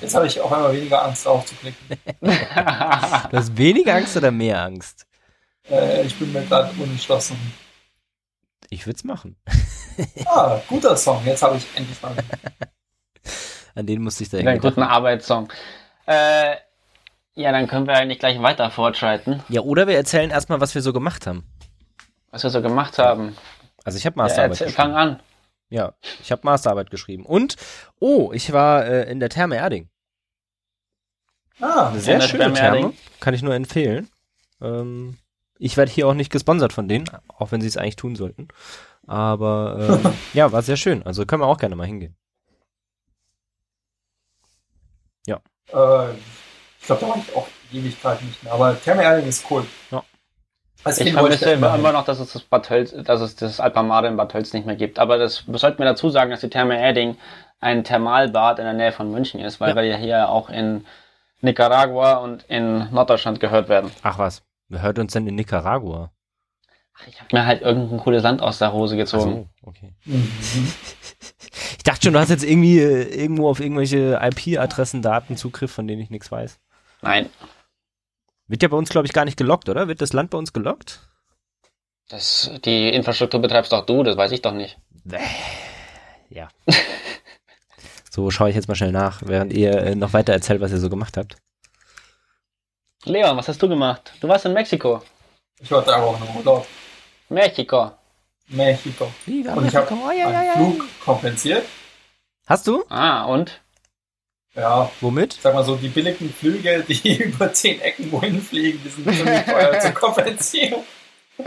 jetzt 0.00 0.14
habe 0.14 0.26
ich 0.26 0.40
auf 0.40 0.52
einmal 0.52 0.72
weniger 0.72 1.02
Angst 1.04 1.26
aufzuklicken. 1.26 1.98
Du 2.20 3.36
hast 3.36 3.56
weniger 3.56 3.94
Angst 3.94 4.16
oder 4.16 4.30
mehr 4.30 4.62
Angst? 4.62 5.06
Äh, 5.68 6.02
ich 6.06 6.18
bin 6.18 6.32
mir 6.32 6.42
gerade 6.44 6.70
unentschlossen. 6.80 7.36
Ich 8.70 8.86
würd's 8.86 9.04
machen. 9.04 9.36
Ah, 10.26 10.60
guter 10.68 10.96
Song. 10.96 11.22
Jetzt 11.26 11.42
habe 11.42 11.56
ich 11.56 11.66
endlich 11.74 12.00
mal. 12.02 12.14
An 13.74 13.86
den 13.86 14.02
musste 14.02 14.22
ich 14.24 14.30
da 14.30 14.38
Einen 14.38 14.48
irgendwie 14.48 14.68
guten 14.68 14.82
Arbeitssong. 14.82 15.52
Äh, 16.06 16.56
ja, 17.34 17.52
dann 17.52 17.66
können 17.68 17.86
wir 17.86 17.94
eigentlich 17.94 18.18
gleich 18.18 18.40
weiter 18.42 18.70
fortschreiten, 18.70 19.42
Ja, 19.48 19.60
oder 19.62 19.86
wir 19.86 19.96
erzählen 19.96 20.30
erstmal, 20.30 20.60
was 20.60 20.74
wir 20.74 20.82
so 20.82 20.92
gemacht 20.92 21.26
haben. 21.26 21.44
was 22.30 22.42
wir 22.42 22.50
so 22.50 22.62
gemacht 22.62 22.98
haben. 22.98 23.36
Also 23.84 23.98
ich 23.98 24.06
habe 24.06 24.14
Ja, 24.18 24.22
Masterarbeit 24.24 24.60
erzähl, 24.60 24.68
fang 24.74 24.92
geschrieben. 24.92 25.12
an. 25.12 25.22
Ja, 25.70 25.94
ich 26.22 26.32
habe 26.32 26.42
Masterarbeit 26.44 26.90
geschrieben. 26.90 27.24
Und, 27.24 27.56
oh, 28.00 28.32
ich 28.32 28.52
war 28.52 28.84
äh, 28.86 29.10
in 29.10 29.20
der 29.20 29.28
Therme 29.28 29.56
Erding. 29.56 29.88
Ah, 31.60 31.88
Eine 31.90 32.00
sehr 32.00 32.20
schöne 32.20 32.52
Therme. 32.52 32.92
Kann 33.20 33.34
ich 33.34 33.42
nur 33.42 33.54
empfehlen. 33.54 34.08
Ähm, 34.60 35.18
ich 35.58 35.76
werde 35.76 35.92
hier 35.92 36.08
auch 36.08 36.14
nicht 36.14 36.32
gesponsert 36.32 36.72
von 36.72 36.88
denen, 36.88 37.04
auch 37.28 37.52
wenn 37.52 37.60
sie 37.60 37.66
es 37.68 37.76
eigentlich 37.76 37.96
tun 37.96 38.16
sollten. 38.16 38.48
Aber 39.06 40.00
ähm, 40.04 40.12
ja, 40.32 40.50
war 40.52 40.62
sehr 40.62 40.76
schön. 40.76 41.02
Also 41.04 41.24
können 41.26 41.42
wir 41.42 41.46
auch 41.46 41.58
gerne 41.58 41.76
mal 41.76 41.86
hingehen. 41.86 42.16
äh, 45.72 46.12
ich 46.14 46.39
glaube, 46.98 47.06
da 47.06 47.08
war 47.08 47.16
ich 47.26 47.36
auch 47.36 47.46
Ewigkeit 47.72 48.22
nicht 48.22 48.42
mehr. 48.42 48.52
Aber 48.52 48.80
Therme 48.80 49.02
Erding 49.02 49.28
ist 49.28 49.44
cool. 49.50 49.66
Ja. 49.90 50.02
Als 50.82 50.98
Ich 51.00 51.12
vermisse 51.12 51.50
immer, 51.52 51.72
hin. 51.74 51.82
noch, 51.82 52.04
dass 52.04 52.18
es 52.20 52.32
das 52.32 52.42
Bad 52.42 52.66
Tölz, 52.66 52.94
dass 53.04 53.20
es 53.20 53.36
das 53.36 53.60
Alpamare 53.60 54.08
in 54.08 54.16
Bad 54.16 54.32
Tölz 54.32 54.52
nicht 54.52 54.66
mehr 54.66 54.76
gibt. 54.76 54.98
Aber 54.98 55.18
das 55.18 55.44
sollten 55.46 55.78
wir 55.78 55.84
dazu 55.86 56.08
sagen, 56.10 56.30
dass 56.30 56.40
die 56.40 56.48
Therme 56.50 56.80
Erding 56.80 57.16
ein 57.60 57.84
Thermalbad 57.84 58.58
in 58.58 58.64
der 58.64 58.72
Nähe 58.74 58.92
von 58.92 59.10
München 59.10 59.40
ist, 59.40 59.60
weil 59.60 59.70
Ja. 59.70 59.76
wir 59.76 59.84
ja 59.84 59.96
hier 59.96 60.28
auch 60.30 60.48
in 60.48 60.86
Nicaragua 61.42 62.14
und 62.14 62.44
in 62.44 62.90
Norddeutschland 62.92 63.40
gehört 63.40 63.68
werden. 63.68 63.90
Ach 64.02 64.18
was, 64.18 64.42
wer 64.68 64.82
hört 64.82 64.98
uns 64.98 65.12
denn 65.12 65.26
in 65.26 65.34
Nicaragua? 65.34 66.10
Ach, 66.98 67.06
ich 67.06 67.20
habe 67.20 67.28
mir 67.36 67.44
halt 67.46 67.60
irgendein 67.62 67.98
cooles 68.00 68.22
Land 68.22 68.40
aus 68.42 68.58
der 68.58 68.72
Hose 68.72 68.94
Ach 68.94 68.98
gezogen. 68.98 69.50
so, 69.62 69.68
okay. 69.68 69.92
Mhm. 70.04 70.30
Ich 71.76 71.84
dachte 71.84 72.02
schon, 72.04 72.12
du 72.12 72.18
hast 72.20 72.28
jetzt 72.28 72.44
irgendwie 72.44 72.78
äh, 72.78 73.02
irgendwo 73.22 73.48
auf 73.48 73.58
irgendwelche 73.60 74.20
IP-Adressen 74.22 75.00
Datenzugriff, 75.00 75.72
von 75.72 75.86
denen 75.86 76.02
ich 76.02 76.10
nichts 76.10 76.30
weiß. 76.30 76.58
Nein, 77.02 77.30
Wird 78.46 78.62
ja 78.62 78.68
bei 78.68 78.76
uns, 78.76 78.90
glaube 78.90 79.06
ich, 79.06 79.12
gar 79.12 79.24
nicht 79.24 79.36
gelockt, 79.36 79.68
oder? 79.68 79.88
Wird 79.88 80.00
das 80.00 80.12
Land 80.12 80.30
bei 80.30 80.38
uns 80.38 80.52
gelockt? 80.52 81.00
das, 82.10 82.50
die 82.64 82.88
Infrastruktur 82.88 83.40
betreibst 83.40 83.72
doch 83.72 83.86
du, 83.86 84.02
das 84.02 84.16
weiß 84.16 84.32
ich 84.32 84.42
doch 84.42 84.52
nicht. 84.52 84.76
Ja. 86.28 86.48
so 88.10 88.30
schaue 88.30 88.50
ich 88.50 88.56
jetzt 88.56 88.68
mal 88.68 88.74
schnell 88.74 88.92
nach, 88.92 89.22
während 89.24 89.52
ihr 89.52 89.72
äh, 89.78 89.94
noch 89.94 90.12
weiter 90.12 90.32
erzählt, 90.32 90.60
was 90.60 90.72
ihr 90.72 90.78
so 90.78 90.90
gemacht 90.90 91.16
habt. 91.16 91.36
Leon, 93.04 93.36
was 93.36 93.48
hast 93.48 93.62
du 93.62 93.68
gemacht? 93.68 94.12
Du 94.20 94.28
warst 94.28 94.44
in 94.44 94.52
Mexiko. 94.52 95.02
Ich 95.60 95.70
war 95.70 95.82
da 95.82 96.02
auch 96.02 96.18
noch 96.18 96.34
Urlaub. 96.34 96.66
Mexiko. 97.28 97.92
Mexiko. 98.48 99.10
Und 99.26 99.66
ich 99.66 99.76
habe 99.76 99.88
einen 99.88 100.52
Flug 100.52 100.84
kompensiert. 101.04 101.64
Hast 102.46 102.66
du? 102.66 102.84
Ah, 102.88 103.24
und? 103.24 103.60
Ja, 104.54 104.90
Womit? 105.00 105.38
sag 105.40 105.54
mal 105.54 105.64
so, 105.64 105.76
die 105.76 105.88
billigen 105.88 106.32
Flüge, 106.32 106.84
die 106.88 107.16
über 107.22 107.52
zehn 107.52 107.80
Ecken 107.80 108.10
wohin 108.10 108.42
fliegen, 108.42 108.80
die 108.84 108.88
sind 108.88 109.14
ziemlich 109.14 109.44
teuer 109.44 109.78
zu 109.78 109.92
kompensieren. 109.92 110.82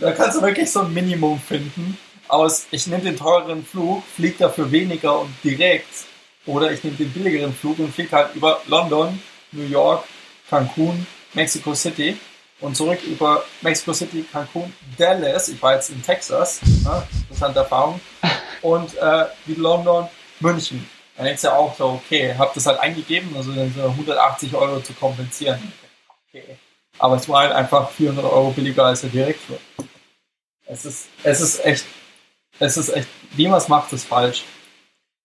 da 0.00 0.12
kannst 0.12 0.38
du 0.38 0.42
wirklich 0.42 0.70
so 0.70 0.80
ein 0.80 0.92
Minimum 0.92 1.40
finden. 1.40 1.96
Aus, 2.28 2.66
ich 2.72 2.86
nehme 2.88 3.02
den 3.02 3.16
teureren 3.16 3.64
Flug, 3.64 4.02
fliege 4.04 4.36
dafür 4.38 4.70
weniger 4.72 5.20
und 5.20 5.32
direkt. 5.44 5.86
Oder 6.44 6.72
ich 6.72 6.82
nehme 6.82 6.96
den 6.96 7.12
billigeren 7.12 7.54
Flug 7.54 7.78
und 7.78 7.94
fliege 7.94 8.10
halt 8.12 8.34
über 8.34 8.60
London, 8.66 9.20
New 9.52 9.66
York, 9.66 10.04
Cancun, 10.50 11.06
Mexico 11.34 11.74
City 11.74 12.16
und 12.60 12.76
zurück 12.76 12.98
über 13.04 13.44
Mexico 13.62 13.92
City, 13.92 14.24
Cancun, 14.30 14.72
Dallas. 14.98 15.48
Ich 15.48 15.62
war 15.62 15.74
jetzt 15.74 15.90
in 15.90 16.02
Texas, 16.02 16.60
ne? 16.84 17.06
interessante 17.22 17.60
Erfahrung. 17.60 18.00
Und 18.62 18.96
äh, 18.96 19.26
wie 19.46 19.54
London, 19.54 20.08
München. 20.40 20.88
Dann 21.16 21.26
denkst 21.26 21.42
du 21.42 21.48
ja 21.48 21.56
auch 21.56 21.74
so, 21.76 22.00
okay, 22.04 22.34
hab 22.36 22.52
das 22.54 22.66
halt 22.66 22.78
eingegeben, 22.78 23.34
also 23.36 23.52
dann 23.52 23.72
so 23.74 23.82
180 23.82 24.54
Euro 24.54 24.80
zu 24.80 24.92
kompensieren. 24.92 25.72
Okay. 26.28 26.56
Aber 26.98 27.16
es 27.16 27.28
war 27.28 27.42
halt 27.42 27.52
einfach 27.52 27.90
400 27.90 28.24
Euro 28.24 28.50
billiger 28.50 28.84
als 28.84 29.00
der 29.02 29.10
Direktflug. 29.10 29.58
Es 30.66 30.84
ist, 30.84 31.08
es 31.22 31.40
ist 31.40 31.64
echt, 31.64 31.84
es 32.58 32.76
ist 32.76 32.88
echt, 32.90 33.08
es 33.38 33.68
macht, 33.68 33.92
ist 33.92 34.06
falsch. 34.06 34.44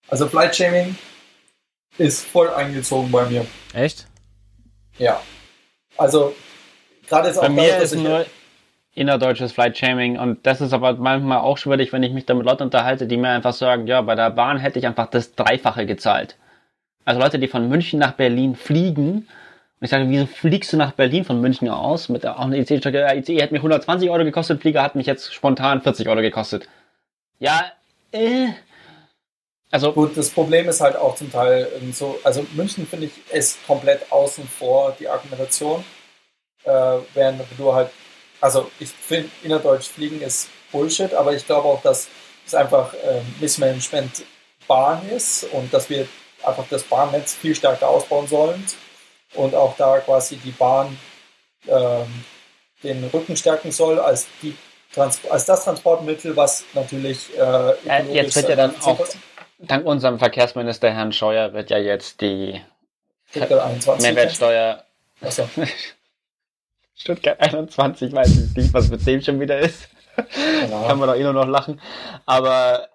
Also 0.08 0.28
Flight 0.28 0.56
Shaming 0.56 0.98
ist 1.98 2.26
voll 2.26 2.50
eingezogen 2.54 3.12
bei 3.12 3.26
mir. 3.26 3.46
Echt? 3.74 4.08
Ja. 4.98 5.22
Also, 5.98 6.36
gerade 7.08 7.30
jetzt 7.30 7.38
auch 7.38 7.44
Bei 7.44 7.50
mir 7.50 7.68
dadurch, 7.68 7.84
ist 7.84 7.96
nur, 7.96 8.26
innerdeutsches 8.94 9.54
Flight 9.54 9.78
Shaming 9.78 10.20
und 10.20 10.46
das 10.46 10.62
ist 10.62 10.74
aber 10.74 10.94
manchmal 10.94 11.40
auch 11.40 11.58
schwierig, 11.58 11.94
wenn 11.94 12.04
ich 12.04 12.12
mich 12.12 12.26
da 12.26 12.34
mit 12.34 12.46
Leuten 12.46 12.64
unterhalte, 12.64 13.08
die 13.08 13.18
mir 13.18 13.30
einfach 13.30 13.54
sagen, 13.54 13.88
ja, 13.88 14.02
bei 14.02 14.16
der 14.16 14.30
Bahn 14.32 14.58
hätte 14.58 14.80
ich 14.80 14.86
einfach 14.86 15.08
das 15.08 15.36
Dreifache 15.36 15.86
gezahlt. 15.86 16.38
Also 17.06 17.20
Leute, 17.20 17.40
die 17.40 17.48
von 17.48 17.70
München 17.70 18.00
nach 18.00 18.14
Berlin 18.14 18.56
fliegen 18.56 19.28
und 19.82 19.86
ich 19.86 19.90
sage, 19.90 20.08
wieso 20.10 20.28
fliegst 20.28 20.72
du 20.74 20.78
nach 20.78 20.92
Berlin 20.92 21.26
von 21.26 21.42
München 21.42 21.68
aus? 21.68 22.08
Mit 22.08 22.22
der, 22.22 22.38
auch 22.38 22.46
eine 22.46 22.60
ICE-Strecke, 22.60 23.00
ja, 23.00 23.16
ICE 23.16 23.42
hat 23.42 23.52
mir 23.52 23.58
120 23.58 24.12
Euro 24.12 24.24
gekostet, 24.24 24.62
Flieger 24.62 24.84
hat 24.84 24.94
mich 24.94 25.08
jetzt 25.08 25.34
spontan 25.34 25.82
40 25.82 26.08
Euro 26.08 26.22
gekostet. 26.22 26.70
Ja, 27.40 27.72
äh. 28.12 28.50
Also. 29.72 29.92
Gut, 29.94 30.16
das 30.16 30.30
Problem 30.30 30.70
ist 30.70 30.82
halt 30.82 30.96
auch 30.96 31.16
zum 31.16 31.32
Teil 31.32 31.68
so, 31.94 32.20
also 32.24 32.46
München 32.54 32.86
finde 32.86 33.08
ich 33.08 33.34
ist 33.34 33.66
komplett 33.66 34.12
außen 34.12 34.48
vor 34.48 34.96
die 35.00 35.10
Argumentation. 35.10 35.84
Äh, 36.64 36.98
während 37.16 37.42
du 37.58 37.74
halt 37.74 37.90
also 38.42 38.70
ich 38.80 38.90
finde, 38.90 39.30
innerdeutsch 39.44 39.88
fliegen 39.88 40.22
ist 40.22 40.50
Bullshit, 40.72 41.14
aber 41.14 41.34
ich 41.34 41.46
glaube 41.46 41.68
auch, 41.68 41.82
dass 41.82 42.08
es 42.46 42.56
einfach 42.56 42.94
äh, 42.94 43.22
Missmanagement 43.40 44.24
Bahn 44.68 45.08
ist 45.10 45.46
und 45.52 45.74
dass 45.74 45.90
wir 45.90 46.08
einfach 46.44 46.66
das 46.70 46.84
Bahnnetz 46.84 47.34
viel 47.34 47.56
stärker 47.56 47.88
ausbauen 47.88 48.28
sollen 48.28 48.66
und 49.36 49.56
auch 49.56 49.76
da 49.78 50.00
quasi 50.00 50.38
die 50.38 50.52
Bahn 50.52 50.98
ähm, 51.68 52.24
den 52.84 53.04
Rücken 53.14 53.38
stärken 53.38 53.72
soll 53.72 54.00
als, 54.00 54.28
die 54.42 54.56
Trans 54.94 55.20
als 55.30 55.46
das 55.46 55.64
Transportmittel, 55.64 56.36
was 56.36 56.66
natürlich 56.74 57.30
äh, 57.38 58.14
jetzt 58.14 58.36
wird 58.36 58.50
ja 58.50 58.56
dann 58.56 58.76
auch 58.82 59.00
dank 59.60 59.86
unserem 59.86 60.20
Verkehrsminister 60.20 60.92
Herrn 60.92 61.14
Scheuer 61.14 61.54
wird 61.54 61.70
ja 61.70 61.78
jetzt 61.78 62.22
die 62.22 62.62
Mehrwertsteuer. 63.36 64.84
Stuttgart 67.02 67.40
21, 67.40 68.14
weiß 68.14 68.30
ich 68.30 68.56
nicht, 68.56 68.74
was 68.76 68.90
mit 68.90 69.06
dem 69.08 69.22
schon 69.22 69.40
wieder 69.40 69.58
ist. 69.58 69.90
Genau. 70.62 70.86
Kann 70.86 71.00
man 71.00 71.10
doch 71.10 71.16
eh 71.16 71.24
nur 71.24 71.34
noch 71.34 71.48
lachen. 71.48 71.82
Aber 72.28 72.90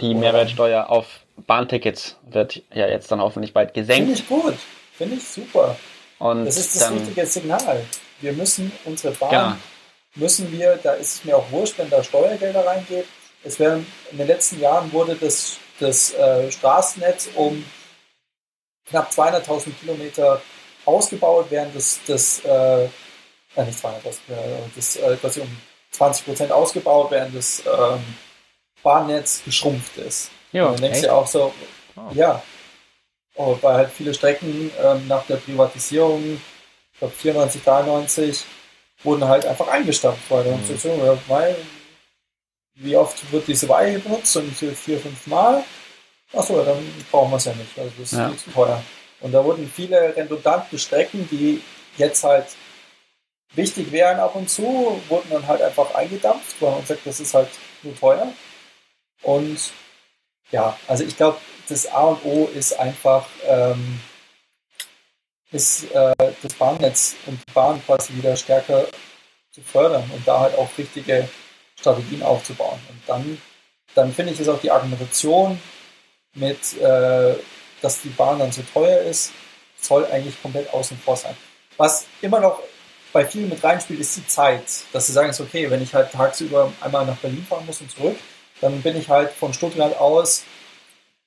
die 0.00 0.14
Mehrwertsteuer 0.14 0.90
auf 0.90 1.20
Bahntickets 1.46 2.16
wird 2.28 2.62
ja 2.74 2.88
jetzt 2.88 3.12
dann 3.12 3.20
hoffentlich 3.20 3.52
bald 3.52 3.72
gesenkt. 3.72 4.02
Finde 4.02 4.12
ich 4.14 4.28
gut. 4.28 4.54
Finde 4.92 5.14
ich 5.14 5.22
super. 5.22 5.76
Und 6.18 6.44
das 6.44 6.56
ist 6.56 6.74
das 6.74 6.88
dann, 6.88 6.98
richtige 6.98 7.24
Signal. 7.24 7.84
Wir 8.20 8.32
müssen 8.32 8.72
unsere 8.84 9.14
Bahn, 9.14 9.30
genau. 9.30 9.52
müssen 10.16 10.50
wir, 10.50 10.78
da 10.82 10.94
ist 10.94 11.14
es 11.14 11.24
mir 11.24 11.36
auch 11.36 11.50
wurscht, 11.52 11.78
wenn 11.78 11.88
da 11.88 12.02
Steuergelder 12.02 12.66
reingeht. 12.66 13.06
Es 13.44 13.60
werden, 13.60 13.86
in 14.10 14.18
den 14.18 14.26
letzten 14.26 14.60
Jahren 14.60 14.92
wurde 14.92 15.14
das, 15.14 15.58
das 15.78 16.14
äh, 16.14 16.50
Straßennetz 16.50 17.30
um 17.36 17.64
knapp 18.86 19.10
200.000 19.10 19.70
Kilometer 19.80 20.40
ausgebaut, 20.84 21.46
während 21.50 21.76
das, 21.76 22.00
das 22.06 22.44
äh, 22.44 22.88
äh, 23.56 23.64
nicht 23.64 23.78
200, 23.78 24.04
das, 24.04 24.20
das 24.74 24.96
äh, 24.96 25.16
quasi 25.16 25.40
um 25.40 25.56
20 25.92 26.24
Prozent 26.24 26.52
ausgebaut, 26.52 27.10
während 27.10 27.36
das 27.36 27.62
ähm, 27.66 28.00
Bahnnetz 28.82 29.42
geschrumpft 29.44 29.96
ist. 29.98 30.30
Ja, 30.52 30.66
und 30.66 30.74
dann 30.74 30.82
denkst 30.82 31.02
du 31.02 31.12
auch 31.12 31.26
so, 31.26 31.52
oh. 31.96 32.00
ja, 32.14 32.42
und 33.34 33.62
weil 33.62 33.74
halt 33.74 33.90
viele 33.90 34.12
Strecken 34.12 34.70
ähm, 34.82 35.06
nach 35.08 35.24
der 35.26 35.36
Privatisierung, 35.36 36.40
ich 36.92 36.98
glaube 36.98 37.14
94, 37.14 37.62
93, 37.62 38.44
wurden 39.02 39.26
halt 39.26 39.46
einfach 39.46 39.68
eingestampft, 39.68 40.30
weil 40.30 40.44
dann 40.44 40.60
mhm. 40.60 40.76
so, 40.76 41.18
weil, 41.28 41.56
wie 42.74 42.96
oft 42.96 43.32
wird 43.32 43.48
diese 43.48 43.68
Weihe 43.68 43.98
benutzt? 43.98 44.36
Und 44.36 44.54
vier, 44.54 44.74
fünf 44.74 45.26
Mal. 45.26 45.64
Achso, 46.32 46.62
dann 46.62 46.78
brauchen 47.10 47.30
wir 47.30 47.36
es 47.36 47.44
ja 47.44 47.54
nicht. 47.54 47.78
Also 47.78 47.90
das 47.98 48.12
ist 48.12 48.18
ja. 48.18 48.32
zu 48.36 48.50
teuer. 48.50 48.82
Und 49.20 49.32
da 49.32 49.44
wurden 49.44 49.70
viele 49.74 50.16
redundante 50.16 50.78
Strecken, 50.78 51.28
die 51.30 51.62
jetzt 51.96 52.24
halt 52.24 52.46
wichtig 53.54 53.92
wären 53.92 54.18
ab 54.18 54.34
und 54.34 54.48
zu, 54.48 55.00
wurden 55.08 55.30
dann 55.30 55.46
halt 55.46 55.62
einfach 55.62 55.94
eingedampft, 55.94 56.60
weil 56.60 56.72
man 56.72 56.86
sagt, 56.86 57.06
das 57.06 57.20
ist 57.20 57.34
halt 57.34 57.48
nur 57.82 57.98
teuer. 57.98 58.32
Und 59.22 59.72
ja, 60.50 60.76
also 60.88 61.04
ich 61.04 61.16
glaube, 61.16 61.38
das 61.68 61.90
A 61.90 62.08
und 62.08 62.24
O 62.24 62.50
ist 62.54 62.78
einfach 62.78 63.26
ähm, 63.46 64.00
ist 65.52 65.90
äh, 65.92 66.14
das 66.42 66.54
Bahnnetz 66.54 67.14
und 67.26 67.38
die 67.46 67.52
Bahn 67.52 67.80
quasi 67.84 68.14
wieder 68.14 68.34
stärker 68.36 68.86
zu 69.50 69.60
fördern 69.60 70.10
und 70.12 70.26
da 70.26 70.40
halt 70.40 70.56
auch 70.56 70.68
richtige 70.76 71.28
Strategien 71.78 72.22
aufzubauen. 72.22 72.80
Und 72.88 73.02
dann, 73.06 73.42
dann 73.94 74.12
finde 74.12 74.32
ich 74.32 74.40
es 74.40 74.48
auch 74.48 74.60
die 74.60 74.70
Argumentation 74.70 75.60
mit, 76.34 76.80
äh, 76.80 77.34
dass 77.82 78.00
die 78.00 78.08
Bahn 78.08 78.38
dann 78.38 78.50
so 78.50 78.62
teuer 78.72 79.02
ist, 79.02 79.32
soll 79.78 80.06
eigentlich 80.06 80.40
komplett 80.40 80.72
außen 80.72 80.96
vor 80.98 81.16
sein. 81.16 81.36
Was 81.76 82.06
immer 82.22 82.40
noch 82.40 82.62
bei 83.12 83.24
vielen 83.24 83.48
mit 83.48 83.62
reinspielt, 83.62 84.00
ist 84.00 84.16
die 84.16 84.26
Zeit. 84.26 84.84
Dass 84.92 85.06
sie 85.06 85.12
sagen, 85.12 85.30
ist 85.30 85.40
okay, 85.40 85.70
wenn 85.70 85.82
ich 85.82 85.94
halt 85.94 86.12
tagsüber 86.12 86.72
einmal 86.80 87.06
nach 87.06 87.16
Berlin 87.16 87.44
fahren 87.48 87.66
muss 87.66 87.80
und 87.80 87.90
zurück, 87.90 88.16
dann 88.60 88.80
bin 88.82 88.96
ich 88.96 89.08
halt 89.08 89.30
von 89.30 89.52
Stuttgart 89.52 89.96
aus 89.98 90.44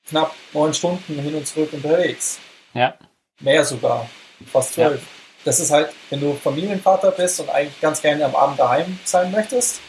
knapp 0.07 0.33
neun 0.53 0.73
Stunden 0.73 1.19
hin 1.19 1.35
und 1.35 1.47
zurück 1.47 1.73
unterwegs. 1.73 2.39
Ja. 2.73 2.95
Mehr 3.39 3.63
sogar. 3.63 4.09
Fast 4.51 4.73
zwölf. 4.73 5.01
Ja. 5.01 5.07
Das 5.45 5.59
ist 5.59 5.71
halt, 5.71 5.91
wenn 6.09 6.21
du 6.21 6.33
Familienvater 6.33 7.11
bist 7.11 7.39
und 7.39 7.49
eigentlich 7.49 7.79
ganz 7.79 8.01
gerne 8.01 8.25
am 8.25 8.35
Abend 8.35 8.59
daheim 8.59 8.99
sein 9.05 9.31
möchtest, 9.31 9.79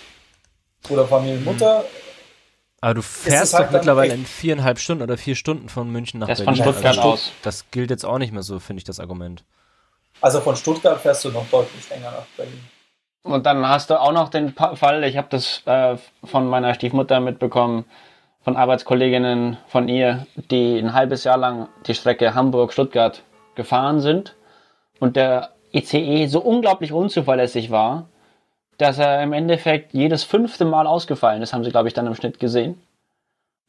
oder 0.88 1.06
Familienmutter, 1.06 1.80
mhm. 1.80 1.86
Aber 2.80 2.94
du 2.94 3.02
fährst 3.02 3.54
halt 3.54 3.68
doch 3.68 3.72
mittlerweile 3.72 4.14
in 4.14 4.26
viereinhalb 4.26 4.78
Stunden 4.78 5.02
oder 5.02 5.16
vier 5.16 5.34
Stunden 5.34 5.68
von 5.68 5.90
München 5.90 6.20
nach 6.20 6.28
das 6.28 6.38
Berlin. 6.38 6.62
Von 6.62 6.72
Stuttgart 6.72 6.98
also, 6.98 7.08
aus. 7.08 7.32
Das 7.42 7.64
gilt 7.70 7.90
jetzt 7.90 8.04
auch 8.04 8.18
nicht 8.18 8.32
mehr 8.32 8.42
so, 8.42 8.60
finde 8.60 8.78
ich, 8.78 8.84
das 8.84 9.00
Argument. 9.00 9.44
Also 10.20 10.40
von 10.40 10.56
Stuttgart 10.56 11.00
fährst 11.00 11.24
du 11.24 11.30
noch 11.30 11.46
deutlich 11.50 11.88
länger 11.90 12.10
nach 12.10 12.26
Berlin. 12.36 12.60
Und 13.22 13.44
dann 13.44 13.68
hast 13.68 13.90
du 13.90 14.00
auch 14.00 14.12
noch 14.12 14.28
den 14.28 14.54
Fall, 14.54 15.02
ich 15.04 15.16
habe 15.16 15.26
das 15.30 15.62
äh, 15.66 15.96
von 16.24 16.46
meiner 16.48 16.74
Stiefmutter 16.74 17.20
mitbekommen, 17.20 17.84
von 18.42 18.56
Arbeitskolleginnen 18.56 19.58
von 19.66 19.88
ihr, 19.88 20.26
die 20.36 20.78
ein 20.78 20.94
halbes 20.94 21.24
Jahr 21.24 21.36
lang 21.36 21.68
die 21.86 21.94
Strecke 21.94 22.34
Hamburg-Stuttgart 22.34 23.22
gefahren 23.56 24.00
sind 24.00 24.36
und 25.00 25.16
der 25.16 25.50
ICE 25.72 26.26
so 26.28 26.40
unglaublich 26.40 26.92
unzuverlässig 26.92 27.72
war, 27.72 28.08
dass 28.78 28.98
er 28.98 29.22
im 29.22 29.32
Endeffekt 29.32 29.94
jedes 29.94 30.22
fünfte 30.22 30.64
Mal 30.64 30.86
ausgefallen 30.86 31.42
ist, 31.42 31.52
haben 31.52 31.64
sie, 31.64 31.70
glaube 31.70 31.88
ich, 31.88 31.94
dann 31.94 32.06
im 32.06 32.14
Schnitt 32.14 32.38
gesehen. 32.38 32.80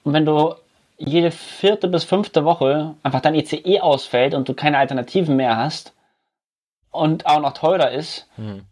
Und 0.03 0.13
wenn 0.13 0.25
du 0.25 0.53
jede 0.97 1.31
vierte 1.31 1.87
bis 1.87 2.03
fünfte 2.03 2.45
Woche 2.45 2.95
einfach 3.03 3.21
dein 3.21 3.35
ICE 3.35 3.79
ausfällt 3.81 4.33
und 4.33 4.47
du 4.47 4.53
keine 4.53 4.77
Alternativen 4.77 5.35
mehr 5.35 5.57
hast, 5.57 5.93
und 6.97 7.25
auch 7.25 7.39
noch 7.39 7.53
teurer 7.53 7.91
ist, 7.91 8.27
hm. 8.35 8.63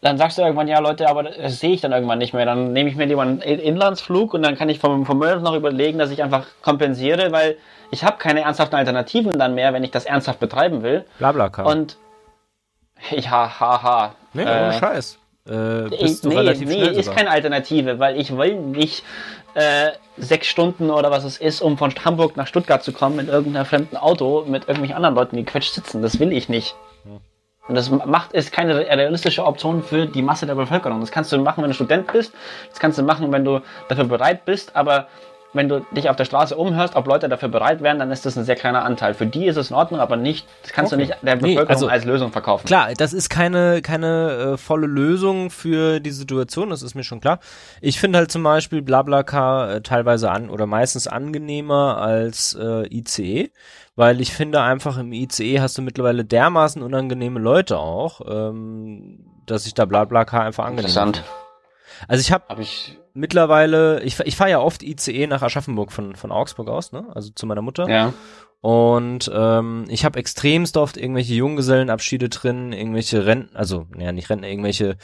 dann 0.00 0.18
sagst 0.18 0.38
du 0.38 0.42
irgendwann, 0.42 0.68
ja 0.68 0.78
Leute, 0.78 1.08
aber 1.08 1.24
das 1.24 1.60
sehe 1.60 1.72
ich 1.72 1.80
dann 1.80 1.92
irgendwann 1.92 2.18
nicht 2.18 2.34
mehr. 2.34 2.46
Dann 2.46 2.72
nehme 2.72 2.88
ich 2.88 2.96
mir 2.96 3.06
lieber 3.06 3.22
einen 3.22 3.40
Inlandsflug 3.40 4.34
und 4.34 4.42
dann 4.42 4.56
kann 4.56 4.68
ich 4.68 4.78
vom, 4.78 5.06
vom 5.06 5.18
noch 5.18 5.54
überlegen, 5.54 5.98
dass 5.98 6.10
ich 6.10 6.22
einfach 6.22 6.46
kompensiere, 6.62 7.32
weil 7.32 7.56
ich 7.90 8.04
habe 8.04 8.18
keine 8.18 8.42
ernsthaften 8.42 8.76
Alternativen 8.76 9.38
dann 9.38 9.54
mehr, 9.54 9.72
wenn 9.72 9.84
ich 9.84 9.90
das 9.90 10.04
ernsthaft 10.04 10.40
betreiben 10.40 10.82
will. 10.82 11.04
Blablaka. 11.18 11.64
Und 11.64 11.96
ja, 13.10 13.60
haha. 13.60 14.14
Nee, 14.32 14.42
äh, 14.42 14.72
Scheiß. 14.72 15.18
Äh, 15.46 15.88
bist 15.88 16.24
du 16.24 16.28
nee, 16.28 16.36
relativ 16.36 16.68
nee, 16.68 16.88
ist 16.88 17.10
keine 17.14 17.30
Alternative, 17.30 17.98
weil 17.98 18.20
ich 18.20 18.36
will 18.36 18.56
nicht 18.56 19.02
äh, 19.54 19.92
sechs 20.18 20.46
Stunden 20.46 20.90
oder 20.90 21.10
was 21.10 21.24
es 21.24 21.38
ist, 21.38 21.62
um 21.62 21.78
von 21.78 21.92
Hamburg 22.04 22.36
nach 22.36 22.46
Stuttgart 22.46 22.82
zu 22.82 22.92
kommen 22.92 23.18
in 23.18 23.28
irgendeinem 23.28 23.64
fremden 23.64 23.96
Auto 23.96 24.44
mit 24.46 24.64
irgendwelchen 24.64 24.96
anderen 24.96 25.14
Leuten, 25.14 25.36
die 25.36 25.44
quetscht 25.44 25.72
sitzen. 25.72 26.02
Das 26.02 26.20
will 26.20 26.32
ich 26.32 26.50
nicht. 26.50 26.74
Und 27.68 27.74
das 27.74 27.90
macht 27.90 28.32
ist 28.32 28.50
keine 28.50 28.76
realistische 28.76 29.44
Option 29.44 29.82
für 29.82 30.06
die 30.06 30.22
Masse 30.22 30.46
der 30.46 30.54
Bevölkerung. 30.54 31.00
Das 31.00 31.10
kannst 31.10 31.30
du 31.32 31.38
machen, 31.38 31.62
wenn 31.62 31.70
du 31.70 31.74
Student 31.74 32.10
bist. 32.10 32.34
Das 32.70 32.80
kannst 32.80 32.98
du 32.98 33.02
machen, 33.02 33.30
wenn 33.30 33.44
du 33.44 33.60
dafür 33.88 34.04
bereit 34.04 34.46
bist. 34.46 34.74
Aber 34.74 35.06
wenn 35.54 35.68
du 35.68 35.80
dich 35.92 36.10
auf 36.10 36.16
der 36.16 36.26
Straße 36.26 36.54
umhörst, 36.54 36.94
ob 36.94 37.06
Leute 37.06 37.28
dafür 37.28 37.48
bereit 37.48 37.82
wären, 37.82 37.98
dann 37.98 38.10
ist 38.10 38.26
das 38.26 38.36
ein 38.36 38.44
sehr 38.44 38.54
kleiner 38.54 38.84
Anteil. 38.84 39.14
Für 39.14 39.26
die 39.26 39.46
ist 39.46 39.56
es 39.56 39.70
in 39.70 39.76
Ordnung, 39.76 40.00
aber 40.00 40.16
nicht, 40.16 40.46
das 40.62 40.72
kannst 40.72 40.92
okay. 40.92 41.02
du 41.02 41.08
nicht 41.08 41.22
der 41.22 41.36
Bevölkerung 41.36 41.64
nee, 41.64 41.72
also, 41.72 41.88
als 41.88 42.04
Lösung 42.04 42.32
verkaufen. 42.32 42.66
Klar, 42.66 42.92
das 42.94 43.12
ist 43.14 43.30
keine, 43.30 43.80
keine 43.80 44.30
äh, 44.30 44.56
volle 44.58 44.86
Lösung 44.86 45.50
für 45.50 46.00
die 46.00 46.10
Situation, 46.10 46.70
das 46.70 46.82
ist 46.82 46.94
mir 46.94 47.04
schon 47.04 47.20
klar. 47.20 47.40
Ich 47.80 47.98
finde 47.98 48.18
halt 48.18 48.30
zum 48.30 48.42
Beispiel 48.42 48.82
Blablacar 48.82 49.70
äh, 49.70 49.80
teilweise 49.80 50.30
an 50.30 50.50
oder 50.50 50.66
meistens 50.66 51.08
angenehmer 51.08 51.98
als 51.98 52.54
äh, 52.60 52.86
ICE, 52.94 53.50
weil 53.96 54.20
ich 54.20 54.32
finde 54.32 54.60
einfach 54.60 54.98
im 54.98 55.12
ICE 55.12 55.60
hast 55.60 55.78
du 55.78 55.82
mittlerweile 55.82 56.24
dermaßen 56.26 56.82
unangenehme 56.82 57.40
Leute 57.40 57.78
auch, 57.78 58.20
ähm, 58.28 59.24
dass 59.46 59.66
ich 59.66 59.72
da 59.72 59.86
Blablacar 59.86 60.42
einfach 60.42 60.64
angenehm 60.64 60.80
Interessant. 60.80 61.16
Finde. 61.18 61.30
Also 62.06 62.20
ich 62.20 62.32
habe 62.32 62.44
hab 62.48 62.58
ich 62.58 62.98
mittlerweile, 63.18 64.02
ich, 64.02 64.18
ich 64.20 64.36
fahre 64.36 64.50
ja 64.50 64.60
oft 64.60 64.82
ICE 64.82 65.26
nach 65.26 65.42
Aschaffenburg 65.42 65.92
von, 65.92 66.14
von 66.16 66.32
Augsburg 66.32 66.68
aus, 66.68 66.92
ne? 66.92 67.04
Also 67.14 67.30
zu 67.34 67.46
meiner 67.46 67.62
Mutter. 67.62 67.88
Ja. 67.88 68.12
Und 68.60 69.30
ähm, 69.32 69.84
ich 69.88 70.04
habe 70.04 70.18
extremst 70.18 70.76
oft 70.76 70.96
irgendwelche 70.96 71.34
Junggesellenabschiede 71.34 72.28
drin, 72.28 72.72
irgendwelche 72.72 73.24
Renten, 73.24 73.54
also 73.54 73.86
ja 73.96 74.10
nicht 74.10 74.30
Renten, 74.30 74.44
irgendwelche 74.44 74.96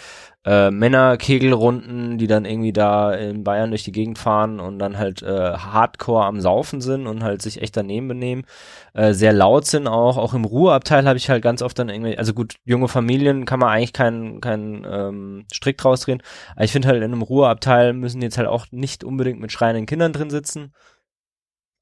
äh, 0.44 0.72
Männerkegelrunden, 0.72 2.18
die 2.18 2.26
dann 2.26 2.46
irgendwie 2.46 2.72
da 2.72 3.14
in 3.14 3.44
Bayern 3.44 3.70
durch 3.70 3.84
die 3.84 3.92
Gegend 3.92 4.18
fahren 4.18 4.58
und 4.58 4.80
dann 4.80 4.98
halt 4.98 5.22
äh, 5.22 5.52
Hardcore 5.52 6.24
am 6.24 6.40
Saufen 6.40 6.80
sind 6.80 7.06
und 7.06 7.22
halt 7.22 7.42
sich 7.42 7.62
echt 7.62 7.76
daneben 7.76 8.08
benehmen, 8.08 8.44
äh, 8.92 9.12
sehr 9.12 9.32
laut 9.32 9.66
sind 9.66 9.86
auch. 9.86 10.16
Auch 10.16 10.34
im 10.34 10.44
Ruheabteil 10.44 11.06
habe 11.06 11.18
ich 11.18 11.30
halt 11.30 11.42
ganz 11.44 11.62
oft 11.62 11.78
dann 11.78 11.90
irgendwie, 11.90 12.18
also 12.18 12.34
gut, 12.34 12.56
junge 12.64 12.88
Familien 12.88 13.44
kann 13.44 13.60
man 13.60 13.68
eigentlich 13.68 13.92
keinen 13.92 14.40
keinen 14.40 14.84
ähm, 14.84 15.46
Strick 15.52 15.78
draus 15.78 16.00
drehen, 16.00 16.22
aber 16.56 16.64
ich 16.64 16.72
finde 16.72 16.88
halt 16.88 16.98
in 16.98 17.04
einem 17.04 17.22
Ruheabteil 17.22 17.92
müssen 17.92 18.20
jetzt 18.20 18.36
halt 18.36 18.48
auch 18.48 18.66
nicht 18.72 19.04
unbedingt 19.04 19.40
mit 19.40 19.52
schreienden 19.52 19.86
Kindern 19.86 20.12
drin 20.12 20.30
sitzen 20.30 20.72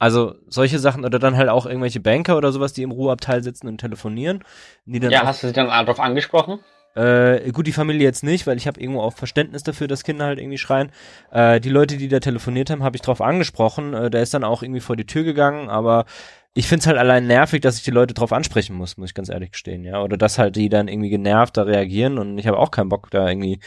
also 0.03 0.35
solche 0.49 0.81
Sachen 0.81 1.05
oder 1.05 1.21
dann 1.21 1.37
halt 1.37 1.49
auch 1.49 1.65
irgendwelche 1.65 2.01
Banker 2.01 2.37
oder 2.37 2.51
sowas, 2.51 2.73
die 2.73 2.83
im 2.83 2.91
Ruheabteil 2.91 3.45
sitzen 3.45 3.69
und 3.69 3.79
telefonieren. 3.79 4.43
Ja, 4.85 5.25
hast 5.25 5.45
du 5.45 5.47
sie 5.47 5.53
dann 5.53 5.69
darauf 5.69 6.01
angesprochen? 6.01 6.59
Äh, 6.97 7.53
gut, 7.53 7.69
die 7.69 7.73
Familie 7.73 8.03
jetzt 8.03 8.25
nicht, 8.25 8.49
weil 8.49 8.57
ich 8.57 8.67
habe 8.67 8.81
irgendwo 8.81 9.01
auch 9.01 9.13
Verständnis 9.13 9.63
dafür, 9.63 9.87
dass 9.87 10.03
Kinder 10.03 10.25
halt 10.25 10.41
irgendwie 10.41 10.59
schreien. 10.59 10.91
Äh, 11.31 11.61
die 11.61 11.69
Leute, 11.69 11.99
die 11.99 12.09
da 12.09 12.19
telefoniert 12.19 12.69
haben, 12.69 12.83
habe 12.83 12.97
ich 12.97 13.03
drauf 13.03 13.21
angesprochen. 13.21 13.95
Äh, 13.95 14.11
der 14.11 14.23
ist 14.23 14.35
dann 14.35 14.43
auch 14.43 14.65
irgendwie 14.65 14.81
vor 14.81 14.97
die 14.97 15.07
Tür 15.07 15.23
gegangen, 15.23 15.71
aber 15.71 16.05
ich 16.53 16.67
find's 16.67 16.89
halt 16.89 16.99
allein 16.99 17.29
nervig, 17.29 17.61
dass 17.61 17.77
ich 17.77 17.85
die 17.85 17.93
Leute 17.93 18.13
drauf 18.13 18.33
ansprechen 18.33 18.75
muss, 18.75 18.97
muss 18.97 19.11
ich 19.11 19.15
ganz 19.15 19.29
ehrlich 19.29 19.53
gestehen, 19.53 19.85
ja. 19.85 20.03
Oder 20.03 20.17
dass 20.17 20.37
halt 20.37 20.57
die 20.57 20.69
dann 20.69 20.89
irgendwie 20.89 21.11
genervt 21.11 21.57
da 21.57 21.63
reagieren 21.63 22.19
und 22.19 22.39
ich 22.39 22.49
habe 22.49 22.59
auch 22.59 22.73
keinen 22.73 22.89
Bock, 22.89 23.09
da 23.13 23.29
irgendwie 23.29 23.61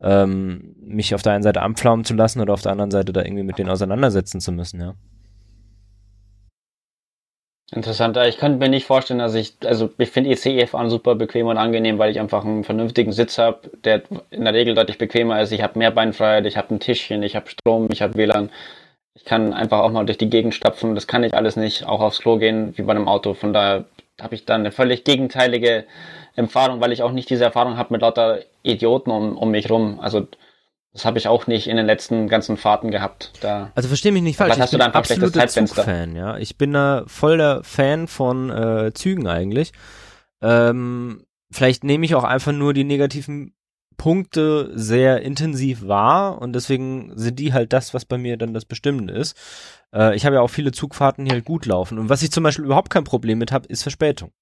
ähm, 0.00 0.76
mich 0.80 1.16
auf 1.16 1.22
der 1.22 1.32
einen 1.32 1.42
Seite 1.42 1.62
anpflaumen 1.62 2.04
zu 2.04 2.14
lassen 2.14 2.40
oder 2.40 2.54
auf 2.54 2.62
der 2.62 2.70
anderen 2.70 2.92
Seite 2.92 3.12
da 3.12 3.22
irgendwie 3.22 3.42
mit 3.42 3.58
denen 3.58 3.70
auseinandersetzen 3.70 4.40
zu 4.40 4.52
müssen, 4.52 4.80
ja. 4.80 4.94
Interessant. 7.72 8.16
Ich 8.16 8.36
könnte 8.38 8.58
mir 8.58 8.68
nicht 8.68 8.86
vorstellen, 8.86 9.20
dass 9.20 9.34
ich, 9.34 9.54
also 9.64 9.90
ich 9.96 10.10
finde 10.10 10.30
ECE-Fahren 10.30 10.90
super 10.90 11.14
bequem 11.14 11.46
und 11.46 11.56
angenehm, 11.56 11.98
weil 11.98 12.10
ich 12.10 12.18
einfach 12.18 12.44
einen 12.44 12.64
vernünftigen 12.64 13.12
Sitz 13.12 13.38
habe, 13.38 13.70
der 13.84 14.02
in 14.30 14.44
der 14.44 14.54
Regel 14.54 14.74
deutlich 14.74 14.98
bequemer 14.98 15.40
ist. 15.40 15.52
Ich 15.52 15.62
habe 15.62 15.78
mehr 15.78 15.92
Beinfreiheit, 15.92 16.46
ich 16.46 16.56
habe 16.56 16.74
ein 16.74 16.80
Tischchen, 16.80 17.22
ich 17.22 17.36
habe 17.36 17.48
Strom, 17.48 17.88
ich 17.92 18.02
habe 18.02 18.16
WLAN. 18.16 18.50
Ich 19.14 19.24
kann 19.24 19.52
einfach 19.52 19.80
auch 19.80 19.92
mal 19.92 20.04
durch 20.04 20.18
die 20.18 20.30
Gegend 20.30 20.54
stapfen. 20.54 20.96
Das 20.96 21.06
kann 21.06 21.22
ich 21.22 21.32
alles 21.34 21.54
nicht, 21.56 21.86
auch 21.86 22.00
aufs 22.00 22.18
Klo 22.18 22.38
gehen, 22.38 22.76
wie 22.76 22.82
bei 22.82 22.92
einem 22.92 23.06
Auto. 23.06 23.34
Von 23.34 23.52
daher 23.52 23.84
habe 24.20 24.34
ich 24.34 24.44
dann 24.44 24.62
eine 24.62 24.72
völlig 24.72 25.04
gegenteilige 25.04 25.84
Erfahrung, 26.34 26.80
weil 26.80 26.92
ich 26.92 27.04
auch 27.04 27.12
nicht 27.12 27.30
diese 27.30 27.44
Erfahrung 27.44 27.76
habe 27.76 27.92
mit 27.92 28.02
lauter 28.02 28.40
Idioten 28.64 29.10
um, 29.12 29.38
um 29.38 29.50
mich 29.52 29.70
rum. 29.70 30.00
Also 30.00 30.26
das 30.92 31.04
habe 31.04 31.18
ich 31.18 31.28
auch 31.28 31.46
nicht 31.46 31.68
in 31.68 31.76
den 31.76 31.86
letzten 31.86 32.28
ganzen 32.28 32.56
Fahrten 32.56 32.90
gehabt. 32.90 33.32
Da 33.40 33.70
also 33.74 33.88
verstehe 33.88 34.10
mich 34.10 34.22
nicht 34.22 34.36
falsch. 34.36 34.58
Ich 34.58 34.70
bin 34.70 34.80
absoluter 34.80 35.46
Zugfan, 35.46 36.16
ja. 36.16 36.36
Ich 36.38 36.58
bin 36.58 36.72
da 36.72 37.04
voll 37.06 37.36
der 37.36 37.62
Fan 37.62 38.08
von 38.08 38.50
äh, 38.50 38.92
Zügen 38.92 39.28
eigentlich. 39.28 39.72
Ähm, 40.42 41.24
vielleicht 41.50 41.84
nehme 41.84 42.04
ich 42.04 42.14
auch 42.16 42.24
einfach 42.24 42.52
nur 42.52 42.74
die 42.74 42.84
negativen 42.84 43.54
Punkte 43.96 44.72
sehr 44.74 45.20
intensiv 45.22 45.86
wahr 45.86 46.40
und 46.40 46.54
deswegen 46.54 47.12
sind 47.16 47.38
die 47.38 47.52
halt 47.52 47.72
das, 47.72 47.92
was 47.94 48.04
bei 48.04 48.18
mir 48.18 48.36
dann 48.36 48.54
das 48.54 48.64
Bestimmende 48.64 49.14
ist. 49.14 49.36
Äh, 49.94 50.16
ich 50.16 50.24
habe 50.24 50.36
ja 50.36 50.40
auch 50.40 50.50
viele 50.50 50.72
Zugfahrten, 50.72 51.24
die 51.24 51.30
halt 51.30 51.44
gut 51.44 51.66
laufen. 51.66 51.98
Und 51.98 52.08
was 52.08 52.22
ich 52.22 52.32
zum 52.32 52.42
Beispiel 52.42 52.64
überhaupt 52.64 52.90
kein 52.90 53.04
Problem 53.04 53.38
mit 53.38 53.52
habe, 53.52 53.68
ist 53.68 53.82
Verspätung. 53.82 54.32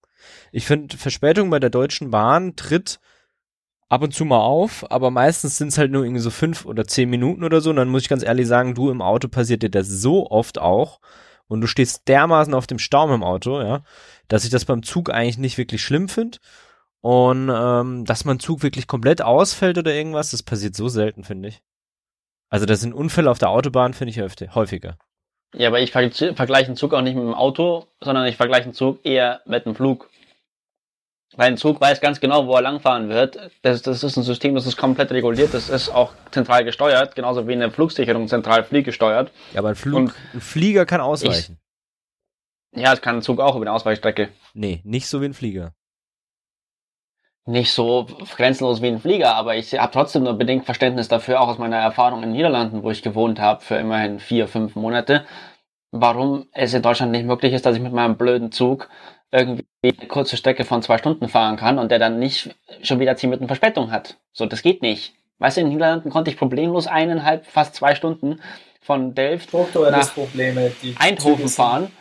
Ich 0.52 0.64
finde, 0.64 0.96
Verspätung 0.96 1.50
bei 1.50 1.58
der 1.58 1.70
Deutschen 1.70 2.10
Bahn 2.10 2.56
tritt 2.56 3.00
ab 3.88 4.02
und 4.02 4.14
zu 4.14 4.24
mal 4.24 4.40
auf, 4.40 4.90
aber 4.90 5.10
meistens 5.10 5.56
sind 5.56 5.68
es 5.68 5.78
halt 5.78 5.90
nur 5.90 6.04
irgendwie 6.04 6.20
so 6.20 6.30
fünf 6.30 6.66
oder 6.66 6.86
zehn 6.86 7.08
Minuten 7.08 7.44
oder 7.44 7.60
so. 7.60 7.70
Und 7.70 7.76
dann 7.76 7.88
muss 7.88 8.02
ich 8.02 8.08
ganz 8.08 8.22
ehrlich 8.22 8.46
sagen, 8.46 8.74
du 8.74 8.90
im 8.90 9.02
Auto 9.02 9.28
passiert 9.28 9.62
dir 9.62 9.70
das 9.70 9.88
so 9.88 10.30
oft 10.30 10.58
auch 10.58 11.00
und 11.46 11.60
du 11.60 11.66
stehst 11.66 12.06
dermaßen 12.08 12.54
auf 12.54 12.66
dem 12.66 12.78
Staum 12.78 13.12
im 13.12 13.24
Auto, 13.24 13.60
ja, 13.60 13.82
dass 14.28 14.44
ich 14.44 14.50
das 14.50 14.64
beim 14.64 14.82
Zug 14.82 15.10
eigentlich 15.10 15.38
nicht 15.38 15.58
wirklich 15.58 15.82
schlimm 15.82 16.08
finde. 16.08 16.38
Und 17.00 17.48
ähm, 17.52 18.04
dass 18.04 18.24
mein 18.24 18.40
Zug 18.40 18.62
wirklich 18.62 18.86
komplett 18.88 19.22
ausfällt 19.22 19.78
oder 19.78 19.94
irgendwas, 19.94 20.32
das 20.32 20.42
passiert 20.42 20.74
so 20.74 20.88
selten, 20.88 21.24
finde 21.24 21.48
ich. 21.48 21.62
Also 22.50 22.66
das 22.66 22.80
sind 22.80 22.92
Unfälle 22.92 23.30
auf 23.30 23.38
der 23.38 23.50
Autobahn, 23.50 23.94
finde 23.94 24.10
ich 24.10 24.54
häufiger. 24.54 24.98
Ja, 25.54 25.68
aber 25.68 25.80
ich 25.80 25.92
vergleiche 25.92 26.66
einen 26.66 26.76
Zug 26.76 26.92
auch 26.92 27.00
nicht 27.00 27.14
mit 27.14 27.24
dem 27.24 27.34
Auto, 27.34 27.86
sondern 28.00 28.26
ich 28.26 28.36
vergleiche 28.36 28.64
einen 28.64 28.74
Zug 28.74 29.04
eher 29.04 29.40
mit 29.46 29.64
einem 29.64 29.74
Flug. 29.74 30.10
Weil 31.38 31.52
ein 31.52 31.56
Zug 31.56 31.80
weiß 31.80 32.00
ganz 32.00 32.18
genau, 32.18 32.48
wo 32.48 32.56
er 32.56 32.62
langfahren 32.62 33.08
wird. 33.10 33.38
Das, 33.62 33.82
das 33.82 34.02
ist 34.02 34.16
ein 34.16 34.24
System, 34.24 34.56
das 34.56 34.66
ist 34.66 34.76
komplett 34.76 35.12
reguliert, 35.12 35.54
das 35.54 35.68
ist 35.68 35.88
auch 35.88 36.12
zentral 36.32 36.64
gesteuert, 36.64 37.14
genauso 37.14 37.46
wie 37.46 37.52
eine 37.52 37.70
Flugsicherung 37.70 38.26
zentral 38.26 38.64
fliehgesteuert. 38.64 39.30
Ja, 39.52 39.60
aber 39.60 39.68
ein, 39.68 39.76
Flug, 39.76 40.12
ein 40.34 40.40
Flieger 40.40 40.84
kann 40.84 41.00
ausweichen. 41.00 41.60
Ich, 42.72 42.82
ja, 42.82 42.92
es 42.92 43.00
kann 43.00 43.18
ein 43.18 43.22
Zug 43.22 43.38
auch 43.38 43.54
über 43.54 43.62
eine 43.62 43.72
Ausweichstrecke. 43.72 44.30
Nee, 44.52 44.80
nicht 44.82 45.06
so 45.06 45.20
wie 45.22 45.26
ein 45.26 45.32
Flieger. 45.32 45.74
Nicht 47.46 47.70
so 47.70 48.08
grenzenlos 48.34 48.82
wie 48.82 48.88
ein 48.88 48.98
Flieger, 48.98 49.36
aber 49.36 49.54
ich 49.54 49.78
habe 49.78 49.92
trotzdem 49.92 50.24
nur 50.24 50.34
bedingt 50.34 50.64
Verständnis 50.64 51.06
dafür, 51.06 51.40
auch 51.40 51.46
aus 51.46 51.58
meiner 51.58 51.76
Erfahrung 51.76 52.24
in 52.24 52.30
den 52.30 52.36
Niederlanden, 52.36 52.82
wo 52.82 52.90
ich 52.90 53.02
gewohnt 53.02 53.38
habe 53.38 53.60
für 53.60 53.76
immerhin 53.76 54.18
vier, 54.18 54.48
fünf 54.48 54.74
Monate, 54.74 55.24
warum 55.92 56.48
es 56.50 56.74
in 56.74 56.82
Deutschland 56.82 57.12
nicht 57.12 57.26
möglich 57.26 57.52
ist, 57.52 57.64
dass 57.64 57.76
ich 57.76 57.82
mit 57.82 57.92
meinem 57.92 58.16
blöden 58.16 58.50
Zug 58.50 58.88
irgendwie 59.30 59.66
eine 59.82 60.08
kurze 60.08 60.36
Strecke 60.36 60.64
von 60.64 60.82
zwei 60.82 60.98
Stunden 60.98 61.28
fahren 61.28 61.56
kann 61.56 61.78
und 61.78 61.90
der 61.90 61.98
dann 61.98 62.18
nicht 62.18 62.54
schon 62.82 63.00
wieder 63.00 63.16
zehn 63.16 63.30
Minuten 63.30 63.46
Verspätung 63.46 63.90
hat. 63.90 64.16
So, 64.32 64.46
das 64.46 64.62
geht 64.62 64.82
nicht. 64.82 65.14
Weißt 65.38 65.56
du, 65.56 65.60
in 65.60 65.66
den 65.66 65.74
Niederlanden 65.74 66.10
konnte 66.10 66.30
ich 66.30 66.36
problemlos 66.36 66.86
eineinhalb, 66.86 67.46
fast 67.46 67.74
zwei 67.74 67.94
Stunden 67.94 68.40
von 68.80 69.14
Delft 69.14 69.52
nach 69.52 70.14
Probleme, 70.14 70.72
Eindhoven 70.98 71.48
fahren. 71.48 71.92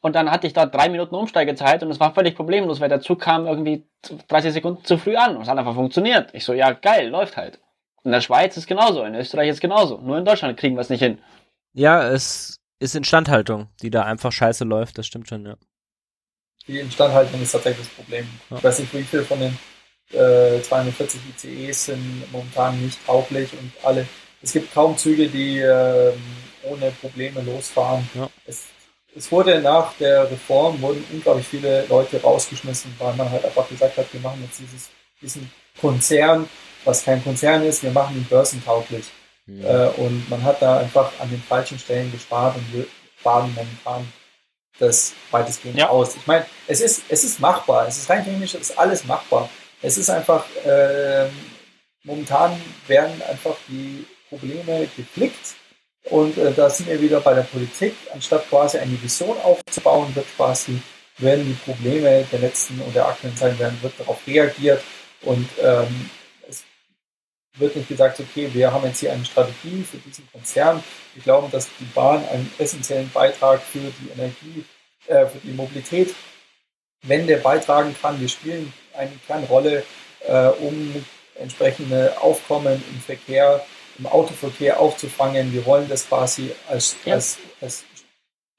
Und 0.00 0.14
dann 0.14 0.30
hatte 0.30 0.46
ich 0.46 0.52
da 0.52 0.66
drei 0.66 0.90
Minuten 0.90 1.14
Umsteigezeit 1.14 1.82
und 1.82 1.90
es 1.90 1.98
war 1.98 2.12
völlig 2.12 2.36
problemlos, 2.36 2.80
weil 2.80 2.90
der 2.90 3.00
Zug 3.00 3.20
kam 3.20 3.46
irgendwie 3.46 3.86
30 4.28 4.52
Sekunden 4.52 4.84
zu 4.84 4.98
früh 4.98 5.16
an 5.16 5.36
und 5.36 5.42
es 5.42 5.48
hat 5.48 5.56
einfach 5.56 5.74
funktioniert. 5.74 6.28
Ich 6.34 6.44
so, 6.44 6.52
ja, 6.52 6.72
geil, 6.72 7.08
läuft 7.08 7.38
halt. 7.38 7.58
In 8.04 8.12
der 8.12 8.20
Schweiz 8.20 8.58
ist 8.58 8.66
genauso, 8.66 9.02
in 9.04 9.14
Österreich 9.14 9.48
ist 9.48 9.62
genauso. 9.62 9.96
Nur 9.96 10.18
in 10.18 10.26
Deutschland 10.26 10.58
kriegen 10.58 10.76
wir 10.76 10.82
es 10.82 10.90
nicht 10.90 11.00
hin. 11.00 11.18
Ja, 11.72 12.06
es 12.06 12.60
ist 12.78 12.94
Instandhaltung, 12.94 13.68
die 13.80 13.88
da 13.88 14.02
einfach 14.02 14.30
scheiße 14.30 14.64
läuft, 14.64 14.98
das 14.98 15.06
stimmt 15.06 15.28
schon, 15.28 15.46
ja 15.46 15.56
die 16.66 16.78
Instandhaltung 16.78 17.42
ist 17.42 17.52
tatsächlich 17.52 17.86
das 17.86 17.94
Problem. 17.94 18.28
Ja. 18.50 18.56
Ich 18.56 18.64
weiß 18.64 18.78
nicht, 18.80 18.94
wie 18.94 19.02
viele 19.02 19.24
von 19.24 19.40
den 19.40 19.58
äh, 20.12 20.62
240 20.62 21.20
ICEs 21.36 21.86
sind 21.86 22.32
momentan 22.32 22.80
nicht 22.80 22.98
tauglich 23.06 23.50
und 23.52 23.72
alle. 23.82 24.06
Es 24.42 24.52
gibt 24.52 24.72
kaum 24.72 24.96
Züge, 24.96 25.28
die 25.28 25.58
äh, 25.58 26.12
ohne 26.62 26.90
Probleme 27.00 27.40
losfahren. 27.42 28.08
Ja. 28.14 28.28
Es, 28.46 28.64
es 29.16 29.30
wurde 29.30 29.60
nach 29.60 29.94
der 29.94 30.30
Reform 30.30 30.80
wurden 30.82 31.04
unglaublich 31.12 31.46
viele 31.46 31.86
Leute 31.86 32.20
rausgeschmissen, 32.20 32.94
weil 32.98 33.14
man 33.14 33.30
halt 33.30 33.44
einfach 33.44 33.68
gesagt 33.68 33.96
hat, 33.96 34.12
wir 34.12 34.20
machen 34.20 34.42
jetzt 34.44 34.58
dieses, 34.58 34.90
diesen 35.22 35.50
Konzern, 35.80 36.48
was 36.84 37.04
kein 37.04 37.22
Konzern 37.22 37.64
ist, 37.64 37.82
wir 37.82 37.92
machen 37.92 38.16
ihn 38.16 38.24
börsentauglich. 38.24 39.06
Ja. 39.46 39.86
Äh, 39.86 39.88
und 39.96 40.28
man 40.30 40.42
hat 40.42 40.60
da 40.60 40.78
einfach 40.78 41.12
an 41.20 41.30
den 41.30 41.42
falschen 41.42 41.78
Stellen 41.78 42.10
gespart 42.10 42.56
und 42.56 42.72
wir 42.72 42.86
fahren 43.16 43.54
momentan 43.54 44.06
das 44.78 45.12
weitestgehend 45.30 45.78
ja. 45.78 45.88
aus. 45.88 46.16
Ich 46.16 46.26
meine, 46.26 46.46
es 46.66 46.80
ist, 46.80 47.02
es 47.08 47.24
ist 47.24 47.40
machbar. 47.40 47.86
Es 47.88 47.98
ist 47.98 48.10
rein 48.10 48.24
technisch, 48.24 48.54
es 48.54 48.70
ist 48.70 48.78
alles 48.78 49.04
machbar. 49.04 49.48
Es 49.82 49.98
ist 49.98 50.10
einfach, 50.10 50.44
äh, 50.64 51.26
momentan 52.04 52.60
werden 52.86 53.20
einfach 53.28 53.56
die 53.68 54.06
Probleme 54.28 54.88
geflickt. 54.96 55.54
Und 56.10 56.36
äh, 56.36 56.52
da 56.52 56.68
sind 56.68 56.88
wir 56.88 57.00
wieder 57.00 57.20
bei 57.20 57.34
der 57.34 57.42
Politik. 57.42 57.94
Anstatt 58.12 58.48
quasi 58.48 58.78
eine 58.78 59.00
Vision 59.02 59.36
aufzubauen, 59.42 60.14
wird 60.14 60.26
quasi, 60.36 60.80
werden 61.18 61.44
die 61.46 61.70
Probleme 61.70 62.26
der 62.30 62.40
letzten 62.40 62.80
und 62.80 62.94
der 62.94 63.06
aktuellen 63.06 63.36
Zeit 63.36 63.58
werden, 63.58 63.78
wird 63.82 63.94
darauf 63.98 64.18
reagiert. 64.26 64.82
Und 65.22 65.48
ähm, 65.62 66.10
wird 67.56 67.76
nicht 67.76 67.88
gesagt, 67.88 68.18
okay, 68.20 68.48
wir 68.52 68.72
haben 68.72 68.84
jetzt 68.84 69.00
hier 69.00 69.12
eine 69.12 69.24
Strategie 69.24 69.84
für 69.84 69.98
diesen 69.98 70.28
Konzern. 70.32 70.82
Wir 71.14 71.22
glauben, 71.22 71.50
dass 71.50 71.68
die 71.78 71.84
Bahn 71.94 72.26
einen 72.28 72.52
essentiellen 72.58 73.10
Beitrag 73.12 73.62
für 73.62 73.78
die 73.78 74.10
Energie, 74.14 74.64
äh, 75.06 75.26
für 75.26 75.38
die 75.38 75.52
Mobilität 75.52 76.14
Wende 77.02 77.36
beitragen 77.36 77.94
kann. 78.00 78.20
Wir 78.20 78.28
spielen 78.28 78.72
eine 78.96 79.12
kleine 79.26 79.46
Rolle, 79.46 79.84
äh, 80.26 80.48
um 80.48 81.04
entsprechende 81.38 82.20
Aufkommen 82.20 82.82
im 82.92 83.00
Verkehr, 83.00 83.64
im 83.98 84.06
Autoverkehr 84.06 84.80
aufzufangen. 84.80 85.52
Wir 85.52 85.64
wollen 85.66 85.88
das 85.88 86.08
quasi 86.08 86.50
als, 86.68 86.96
ja. 87.04 87.14
als, 87.14 87.38
als 87.60 87.84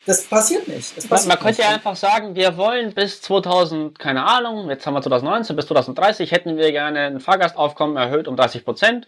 das 0.05 0.23
passiert 0.23 0.67
nicht. 0.67 0.95
Das 0.95 1.07
passiert 1.07 1.29
man, 1.29 1.37
man 1.37 1.45
könnte 1.45 1.61
ja 1.61 1.69
einfach 1.69 1.95
sagen, 1.95 2.35
wir 2.35 2.57
wollen 2.57 2.93
bis 2.93 3.21
2000, 3.21 3.97
keine 3.97 4.25
Ahnung, 4.25 4.69
jetzt 4.69 4.85
haben 4.85 4.93
wir 4.93 5.01
2019, 5.01 5.55
bis 5.55 5.67
2030 5.67 6.31
hätten 6.31 6.57
wir 6.57 6.71
gerne 6.71 7.01
ein 7.01 7.19
Fahrgastaufkommen 7.19 7.97
erhöht 7.97 8.27
um 8.27 8.35
30 8.35 8.63
Prozent, 8.63 9.07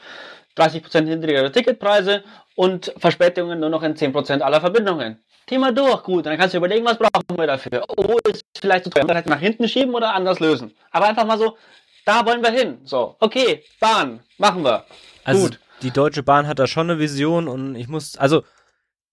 30 0.55 0.81
Prozent 0.81 1.07
niedrigere 1.07 1.51
Ticketpreise 1.51 2.23
und 2.55 2.93
Verspätungen 2.97 3.59
nur 3.59 3.69
noch 3.69 3.83
in 3.83 3.95
10 3.95 4.11
Prozent 4.11 4.41
aller 4.41 4.59
Verbindungen. 4.59 5.23
Thema 5.45 5.71
durch, 5.71 6.03
gut, 6.03 6.25
dann 6.25 6.37
kannst 6.37 6.53
du 6.53 6.57
überlegen, 6.57 6.85
was 6.85 6.97
brauchen 6.97 7.37
wir 7.37 7.47
dafür. 7.47 7.85
Oh, 7.95 8.17
ist 8.29 8.43
vielleicht 8.59 8.83
zu 8.83 8.89
teuer, 8.89 9.05
vielleicht 9.07 9.27
nach 9.27 9.39
hinten 9.39 9.67
schieben 9.67 9.95
oder 9.95 10.13
anders 10.13 10.39
lösen. 10.39 10.73
Aber 10.91 11.07
einfach 11.07 11.25
mal 11.25 11.37
so, 11.37 11.57
da 12.05 12.25
wollen 12.25 12.41
wir 12.41 12.51
hin. 12.51 12.79
So, 12.83 13.15
okay, 13.19 13.63
Bahn, 13.79 14.21
machen 14.37 14.63
wir. 14.63 14.85
Also 15.23 15.43
gut. 15.43 15.59
die 15.83 15.91
Deutsche 15.91 16.23
Bahn 16.23 16.47
hat 16.47 16.59
da 16.59 16.67
schon 16.67 16.89
eine 16.89 16.99
Vision 16.99 17.47
und 17.47 17.75
ich 17.75 17.87
muss, 17.87 18.17
also 18.17 18.43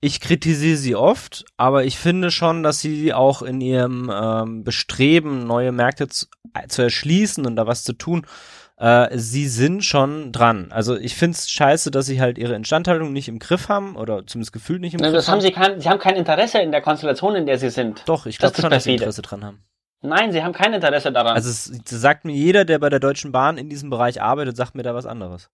ich 0.05 0.21
kritisiere 0.21 0.77
sie 0.77 0.95
oft, 0.95 1.47
aber 1.57 1.85
ich 1.85 1.99
finde 1.99 2.31
schon, 2.31 2.63
dass 2.63 2.81
sie 2.81 3.15
auch 3.15 3.41
in 3.41 3.63
ihrem 3.63 4.13
ähm, 4.15 4.63
Bestreben, 4.63 5.47
neue 5.47 5.73
Märkte 5.73 6.09
zu, 6.09 6.27
äh, 6.53 6.69
zu 6.69 6.83
erschließen 6.83 7.47
und 7.47 7.57
da 7.57 7.67
was 7.67 7.85
zu 7.85 7.95
tun, 7.95 8.27
äh, 8.77 9.17
sie 9.17 9.49
sind 9.49 9.83
schon 9.83 10.31
dran. 10.31 10.69
Also 10.73 10.95
ich 10.95 11.15
finde 11.15 11.37
es 11.39 11.49
scheiße, 11.49 11.91
dass 11.91 12.05
sie 12.05 12.21
halt 12.21 12.37
ihre 12.37 12.55
Instandhaltung 12.55 13.15
nicht 13.15 13.29
im 13.29 13.39
Griff 13.39 13.71
haben 13.71 13.97
oder 13.97 14.27
zumindest 14.27 14.53
gefühlt 14.53 14.83
nicht 14.83 14.93
im 14.93 15.01
Na, 15.01 15.09
Griff 15.09 15.17
das 15.17 15.29
haben 15.29 15.41
sie, 15.41 15.53
kein, 15.53 15.81
sie 15.81 15.89
haben 15.89 15.99
kein 15.99 16.17
Interesse 16.17 16.59
in 16.59 16.71
der 16.71 16.83
Konstellation, 16.83 17.35
in 17.35 17.47
der 17.47 17.59
sie 17.59 17.71
sind. 17.71 18.03
Doch, 18.05 18.27
ich 18.27 18.37
glaube 18.37 18.61
schon, 18.61 18.71
dass 18.71 18.85
sie. 18.85 18.93
Interesse 18.93 19.23
dran 19.23 19.43
haben. 19.43 19.65
Nein, 20.03 20.33
sie 20.33 20.43
haben 20.43 20.53
kein 20.53 20.75
Interesse 20.75 21.13
daran. 21.13 21.35
Also 21.35 21.49
es 21.49 21.65
sagt 21.87 22.27
mir 22.27 22.35
jeder, 22.35 22.67
der 22.67 22.79
bei 22.79 22.91
der 22.91 23.01
Deutschen 23.01 23.33
Bahn 23.33 23.57
in 23.57 23.71
diesem 23.71 23.89
Bereich 23.89 24.21
arbeitet, 24.21 24.55
sagt 24.55 24.75
mir 24.75 24.83
da 24.83 24.95
was 24.95 25.07
anderes. 25.07 25.49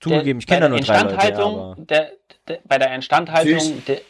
Zugegeben, 0.00 0.38
ich 0.40 0.46
bei 0.46 0.54
kenne 0.56 0.68
da 0.68 0.76
der 0.76 0.78
nur 0.78 1.16
drei 1.16 1.30
Leute, 1.30 1.82
der, 1.82 2.12
der, 2.46 2.58
bei 2.64 2.78
der 2.78 2.94
Instandhaltung, 2.94 3.84
der, 3.86 4.00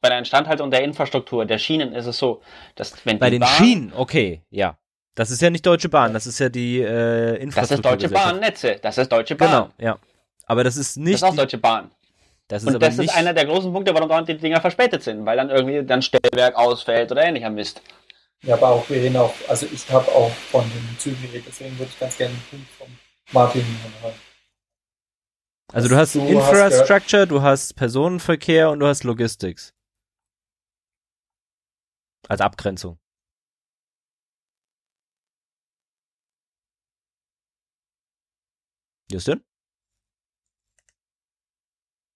bei 0.00 0.08
der 0.08 0.18
Instandhaltung 0.18 0.70
der 0.70 0.82
Infrastruktur, 0.84 1.44
der 1.44 1.58
Schienen 1.58 1.92
ist 1.92 2.06
es 2.06 2.18
so, 2.18 2.40
dass 2.76 2.94
wenn 3.04 3.18
bei 3.18 3.26
die 3.30 3.36
den 3.36 3.40
Bahn, 3.40 3.48
Schienen, 3.50 3.92
okay, 3.94 4.42
ja. 4.50 4.76
Das 5.16 5.30
ist 5.30 5.40
ja 5.42 5.50
nicht 5.50 5.64
Deutsche 5.64 5.88
Bahn, 5.88 6.12
das 6.12 6.26
ist 6.26 6.38
ja 6.40 6.48
die 6.48 6.80
äh, 6.80 6.84
das 6.86 7.34
ist 7.36 7.42
Infrastruktur. 7.42 7.92
Deutsche 7.92 8.08
Bahnnetze, 8.08 8.76
das 8.82 8.98
ist 8.98 9.10
Deutsche 9.12 9.34
Bahn. 9.36 9.48
Genau, 9.50 9.68
ja. 9.78 9.98
Aber 10.46 10.64
das 10.64 10.76
ist 10.76 10.96
Das 10.96 11.04
nicht. 11.04 11.14
ist 11.14 11.22
auch 11.22 11.34
Deutsche 11.36 11.58
Bahn. 11.58 11.90
das 12.48 12.62
ist 12.62 12.68
Und 12.68 12.74
aber 12.76 12.86
das 12.86 12.96
nicht, 12.98 13.10
ist 13.10 13.16
einer 13.16 13.32
der 13.32 13.46
großen 13.46 13.72
Punkte, 13.72 13.94
warum 13.94 14.08
dauernd 14.08 14.28
die 14.28 14.36
Dinger 14.36 14.60
verspätet 14.60 15.02
sind, 15.02 15.24
weil 15.24 15.36
dann 15.36 15.50
irgendwie 15.50 15.82
dann 15.84 16.02
Stellwerk 16.02 16.56
ausfällt 16.56 17.10
oder 17.12 17.24
ähnlicher 17.24 17.50
Mist. 17.50 17.80
Ja, 18.42 18.54
aber 18.56 18.68
auch 18.68 18.88
wir 18.90 18.98
reden 18.98 19.16
auch, 19.16 19.32
also 19.48 19.66
ich 19.72 19.88
habe 19.90 20.06
auch 20.12 20.30
von 20.50 20.62
den 20.64 20.98
Zügen 20.98 21.22
geredet, 21.22 21.46
deswegen 21.48 21.78
würde 21.78 21.90
ich 21.92 21.98
ganz 21.98 22.16
gerne 22.18 22.34
den 22.34 22.42
Punkt 22.50 22.70
von 22.76 22.86
Martin 23.32 23.64
hören. 24.02 24.14
Also 25.72 25.88
du 25.88 25.96
hast 25.96 26.14
Du 26.14 26.20
hast 26.20 26.30
Infrastructure, 26.30 27.26
du 27.26 27.42
hast 27.42 27.74
Personenverkehr 27.74 28.70
und 28.70 28.80
du 28.80 28.86
hast 28.86 29.04
Logistics. 29.04 29.74
Als 32.28 32.40
Abgrenzung. 32.40 32.98
Justin? 39.10 39.44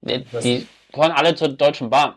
Die, 0.00 0.24
die 0.42 0.66
gehören 0.92 1.12
alle 1.12 1.34
zur 1.34 1.48
Deutschen 1.48 1.90
Bahn. 1.90 2.14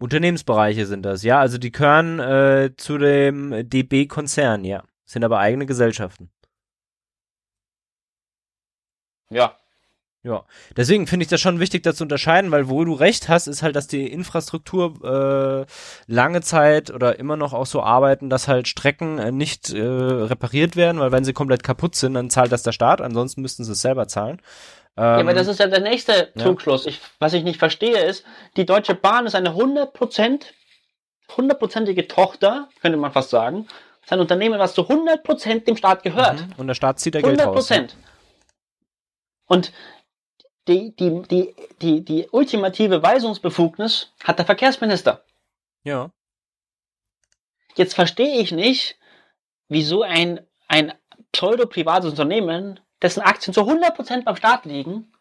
Unternehmensbereiche 0.00 0.86
sind 0.86 1.02
das, 1.02 1.22
ja. 1.24 1.40
Also 1.40 1.58
die 1.58 1.72
gehören 1.72 2.20
äh, 2.20 2.70
zu 2.76 2.98
dem 2.98 3.68
DB-Konzern, 3.68 4.64
ja. 4.64 4.84
Sind 5.04 5.24
aber 5.24 5.38
eigene 5.38 5.66
Gesellschaften. 5.66 6.30
Ja. 9.30 9.57
Ja, 10.28 10.44
deswegen 10.76 11.06
finde 11.06 11.24
ich 11.24 11.30
das 11.30 11.40
schon 11.40 11.58
wichtig, 11.58 11.82
das 11.84 11.96
zu 11.96 12.04
unterscheiden, 12.04 12.50
weil 12.50 12.68
wo 12.68 12.84
du 12.84 12.92
recht 12.92 13.30
hast, 13.30 13.46
ist 13.46 13.62
halt, 13.62 13.74
dass 13.76 13.86
die 13.86 14.06
Infrastruktur 14.06 15.64
äh, 15.66 16.12
lange 16.12 16.42
Zeit 16.42 16.90
oder 16.90 17.18
immer 17.18 17.38
noch 17.38 17.54
auch 17.54 17.64
so 17.64 17.82
arbeiten, 17.82 18.28
dass 18.28 18.46
halt 18.46 18.68
Strecken 18.68 19.18
äh, 19.18 19.32
nicht 19.32 19.72
äh, 19.72 19.80
repariert 19.80 20.76
werden, 20.76 21.00
weil 21.00 21.12
wenn 21.12 21.24
sie 21.24 21.32
komplett 21.32 21.62
kaputt 21.62 21.94
sind, 21.94 22.12
dann 22.12 22.28
zahlt 22.28 22.52
das 22.52 22.62
der 22.62 22.72
Staat, 22.72 23.00
ansonsten 23.00 23.40
müssten 23.40 23.64
sie 23.64 23.72
es 23.72 23.80
selber 23.80 24.06
zahlen. 24.06 24.42
Ähm, 24.98 25.04
ja, 25.04 25.20
aber 25.20 25.32
das 25.32 25.46
ist 25.46 25.60
ja 25.60 25.66
der 25.66 25.80
nächste 25.80 26.30
ja. 26.34 26.44
Trugschluss. 26.44 26.84
Ich, 26.84 27.00
was 27.20 27.32
ich 27.32 27.42
nicht 27.42 27.58
verstehe 27.58 28.04
ist, 28.04 28.22
die 28.58 28.66
Deutsche 28.66 28.94
Bahn 28.94 29.24
ist 29.24 29.34
eine 29.34 29.52
100%, 29.52 30.42
hundertprozentige 31.34 32.06
Tochter, 32.06 32.68
könnte 32.82 32.98
man 32.98 33.12
fast 33.12 33.30
sagen. 33.30 33.66
Das 34.02 34.08
ist 34.08 34.12
ein 34.12 34.20
Unternehmen, 34.20 34.58
was 34.58 34.74
zu 34.74 34.82
100% 34.82 35.64
dem 35.64 35.78
Staat 35.78 36.02
gehört. 36.02 36.40
mhm. 36.40 36.52
und 36.58 36.66
der 36.66 36.74
Staat 36.74 37.00
zieht 37.00 37.14
da 37.14 37.22
Geld 37.22 37.40
100 37.40 37.46
raus. 37.46 37.70
ne? 37.70 37.76
Prozent. 37.76 37.96
Und 39.48 39.72
die, 40.68 40.94
die, 40.96 41.22
die, 41.22 41.54
die, 41.80 42.04
die 42.04 42.28
ultimative 42.30 43.02
Weisungsbefugnis 43.02 44.12
hat 44.22 44.38
der 44.38 44.46
Verkehrsminister. 44.46 45.24
Ja. 45.84 46.10
Jetzt 47.74 47.94
verstehe 47.94 48.40
ich 48.40 48.52
nicht, 48.52 48.96
wieso 49.68 50.02
ein, 50.02 50.40
ein 50.68 50.92
pseudo-privates 51.32 52.10
Unternehmen, 52.10 52.80
dessen 53.02 53.20
Aktien 53.22 53.54
zu 53.54 53.62
100% 53.62 54.24
beim 54.24 54.36
Staat 54.36 54.64
liegen, 54.64 55.12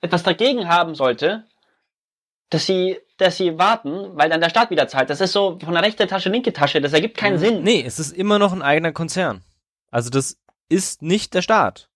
etwas 0.00 0.22
dagegen 0.22 0.68
haben 0.68 0.94
sollte, 0.94 1.44
dass 2.50 2.66
sie, 2.66 2.98
dass 3.16 3.36
sie 3.36 3.58
warten, 3.58 4.16
weil 4.16 4.28
dann 4.30 4.40
der 4.40 4.50
Staat 4.50 4.70
wieder 4.70 4.86
zahlt. 4.86 5.10
Das 5.10 5.20
ist 5.20 5.32
so 5.32 5.58
von 5.58 5.74
der 5.74 5.82
rechten 5.82 6.06
Tasche, 6.06 6.28
linke 6.28 6.52
Tasche. 6.52 6.80
Das 6.80 6.92
ergibt 6.92 7.16
keinen 7.16 7.34
Mhm. 7.34 7.38
Sinn. 7.38 7.62
Nee, 7.62 7.82
es 7.84 7.98
ist 7.98 8.12
immer 8.12 8.38
noch 8.38 8.52
ein 8.52 8.62
eigener 8.62 8.92
Konzern. 8.92 9.42
Also 9.90 10.10
das 10.10 10.36
ist 10.68 11.02
nicht 11.02 11.34
der 11.34 11.42
Staat. 11.42 11.88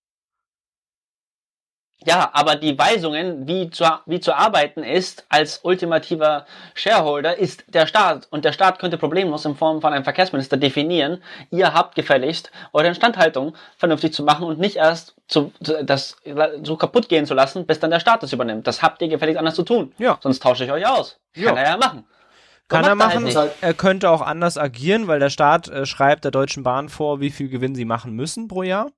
Ja, 2.07 2.31
aber 2.33 2.55
die 2.55 2.79
Weisungen, 2.79 3.49
wie 3.49 3.71
zu, 3.71 3.85
wie 4.07 4.21
zu 4.21 4.33
arbeiten 4.33 4.85
ist 4.85 5.27
als 5.29 5.61
ultimativer 5.65 6.47
Shareholder, 6.75 7.37
ist 7.37 7.65
der 7.67 7.87
Staat. 7.87 8.29
Und 8.31 8.45
der 8.45 8.53
Staat 8.53 8.79
könnte 8.79 8.99
problemlos 8.99 9.45
in 9.45 9.57
Form 9.57 9.81
von 9.81 9.93
einem 9.93 10.05
Verkehrsminister 10.05 10.57
definieren, 10.57 11.21
ihr 11.51 11.75
habt 11.75 11.97
gefälligst, 11.97 12.53
eure 12.73 12.87
Instandhaltung 12.87 13.55
vernünftig 13.77 14.13
zu 14.15 14.23
machen 14.23 14.47
und 14.47 14.61
nicht 14.61 14.77
erst 14.77 15.17
zu, 15.27 15.53
zu, 15.61 15.85
das 15.85 16.17
so 16.63 16.77
kaputt 16.77 17.09
gehen 17.09 17.27
zu 17.27 17.35
lassen, 17.35 17.67
bis 17.67 17.81
dann 17.81 17.91
der 17.91 18.01
Staat 18.01 18.23
das 18.23 18.33
übernimmt. 18.33 18.69
Das 18.69 18.81
habt 18.81 19.03
ihr 19.03 19.09
gefälligst 19.09 19.39
anders 19.39 19.57
zu 19.57 19.65
tun. 19.65 19.93
Ja. 19.99 20.19
Sonst 20.23 20.41
tausche 20.41 20.65
ich 20.65 20.71
euch 20.71 20.87
aus. 20.87 21.19
Ja. 21.35 21.49
Kann 21.49 21.57
er 21.57 21.71
ja 21.71 21.77
machen. 21.77 22.05
Kann 22.69 22.85
er 22.85 22.95
machen. 22.95 23.35
halt 23.35 23.53
er 23.61 23.75
könnte 23.75 24.11
auch 24.11 24.21
anders 24.21 24.59
agieren, 24.59 25.09
weil 25.09 25.19
der 25.19 25.31
Staat 25.31 25.69
äh, 25.69 25.87
schreibt 25.87 26.25
der 26.25 26.31
Deutschen 26.31 26.63
Bahn 26.63 26.91
vor, 26.91 27.21
wie 27.21 27.31
viel 27.31 27.49
Gewinn 27.49 27.75
sie 27.75 27.87
machen 27.87 28.13
müssen 28.13 28.47
pro 28.47 28.63
Jahr. 28.63 28.91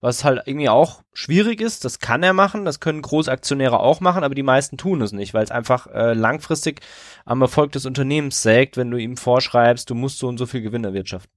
Was 0.00 0.24
halt 0.24 0.42
irgendwie 0.46 0.68
auch 0.68 1.02
schwierig 1.12 1.60
ist. 1.60 1.84
Das 1.84 1.98
kann 1.98 2.22
er 2.22 2.32
machen, 2.32 2.64
das 2.64 2.78
können 2.78 3.02
Großaktionäre 3.02 3.80
auch 3.80 4.00
machen, 4.00 4.22
aber 4.22 4.34
die 4.36 4.44
meisten 4.44 4.76
tun 4.76 5.00
es 5.02 5.12
nicht, 5.12 5.34
weil 5.34 5.42
es 5.42 5.50
einfach 5.50 5.88
äh, 5.88 6.12
langfristig 6.14 6.80
am 7.24 7.42
Erfolg 7.42 7.72
des 7.72 7.84
Unternehmens 7.84 8.42
sägt, 8.42 8.76
wenn 8.76 8.90
du 8.90 8.96
ihm 8.96 9.16
vorschreibst, 9.16 9.90
du 9.90 9.94
musst 9.96 10.18
so 10.18 10.28
und 10.28 10.38
so 10.38 10.46
viel 10.46 10.62
Gewinn 10.62 10.84
erwirtschaften. 10.84 11.32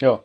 Ja. 0.00 0.24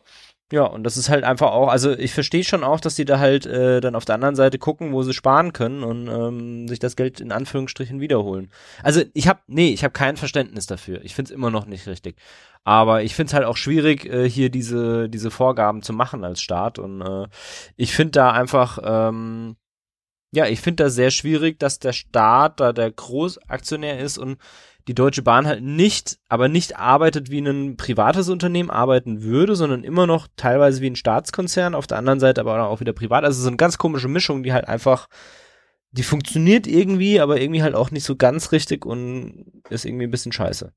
Ja, 0.52 0.62
und 0.62 0.84
das 0.84 0.96
ist 0.96 1.08
halt 1.08 1.24
einfach 1.24 1.50
auch, 1.50 1.68
also 1.68 1.90
ich 1.92 2.14
verstehe 2.14 2.44
schon 2.44 2.62
auch, 2.62 2.78
dass 2.78 2.94
die 2.94 3.04
da 3.04 3.18
halt 3.18 3.46
äh, 3.46 3.80
dann 3.80 3.96
auf 3.96 4.04
der 4.04 4.14
anderen 4.14 4.36
Seite 4.36 4.58
gucken, 4.58 4.92
wo 4.92 5.02
sie 5.02 5.12
sparen 5.12 5.52
können 5.52 5.82
und 5.82 6.06
ähm, 6.06 6.68
sich 6.68 6.78
das 6.78 6.94
Geld 6.94 7.18
in 7.20 7.32
Anführungsstrichen 7.32 8.00
wiederholen. 8.00 8.52
Also 8.84 9.02
ich 9.12 9.26
habe, 9.26 9.40
nee, 9.48 9.70
ich 9.70 9.82
habe 9.82 9.90
kein 9.90 10.16
Verständnis 10.16 10.66
dafür. 10.66 11.04
Ich 11.04 11.16
find's 11.16 11.32
immer 11.32 11.50
noch 11.50 11.66
nicht 11.66 11.88
richtig. 11.88 12.16
Aber 12.62 13.02
ich 13.02 13.16
find's 13.16 13.34
halt 13.34 13.44
auch 13.44 13.56
schwierig, 13.56 14.06
äh, 14.06 14.30
hier 14.30 14.48
diese, 14.48 15.08
diese 15.08 15.32
Vorgaben 15.32 15.82
zu 15.82 15.92
machen 15.92 16.22
als 16.24 16.40
Staat. 16.40 16.78
Und 16.78 17.00
äh, 17.00 17.26
ich 17.74 17.92
finde 17.92 18.12
da 18.12 18.30
einfach, 18.30 18.78
ähm, 18.84 19.56
ja, 20.32 20.46
ich 20.46 20.60
finde 20.60 20.84
da 20.84 20.90
sehr 20.90 21.10
schwierig, 21.10 21.58
dass 21.58 21.80
der 21.80 21.92
Staat 21.92 22.60
da 22.60 22.72
der 22.72 22.92
Großaktionär 22.92 23.98
ist 23.98 24.16
und 24.16 24.38
die 24.88 24.94
Deutsche 24.94 25.22
Bahn 25.22 25.46
halt 25.46 25.62
nicht, 25.62 26.18
aber 26.28 26.48
nicht 26.48 26.76
arbeitet 26.76 27.30
wie 27.30 27.40
ein 27.40 27.76
privates 27.76 28.28
Unternehmen 28.28 28.70
arbeiten 28.70 29.22
würde, 29.22 29.56
sondern 29.56 29.82
immer 29.82 30.06
noch 30.06 30.28
teilweise 30.36 30.80
wie 30.80 30.90
ein 30.90 30.96
Staatskonzern, 30.96 31.74
auf 31.74 31.86
der 31.86 31.98
anderen 31.98 32.20
Seite 32.20 32.40
aber 32.40 32.68
auch 32.68 32.80
wieder 32.80 32.92
privat. 32.92 33.24
Also 33.24 33.42
so 33.42 33.48
eine 33.48 33.56
ganz 33.56 33.78
komische 33.78 34.08
Mischung, 34.08 34.44
die 34.44 34.52
halt 34.52 34.68
einfach, 34.68 35.08
die 35.90 36.04
funktioniert 36.04 36.66
irgendwie, 36.66 37.20
aber 37.20 37.40
irgendwie 37.40 37.62
halt 37.62 37.74
auch 37.74 37.90
nicht 37.90 38.04
so 38.04 38.14
ganz 38.14 38.52
richtig 38.52 38.86
und 38.86 39.62
ist 39.70 39.84
irgendwie 39.84 40.04
ein 40.04 40.10
bisschen 40.10 40.32
scheiße. 40.32 40.72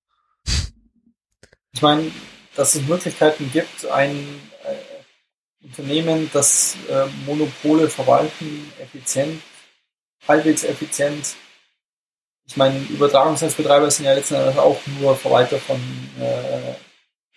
Ich 1.72 1.84
meine, 1.84 2.11
dass 2.56 2.73
es 2.73 2.88
Möglichkeiten 2.88 3.52
gibt, 3.53 3.86
ein 3.86 4.18
äh, 4.64 5.65
Unternehmen, 5.65 6.31
das 6.34 6.76
äh, 6.90 7.06
Monopole 7.27 7.90
verwalten, 7.90 8.72
effizient, 8.81 9.40
halbwegs 10.27 10.64
effizient. 10.64 11.36
Ich 12.50 12.58
meine, 12.58 12.80
Übertragungsnetzbetreiber 12.80 13.92
sind 13.92 14.06
ja 14.06 14.14
letzten 14.14 14.34
Endes 14.34 14.58
auch 14.58 14.80
nur 15.00 15.16
Verwalter 15.16 15.60
von 15.60 15.78
äh, 16.20 16.74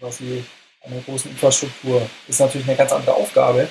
quasi 0.01 0.43
einer 0.80 1.02
großen 1.02 1.30
Infrastruktur. 1.30 2.01
Das 2.26 2.36
ist 2.36 2.40
natürlich 2.40 2.66
eine 2.66 2.78
ganz 2.78 2.93
andere 2.93 3.14
Aufgabe. 3.14 3.68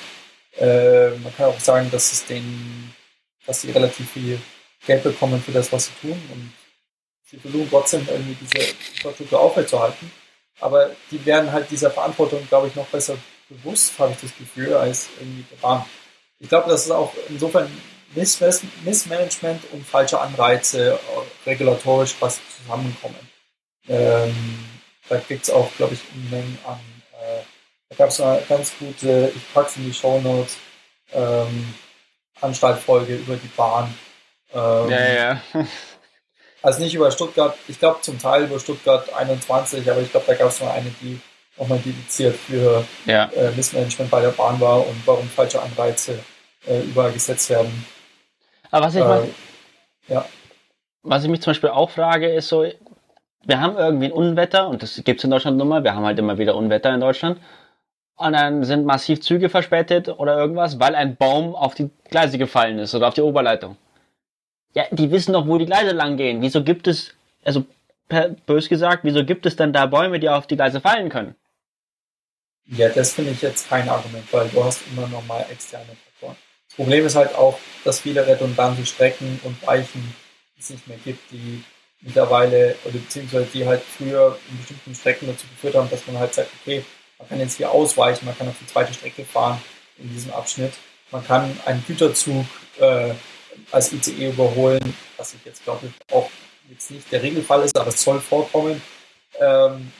Äh, 0.56 1.08
man 1.16 1.34
kann 1.36 1.46
auch 1.46 1.58
sagen, 1.58 1.90
dass 1.90 2.12
es 2.12 2.24
denen, 2.26 2.94
dass 3.44 3.62
sie 3.62 3.72
relativ 3.72 4.08
viel 4.12 4.38
Geld 4.86 5.02
bekommen 5.02 5.42
für 5.42 5.50
das, 5.50 5.72
was 5.72 5.86
sie 5.86 5.92
tun 6.00 6.22
und 6.32 6.52
sie 7.28 7.38
versuchen 7.38 7.68
trotzdem 7.68 8.06
irgendwie 8.08 8.36
diese 8.40 8.70
Infrastruktur 8.94 9.40
aufrechtzuerhalten. 9.40 10.12
Aber 10.60 10.90
die 11.10 11.26
werden 11.26 11.50
halt 11.50 11.68
dieser 11.72 11.90
Verantwortung, 11.90 12.46
glaube 12.48 12.68
ich, 12.68 12.76
noch 12.76 12.86
besser 12.86 13.16
bewusst, 13.48 13.98
habe 13.98 14.12
ich 14.12 14.20
das 14.20 14.38
Gefühl, 14.38 14.74
als 14.74 15.08
irgendwie 15.18 15.44
der 15.50 15.56
Bahn. 15.56 15.84
Ich 16.38 16.48
glaube, 16.48 16.70
das 16.70 16.84
ist 16.84 16.92
auch 16.92 17.12
insofern 17.28 17.68
Missmanagement 18.14 19.62
und 19.72 19.86
falsche 19.86 20.20
Anreize 20.20 20.92
äh, 20.92 21.48
regulatorisch 21.48 22.14
was 22.20 22.40
zusammenkommen. 22.56 23.28
Ähm, 23.88 24.34
da 25.08 25.18
gibt 25.18 25.44
es 25.44 25.50
auch, 25.50 25.70
glaube 25.76 25.94
ich, 25.94 26.00
Unmengen 26.14 26.58
an. 26.66 26.80
Äh, 27.12 27.42
da 27.90 27.96
gab 27.96 28.10
es 28.10 28.20
eine 28.20 28.42
ganz 28.48 28.72
gute, 28.78 29.32
ich 29.34 29.52
packe 29.52 29.68
es 29.68 29.76
in 29.76 29.84
die 29.84 29.94
Show 29.94 30.20
Notes, 30.20 30.56
ähm, 31.12 31.74
Anstaltfolge 32.40 33.16
über 33.16 33.36
die 33.36 33.50
Bahn. 33.56 33.94
Ähm, 34.54 34.90
Ja, 34.90 35.12
ja. 35.12 35.42
also 36.62 36.80
nicht 36.80 36.94
über 36.94 37.10
Stuttgart, 37.10 37.56
ich 37.68 37.78
glaube 37.78 38.00
zum 38.02 38.18
Teil 38.18 38.44
über 38.44 38.60
Stuttgart 38.60 39.12
21, 39.12 39.90
aber 39.90 40.00
ich 40.00 40.10
glaube, 40.10 40.26
da 40.26 40.34
gab 40.34 40.48
es 40.48 40.60
noch 40.60 40.72
eine, 40.72 40.92
die 41.00 41.20
nochmal 41.56 41.78
dediziert 41.78 42.36
für 42.36 42.84
ja. 43.04 43.24
äh, 43.34 43.50
Missmanagement 43.52 44.10
bei 44.10 44.20
der 44.20 44.30
Bahn 44.30 44.60
war 44.60 44.86
und 44.86 45.02
warum 45.06 45.28
falsche 45.28 45.60
Anreize 45.60 46.18
äh, 46.66 46.80
überall 46.80 47.12
gesetzt 47.12 47.50
werden. 47.50 47.84
Aber 48.72 48.86
was 48.86 48.94
ich 48.96 49.02
Äh, 49.02 49.04
mal, 49.04 49.28
Ja. 50.08 50.24
Was 51.04 51.22
ich 51.22 51.30
mich 51.30 51.40
zum 51.42 51.50
Beispiel 51.50 51.70
auch 51.70 51.90
frage, 51.90 52.28
ist 52.28 52.48
so, 52.48 52.64
wir 53.44 53.60
haben 53.60 53.76
irgendwie 53.76 54.06
ein 54.06 54.12
Unwetter 54.12 54.68
und 54.68 54.82
das 54.82 55.00
gibt's 55.04 55.24
in 55.24 55.30
Deutschland 55.30 55.58
nun 55.58 55.68
mal, 55.68 55.84
wir 55.84 55.94
haben 55.94 56.04
halt 56.04 56.18
immer 56.18 56.38
wieder 56.38 56.56
Unwetter 56.56 56.92
in 56.94 57.00
Deutschland. 57.00 57.40
Und 58.16 58.34
dann 58.34 58.62
sind 58.64 58.84
massiv 58.84 59.20
Züge 59.20 59.48
verspätet 59.48 60.08
oder 60.08 60.36
irgendwas, 60.36 60.78
weil 60.78 60.94
ein 60.94 61.16
Baum 61.16 61.54
auf 61.54 61.74
die 61.74 61.90
Gleise 62.08 62.38
gefallen 62.38 62.78
ist 62.78 62.94
oder 62.94 63.08
auf 63.08 63.14
die 63.14 63.22
Oberleitung. 63.22 63.76
Ja, 64.74 64.84
die 64.90 65.10
wissen 65.10 65.32
doch, 65.32 65.46
wo 65.46 65.58
die 65.58 65.66
Gleise 65.66 65.92
lang 65.92 66.16
gehen. 66.16 66.40
Wieso 66.40 66.62
gibt 66.62 66.86
es, 66.86 67.14
also 67.44 67.64
bös 68.46 68.68
gesagt, 68.68 69.04
wieso 69.04 69.24
gibt 69.24 69.44
es 69.44 69.56
denn 69.56 69.72
da 69.72 69.86
Bäume, 69.86 70.20
die 70.20 70.28
auf 70.28 70.46
die 70.46 70.56
Gleise 70.56 70.80
fallen 70.80 71.08
können? 71.08 71.34
Ja, 72.66 72.88
das 72.90 73.12
finde 73.14 73.32
ich 73.32 73.42
jetzt 73.42 73.68
kein 73.68 73.88
Argument, 73.88 74.32
weil 74.32 74.48
du 74.48 74.62
hast 74.64 74.82
immer 74.92 75.08
noch 75.08 75.26
mal 75.26 75.44
externe. 75.50 75.96
Problem 76.76 77.06
ist 77.06 77.16
halt 77.16 77.34
auch, 77.34 77.58
dass 77.84 78.00
viele 78.00 78.26
redundante 78.26 78.84
Strecken 78.86 79.40
und 79.44 79.66
Weichen 79.66 80.14
es 80.58 80.70
nicht 80.70 80.86
mehr 80.88 80.98
gibt, 81.04 81.30
die 81.30 81.62
mittlerweile, 82.00 82.76
oder 82.84 82.94
beziehungsweise 82.94 83.46
die 83.52 83.66
halt 83.66 83.82
früher 83.82 84.38
in 84.50 84.58
bestimmten 84.58 84.94
Strecken 84.94 85.26
dazu 85.26 85.46
geführt 85.48 85.74
haben, 85.74 85.90
dass 85.90 86.06
man 86.06 86.18
halt 86.18 86.34
sagt, 86.34 86.50
okay, 86.60 86.84
man 87.18 87.28
kann 87.28 87.40
jetzt 87.40 87.56
hier 87.56 87.70
ausweichen, 87.70 88.24
man 88.26 88.36
kann 88.36 88.48
auf 88.48 88.56
die 88.60 88.66
zweite 88.66 88.92
Strecke 88.92 89.24
fahren 89.24 89.60
in 89.98 90.12
diesem 90.12 90.32
Abschnitt. 90.32 90.72
Man 91.10 91.24
kann 91.24 91.56
einen 91.66 91.84
Güterzug 91.86 92.46
äh, 92.80 93.12
als 93.70 93.92
ICE 93.92 94.30
überholen, 94.30 94.96
was 95.16 95.34
ich 95.34 95.44
jetzt 95.44 95.62
glaube 95.64 95.86
ich 95.86 96.14
auch 96.14 96.30
jetzt 96.70 96.90
nicht 96.90 97.12
der 97.12 97.22
Regelfall 97.22 97.62
ist, 97.62 97.76
aber 97.78 97.88
es 97.88 98.02
soll 98.02 98.20
vorkommen. 98.20 98.80
Ähm, 99.38 99.92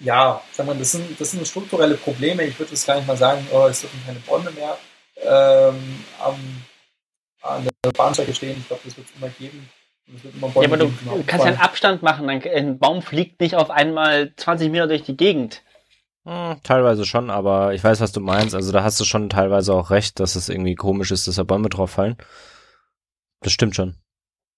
ja, 0.00 0.42
sagen 0.52 0.68
wir, 0.68 0.74
das 0.74 0.92
sind, 0.92 1.18
das 1.18 1.30
sind 1.30 1.48
strukturelle 1.48 1.96
Probleme. 1.96 2.44
Ich 2.44 2.58
würde 2.58 2.72
jetzt 2.72 2.86
gar 2.86 2.96
nicht 2.96 3.06
mal 3.06 3.16
sagen, 3.16 3.46
oh, 3.50 3.66
es 3.66 3.80
dürfen 3.80 4.02
keine 4.04 4.20
Bäume 4.20 4.50
mehr 4.50 4.76
ähm, 5.22 6.04
am, 6.20 6.34
an 7.42 7.68
der 7.84 7.92
Bahnstrecke 7.92 8.34
stehen. 8.34 8.56
Ich 8.58 8.66
glaube, 8.66 8.82
das 8.84 8.96
wird 8.96 9.06
es 9.08 9.16
immer 9.16 9.30
geben. 9.30 9.68
Immer 10.06 10.48
ja, 10.62 10.68
aber 10.68 10.76
du 10.76 10.88
geben, 10.88 11.26
kannst 11.26 11.44
ja 11.44 11.52
einen 11.52 11.60
Abstand 11.60 12.02
machen. 12.02 12.28
Ein 12.28 12.78
Baum 12.78 13.02
fliegt 13.02 13.40
nicht 13.40 13.56
auf 13.56 13.70
einmal 13.70 14.32
20 14.36 14.70
Meter 14.70 14.86
durch 14.86 15.02
die 15.02 15.16
Gegend. 15.16 15.62
Hm, 16.24 16.60
teilweise 16.62 17.04
schon, 17.04 17.30
aber 17.30 17.74
ich 17.74 17.82
weiß, 17.82 18.00
was 18.00 18.12
du 18.12 18.20
meinst. 18.20 18.54
Also 18.54 18.72
da 18.72 18.82
hast 18.82 18.98
du 19.00 19.04
schon 19.04 19.28
teilweise 19.28 19.72
auch 19.74 19.90
recht, 19.90 20.20
dass 20.20 20.34
es 20.34 20.48
irgendwie 20.48 20.74
komisch 20.74 21.10
ist, 21.10 21.28
dass 21.28 21.36
da 21.36 21.44
Bäume 21.44 21.68
drauf 21.68 21.90
fallen. 21.92 22.16
Das 23.40 23.52
stimmt 23.52 23.76
schon. 23.76 23.96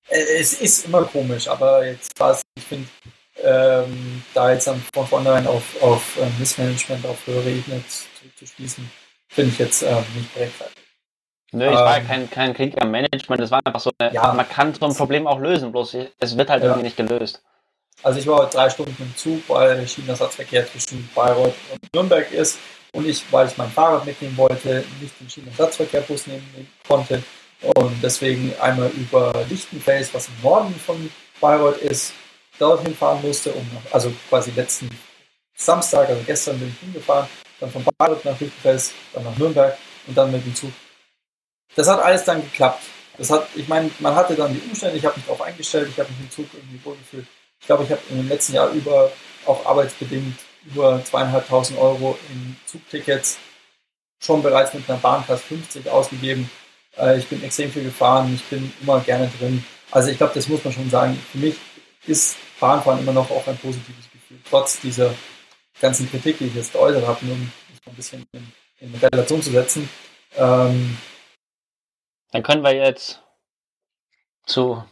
Äh, 0.08 0.38
es 0.38 0.54
ist 0.54 0.86
immer 0.86 1.04
komisch, 1.04 1.48
aber 1.48 1.86
jetzt 1.86 2.18
war 2.18 2.32
es, 2.32 2.42
ich 2.56 2.64
finde, 2.64 2.88
ähm, 3.42 4.22
da 4.34 4.52
jetzt 4.52 4.68
von 4.94 5.06
vornherein 5.06 5.46
auf, 5.46 5.82
auf 5.82 6.16
äh, 6.18 6.26
Missmanagement 6.38 7.06
auf 7.06 7.26
höhere 7.26 7.50
Ebene 7.50 7.82
zurückzuschließen, 7.86 8.90
finde 9.28 9.52
ich 9.52 9.58
jetzt 9.58 9.82
ähm, 9.82 10.04
nicht 10.14 10.34
gerechtfertigt. 10.34 10.78
Nö, 11.52 11.64
ich 11.64 11.70
ähm, 11.70 11.76
war 11.76 12.00
kein, 12.00 12.30
kein 12.30 12.54
Krieg 12.54 12.80
am 12.80 12.90
Management, 12.90 13.40
das 13.40 13.50
war 13.50 13.60
einfach 13.64 13.80
so, 13.80 13.90
eine, 13.98 14.12
ja, 14.12 14.32
man 14.32 14.48
kann 14.48 14.74
so 14.74 14.86
ein 14.86 14.94
Problem 14.94 15.26
auch 15.26 15.38
lösen, 15.38 15.72
bloß 15.72 15.96
es 16.18 16.36
wird 16.36 16.50
halt 16.50 16.62
ja. 16.62 16.68
irgendwie 16.68 16.84
nicht 16.84 16.96
gelöst. 16.96 17.42
Also 18.02 18.20
ich 18.20 18.26
war 18.26 18.38
heute 18.38 18.56
drei 18.56 18.70
Stunden 18.70 18.96
im 19.00 19.16
Zug, 19.16 19.42
weil 19.48 19.86
Schienenersatzverkehr 19.86 20.66
zwischen 20.66 21.08
Bayreuth 21.14 21.54
und 21.72 21.94
Nürnberg 21.94 22.30
ist 22.32 22.58
und 22.92 23.08
ich, 23.08 23.24
weil 23.32 23.48
ich 23.48 23.56
mein 23.56 23.70
Fahrrad 23.70 24.06
mitnehmen 24.06 24.36
wollte, 24.36 24.84
nicht 25.00 25.20
den 25.20 25.28
Schienenersatzverkehrbus 25.28 26.26
nehmen 26.28 26.68
konnte 26.86 27.22
und 27.74 28.02
deswegen 28.02 28.52
einmal 28.60 28.88
über 28.90 29.32
Lichtenfels, 29.48 30.14
was 30.14 30.28
im 30.28 30.34
Norden 30.42 30.74
von 30.74 31.10
Bayreuth 31.40 31.78
ist, 31.78 32.12
dorthin 32.58 32.94
fahren 32.94 33.20
musste, 33.22 33.52
um 33.52 33.66
also 33.90 34.12
quasi 34.28 34.52
letzten 34.52 34.88
Samstag, 35.56 36.08
also 36.08 36.22
gestern 36.24 36.58
bin 36.58 36.68
ich 36.68 36.80
hingefahren, 36.80 37.26
dann 37.60 37.70
von 37.70 37.84
Bayreuth 37.96 38.24
nach 38.24 38.38
Lichtenfels, 38.38 38.92
dann 39.12 39.24
nach 39.24 39.36
Nürnberg 39.36 39.76
und 40.06 40.16
dann 40.16 40.30
mit 40.30 40.44
dem 40.44 40.54
Zug. 40.54 40.72
Das 41.74 41.88
hat 41.88 42.00
alles 42.00 42.24
dann 42.24 42.42
geklappt. 42.42 42.82
Das 43.18 43.30
hat, 43.30 43.48
ich 43.54 43.66
meine, 43.66 43.90
man 43.98 44.14
hatte 44.14 44.34
dann 44.34 44.54
die 44.54 44.60
Umstände, 44.60 44.96
ich 44.96 45.04
habe 45.04 45.16
mich 45.16 45.26
darauf 45.26 45.42
eingestellt, 45.42 45.88
ich 45.90 45.98
habe 45.98 46.10
mich 46.10 46.20
im 46.20 46.30
Zug 46.30 46.46
irgendwie 46.54 46.84
wohlgefühlt. 46.84 47.26
Ich 47.60 47.66
glaube, 47.66 47.84
ich 47.84 47.90
habe 47.90 48.00
im 48.10 48.28
letzten 48.28 48.54
Jahr 48.54 48.70
über, 48.70 49.10
auch 49.44 49.66
arbeitsbedingt, 49.66 50.38
über 50.64 51.04
zweieinhalbtausend 51.04 51.78
Euro 51.78 52.16
in 52.30 52.56
Zugtickets 52.66 53.38
schon 54.20 54.42
bereits 54.42 54.74
mit 54.74 54.88
einer 54.88 54.98
Bahncard 54.98 55.40
50 55.40 55.88
ausgegeben. 55.90 56.50
Äh, 56.96 57.18
ich 57.18 57.26
bin 57.28 57.42
extrem 57.42 57.70
viel 57.70 57.84
gefahren, 57.84 58.32
ich 58.34 58.44
bin 58.44 58.72
immer 58.80 59.00
gerne 59.00 59.30
drin. 59.38 59.64
Also 59.90 60.10
ich 60.10 60.18
glaube, 60.18 60.34
das 60.34 60.48
muss 60.48 60.64
man 60.64 60.72
schon 60.72 60.90
sagen. 60.90 61.18
Für 61.32 61.38
mich 61.38 61.56
ist 62.06 62.36
Bahnfahren 62.60 63.00
immer 63.00 63.12
noch 63.12 63.30
auch 63.30 63.46
ein 63.46 63.56
positives 63.58 64.10
Gefühl, 64.12 64.38
trotz 64.48 64.80
dieser 64.80 65.14
ganzen 65.80 66.10
Kritik, 66.10 66.38
die 66.38 66.46
ich 66.46 66.54
jetzt 66.54 66.72
geäußert 66.72 67.06
habe, 67.06 67.24
nur 67.24 67.34
um 67.34 67.52
ein 67.86 67.94
bisschen 67.94 68.26
in, 68.32 68.52
in 68.80 68.94
Relation 68.94 69.42
zu 69.42 69.50
setzen. 69.50 69.88
Ähm, 70.36 70.98
Dann 72.32 72.42
können 72.42 72.62
wir 72.62 72.72
jetzt 72.74 73.22
zu 74.46 74.84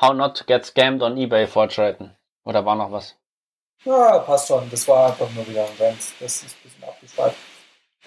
How 0.00 0.12
Not 0.14 0.36
to 0.38 0.44
Get 0.44 0.64
Scammed 0.66 1.02
on 1.02 1.16
eBay 1.16 1.46
fortschreiten. 1.46 2.16
Oder 2.44 2.64
war 2.64 2.76
noch 2.76 2.92
was? 2.92 3.16
Ja, 3.84 4.18
passt 4.20 4.48
schon. 4.48 4.68
Das 4.70 4.86
war 4.88 5.10
einfach 5.10 5.30
nur 5.30 5.46
wieder 5.48 5.64
ein 5.64 5.72
Rant. 5.78 5.98
Das 6.20 6.42
ist 6.42 6.44
ein 6.44 6.62
bisschen 6.62 6.84
abgeschweift. 6.84 7.36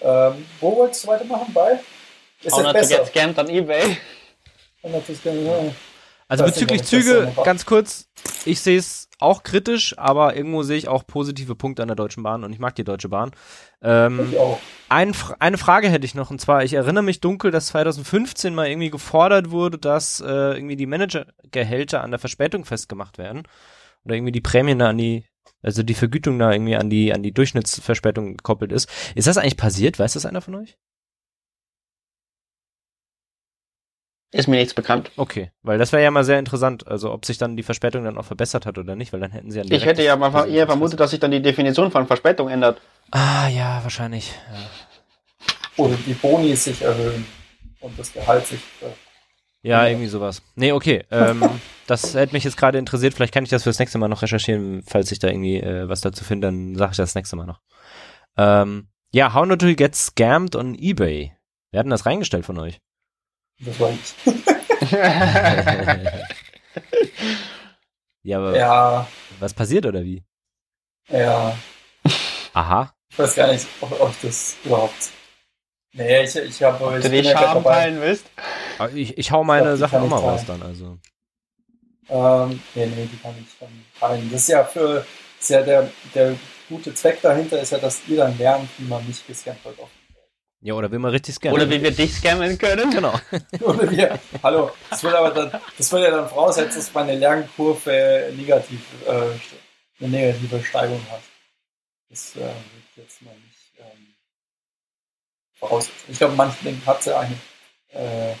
Ähm, 0.02 0.46
wo 0.60 0.76
wolltest 0.76 1.04
du 1.04 1.08
weitermachen? 1.08 1.52
Bei? 1.52 1.80
Ist 2.42 2.52
How 2.54 2.62
Not 2.62 2.72
besser? 2.72 2.96
to 2.98 3.02
Get 3.04 3.12
Scammed 3.12 3.38
on 3.38 3.48
eBay. 3.48 3.96
How 4.82 4.90
not 4.90 5.06
to 5.06 5.12
get, 5.12 5.34
ja. 5.44 5.74
Also 6.30 6.44
bezüglich 6.44 6.84
Züge, 6.84 7.32
ganz 7.44 7.66
kurz, 7.66 8.08
ich 8.44 8.60
sehe 8.60 8.78
es 8.78 9.08
auch 9.18 9.42
kritisch, 9.42 9.98
aber 9.98 10.36
irgendwo 10.36 10.62
sehe 10.62 10.76
ich 10.76 10.86
auch 10.86 11.04
positive 11.04 11.56
Punkte 11.56 11.82
an 11.82 11.88
der 11.88 11.96
Deutschen 11.96 12.22
Bahn 12.22 12.44
und 12.44 12.52
ich 12.52 12.60
mag 12.60 12.76
die 12.76 12.84
Deutsche 12.84 13.08
Bahn. 13.08 13.32
Ähm, 13.82 14.32
ein, 14.88 15.12
eine 15.40 15.58
Frage 15.58 15.88
hätte 15.88 16.04
ich 16.04 16.14
noch 16.14 16.30
und 16.30 16.40
zwar, 16.40 16.62
ich 16.62 16.74
erinnere 16.74 17.02
mich 17.02 17.20
dunkel, 17.20 17.50
dass 17.50 17.66
2015 17.66 18.54
mal 18.54 18.68
irgendwie 18.68 18.90
gefordert 18.90 19.50
wurde, 19.50 19.76
dass 19.76 20.20
äh, 20.20 20.54
irgendwie 20.54 20.76
die 20.76 20.86
Managergehälter 20.86 22.04
an 22.04 22.12
der 22.12 22.20
Verspätung 22.20 22.64
festgemacht 22.64 23.18
werden 23.18 23.42
oder 24.04 24.14
irgendwie 24.14 24.32
die 24.32 24.40
Prämien 24.40 24.78
da 24.78 24.90
an 24.90 24.98
die, 24.98 25.26
also 25.62 25.82
die 25.82 25.94
Vergütung 25.94 26.38
da 26.38 26.52
irgendwie 26.52 26.76
an 26.76 26.90
die 26.90 27.12
an 27.12 27.24
die 27.24 27.32
Durchschnittsverspätung 27.32 28.36
gekoppelt 28.36 28.70
ist. 28.70 28.88
Ist 29.16 29.26
das 29.26 29.36
eigentlich 29.36 29.56
passiert? 29.56 29.98
Weiß 29.98 30.12
das 30.12 30.26
einer 30.26 30.42
von 30.42 30.54
euch? 30.54 30.78
Ist 34.32 34.46
mir 34.46 34.56
nichts 34.56 34.74
bekannt. 34.74 35.10
Okay, 35.16 35.50
weil 35.62 35.78
das 35.78 35.90
wäre 35.92 36.04
ja 36.04 36.10
mal 36.10 36.22
sehr 36.22 36.38
interessant, 36.38 36.86
also 36.86 37.12
ob 37.12 37.24
sich 37.24 37.36
dann 37.38 37.56
die 37.56 37.64
Verspätung 37.64 38.04
dann 38.04 38.16
auch 38.16 38.24
verbessert 38.24 38.64
hat 38.64 38.78
oder 38.78 38.94
nicht, 38.94 39.12
weil 39.12 39.18
dann 39.18 39.32
hätten 39.32 39.50
sie 39.50 39.58
ja 39.58 39.64
Ich 39.68 39.84
hätte 39.84 40.04
ja 40.04 40.14
mal 40.14 40.48
eher 40.48 40.66
vermutet, 40.66 41.00
dass 41.00 41.10
sich 41.10 41.18
dann 41.18 41.32
die 41.32 41.42
Definition 41.42 41.90
von 41.90 42.06
Verspätung 42.06 42.48
ändert. 42.48 42.80
Ah, 43.10 43.48
ja, 43.48 43.80
wahrscheinlich. 43.82 44.32
Ja. 44.52 45.84
Oder 45.84 45.96
die 46.06 46.14
Boni 46.14 46.54
sich 46.54 46.82
erhöhen 46.82 47.26
und 47.80 47.98
das 47.98 48.12
Gehalt 48.12 48.46
sich. 48.46 48.60
Äh, 48.82 49.68
ja, 49.68 49.86
irgendwie 49.86 50.06
sowas. 50.06 50.42
Nee, 50.54 50.72
okay. 50.72 51.04
Ähm, 51.10 51.42
das 51.88 52.14
hätte 52.14 52.32
mich 52.32 52.44
jetzt 52.44 52.56
gerade 52.56 52.78
interessiert. 52.78 53.14
Vielleicht 53.14 53.34
kann 53.34 53.44
ich 53.44 53.50
das 53.50 53.64
fürs 53.64 53.78
nächste 53.80 53.98
Mal 53.98 54.08
noch 54.08 54.22
recherchieren. 54.22 54.82
Falls 54.86 55.10
ich 55.10 55.18
da 55.18 55.28
irgendwie 55.28 55.56
äh, 55.56 55.88
was 55.88 56.02
dazu 56.02 56.24
finde, 56.24 56.48
dann 56.48 56.76
sage 56.76 56.92
ich 56.92 56.96
das 56.98 57.16
nächste 57.16 57.34
Mal 57.34 57.46
noch. 57.46 57.60
Ähm, 58.36 58.88
ja, 59.12 59.34
How 59.34 59.44
Not 59.44 59.60
to 59.60 59.74
Get 59.74 59.96
Scammed 59.96 60.54
on 60.54 60.76
eBay. 60.76 61.32
Wer 61.72 61.78
hat 61.80 61.84
denn 61.84 61.90
das 61.90 62.06
reingestellt 62.06 62.46
von 62.46 62.58
euch? 62.58 62.80
Das 63.60 63.78
war 63.78 63.90
ich. 63.90 64.14
ja, 68.22 68.38
aber 68.38 68.56
ja. 68.56 69.06
was 69.38 69.52
passiert 69.52 69.84
oder 69.84 70.02
wie? 70.02 70.24
Ja. 71.08 71.56
Aha. 72.54 72.94
Ich 73.10 73.18
weiß 73.18 73.34
gar 73.34 73.52
nicht, 73.52 73.66
ob, 73.80 74.00
ob 74.00 74.14
das 74.22 74.56
überhaupt. 74.64 75.10
Nee, 75.92 76.22
ich, 76.22 76.36
ich 76.36 76.62
habe. 76.62 76.84
Ob 76.84 77.00
du 77.00 77.10
die 77.10 77.24
Scham 77.24 77.62
teilen 77.62 78.00
willst? 78.00 78.24
Ich, 78.94 79.18
ich 79.18 79.30
hau 79.30 79.44
meine 79.44 79.76
Sachen 79.76 80.00
auch 80.00 80.08
mal 80.08 80.18
raus 80.18 80.44
dann, 80.46 80.62
also. 80.62 80.98
Ähm, 82.08 82.62
nee, 82.74 82.86
nee, 82.86 83.08
die 83.12 83.18
kann 83.18 83.34
ich 83.38 83.58
dann 83.58 83.84
teilen. 83.98 84.30
Das 84.32 84.42
ist 84.42 84.48
ja 84.48 84.64
für, 84.64 85.04
ist 85.38 85.50
ja 85.50 85.62
der, 85.62 85.90
der 86.14 86.34
gute 86.68 86.94
Zweck 86.94 87.20
dahinter 87.20 87.60
ist 87.60 87.72
ja, 87.72 87.78
dass 87.78 88.00
ihr 88.08 88.18
dann 88.18 88.38
lernt, 88.38 88.68
wie 88.78 88.84
man 88.84 89.04
nicht 89.06 89.26
gescannt 89.26 89.62
wird 89.64 89.78
auf 89.80 89.90
ja, 90.62 90.74
oder 90.74 90.92
wie 90.92 90.98
man 90.98 91.10
richtig 91.10 91.36
scannen. 91.36 91.54
Oder 91.54 91.70
wie 91.70 91.82
wir 91.82 91.90
dich 91.90 92.14
scammen 92.14 92.58
können. 92.58 92.90
Genau. 92.90 93.14
oder 93.60 93.90
wir, 93.90 94.18
hallo, 94.42 94.70
das 94.90 95.02
würde 95.02 95.18
aber 95.18 95.30
dann, 95.30 95.60
das 95.78 95.90
würde 95.90 96.04
ja 96.04 96.10
dann 96.10 96.28
voraussetzen, 96.28 96.76
dass 96.76 96.92
meine 96.92 97.16
Lernkurve 97.16 98.30
negativ, 98.36 98.80
äh, 99.06 100.02
eine 100.04 100.10
negative 100.10 100.62
Steigung 100.62 101.00
hat. 101.10 101.22
Das 102.10 102.36
äh, 102.36 102.40
würde 102.40 102.54
ich 102.90 102.96
jetzt 102.96 103.22
mal 103.22 103.34
nicht 103.34 103.72
ähm, 103.78 104.14
voraussetzen. 105.54 106.04
Ich 106.08 106.18
glaube, 106.18 106.34
manchen 106.34 106.62
Dingen 106.64 106.82
hat 106.84 107.02
sie 107.02 107.16
eine 107.16 107.34
äh, 107.92 108.34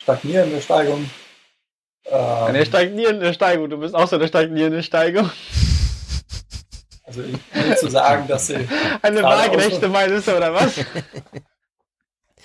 stagnierende 0.00 0.62
Steigung. 0.62 1.10
Ähm, 2.06 2.44
eine 2.46 2.64
stagnierende 2.64 3.34
Steigung, 3.34 3.68
du 3.68 3.76
bist 3.76 3.94
auch 3.94 4.08
so 4.08 4.16
eine 4.16 4.28
stagnierende 4.28 4.82
Steigung. 4.82 5.30
Also 7.04 7.22
ich 7.22 7.38
will 7.52 7.76
zu 7.76 7.90
sagen, 7.90 8.28
dass 8.28 8.46
sie. 8.46 8.68
Eine 9.02 9.22
waagerechte 9.22 9.88
meinst 9.88 10.28
du, 10.28 10.36
oder 10.36 10.54
was? 10.54 10.76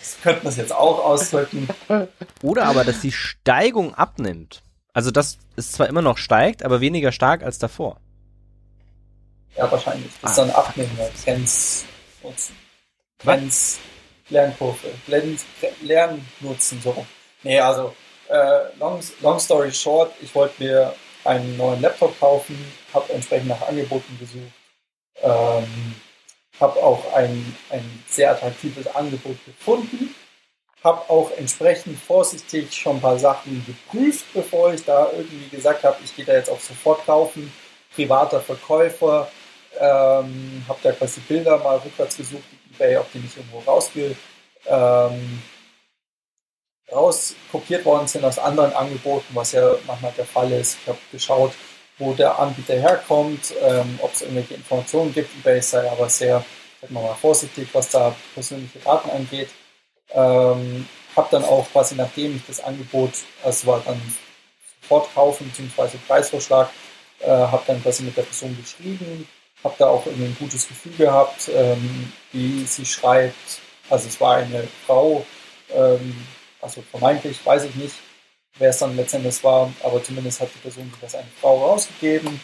Das 0.05 0.21
könnte 0.21 0.43
man 0.43 0.51
es 0.51 0.57
jetzt 0.57 0.73
auch 0.73 1.03
ausdrücken. 1.03 1.67
Oder 2.43 2.65
aber, 2.65 2.83
dass 2.83 3.01
die 3.01 3.11
Steigung 3.11 3.95
abnimmt. 3.95 4.61
Also, 4.93 5.09
dass 5.09 5.39
es 5.55 5.71
zwar 5.71 5.87
immer 5.87 6.03
noch 6.03 6.17
steigt, 6.17 6.63
aber 6.63 6.79
weniger 6.79 7.11
stark 7.11 7.41
als 7.41 7.57
davor. 7.57 7.99
Ja, 9.57 9.71
wahrscheinlich. 9.71 10.11
Das 10.21 10.31
ist 10.31 10.39
ah, 10.39 10.45
dann 10.45 10.55
Abnehmen, 10.55 10.97
Grenznutzen. 11.23 12.55
Grenz, 13.19 13.79
Lernkurve, 14.29 14.89
Lernnutzen, 15.81 16.81
so. 16.81 17.05
Nee, 17.41 17.59
also, 17.59 17.95
äh, 18.29 18.77
long, 18.77 18.99
long 19.21 19.39
story 19.39 19.71
short, 19.71 20.13
ich 20.21 20.35
wollte 20.35 20.63
mir 20.63 20.93
einen 21.23 21.57
neuen 21.57 21.81
Laptop 21.81 22.19
kaufen, 22.19 22.57
habe 22.93 23.11
entsprechend 23.13 23.47
nach 23.47 23.67
Angeboten 23.67 24.17
gesucht, 24.19 24.53
ähm, 25.21 25.95
habe 26.59 26.81
auch 26.81 27.13
ein, 27.13 27.55
ein 27.69 28.03
sehr 28.07 28.31
attraktives 28.31 28.87
Angebot 28.95 29.37
gefunden, 29.45 30.15
habe 30.83 31.09
auch 31.09 31.31
entsprechend 31.37 31.99
vorsichtig 31.99 32.73
schon 32.73 32.97
ein 32.97 33.01
paar 33.01 33.19
Sachen 33.19 33.65
geprüft, 33.65 34.25
bevor 34.33 34.73
ich 34.73 34.83
da 34.85 35.09
irgendwie 35.11 35.49
gesagt 35.49 35.83
habe, 35.83 35.97
ich 36.03 36.15
gehe 36.15 36.25
da 36.25 36.33
jetzt 36.33 36.49
auch 36.49 36.59
sofort 36.59 37.05
kaufen. 37.05 37.51
Privater 37.93 38.39
Verkäufer, 38.39 39.27
ähm, 39.79 40.63
habe 40.67 40.79
da 40.83 40.91
quasi 40.91 41.21
Bilder 41.21 41.57
mal 41.57 41.77
rückwärts 41.77 42.17
gesucht, 42.17 42.43
eBay, 42.73 42.97
ob 42.97 43.11
die 43.11 43.19
nicht 43.19 43.35
irgendwo 43.35 43.59
rausge, 43.59 44.15
ähm, 44.67 45.41
rauskopiert 46.91 47.83
worden 47.85 48.07
sind 48.07 48.23
aus 48.23 48.37
anderen 48.37 48.73
Angeboten, 48.73 49.33
was 49.33 49.53
ja 49.53 49.75
manchmal 49.87 50.11
der 50.17 50.25
Fall 50.25 50.51
ist. 50.51 50.77
Ich 50.81 50.87
habe 50.87 50.99
geschaut, 51.11 51.53
wo 51.97 52.13
der 52.13 52.37
Anbieter 52.37 52.75
herkommt, 52.75 53.53
ähm, 53.61 53.99
ob 54.01 54.13
es 54.13 54.21
irgendwelche 54.21 54.55
Informationen 54.55 55.13
gibt. 55.13 55.29
eBay 55.39 55.61
sei 55.61 55.89
aber 55.89 56.09
sehr, 56.09 56.43
sagen 56.81 56.93
wir 56.93 57.01
mal, 57.01 57.15
vorsichtig, 57.15 57.69
was 57.73 57.89
da 57.89 58.15
persönliche 58.33 58.79
Daten 58.79 59.09
angeht. 59.09 59.49
Ähm, 60.11 60.87
habe 61.15 61.27
dann 61.31 61.45
auch 61.45 61.65
quasi, 61.71 61.95
nachdem 61.95 62.35
ich 62.35 62.41
das 62.45 62.63
Angebot, 62.63 63.13
es 63.43 63.65
war 63.65 63.81
dann 63.85 64.01
sofort 64.81 65.13
kaufen 65.13 65.49
bzw. 65.49 65.97
Preisvorschlag, 66.07 66.69
äh, 67.19 67.27
habe 67.27 67.63
dann 67.67 67.81
quasi 67.81 68.03
mit 68.03 68.17
der 68.17 68.23
Person 68.23 68.57
geschrieben, 68.61 69.27
habe 69.63 69.75
da 69.77 69.87
auch 69.87 70.05
irgendwie 70.05 70.25
ein 70.25 70.37
gutes 70.37 70.67
Gefühl 70.67 70.95
gehabt, 70.97 71.49
ähm, 71.53 72.11
wie 72.33 72.65
sie 72.65 72.85
schreibt. 72.85 73.61
Also 73.89 74.07
es 74.07 74.19
war 74.19 74.37
eine 74.37 74.67
Frau, 74.85 75.25
ähm, 75.73 76.25
also 76.61 76.83
vermeintlich, 76.91 77.43
weiß 77.45 77.63
ich 77.63 77.75
nicht, 77.75 77.95
wer 78.57 78.69
es 78.69 78.77
dann 78.79 78.95
letztendlich 78.95 79.43
war, 79.43 79.71
aber 79.83 80.03
zumindest 80.03 80.41
hat 80.41 80.49
die 80.53 80.59
Person 80.59 80.91
als 81.01 81.15
eine 81.15 81.27
Frau 81.39 81.65
rausgegeben, 81.65 82.39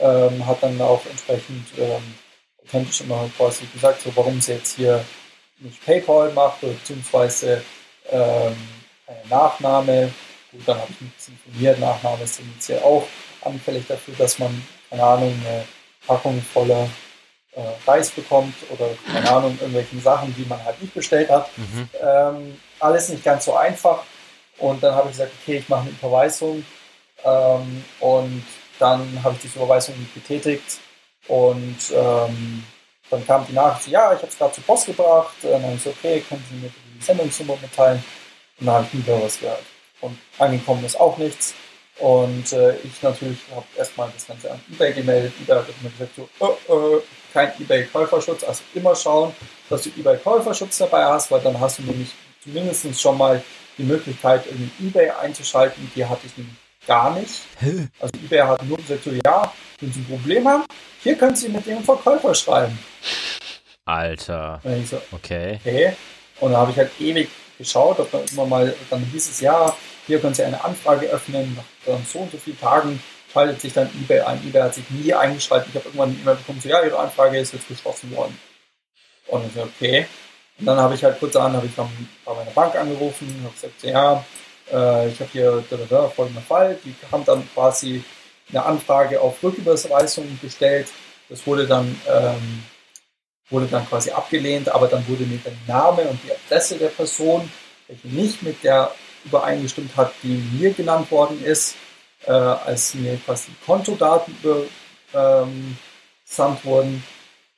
ähm, 0.00 0.46
hat 0.46 0.62
dann 0.62 0.80
auch 0.80 1.04
entsprechend 1.06 1.66
ähm, 1.78 2.14
authentisch 2.64 3.02
immer 3.02 3.28
quasi 3.36 3.66
gesagt, 3.72 4.02
so 4.02 4.10
warum 4.14 4.40
sie 4.40 4.52
jetzt 4.54 4.76
hier 4.76 5.04
nicht 5.58 5.84
PayPal 5.84 6.32
macht, 6.32 6.62
oder 6.62 6.72
beziehungsweise 6.72 7.62
ähm, 8.10 8.56
eine 9.06 9.28
Nachname. 9.28 10.12
Gut, 10.50 10.62
dann 10.66 10.78
habe 10.78 10.90
ich 10.92 11.00
mich 11.00 11.12
informiert, 11.28 11.80
Nachname 11.80 12.24
ist 12.24 12.36
tendenziell 12.36 12.80
auch 12.80 13.06
anfällig 13.42 13.86
dafür, 13.86 14.14
dass 14.18 14.38
man, 14.38 14.66
keine 14.90 15.02
Ahnung, 15.02 15.34
eine 15.46 15.64
Packung 16.06 16.42
voller 16.42 16.88
äh, 17.52 17.60
Reis 17.86 18.10
bekommt 18.10 18.54
oder 18.70 18.88
keine 19.10 19.30
Ahnung, 19.30 19.52
irgendwelchen 19.60 20.02
Sachen, 20.02 20.34
die 20.36 20.44
man 20.44 20.62
halt 20.64 20.80
nicht 20.80 20.94
bestellt 20.94 21.30
hat. 21.30 21.50
Mhm. 21.56 21.88
Ähm, 22.02 22.60
alles 22.80 23.08
nicht 23.08 23.24
ganz 23.24 23.44
so 23.44 23.54
einfach. 23.54 24.02
Und 24.62 24.80
dann 24.80 24.94
habe 24.94 25.10
ich 25.10 25.16
gesagt, 25.16 25.32
okay, 25.42 25.56
ich 25.58 25.68
mache 25.68 25.82
eine 25.82 25.90
Überweisung. 25.90 26.64
Ähm, 27.24 27.84
und 27.98 28.44
dann 28.78 29.20
habe 29.24 29.34
ich 29.34 29.42
diese 29.42 29.58
Überweisung 29.58 29.94
getätigt. 30.14 30.78
Und 31.26 31.78
ähm, 31.92 32.64
dann 33.10 33.26
kam 33.26 33.44
die 33.46 33.54
Nachricht, 33.54 33.88
ja, 33.88 34.12
ich 34.12 34.18
habe 34.18 34.28
es 34.28 34.38
gerade 34.38 34.52
zur 34.52 34.64
Post 34.64 34.86
gebracht. 34.86 35.34
Und 35.42 35.50
dann 35.50 35.64
habe 35.64 35.74
ich 35.74 35.82
so, 35.82 35.90
okay, 35.90 36.22
können 36.28 36.44
Sie 36.48 36.56
mir 36.56 36.70
die 36.70 37.04
Sendungsnummer 37.04 37.58
mitteilen? 37.60 38.04
Und 38.60 38.66
dann 38.66 38.76
habe 38.76 38.86
ich 38.86 38.94
nie 38.94 39.02
wieder 39.02 39.20
was 39.20 39.40
gehört. 39.40 39.64
Und 40.00 40.16
angekommen 40.38 40.84
ist 40.84 40.98
auch 40.98 41.18
nichts. 41.18 41.54
Und 41.98 42.52
äh, 42.52 42.76
ich 42.84 43.02
natürlich 43.02 43.38
habe 43.54 43.66
erstmal 43.76 44.10
das 44.14 44.28
Ganze 44.28 44.52
an 44.52 44.60
eBay 44.72 44.92
gemeldet. 44.92 45.32
eBay 45.42 45.56
hat 45.56 45.82
mir 45.82 45.90
gesagt, 45.90 46.14
so, 46.16 46.28
oh, 46.38 46.96
äh, 46.96 47.00
kein 47.32 47.52
eBay-Käuferschutz. 47.60 48.44
Also 48.44 48.62
immer 48.74 48.94
schauen, 48.94 49.34
dass 49.68 49.82
du 49.82 49.90
eBay-Käuferschutz 49.90 50.78
dabei 50.78 51.04
hast, 51.04 51.32
weil 51.32 51.40
dann 51.40 51.58
hast 51.58 51.80
du 51.80 51.82
nämlich 51.82 52.12
zumindest 52.44 53.00
schon 53.00 53.18
mal 53.18 53.42
die 53.78 53.84
Möglichkeit, 53.84 54.44
irgendwie 54.46 54.86
eBay 54.86 55.10
einzuschalten. 55.10 55.90
Die 55.94 56.04
hatte 56.04 56.26
ich 56.26 56.32
gar 56.86 57.14
nicht. 57.14 57.42
Also 58.00 58.12
eBay 58.24 58.40
hat 58.40 58.64
nur 58.64 58.76
gesagt, 58.78 59.04
so, 59.04 59.10
ja, 59.24 59.52
wenn 59.80 59.92
Sie 59.92 60.00
ein 60.00 60.06
Problem 60.06 60.48
haben, 60.48 60.64
hier 61.02 61.16
können 61.16 61.36
Sie 61.36 61.48
mit 61.48 61.66
dem 61.66 61.82
Verkäufer 61.82 62.34
schreiben. 62.34 62.78
Alter. 63.84 64.60
Und 64.62 64.86
so, 64.86 65.00
okay. 65.12 65.58
okay. 65.64 65.96
Und 66.40 66.52
da 66.52 66.58
habe 66.58 66.70
ich 66.70 66.76
halt 66.76 66.90
ewig 67.00 67.28
geschaut, 67.58 67.98
ob 68.00 68.10
dann 68.10 68.24
immer 68.32 68.46
mal, 68.46 68.74
dann 68.90 69.04
hieß 69.12 69.30
es, 69.30 69.40
ja, 69.40 69.74
hier 70.06 70.20
können 70.20 70.34
Sie 70.34 70.42
eine 70.42 70.62
Anfrage 70.62 71.06
öffnen, 71.06 71.56
nach 71.86 71.98
so 72.04 72.20
und 72.20 72.32
so 72.32 72.38
vielen 72.38 72.60
Tagen 72.60 73.02
schaltet 73.32 73.60
sich 73.60 73.72
dann 73.72 73.88
eBay 74.00 74.20
ein. 74.20 74.38
eBay 74.46 74.62
hat 74.62 74.74
sich 74.74 74.88
nie 74.90 75.14
eingeschaltet. 75.14 75.68
Ich 75.70 75.74
habe 75.76 75.86
irgendwann 75.86 76.10
eine 76.10 76.18
E-Mail 76.18 76.36
bekommen, 76.36 76.60
so, 76.60 76.68
ja, 76.68 76.82
Ihre 76.82 76.98
Anfrage 76.98 77.38
ist 77.38 77.52
jetzt 77.52 77.68
geschlossen 77.68 78.14
worden. 78.14 78.38
Und 79.28 79.46
ich 79.46 79.54
so, 79.54 79.62
okay. 79.62 80.06
Und 80.62 80.66
dann 80.66 80.78
habe 80.78 80.94
ich 80.94 81.02
halt 81.02 81.18
kurz 81.18 81.34
an, 81.34 81.54
habe 81.54 81.66
ich 81.66 81.74
bei 81.74 81.84
meiner 82.24 82.52
Bank 82.52 82.76
angerufen, 82.76 83.26
habe 83.42 83.52
gesagt, 83.52 83.82
ja, 83.82 84.24
äh, 84.72 85.08
ich 85.08 85.18
habe 85.18 85.30
hier 85.32 85.64
da, 85.68 85.76
da, 85.76 85.84
da, 85.88 86.08
folgender 86.08 86.40
Fall. 86.40 86.78
Die 86.84 86.94
haben 87.10 87.24
dann 87.24 87.42
quasi 87.52 88.04
eine 88.48 88.64
Anfrage 88.64 89.20
auf 89.20 89.42
Rücküberweisung 89.42 90.38
gestellt. 90.40 90.86
Das 91.28 91.44
wurde 91.48 91.66
dann, 91.66 92.00
ähm, 92.08 92.62
wurde 93.50 93.66
dann 93.66 93.88
quasi 93.88 94.12
abgelehnt, 94.12 94.68
aber 94.68 94.86
dann 94.86 95.04
wurde 95.08 95.24
mir 95.24 95.38
der 95.38 95.52
Name 95.66 96.02
und 96.02 96.20
die 96.22 96.30
Adresse 96.30 96.76
der 96.76 96.90
Person, 96.90 97.50
welche 97.88 98.06
nicht 98.06 98.40
mit 98.44 98.62
der 98.62 98.92
übereingestimmt 99.24 99.96
hat, 99.96 100.12
die 100.22 100.44
mir 100.52 100.72
genannt 100.72 101.10
worden 101.10 101.44
ist, 101.44 101.74
äh, 102.24 102.30
als 102.30 102.94
mir 102.94 103.16
quasi 103.16 103.50
Kontodaten 103.66 104.36
ähm, 105.12 105.76
gesandt 106.24 106.64
wurden. 106.64 107.02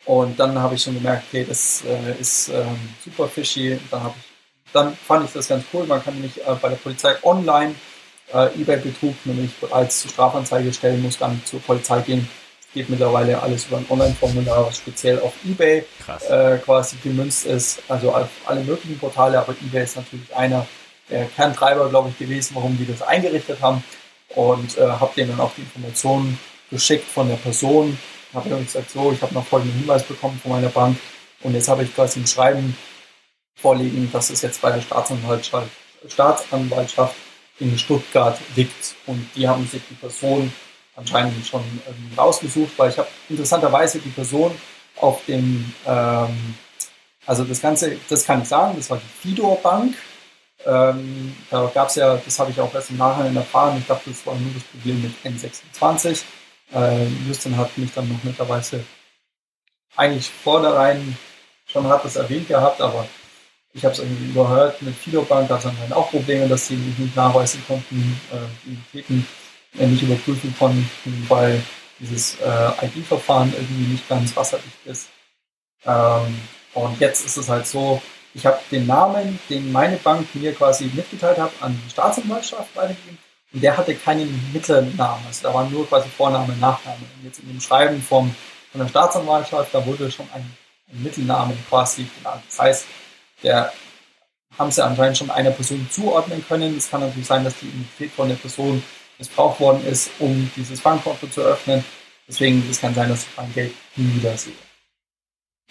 Und 0.06 0.39
dann 0.39 0.59
habe 0.59 0.74
ich 0.74 0.82
schon 0.82 0.94
gemerkt, 0.94 1.24
okay, 1.28 1.44
das 1.48 1.82
äh, 1.85 2.20
ist 2.20 2.48
ähm, 2.48 2.78
super 3.02 3.28
fishy. 3.28 3.78
Dann, 3.90 4.02
habe 4.02 4.14
ich, 4.18 4.72
dann 4.72 4.97
fand 4.97 5.26
ich 5.26 5.32
das 5.32 5.48
ganz 5.48 5.64
cool. 5.72 5.86
Man 5.86 6.02
kann 6.02 6.14
nämlich 6.14 6.39
äh, 6.47 6.55
bei 6.60 6.68
der 6.68 6.76
Polizei 6.76 7.14
online 7.22 7.74
äh, 8.32 8.48
eBay-Betrug 8.60 9.14
nämlich 9.24 9.55
bereits 9.56 10.01
zur 10.01 10.10
Strafanzeige 10.10 10.72
stellen, 10.72 11.02
muss 11.02 11.18
dann 11.18 11.40
zur 11.44 11.60
Polizei 11.60 12.01
gehen. 12.01 12.28
Es 12.60 12.74
geht 12.74 12.90
mittlerweile 12.90 13.40
alles 13.40 13.66
über 13.66 13.78
ein 13.78 13.86
Online-Formular, 13.89 14.66
was 14.66 14.78
speziell 14.78 15.20
auf 15.20 15.32
eBay 15.44 15.85
äh, 16.28 16.59
quasi 16.59 16.97
gemünzt 17.02 17.47
ist. 17.47 17.81
Also 17.89 18.12
auf 18.12 18.28
alle 18.47 18.60
möglichen 18.60 18.98
Portale, 18.98 19.39
aber 19.39 19.55
eBay 19.64 19.85
ist 19.85 19.97
natürlich 19.97 20.35
einer 20.35 20.66
der 21.10 21.26
Kerntreiber, 21.26 21.89
glaube 21.89 22.10
ich, 22.10 22.18
gewesen, 22.18 22.55
warum 22.55 22.76
die 22.76 22.86
das 22.86 23.02
eingerichtet 23.02 23.60
haben 23.60 23.85
und 24.31 24.76
äh, 24.78 24.86
habe 24.86 25.12
denen 25.16 25.31
dann 25.31 25.40
auch 25.40 25.52
die 25.56 25.62
Informationen 25.62 26.39
geschickt 26.70 27.09
von 27.09 27.28
der 27.28 27.36
Person. 27.36 27.98
Habe 28.35 28.51
dann 28.51 28.65
gesagt, 28.65 28.90
so, 28.90 29.12
ich 29.12 29.23
habe 29.23 29.35
noch 29.35 29.47
folgenden 29.47 29.78
Hinweis 29.78 30.02
bekommen 30.02 30.39
von 30.43 30.52
meiner 30.52 30.69
Bank. 30.69 30.97
Und 31.43 31.55
jetzt 31.55 31.69
habe 31.69 31.85
ich 31.85 31.94
quasi 31.94 32.20
ein 32.20 32.27
Schreiben 32.27 32.77
vorliegen, 33.55 34.11
dass 34.12 34.31
es 34.31 34.43
jetzt 34.43 34.61
bei 34.61 34.70
der 34.70 34.81
Staatsanwaltschaft, 34.81 35.69
Staatsanwaltschaft 36.09 37.15
in 37.61 37.78
Stuttgart 37.78 38.39
liegt. 38.56 38.94
Und 39.06 39.28
die 39.36 39.48
haben 39.48 39.66
sich 39.66 39.82
die 39.89 39.94
Person 39.94 40.52
anscheinend 40.97 41.47
schon 41.47 41.62
ähm, 41.89 42.11
rausgesucht, 42.16 42.73
weil 42.77 42.90
ich 42.90 42.98
habe 42.98 43.09
interessanterweise 43.28 43.98
die 43.98 44.11
Person 44.11 44.52
auf 44.97 45.24
dem, 45.27 45.73
ähm, 45.86 46.55
also 47.27 47.44
das 47.44 47.61
Ganze, 47.61 47.97
das 48.09 48.24
kann 48.24 48.43
ich 48.43 48.48
sagen, 48.48 48.74
das 48.77 48.90
war 48.90 48.98
die 48.98 49.28
Fidor 49.28 49.61
Bank, 49.61 49.94
ähm, 50.66 51.35
da 51.51 51.70
gab 51.74 51.89
es 51.89 51.97
ja, 51.97 52.16
das 52.16 52.39
habe 52.39 52.51
ich 52.51 52.61
auch 52.61 52.73
erst 52.74 52.90
im 52.90 52.97
Nachhinein 52.97 53.36
erfahren, 53.36 53.77
ich 53.78 53.86
dachte, 53.86 54.11
das 54.11 54.24
war 54.27 54.35
nur 54.35 54.52
das 54.55 54.62
Problem 54.62 55.02
mit 55.02 55.15
N26. 55.24 56.23
Äh, 56.73 57.07
Justin 57.27 57.57
hat 57.57 57.77
mich 57.78 57.93
dann 57.93 58.09
noch 58.09 58.23
mittlerweile 58.24 58.85
eigentlich 59.97 60.28
vornherein 60.28 61.16
schon 61.66 61.89
hat 61.89 62.05
das 62.05 62.16
erwähnt 62.16 62.49
gehabt, 62.49 62.81
aber 62.81 63.07
ich 63.73 63.85
habe 63.85 63.95
es 63.95 64.01
irgendwie 64.01 64.31
überhört. 64.31 64.81
Mit 64.82 64.95
Fidobank 64.95 65.49
gab 65.49 65.59
es 65.59 65.65
dann 65.65 65.93
auch 65.93 66.11
Probleme, 66.11 66.49
dass 66.49 66.69
sie 66.69 66.77
nicht 66.77 67.16
nachweisen 67.16 67.62
konnten, 67.66 68.20
äh, 68.32 68.69
Identitäten 68.69 69.27
äh, 69.78 69.86
nicht 69.86 70.03
überprüfen 70.03 70.55
konnten, 70.59 71.27
weil 71.28 71.61
dieses 71.99 72.36
äh, 72.41 72.86
ID-Verfahren 72.86 73.53
irgendwie 73.53 73.93
nicht 73.93 74.09
ganz 74.09 74.36
wasserdicht 74.36 74.86
ist. 74.86 75.09
Ähm, 75.85 76.41
und 76.74 77.01
jetzt 77.01 77.24
ist 77.24 77.36
es 77.36 77.49
halt 77.49 77.66
so, 77.66 78.01
ich 78.35 78.47
habe 78.47 78.59
den 78.70 78.86
Namen, 78.86 79.39
den 79.49 79.70
meine 79.70 79.97
Bank 79.97 80.27
mir 80.35 80.53
quasi 80.55 80.91
mitgeteilt 80.93 81.39
hat, 81.39 81.53
an 81.61 81.81
die 81.85 81.91
Staatsanwaltschaft 81.91 82.74
weitergegeben. 82.74 83.19
Und 83.55 83.62
der 83.62 83.76
hatte 83.76 83.94
keinen 83.94 84.52
Mittelnamen. 84.52 85.24
Also 85.26 85.48
da 85.48 85.55
war 85.55 85.68
nur 85.70 85.89
quasi 85.89 86.09
Vorname, 86.09 86.55
Nachname. 86.56 86.98
Und 87.16 87.24
jetzt 87.24 87.39
in 87.39 87.48
dem 87.48 87.60
Schreiben 87.60 88.02
vom, 88.02 88.35
von 88.72 88.81
der 88.81 88.89
Staatsanwaltschaft, 88.89 89.72
da 89.72 89.86
wurde 89.86 90.10
schon 90.10 90.26
ein, 90.35 90.43
ein 90.93 91.02
Mittelname 91.02 91.56
quasi 91.70 92.06
genannt. 92.18 92.43
Das 92.48 92.59
heißt, 92.59 92.86
der 93.43 93.72
haben 94.59 94.70
sie 94.70 94.85
anscheinend 94.85 95.16
schon 95.16 95.31
einer 95.31 95.52
Person 95.52 95.89
zuordnen 95.90 96.44
können. 96.47 96.76
Es 96.76 96.90
kann 96.90 97.01
natürlich 97.01 97.26
sein, 97.26 97.44
dass 97.44 97.59
die 97.60 97.66
Identität 97.66 98.10
von 98.10 98.28
der 98.28 98.36
Person 98.36 98.82
missbraucht 99.18 99.60
worden 99.60 99.86
ist, 99.86 100.10
um 100.18 100.51
dieses 100.55 100.81
Bankkonto 100.81 101.28
zu 101.28 101.40
öffnen. 101.40 101.85
Deswegen 102.28 102.68
es 102.70 102.81
kann 102.81 102.94
sein, 102.94 103.09
dass 103.09 103.22
ich 103.22 103.36
mein 103.36 103.52
Geld 103.55 103.74
nie 103.97 104.14
wieder 104.16 104.36
sehe 104.36 104.55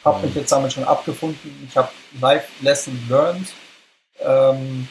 habe 0.04 0.26
mich 0.26 0.36
jetzt 0.36 0.52
damit 0.52 0.74
schon 0.74 0.84
abgefunden. 0.84 1.68
Ich 1.68 1.78
habe 1.78 1.90
Live 2.20 2.48
Lesson 2.62 3.00
learned. 3.10 3.48
Ähm, 4.20 4.88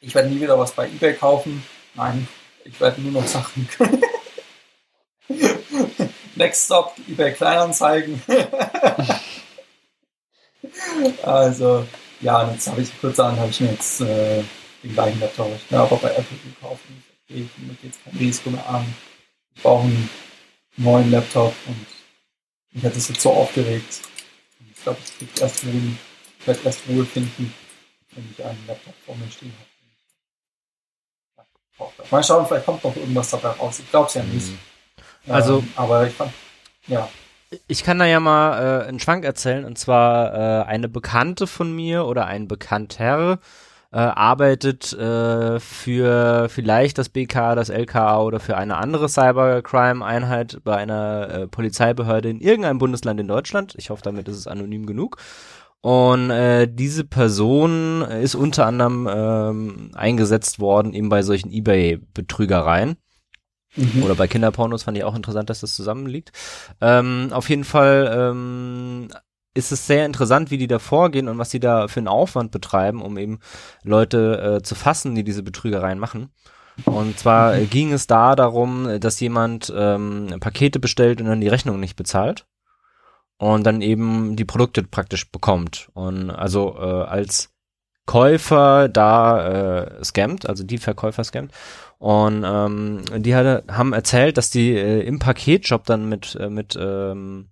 ich 0.00 0.14
werde 0.14 0.28
nie 0.28 0.40
wieder 0.40 0.58
was 0.58 0.72
bei 0.72 0.86
eBay 0.86 1.14
kaufen. 1.14 1.64
Nein, 1.94 2.28
ich 2.64 2.80
werde 2.80 3.00
nur 3.00 3.22
noch 3.22 3.26
Sachen. 3.26 3.68
Next 6.34 6.66
Stop, 6.66 6.94
eBay 7.08 7.32
Kleinanzeigen. 7.32 8.20
also, 11.22 11.86
ja, 12.20 12.50
jetzt 12.50 12.66
habe 12.66 12.82
ich 12.82 13.00
kurz 13.00 13.20
an, 13.20 13.38
habe 13.38 13.50
ich 13.50 13.60
mir 13.60 13.70
jetzt 13.70 14.00
äh, 14.00 14.42
den 14.82 14.92
gleichen 14.92 15.20
Laptop 15.20 15.54
ich 15.54 15.70
mir 15.70 15.78
aber 15.78 15.96
bei 15.96 16.10
Apple 16.10 16.36
gekauft. 16.44 16.82
Ich 17.28 17.46
mir 17.58 17.74
geht 17.80 17.92
kein 18.04 18.16
Risiko 18.18 18.50
mehr 18.50 18.68
an. 18.68 18.92
Ich 19.54 19.62
brauche 19.62 19.84
einen 19.84 20.10
neuen 20.76 21.10
Laptop 21.10 21.54
und 21.66 21.86
mich 22.72 22.84
hat 22.84 22.96
das 22.96 23.08
jetzt 23.08 23.20
so 23.20 23.32
aufgeregt. 23.32 24.00
Ich 24.74 24.82
glaube, 24.82 24.98
ich 25.20 25.28
ich 25.30 25.40
werde 26.46 26.60
erst 26.64 26.88
wohl 26.88 27.06
finden, 27.06 27.54
wenn 28.10 28.28
ich 28.30 28.44
einen 28.44 28.66
Laptop 28.66 28.94
vor 29.06 29.16
mir 29.16 29.30
stehen 29.30 29.54
habe. 29.58 29.73
Mal 32.10 32.22
schauen, 32.22 32.46
vielleicht 32.46 32.66
kommt 32.66 32.84
noch 32.84 32.94
irgendwas 32.94 33.30
dabei 33.30 33.48
raus. 33.50 33.80
Ich 33.80 33.90
glaube 33.90 34.06
es 34.06 34.14
ja 34.14 34.22
nicht. 34.22 34.50
Mhm. 34.50 35.32
Also, 35.32 35.58
ähm, 35.58 35.68
aber 35.76 36.06
ich 36.06 36.14
fand, 36.14 36.32
ja. 36.86 37.08
Ich 37.68 37.84
kann 37.84 37.98
da 37.98 38.04
ja 38.04 38.20
mal 38.20 38.82
äh, 38.82 38.88
einen 38.88 39.00
Schwank 39.00 39.24
erzählen, 39.24 39.64
und 39.64 39.78
zwar 39.78 40.34
äh, 40.34 40.64
eine 40.64 40.88
Bekannte 40.88 41.46
von 41.46 41.74
mir 41.74 42.04
oder 42.04 42.26
ein 42.26 42.48
Bekannter 42.48 43.38
äh, 43.92 43.98
arbeitet 43.98 44.92
äh, 44.92 45.60
für 45.60 46.48
vielleicht 46.48 46.98
das 46.98 47.08
BK, 47.10 47.54
das 47.54 47.68
LKA 47.68 48.22
oder 48.22 48.40
für 48.40 48.56
eine 48.56 48.76
andere 48.76 49.08
Cybercrime-Einheit 49.08 50.58
bei 50.64 50.76
einer 50.76 51.30
äh, 51.30 51.46
Polizeibehörde 51.46 52.28
in 52.28 52.40
irgendeinem 52.40 52.78
Bundesland 52.78 53.20
in 53.20 53.28
Deutschland. 53.28 53.74
Ich 53.78 53.90
hoffe, 53.90 54.02
damit 54.02 54.26
ist 54.26 54.36
es 54.36 54.48
anonym 54.48 54.86
genug. 54.86 55.18
Und 55.84 56.30
äh, 56.30 56.66
diese 56.66 57.04
Person 57.04 58.00
ist 58.00 58.34
unter 58.34 58.64
anderem 58.64 59.06
ähm, 59.06 59.90
eingesetzt 59.92 60.58
worden 60.58 60.94
eben 60.94 61.10
bei 61.10 61.20
solchen 61.20 61.52
eBay-Betrügereien. 61.52 62.96
Mhm. 63.76 64.02
Oder 64.02 64.14
bei 64.14 64.26
Kinderpornos 64.26 64.84
fand 64.84 64.96
ich 64.96 65.04
auch 65.04 65.14
interessant, 65.14 65.50
dass 65.50 65.60
das 65.60 65.74
zusammenliegt. 65.76 66.32
Ähm, 66.80 67.28
auf 67.32 67.50
jeden 67.50 67.64
Fall 67.64 68.10
ähm, 68.18 69.08
ist 69.52 69.72
es 69.72 69.86
sehr 69.86 70.06
interessant, 70.06 70.50
wie 70.50 70.56
die 70.56 70.68
da 70.68 70.78
vorgehen 70.78 71.28
und 71.28 71.36
was 71.36 71.50
sie 71.50 71.60
da 71.60 71.86
für 71.86 72.00
einen 72.00 72.08
Aufwand 72.08 72.50
betreiben, 72.50 73.02
um 73.02 73.18
eben 73.18 73.40
Leute 73.82 74.56
äh, 74.56 74.62
zu 74.62 74.74
fassen, 74.74 75.14
die 75.14 75.22
diese 75.22 75.42
Betrügereien 75.42 75.98
machen. 75.98 76.30
Und 76.86 77.18
zwar 77.18 77.56
mhm. 77.56 77.68
ging 77.68 77.92
es 77.92 78.06
da 78.06 78.34
darum, 78.36 78.88
dass 79.00 79.20
jemand 79.20 79.70
ähm, 79.76 80.34
Pakete 80.40 80.80
bestellt 80.80 81.20
und 81.20 81.26
dann 81.26 81.42
die 81.42 81.48
Rechnung 81.48 81.78
nicht 81.78 81.96
bezahlt 81.96 82.46
und 83.52 83.64
dann 83.64 83.82
eben 83.82 84.36
die 84.36 84.46
Produkte 84.46 84.82
praktisch 84.82 85.30
bekommt. 85.30 85.90
Und 85.92 86.30
also 86.30 86.76
äh, 86.78 87.02
als 87.02 87.50
Käufer 88.06 88.88
da 88.88 89.82
äh, 89.82 90.04
scammt, 90.04 90.48
also 90.48 90.64
die 90.64 90.78
Verkäufer 90.78 91.24
scammt. 91.24 91.52
Und 91.98 92.42
ähm, 92.46 93.02
die 93.16 93.34
hatte, 93.34 93.64
haben 93.68 93.92
erzählt, 93.92 94.38
dass 94.38 94.48
die 94.48 94.74
äh, 94.74 95.00
im 95.02 95.18
Paketshop 95.18 95.84
dann 95.84 96.08
mit, 96.08 96.36
äh, 96.40 96.48
mit 96.48 96.74
ähm, 96.80 97.50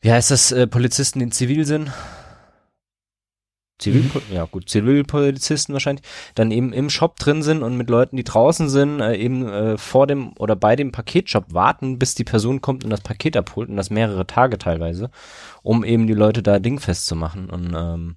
wie 0.00 0.12
heißt 0.12 0.30
das, 0.30 0.52
äh, 0.52 0.68
Polizisten, 0.68 1.18
die 1.18 1.24
in 1.24 1.32
Zivil 1.32 1.64
sind? 1.64 1.90
Zivil, 3.80 4.02
mhm. 4.02 4.34
ja 4.34 4.44
gut, 4.44 4.68
Zivilpolizisten 4.68 5.72
wahrscheinlich, 5.72 6.04
dann 6.34 6.50
eben 6.50 6.72
im 6.72 6.90
Shop 6.90 7.18
drin 7.18 7.42
sind 7.42 7.62
und 7.62 7.76
mit 7.76 7.90
Leuten, 7.90 8.16
die 8.16 8.24
draußen 8.24 8.68
sind, 8.68 9.00
äh, 9.00 9.16
eben 9.16 9.48
äh, 9.48 9.78
vor 9.78 10.06
dem 10.06 10.32
oder 10.38 10.56
bei 10.56 10.76
dem 10.76 10.92
Paketshop 10.92 11.52
warten, 11.52 11.98
bis 11.98 12.14
die 12.14 12.24
Person 12.24 12.60
kommt 12.60 12.84
und 12.84 12.90
das 12.90 13.00
Paket 13.00 13.36
abholt 13.36 13.68
und 13.68 13.76
das 13.76 13.90
mehrere 13.90 14.26
Tage 14.26 14.58
teilweise, 14.58 15.10
um 15.62 15.84
eben 15.84 16.06
die 16.06 16.14
Leute 16.14 16.42
da 16.42 16.58
dingfest 16.58 17.06
zu 17.06 17.16
machen. 17.16 17.50
Und 17.50 17.74
ähm, 17.74 18.16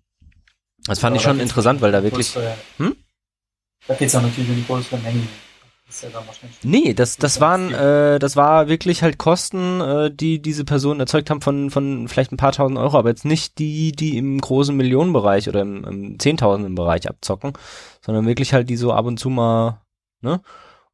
das 0.85 0.99
fand 0.99 1.15
ja, 1.15 1.19
ich 1.19 1.23
schon 1.23 1.40
interessant, 1.40 1.81
weil 1.81 1.91
da 1.91 2.03
wirklich. 2.03 2.35
Hm? 2.77 2.95
Da 3.88 3.95
geht 3.95 4.07
es 4.07 4.14
ja 4.14 4.22
natürlich 4.22 4.49
um 4.49 4.56
die 4.56 4.65
größere 4.65 4.99
Menge 6.02 6.14
ja 6.14 6.22
nee, 6.64 6.94
das, 6.94 7.18
das 7.18 7.40
waren, 7.40 7.74
äh, 7.74 8.20
das 8.20 8.36
war 8.36 8.68
wirklich 8.68 9.03
halt 9.03 9.18
Kosten, 9.18 9.82
äh, 9.82 10.11
die 10.11 10.41
diese 10.41 10.65
Personen 10.65 10.99
erzeugt 10.99 11.30
haben 11.30 11.41
von, 11.41 11.70
von 11.70 12.07
vielleicht 12.07 12.32
ein 12.32 12.38
paar 12.38 12.52
tausend 12.52 12.78
Euro, 12.78 12.98
aber 12.98 13.10
jetzt 13.10 13.26
nicht 13.26 13.60
die, 13.60 13.91
die 13.91 14.18
im 14.18 14.40
großen 14.40 14.76
Millionenbereich 14.76 15.48
oder 15.49 15.61
im, 15.61 15.84
im 15.84 16.20
Zehntausenden 16.20 16.76
Bereich 16.76 17.07
abzocken, 17.07 17.53
sondern 18.02 18.26
wirklich 18.26 18.53
halt 18.53 18.70
die 18.70 18.78
so 18.78 18.91
ab 18.94 19.06
und 19.06 19.20
zu 19.20 19.30
mal, 19.30 19.82
ne? 20.22 20.41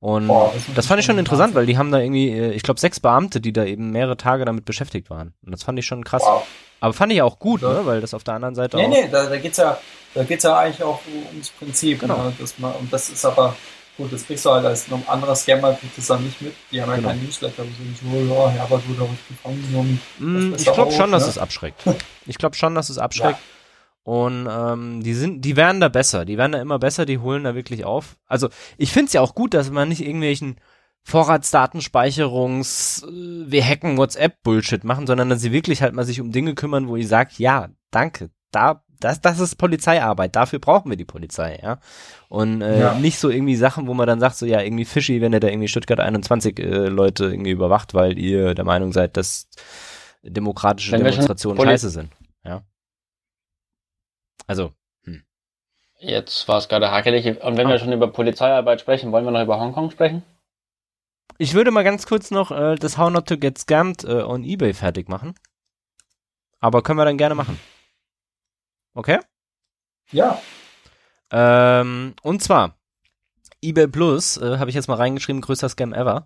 Und 0.02 0.28
Boah, 0.28 0.52
das, 0.54 0.64
das 0.76 0.88
fand 0.88 1.02
ich 1.02 1.06
schon 1.06 1.18
interessant, 1.18 1.56
weil 1.56 1.66
die 1.66 1.78
haben 1.78 1.92
da 1.92 2.00
irgendwie, 2.00 2.30
äh, 2.30 2.52
ich 2.52 2.64
glaube, 2.64 2.80
sechs 2.80 3.02
Beamte, 3.02 3.42
die 3.42 3.52
da 3.52 3.66
eben 3.66 3.92
mehrere 3.92 4.16
Tage 4.16 4.46
damit 4.46 4.64
beschäftigt 4.64 5.10
waren. 5.10 5.34
Und 5.46 5.52
das 5.52 5.64
fand 5.64 5.78
ich 5.78 5.86
schon 5.86 6.06
krass. 6.06 6.24
Wow. 6.26 6.44
Aber 6.80 6.94
fand 6.94 7.12
ich 7.12 7.22
auch 7.22 7.38
gut, 7.40 7.62
ja. 7.62 7.74
ne? 7.74 7.86
weil 7.86 8.00
das 8.00 8.14
auf 8.14 8.24
der 8.24 8.36
anderen 8.36 8.56
Seite 8.56 8.78
nee, 8.78 8.86
auch. 8.86 8.90
Nee, 8.90 9.02
nee, 9.04 9.10
da, 9.12 9.26
da 9.26 9.38
geht's 9.38 9.58
ja, 9.58 9.78
da 10.14 10.24
geht's 10.24 10.44
ja 10.44 10.58
eigentlich 10.58 10.84
auch 10.84 11.02
ums 11.32 11.50
Prinzip. 11.50 12.00
Genau. 12.00 12.18
Ne? 12.18 12.34
Das, 12.40 12.56
und 12.58 12.94
das 12.94 13.10
ist 13.10 13.26
aber, 13.26 13.56
Gut, 14.00 14.12
das 14.14 14.26
kriegst 14.26 14.46
du 14.46 14.52
halt 14.52 14.66
als 14.66 14.90
ein 14.90 15.04
anderer 15.10 15.36
Scammer, 15.36 15.74
kriegt 15.74 15.98
das 15.98 16.08
dann 16.08 16.24
nicht 16.24 16.42
mit. 16.42 16.54
Die 16.72 16.82
haben 16.82 16.90
ja 16.90 16.96
genau. 16.96 17.10
keinen 17.10 17.22
Newsletter, 17.22 17.66
wo 17.66 17.68
sie 17.68 17.94
so, 18.02 18.08
ja, 18.34 18.50
Herbert 18.50 18.88
wurde 18.88 19.02
heute 19.02 19.18
gefangen. 19.28 20.00
Mm, 20.20 20.54
ich 20.56 20.64
glaube 20.64 20.94
schon, 20.94 21.10
ne? 21.10 21.18
dass 21.18 21.28
es 21.28 21.38
abschreckt. 21.38 21.84
Ich 22.26 22.38
glaube 22.38 22.56
schon, 22.56 22.76
dass 22.76 22.90
es 22.90 22.98
abschreckt. 22.98 23.40
Ja. 23.40 23.46
Und 24.04 24.48
ähm, 24.50 25.04
die 25.04 25.14
sind, 25.14 25.44
die 25.44 25.58
werden 25.58 25.82
da 25.82 25.90
besser, 25.90 26.24
die 26.24 26.38
werden 26.38 26.54
da 26.54 26.62
immer 26.62 26.80
besser, 26.80 27.06
die 27.06 27.18
holen 27.18 27.44
da 27.44 27.56
wirklich 27.56 27.84
auf. 27.84 28.16
Also 28.26 28.48
ich 28.78 28.94
finde 28.94 29.08
es 29.08 29.14
ja 29.14 29.20
auch 29.20 29.36
gut, 29.36 29.54
dass 29.54 29.70
man 29.70 29.90
nicht 29.90 30.02
irgendwelchen 30.02 30.62
Vorratsdatenspeicherungs, 31.04 33.04
äh, 33.04 33.52
wir 33.52 33.66
hacken 33.66 33.98
WhatsApp-Bullshit 33.98 34.86
machen, 34.86 35.08
sondern 35.08 35.28
dass 35.28 35.42
sie 35.42 35.52
wirklich 35.52 35.82
halt 35.82 35.94
mal 35.94 36.06
sich 36.06 36.22
um 36.22 36.32
Dinge 36.32 36.56
kümmern, 36.56 36.88
wo 36.88 36.96
ich 36.96 37.10
sage, 37.10 37.32
ja, 37.36 37.68
danke, 37.92 38.30
da 38.52 38.82
das, 39.00 39.22
das 39.22 39.40
ist 39.40 39.56
Polizeiarbeit. 39.56 40.36
Dafür 40.36 40.60
brauchen 40.60 40.90
wir 40.90 40.98
die 40.98 41.06
Polizei, 41.06 41.60
ja. 41.62 41.80
Und 42.28 42.62
äh, 42.62 42.80
ja. 42.80 42.94
nicht 42.96 43.18
so 43.18 43.30
irgendwie 43.30 43.56
Sachen, 43.56 43.88
wo 43.88 43.94
man 43.94 44.08
dann 44.08 44.20
sagt, 44.20 44.36
so 44.36 44.46
ja, 44.46 44.62
irgendwie 44.62 44.86
fishy, 44.86 45.22
wenn 45.22 45.34
ihr 45.34 45.40
da 45.40 45.48
irgendwie 45.48 45.68
Stuttgart 45.68 46.00
21 46.00 46.60
äh, 46.60 46.88
Leute 46.88 47.26
irgendwie 47.26 47.52
überwacht, 47.52 47.94
weil 47.94 48.18
ihr 48.18 48.54
der 48.56 48.66
Meinung 48.66 48.92
seid, 48.92 49.18
dass 49.18 49.48
demokratische 50.24 50.92
wenn 50.92 51.04
Demonstrationen 51.04 51.62
scheiße 51.62 51.90
sind. 51.90 52.12
Ja. 52.44 52.64
Also. 54.48 54.74
Hm. 55.06 55.24
Jetzt 56.00 56.48
war 56.48 56.58
es 56.58 56.68
gerade 56.68 56.92
hakelig. 56.92 57.26
Und 57.42 57.58
wenn 57.58 57.68
ah. 57.68 57.72
wir 57.72 57.80
schon 57.80 57.94
über 57.94 58.12
Polizeiarbeit 58.12 58.82
sprechen, 58.82 59.12
wollen 59.12 59.26
wir 59.26 59.32
noch 59.32 59.44
über 59.44 59.60
Hongkong 59.60 59.92
sprechen? 59.92 60.24
Ich 61.38 61.54
würde 61.54 61.72
mal 61.72 61.86
ganz 61.86 62.06
kurz 62.06 62.32
noch 62.32 62.52
äh, 62.52 62.76
das 62.76 62.98
How 62.98 63.10
Not 63.10 63.28
to 63.28 63.38
Get 63.38 63.58
Scammed 63.58 64.04
äh, 64.04 64.24
on 64.24 64.44
eBay 64.44 64.74
fertig 64.74 65.08
machen. 65.08 65.36
Aber 66.60 66.84
können 66.84 67.00
wir 67.00 67.06
dann 67.06 67.18
gerne 67.18 67.36
machen. 67.36 67.58
Okay? 68.94 69.20
Ja. 70.11 70.41
Ähm, 71.32 72.14
und 72.24 72.41
zwar, 72.41 72.76
eBay 73.61 73.88
Plus, 73.88 74.38
äh, 74.38 74.57
habe 74.57 74.70
ich 74.70 74.76
jetzt 74.76 74.88
mal 74.88 74.95
reingeschrieben, 74.95 75.41
größter 75.41 75.70
Scam 75.70 75.94
ever. 75.94 76.26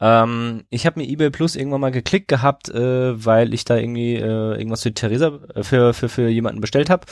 Ähm, 0.00 0.64
ich 0.70 0.86
habe 0.86 1.00
mir 1.00 1.08
eBay 1.08 1.30
Plus 1.30 1.56
irgendwann 1.56 1.80
mal 1.80 1.90
geklickt 1.90 2.28
gehabt, 2.28 2.68
äh, 2.68 3.24
weil 3.24 3.52
ich 3.52 3.64
da 3.64 3.76
irgendwie 3.76 4.14
äh, 4.14 4.56
irgendwas 4.56 4.82
für 4.82 4.94
Theresa, 4.94 5.40
äh, 5.54 5.62
für, 5.64 5.92
für, 5.92 6.08
für 6.08 6.28
jemanden 6.28 6.60
bestellt 6.60 6.88
habe. 6.88 7.06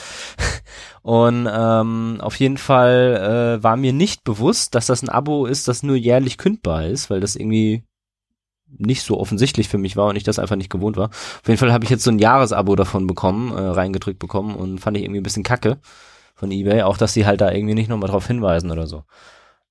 Und 1.01 1.49
ähm, 1.51 2.17
auf 2.21 2.37
jeden 2.37 2.57
Fall 2.57 3.57
äh, 3.59 3.63
war 3.63 3.75
mir 3.75 3.93
nicht 3.93 4.23
bewusst, 4.23 4.73
dass 4.75 4.87
das 4.87 5.03
ein 5.03 5.09
Abo 5.09 5.45
ist, 5.45 5.67
das 5.67 5.83
nur 5.83 5.97
jährlich 5.97 6.37
kündbar 6.37 6.85
ist, 6.87 7.09
weil 7.09 7.19
das 7.19 7.35
irgendwie 7.35 7.83
nicht 8.69 9.03
so 9.03 9.19
offensichtlich 9.19 9.69
für 9.69 9.77
mich 9.77 9.95
war 9.95 10.07
und 10.07 10.15
ich 10.15 10.23
das 10.23 10.39
einfach 10.39 10.55
nicht 10.55 10.69
gewohnt 10.69 10.97
war. 10.97 11.09
Auf 11.09 11.43
jeden 11.47 11.57
Fall 11.57 11.71
habe 11.71 11.83
ich 11.83 11.89
jetzt 11.89 12.03
so 12.03 12.11
ein 12.11 12.19
Jahresabo 12.19 12.75
davon 12.75 13.07
bekommen, 13.07 13.51
äh, 13.55 13.61
reingedrückt 13.61 14.19
bekommen 14.19 14.55
und 14.55 14.79
fand 14.79 14.97
ich 14.97 15.03
irgendwie 15.03 15.21
ein 15.21 15.23
bisschen 15.23 15.43
kacke 15.43 15.77
von 16.35 16.51
eBay, 16.51 16.83
auch 16.83 16.97
dass 16.97 17.13
sie 17.13 17.25
halt 17.25 17.41
da 17.41 17.51
irgendwie 17.51 17.73
nicht 17.73 17.89
nochmal 17.89 18.09
drauf 18.09 18.27
hinweisen 18.27 18.71
oder 18.71 18.87
so. 18.87 19.03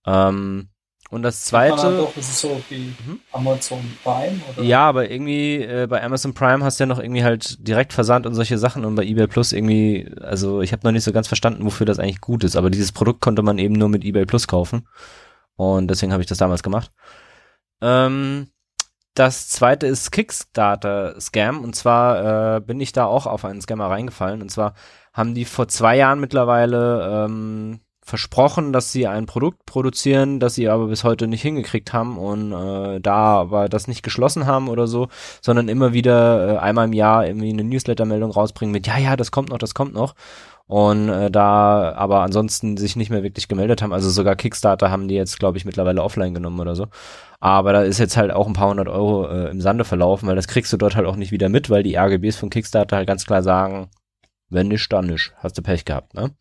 Ähm, 0.06 0.68
und 1.10 1.23
das 1.23 1.44
zweite. 1.44 1.77
Ja, 1.77 1.98
doch, 1.98 2.12
das 2.14 2.28
ist 2.28 2.40
so 2.40 2.60
wie 2.68 2.93
mhm. 3.06 3.20
Amazon 3.32 3.78
Prime, 4.02 4.40
oder? 4.56 4.66
Ja, 4.66 4.89
aber 4.89 5.09
irgendwie 5.09 5.62
äh, 5.62 5.86
bei 5.89 6.02
Amazon 6.02 6.35
Prime 6.35 6.64
hast 6.64 6.81
du 6.81 6.82
ja 6.82 6.86
noch 6.86 6.98
irgendwie 6.98 7.23
halt 7.23 7.66
direkt 7.66 7.93
Versand 7.93 8.27
und 8.27 8.35
solche 8.35 8.59
Sachen 8.59 8.85
und 8.85 8.97
bei 8.97 9.05
eBay 9.05 9.28
Plus 9.28 9.52
irgendwie, 9.52 10.10
also 10.20 10.62
ich 10.62 10.73
habe 10.73 10.82
noch 10.85 10.90
nicht 10.90 11.05
so 11.05 11.12
ganz 11.12 11.28
verstanden, 11.28 11.64
wofür 11.64 11.86
das 11.86 12.01
eigentlich 12.01 12.20
gut 12.20 12.43
ist, 12.43 12.56
aber 12.56 12.70
dieses 12.70 12.90
Produkt 12.90 13.20
konnte 13.20 13.43
man 13.43 13.59
eben 13.59 13.74
nur 13.74 13.89
mit 13.89 14.05
eBay 14.05 14.27
Plus 14.27 14.48
kaufen. 14.48 14.89
Und 15.55 15.89
deswegen 15.89 16.12
habe 16.12 16.23
ich 16.23 16.28
das 16.28 16.39
damals 16.39 16.62
gemacht. 16.62 16.90
Ähm, 17.81 18.48
das 19.18 19.48
zweite 19.48 19.86
ist 19.86 20.12
Kickstarter-Scam. 20.12 21.64
Und 21.64 21.74
zwar 21.74 22.56
äh, 22.56 22.60
bin 22.60 22.80
ich 22.80 22.93
da 22.93 23.06
auch 23.06 23.26
auf 23.26 23.44
einen 23.44 23.60
Scammer 23.60 23.90
reingefallen. 23.90 24.43
Und 24.43 24.51
zwar 24.51 24.74
haben 25.12 25.34
die 25.34 25.44
vor 25.44 25.68
zwei 25.68 25.97
Jahren 25.97 26.20
mittlerweile 26.20 27.24
ähm, 27.24 27.80
versprochen, 28.06 28.72
dass 28.72 28.93
sie 28.93 29.09
ein 29.09 29.26
Produkt 29.26 29.66
produzieren, 29.66 30.38
das 30.38 30.55
sie 30.55 30.68
aber 30.68 30.86
bis 30.86 31.02
heute 31.02 31.26
nicht 31.26 31.43
hingekriegt 31.43 31.93
haben 31.93 32.18
und 32.18 32.52
äh, 32.52 33.01
da 33.01 33.40
aber 33.40 33.68
das 33.68 33.88
nicht 33.88 34.05
geschlossen 34.05 34.47
haben 34.47 34.68
oder 34.68 34.86
so, 34.86 35.09
sondern 35.40 35.68
immer 35.68 35.93
wieder 35.93 36.55
äh, 36.55 36.59
einmal 36.59 36.86
im 36.86 36.93
Jahr 36.93 37.26
irgendwie 37.26 37.51
eine 37.51 37.64
Newsletter-Meldung 37.64 38.30
rausbringen 38.30 38.72
mit, 38.72 38.86
ja, 38.86 38.97
ja, 38.97 39.16
das 39.16 39.32
kommt 39.32 39.48
noch, 39.48 39.59
das 39.59 39.74
kommt 39.74 39.93
noch. 39.93 40.14
Und 40.68 41.09
äh, 41.09 41.30
da 41.30 41.93
aber 41.94 42.22
ansonsten 42.22 42.76
sich 42.76 42.97
nicht 42.97 43.10
mehr 43.10 43.22
wirklich 43.22 43.47
gemeldet 43.47 43.82
haben. 43.82 43.93
Also 43.93 44.10
sogar 44.10 44.34
Kickstarter 44.34 44.90
haben 44.90 45.06
die 45.06 45.14
jetzt, 45.14 45.38
glaube 45.38 45.59
ich, 45.59 45.64
mittlerweile 45.64 46.02
offline 46.02 46.34
genommen 46.34 46.59
oder 46.59 46.74
so. 46.74 46.88
Aber 47.38 47.72
da 47.72 47.82
ist 47.82 47.98
jetzt 47.98 48.16
halt 48.16 48.32
auch 48.32 48.48
ein 48.48 48.52
paar 48.52 48.70
hundert 48.70 48.88
Euro 48.88 49.28
äh, 49.28 49.51
im 49.51 49.60
Sande 49.60 49.84
verlaufen, 49.84 50.28
weil 50.28 50.36
das 50.36 50.48
kriegst 50.48 50.72
du 50.72 50.76
dort 50.76 50.97
halt 50.97 51.06
auch 51.06 51.16
nicht 51.16 51.30
wieder 51.30 51.48
mit, 51.48 51.70
weil 51.70 51.84
die 51.84 51.97
RGBs 51.97 52.36
von 52.36 52.51
Kickstarter 52.51 52.97
halt 52.97 53.06
ganz 53.06 53.26
klar 53.26 53.43
sagen, 53.43 53.90
wenn 54.48 54.68
nicht, 54.68 54.93
dann 54.93 55.06
nicht. 55.06 55.32
Hast 55.36 55.56
du 55.59 55.62
Pech 55.62 55.84
gehabt, 55.84 56.14
ne? 56.14 56.34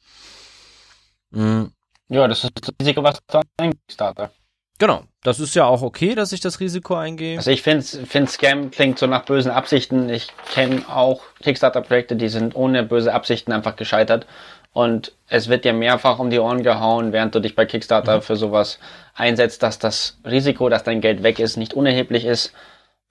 Mhm. 1.31 1.71
Ja, 2.07 2.27
das 2.27 2.43
ist 2.43 2.53
das 2.59 2.73
Risiko, 2.79 3.03
was 3.03 3.19
ein 3.57 3.71
Kickstarter. 3.71 4.31
Genau, 4.77 5.03
das 5.23 5.39
ist 5.39 5.55
ja 5.55 5.65
auch 5.65 5.81
okay, 5.81 6.15
dass 6.15 6.33
ich 6.33 6.41
das 6.41 6.59
Risiko 6.59 6.95
eingehe. 6.95 7.37
Also 7.37 7.49
ich 7.49 7.61
finde, 7.61 7.83
find 7.83 8.29
Scam 8.29 8.71
klingt 8.71 8.99
so 8.99 9.07
nach 9.07 9.23
bösen 9.23 9.51
Absichten. 9.51 10.09
Ich 10.09 10.27
kenne 10.51 10.83
auch 10.89 11.21
Kickstarter-Projekte, 11.41 12.17
die 12.17 12.27
sind 12.27 12.55
ohne 12.55 12.83
böse 12.83 13.13
Absichten 13.13 13.53
einfach 13.53 13.77
gescheitert. 13.77 14.27
Und 14.73 15.13
es 15.29 15.47
wird 15.47 15.63
dir 15.63 15.71
mehrfach 15.71 16.19
um 16.19 16.29
die 16.29 16.39
Ohren 16.39 16.61
gehauen, 16.61 17.13
während 17.13 17.33
du 17.33 17.39
dich 17.39 17.55
bei 17.55 17.65
Kickstarter 17.65 18.17
mhm. 18.17 18.21
für 18.21 18.35
sowas 18.35 18.79
einsetzt, 19.13 19.63
dass 19.63 19.79
das 19.79 20.17
Risiko, 20.25 20.67
dass 20.67 20.83
dein 20.83 20.99
Geld 20.99 21.23
weg 21.23 21.39
ist, 21.39 21.55
nicht 21.55 21.73
unerheblich 21.73 22.25
ist 22.25 22.51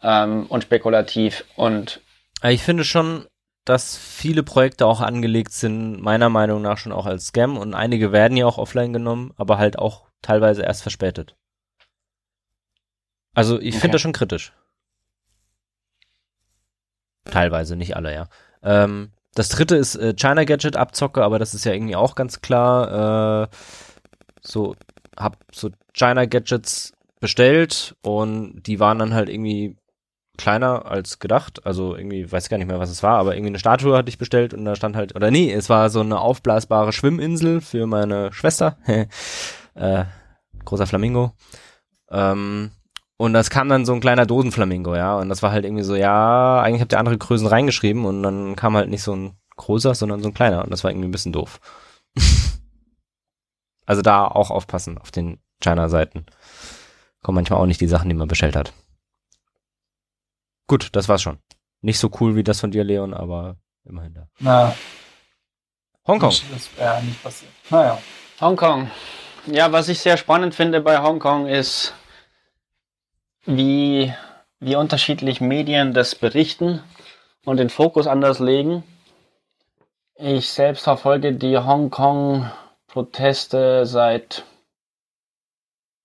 ähm, 0.03 0.45
und 0.51 0.65
spekulativ. 0.65 1.47
Und 1.57 2.03
ich 2.43 2.63
finde 2.63 2.85
schon, 2.85 3.25
dass 3.65 3.97
viele 3.97 4.43
Projekte 4.43 4.85
auch 4.85 5.01
angelegt 5.01 5.53
sind, 5.53 6.03
meiner 6.03 6.29
Meinung 6.29 6.61
nach 6.61 6.77
schon 6.77 6.93
auch 6.93 7.07
als 7.07 7.29
Scam 7.29 7.57
und 7.57 7.73
einige 7.73 8.13
werden 8.13 8.37
ja 8.37 8.45
auch 8.45 8.59
offline 8.59 8.93
genommen, 8.93 9.33
aber 9.39 9.57
halt 9.57 9.79
auch 9.79 10.05
teilweise 10.21 10.63
erst 10.63 10.83
verspätet. 10.83 11.35
Also 13.35 13.61
ich 13.61 13.75
okay. 13.75 13.81
finde 13.81 13.95
das 13.95 14.03
schon 14.03 14.13
kritisch. 14.13 14.53
Teilweise, 17.25 17.77
nicht 17.77 17.97
alle, 17.97 18.15
ja. 18.15 18.29
Ähm, 18.63 19.13
das 19.35 19.49
dritte 19.49 19.77
ist 19.77 19.97
äh, 19.97 20.15
China 20.15 20.45
Gadget 20.45 20.77
Abzocke, 20.77 21.23
aber 21.23 21.39
das 21.39 21.55
ist 21.55 21.65
ja 21.65 21.73
irgendwie 21.73 21.97
auch 21.97 22.15
ganz 22.15 22.41
klar. 22.41 23.45
Äh, 23.45 23.57
so, 24.41 24.77
hab 25.17 25.39
so 25.53 25.71
China 25.93 26.27
Gadgets 26.27 26.93
bestellt 27.21 27.97
und 28.03 28.63
die 28.63 28.81
waren 28.81 28.99
dann 28.99 29.15
halt 29.15 29.29
irgendwie 29.29 29.77
kleiner 30.37 30.87
als 30.87 31.19
gedacht. 31.19 31.65
Also 31.67 31.97
irgendwie, 31.97 32.31
weiß 32.31 32.49
gar 32.49 32.59
nicht 32.59 32.67
mehr, 32.67 32.79
was 32.79 32.91
es 32.91 33.03
war, 33.03 33.19
aber 33.19 33.35
irgendwie 33.35 33.51
eine 33.51 33.59
Statue 33.59 33.97
hatte 33.97 34.09
ich 34.09 34.19
bestellt 34.19 34.55
und 34.55 34.65
da 34.65 34.77
stand 34.77 34.97
halt, 34.97 35.17
oder 35.17 35.31
nee, 35.31 35.53
es 35.53 35.69
war 35.69 35.91
so 35.91 36.01
eine 36.01 36.21
aufblasbare 36.21 36.93
Schwimminsel 36.93 37.61
für 37.61 37.87
meine 37.87 38.33
Schwester. 38.33 38.77
äh, 39.75 40.05
großer 40.65 40.87
Flamingo. 40.87 41.33
Ähm, 42.11 42.73
und 43.17 43.33
das 43.33 43.51
kam 43.51 43.69
dann 43.69 43.85
so 43.85 43.93
ein 43.95 44.01
kleiner 44.01 44.27
Dosenflamingo, 44.27 44.97
ja. 44.97 45.17
Und 45.17 45.29
das 45.29 45.43
war 45.43 45.53
halt 45.53 45.65
irgendwie 45.65 45.85
so, 45.85 45.95
ja, 45.95 46.61
eigentlich 46.61 46.81
habt 46.81 46.93
ihr 46.93 46.99
andere 46.99 47.19
Größen 47.19 47.47
reingeschrieben 47.47 48.05
und 48.05 48.23
dann 48.23 48.57
kam 48.57 48.77
halt 48.77 48.89
nicht 48.89 49.03
so 49.03 49.15
ein 49.15 49.37
großer, 49.57 49.95
sondern 49.95 50.23
so 50.23 50.29
ein 50.29 50.35
kleiner. 50.35 50.65
Und 50.65 50.71
das 50.71 50.83
war 50.83 50.91
irgendwie 50.91 51.09
ein 51.09 51.13
bisschen 51.13 51.33
doof. 51.33 51.61
also 53.87 54.03
da 54.03 54.27
auch 54.27 54.51
aufpassen 54.51 54.99
auf 54.99 55.13
den 55.13 55.39
China-Seiten. 55.61 56.27
Kommen 57.23 57.37
manchmal 57.37 57.61
auch 57.61 57.67
nicht 57.67 57.81
die 57.81 57.87
Sachen, 57.87 58.09
die 58.09 58.17
man 58.17 58.29
bestellt 58.29 58.57
hat. 58.57 58.73
Gut, 60.67 60.91
das 60.93 61.09
war's 61.09 61.23
schon. 61.23 61.39
Nicht 61.83 61.99
so 61.99 62.11
cool 62.21 62.35
wie 62.35 62.45
das 62.45 62.61
von 62.61 62.71
dir, 62.71 62.83
Leon, 62.83 63.15
aber 63.15 63.57
immerhin 63.85 64.15
da. 64.15 64.29
Na. 64.41 64.75
Hongkong. 66.07 66.31
Das 66.31 66.77
wäre 66.77 67.03
nicht 67.03 67.23
passiert. 67.23 67.53
Naja. 67.71 67.99
Hongkong. 68.41 68.91
Ja, 69.47 69.71
was 69.73 69.89
ich 69.89 70.01
sehr 70.01 70.17
spannend 70.17 70.55
finde 70.55 70.81
bei 70.81 71.01
Hongkong 71.01 71.47
ist, 71.47 71.95
wie, 73.47 74.13
wie 74.61 74.77
unterschiedlich 74.77 75.41
Medien 75.41 75.95
das 75.95 76.15
berichten 76.15 76.83
und 77.45 77.57
den 77.59 77.71
Fokus 77.71 78.07
anders 78.07 78.39
legen. 78.39 78.85
Ich 80.17 80.49
selbst 80.49 80.85
verfolge 80.85 81.33
die 81.33 81.59
Hongkong-Proteste 81.59 83.87
seit 83.87 84.45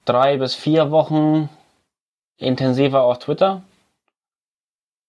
drei 0.05 0.37
bis 0.37 0.55
vier 0.55 0.89
Wochen 0.91 1.49
intensiver 2.37 3.03
auf 3.03 3.19
Twitter 3.19 3.61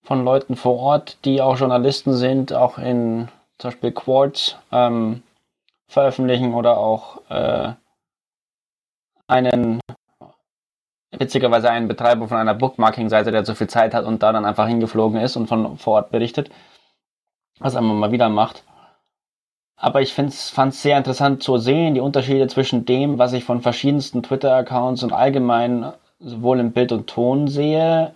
von 0.03 0.25
Leuten 0.25 0.57
vor 0.57 0.79
Ort, 0.79 1.25
die 1.25 1.41
auch 1.41 1.57
Journalisten 1.59 2.15
sind, 2.15 2.53
auch 2.53 2.79
in 2.79 3.29
zum 3.59 3.71
Beispiel 3.71 3.93
Quartz 3.93 4.57
ähm, 4.73 5.23
veröffentlichen 5.89 6.55
oder 6.55 6.79
auch 6.79 7.21
äh, 7.31 7.75
einen 9.27 9.81
witzigerweise 11.13 11.71
einen 11.71 11.89
Betreiber 11.89 12.29
von 12.29 12.39
einer 12.39 12.55
Bookmarking-Seite, 12.55 13.33
der 13.33 13.45
zu 13.45 13.55
viel 13.55 13.69
Zeit 13.69 13.95
hat 13.95 14.05
und 14.05 14.23
da 14.23 14.33
dann 14.33 14.45
einfach 14.45 14.69
hingeflogen 14.69 15.21
ist 15.21 15.37
und 15.37 15.47
von 15.47 15.77
vor 15.77 15.95
Ort 15.95 16.11
berichtet, 16.11 16.51
was 17.59 17.75
er 17.75 17.81
immer 17.81 17.95
mal 17.95 18.13
wieder 18.13 18.29
macht. 18.29 18.65
Aber 19.77 20.03
ich 20.03 20.13
fand 20.13 20.33
es 20.33 20.83
sehr 20.83 20.99
interessant 20.99 21.43
zu 21.43 21.57
sehen, 21.57 21.95
die 21.95 22.01
Unterschiede 22.01 22.47
zwischen 22.49 22.85
dem, 22.85 23.19
was 23.19 23.33
ich 23.33 23.45
von 23.45 23.63
verschiedensten 23.63 24.23
Twitter-Accounts 24.23 25.03
und 25.03 25.13
allgemein 25.13 25.93
sowohl 26.19 26.61
im 26.61 26.73
Bild 26.73 26.93
und 26.93 27.07
Ton 27.07 27.49
sehe 27.49 28.15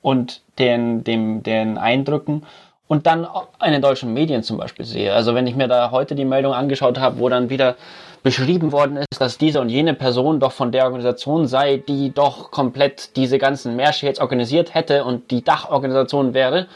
und 0.00 0.42
den, 0.58 1.04
dem, 1.04 1.44
den 1.44 1.78
Eindrücken 1.78 2.44
und 2.92 3.06
dann 3.06 3.26
in 3.64 3.72
den 3.72 3.80
deutschen 3.80 4.12
Medien 4.12 4.42
zum 4.42 4.58
Beispiel 4.58 4.84
sehe. 4.84 5.14
Also 5.14 5.34
wenn 5.34 5.46
ich 5.46 5.56
mir 5.56 5.66
da 5.66 5.92
heute 5.92 6.14
die 6.14 6.26
Meldung 6.26 6.52
angeschaut 6.52 7.00
habe, 7.00 7.20
wo 7.20 7.30
dann 7.30 7.48
wieder 7.48 7.76
beschrieben 8.22 8.70
worden 8.70 8.98
ist, 8.98 9.18
dass 9.18 9.38
diese 9.38 9.62
und 9.62 9.70
jene 9.70 9.94
Person 9.94 10.40
doch 10.40 10.52
von 10.52 10.72
der 10.72 10.84
Organisation 10.84 11.46
sei, 11.46 11.78
die 11.78 12.12
doch 12.12 12.50
komplett 12.50 13.16
diese 13.16 13.38
ganzen 13.38 13.76
Märsche 13.76 14.04
jetzt 14.04 14.20
organisiert 14.20 14.74
hätte 14.74 15.04
und 15.04 15.30
die 15.30 15.42
Dachorganisation 15.42 16.34
wäre, 16.34 16.66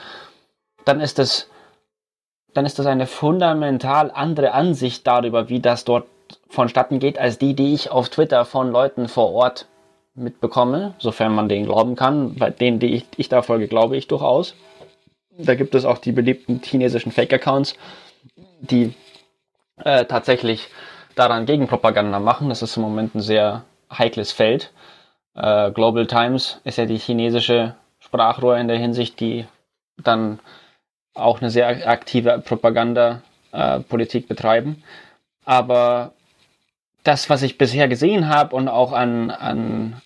dann 0.87 1.01
ist 1.01 1.19
das, 1.19 1.51
dann 2.55 2.65
ist 2.65 2.79
das 2.79 2.87
eine 2.87 3.07
fundamental 3.07 4.11
andere 4.11 4.53
Ansicht 4.53 5.07
darüber, 5.07 5.51
wie 5.51 5.61
das 5.61 5.85
dort 5.85 6.07
vonstatten 6.49 6.99
geht, 6.99 7.19
als 7.19 7.37
die, 7.37 7.53
die 7.53 7.75
ich 7.75 7.91
auf 7.91 8.09
Twitter 8.09 8.47
von 8.47 8.73
Leuten 8.73 9.09
vor 9.09 9.35
Ort 9.35 9.67
mitbekomme, 10.15 10.95
sofern 10.97 11.35
man 11.35 11.51
denen 11.51 11.67
glauben 11.67 11.95
kann. 11.95 12.37
Bei 12.37 12.49
denen, 12.49 12.79
die 12.79 12.95
ich, 12.95 13.05
ich 13.19 13.29
da 13.29 13.43
folge, 13.43 13.69
glaube 13.69 13.99
ich 13.99 14.09
durchaus. 14.09 14.55
Da 15.39 15.55
gibt 15.55 15.75
es 15.75 15.85
auch 15.85 15.99
die 15.99 16.13
beliebten 16.13 16.61
chinesischen 16.63 17.13
Fake-Accounts, 17.13 17.75
die 18.61 18.95
äh, 19.77 20.05
tatsächlich 20.07 20.69
daran 21.15 21.47
Gegenpropaganda 21.47 22.21
machen. 22.21 22.49
Das 22.49 22.63
ist 22.63 22.77
im 22.77 22.83
Moment 22.83 23.15
ein 23.15 23.21
sehr 23.21 23.65
heikles 23.91 24.33
Feld. 24.33 24.73
Äh, 25.35 25.71
Global 25.73 26.07
Times 26.07 26.61
ist 26.65 26.79
ja 26.79 26.87
die 26.87 26.99
chinesische 26.99 27.75
Sprachrohr 27.99 28.57
in 28.57 28.69
der 28.69 28.79
Hinsicht, 28.79 29.21
die 29.21 29.47
dann 30.03 30.41
auch 31.15 31.41
eine 31.41 31.51
sehr 31.51 31.89
aktive 31.89 32.39
Propaganda-Politik 32.39 34.25
äh, 34.25 34.27
betreiben. 34.27 34.83
Aber 35.45 36.13
das, 37.03 37.31
was 37.31 37.43
ich 37.43 37.59
bisher 37.59 37.89
gesehen 37.89 38.29
habe 38.29 38.55
und 38.57 38.69
auch 38.69 38.93
an, 38.93 39.31
an, 39.31 40.01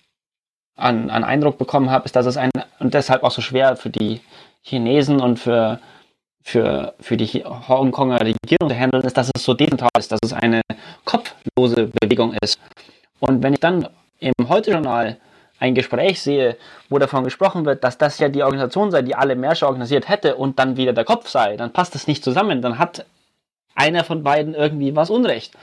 an, 0.75 1.09
an 1.09 1.23
Eindruck 1.23 1.57
bekommen 1.57 1.89
habe, 1.89 2.05
ist, 2.05 2.15
dass 2.15 2.25
es 2.25 2.37
ein, 2.37 2.51
und 2.79 2.93
deshalb 2.93 3.23
auch 3.23 3.31
so 3.31 3.41
schwer 3.41 3.75
für 3.75 3.89
die 3.89 4.21
Chinesen 4.61 5.19
und 5.21 5.39
für 5.39 5.79
für, 6.43 6.95
für 6.99 7.17
die 7.17 7.43
Hongkonger 7.43 8.19
Regierung 8.19 8.69
zu 8.69 8.75
handeln, 8.75 9.03
ist, 9.03 9.17
dass 9.17 9.29
es 9.35 9.43
so 9.43 9.53
dezentral 9.53 9.89
ist, 9.97 10.11
dass 10.11 10.19
es 10.23 10.33
eine 10.33 10.61
kopflose 11.05 11.91
Bewegung 11.99 12.33
ist. 12.41 12.59
Und 13.19 13.43
wenn 13.43 13.53
ich 13.53 13.59
dann 13.59 13.87
im 14.19 14.33
Heute-Journal 14.49 15.17
ein 15.59 15.75
Gespräch 15.75 16.21
sehe, 16.21 16.57
wo 16.89 16.97
davon 16.97 17.23
gesprochen 17.23 17.65
wird, 17.65 17.83
dass 17.83 17.97
das 17.97 18.17
ja 18.17 18.29
die 18.29 18.41
Organisation 18.41 18.89
sei, 18.89 19.03
die 19.03 19.13
alle 19.13 19.35
Märsche 19.35 19.67
organisiert 19.67 20.09
hätte 20.09 20.35
und 20.35 20.57
dann 20.57 20.75
wieder 20.75 20.93
der 20.93 21.05
Kopf 21.05 21.29
sei, 21.29 21.55
dann 21.55 21.71
passt 21.71 21.93
das 21.93 22.07
nicht 22.07 22.23
zusammen. 22.23 22.63
Dann 22.63 22.79
hat 22.79 23.05
einer 23.75 24.03
von 24.03 24.23
beiden 24.23 24.55
irgendwie 24.55 24.95
was 24.95 25.11
Unrecht. 25.11 25.53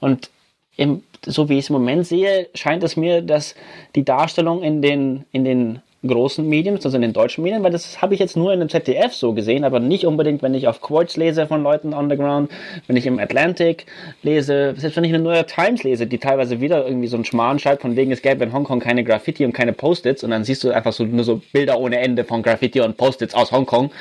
Und 0.00 0.28
im, 0.76 1.02
so 1.24 1.48
wie 1.48 1.58
ich 1.58 1.64
es 1.64 1.70
im 1.70 1.74
Moment 1.74 2.06
sehe, 2.06 2.48
scheint 2.54 2.82
es 2.82 2.96
mir, 2.96 3.22
dass 3.22 3.54
die 3.94 4.04
Darstellung 4.04 4.62
in 4.62 4.82
den, 4.82 5.24
in 5.32 5.44
den 5.44 5.82
großen 6.04 6.46
Medien, 6.48 6.74
also 6.74 6.96
in 6.96 7.02
den 7.02 7.12
deutschen 7.12 7.44
Medien, 7.44 7.62
weil 7.62 7.70
das 7.70 8.02
habe 8.02 8.14
ich 8.14 8.20
jetzt 8.20 8.36
nur 8.36 8.52
in 8.52 8.60
dem 8.60 8.68
ZDF 8.68 9.12
so 9.14 9.32
gesehen, 9.32 9.62
aber 9.62 9.78
nicht 9.78 10.04
unbedingt, 10.04 10.42
wenn 10.42 10.54
ich 10.54 10.66
auf 10.66 10.80
Quartz 10.80 11.16
lese 11.16 11.46
von 11.46 11.62
Leuten 11.62 11.94
on 11.94 12.10
the 12.10 12.16
ground, 12.16 12.50
wenn 12.86 12.96
ich 12.96 13.06
im 13.06 13.20
Atlantic 13.20 13.86
lese, 14.22 14.74
selbst 14.76 14.96
wenn 14.96 15.04
ich 15.04 15.14
eine 15.14 15.22
New 15.22 15.30
York 15.30 15.46
Times 15.46 15.84
lese, 15.84 16.06
die 16.06 16.18
teilweise 16.18 16.60
wieder 16.60 16.84
irgendwie 16.84 17.06
so 17.06 17.16
einen 17.16 17.24
Schmarrn 17.24 17.60
schreibt, 17.60 17.82
von 17.82 17.94
wegen 17.94 18.10
es 18.10 18.20
gäbe 18.20 18.42
in 18.42 18.52
Hongkong 18.52 18.80
keine 18.80 19.04
Graffiti 19.04 19.44
und 19.44 19.52
keine 19.52 19.72
Post-its 19.72 20.24
und 20.24 20.30
dann 20.30 20.42
siehst 20.42 20.64
du 20.64 20.70
einfach 20.70 20.92
so 20.92 21.04
nur 21.04 21.24
so 21.24 21.40
Bilder 21.52 21.78
ohne 21.78 21.98
Ende 22.00 22.24
von 22.24 22.42
Graffiti 22.42 22.80
und 22.80 22.96
Post-its 22.96 23.34
aus 23.34 23.52
Hongkong. 23.52 23.92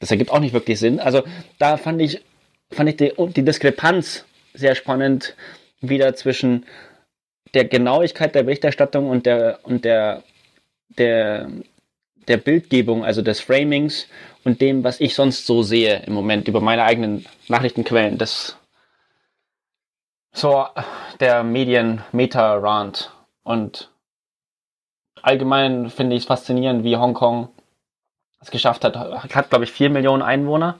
Das 0.00 0.10
ergibt 0.10 0.32
auch 0.32 0.40
nicht 0.40 0.54
wirklich 0.54 0.80
Sinn. 0.80 0.98
Also 0.98 1.22
da 1.58 1.76
fand 1.76 2.02
ich, 2.02 2.20
fand 2.70 2.88
ich 2.88 2.96
die, 2.96 3.12
die 3.36 3.44
Diskrepanz 3.44 4.24
sehr 4.54 4.74
spannend 4.74 5.36
wieder 5.80 6.14
zwischen 6.14 6.66
der 7.54 7.64
Genauigkeit 7.64 8.34
der 8.34 8.42
Berichterstattung 8.42 9.08
und 9.08 9.24
der, 9.24 9.60
und 9.62 9.84
der 9.84 10.22
der, 10.88 11.48
der 12.26 12.36
Bildgebung, 12.36 13.04
also 13.04 13.22
des 13.22 13.40
Framings 13.40 14.06
und 14.44 14.60
dem, 14.60 14.84
was 14.84 15.00
ich 15.00 15.14
sonst 15.14 15.46
so 15.46 15.62
sehe 15.62 16.02
im 16.06 16.14
Moment 16.14 16.48
über 16.48 16.60
meine 16.60 16.84
eigenen 16.84 17.26
Nachrichtenquellen. 17.48 18.18
Das 18.18 18.56
so 20.32 20.66
der 21.20 21.42
Medien-Meta-Rant. 21.42 23.10
Und 23.42 23.90
allgemein 25.22 25.90
finde 25.90 26.16
ich 26.16 26.22
es 26.22 26.28
faszinierend, 26.28 26.84
wie 26.84 26.96
Hongkong 26.96 27.48
es 28.40 28.50
geschafft 28.50 28.84
hat. 28.84 28.96
Hat, 28.96 29.50
glaube 29.50 29.64
ich, 29.64 29.72
4 29.72 29.90
Millionen 29.90 30.22
Einwohner 30.22 30.78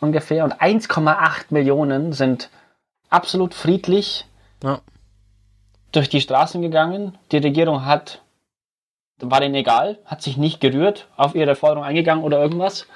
ungefähr 0.00 0.44
und 0.44 0.60
1,8 0.60 1.46
Millionen 1.50 2.12
sind 2.12 2.50
absolut 3.08 3.54
friedlich 3.54 4.26
ja. 4.62 4.80
durch 5.92 6.08
die 6.08 6.20
Straßen 6.20 6.62
gegangen. 6.62 7.18
Die 7.32 7.38
Regierung 7.38 7.84
hat 7.84 8.22
war 9.22 9.40
denen 9.40 9.54
egal, 9.54 9.98
hat 10.04 10.22
sich 10.22 10.36
nicht 10.36 10.60
gerührt, 10.60 11.06
auf 11.16 11.34
ihre 11.34 11.54
Forderung 11.54 11.84
eingegangen 11.84 12.24
oder 12.24 12.40
irgendwas. 12.40 12.86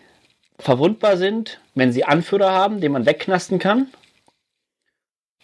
verwundbar 0.58 1.16
sind, 1.16 1.60
wenn 1.74 1.92
sie 1.92 2.04
Anführer 2.04 2.52
haben, 2.52 2.80
den 2.80 2.92
man 2.92 3.06
wegknasten 3.06 3.58
kann. 3.58 3.88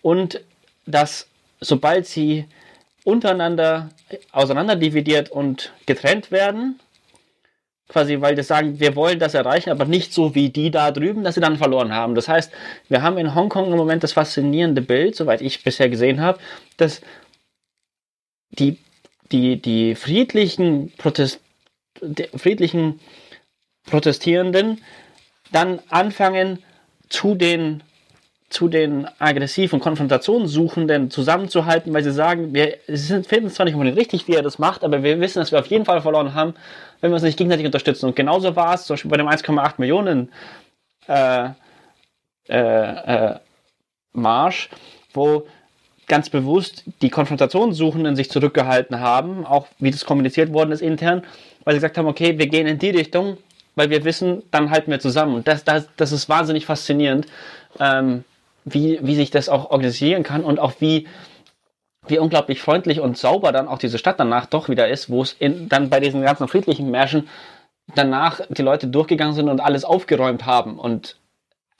Und 0.03 0.43
dass 0.87 1.29
sobald 1.61 2.07
sie 2.07 2.47
untereinander 3.05 3.91
auseinanderdividiert 4.33 5.31
und 5.31 5.73
getrennt 5.87 6.31
werden, 6.31 6.81
quasi, 7.89 8.21
weil 8.21 8.35
das 8.35 8.49
sagen, 8.49 8.81
wir 8.81 8.97
wollen 8.97 9.19
das 9.19 9.35
erreichen, 9.35 9.71
aber 9.71 9.85
nicht 9.85 10.13
so 10.13 10.35
wie 10.35 10.49
die 10.49 10.71
da 10.71 10.91
drüben, 10.91 11.23
dass 11.23 11.35
sie 11.35 11.41
dann 11.41 11.59
verloren 11.59 11.93
haben. 11.93 12.15
Das 12.15 12.29
heißt, 12.29 12.51
wir 12.89 13.03
haben 13.03 13.19
in 13.19 13.35
Hongkong 13.35 13.71
im 13.71 13.77
Moment 13.77 14.03
das 14.03 14.15
faszinierende 14.15 14.81
Bild, 14.81 15.15
soweit 15.15 15.43
ich 15.43 15.63
bisher 15.63 15.91
gesehen 15.91 16.21
habe, 16.21 16.39
dass 16.79 17.03
die, 18.51 18.79
die, 19.31 19.61
die 19.61 19.95
friedlichen, 19.95 20.93
Protest, 20.97 21.41
die 22.01 22.29
friedlichen 22.37 23.01
Protestierenden 23.87 24.81
dann 25.53 25.81
anfangen, 25.91 26.63
zu 27.11 27.35
den 27.35 27.83
zu 28.51 28.69
den 28.69 29.09
aggressiv 29.19 29.73
und 29.73 29.81
Konfrontationssuchenden 29.81 31.11
zusammenzuhalten, 31.11 31.93
weil 31.93 32.05
sie 32.05 32.13
sagen, 32.13 32.55
wir 32.55 32.79
finden 32.87 33.47
es 33.47 33.55
zwar 33.55 33.67
nicht 33.67 33.75
unbedingt 33.75 33.99
richtig, 33.99 34.29
wie 34.29 34.35
er 34.35 34.43
das 34.43 34.59
macht, 34.59 34.85
aber 34.85 35.03
wir 35.03 35.19
wissen, 35.21 35.41
dass 35.41 35.51
wir 35.51 35.59
auf 35.59 35.67
jeden 35.67 35.85
Fall 35.85 36.03
verloren 36.03 36.35
haben, 36.35 36.55
wenn 37.01 37.11
wir 37.11 37.15
uns 37.15 37.25
nicht 37.25 37.39
gegenseitig 37.39 37.67
unterstützen. 37.67 38.07
Und 38.07 38.17
genauso 38.17 38.55
war 38.55 38.75
es 38.75 38.85
zum 38.85 38.95
Beispiel 38.95 39.11
bei 39.11 39.17
dem 39.17 39.29
1,8 39.29 39.75
Millionen 39.79 40.31
äh, 41.09 41.49
äh, 42.49 42.57
äh, 42.59 43.39
Marsch, 44.13 44.69
wo 45.13 45.47
ganz 46.07 46.29
bewusst 46.29 46.85
die 47.03 47.11
Konfrontationssuchenden 47.11 48.15
sich 48.15 48.31
zurückgehalten 48.31 49.01
haben, 49.01 49.47
auch 49.47 49.67
wie 49.79 49.91
das 49.91 50.05
kommuniziert 50.05 50.53
worden 50.53 50.71
ist 50.71 50.83
intern, 50.83 51.23
weil 51.65 51.75
sie 51.75 51.79
gesagt 51.79 51.99
haben, 51.99 52.07
okay, 52.07 52.39
wir 52.39 52.47
gehen 52.47 52.67
in 52.67 52.79
die 52.79 52.91
Richtung, 52.91 53.39
weil 53.75 53.91
wir 53.91 54.05
wissen, 54.05 54.43
dann 54.51 54.71
halten 54.71 54.91
wir 54.91 55.01
zusammen. 55.01 55.35
Und 55.35 55.49
das, 55.49 55.65
das, 55.65 55.89
das 55.97 56.13
ist 56.13 56.29
wahnsinnig 56.29 56.67
faszinierend. 56.67 57.27
Ähm, 57.81 58.25
wie, 58.65 58.99
wie 59.03 59.15
sich 59.15 59.31
das 59.31 59.49
auch 59.49 59.71
organisieren 59.71 60.23
kann 60.23 60.45
und 60.45 60.59
auch 60.59 60.73
wie, 60.81 61.07
wie 62.07 62.19
unglaublich 62.19 62.61
freundlich 62.61 63.01
und 63.01 63.19
sauber 63.19 63.53
dann 63.53 63.69
auch 63.69 63.79
diese 63.79 63.99
Stadt 63.99 64.19
danach 64.19 64.47
doch 64.47 64.69
wieder 64.69 64.89
ist, 64.89 65.11
wo 65.11 65.23
es 65.23 65.37
dann 65.41 65.91
bei 65.91 66.01
diesen 66.01 66.23
ganzen 66.23 66.49
friedlichen 66.49 66.91
Märschen 66.91 67.29
danach 67.95 68.41
die 68.49 68.63
Leute 68.63 68.87
durchgegangen 68.87 69.35
sind 69.35 69.49
und 69.49 69.61
alles 69.61 69.85
aufgeräumt 69.85 70.47
haben 70.47 70.79
und 70.79 71.17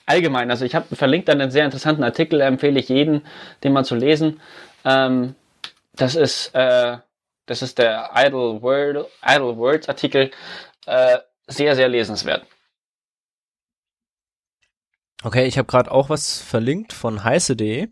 allgemein, 0.05 0.51
also 0.51 0.65
ich 0.65 0.75
habe 0.75 0.95
verlinkt 0.95 1.27
dann 1.27 1.41
einen 1.41 1.51
sehr 1.51 1.65
interessanten 1.65 2.03
Artikel, 2.03 2.41
empfehle 2.41 2.79
ich 2.79 2.89
jeden, 2.89 3.23
den 3.63 3.73
mal 3.73 3.85
zu 3.85 3.95
lesen. 3.95 4.39
Ähm, 4.83 5.35
das 5.93 6.15
ist 6.15 6.53
äh, 6.53 6.97
das 7.47 7.61
ist 7.61 7.77
der 7.77 8.11
Idle 8.15 8.61
Word 8.61 9.07
Idle 9.27 9.57
Words 9.57 9.89
Artikel, 9.89 10.31
äh, 10.85 11.17
sehr 11.47 11.75
sehr 11.75 11.87
lesenswert. 11.87 12.45
Okay, 15.23 15.45
ich 15.45 15.57
habe 15.57 15.67
gerade 15.67 15.91
auch 15.91 16.09
was 16.09 16.39
verlinkt 16.39 16.93
von 16.93 17.23
heiße.de. 17.23 17.87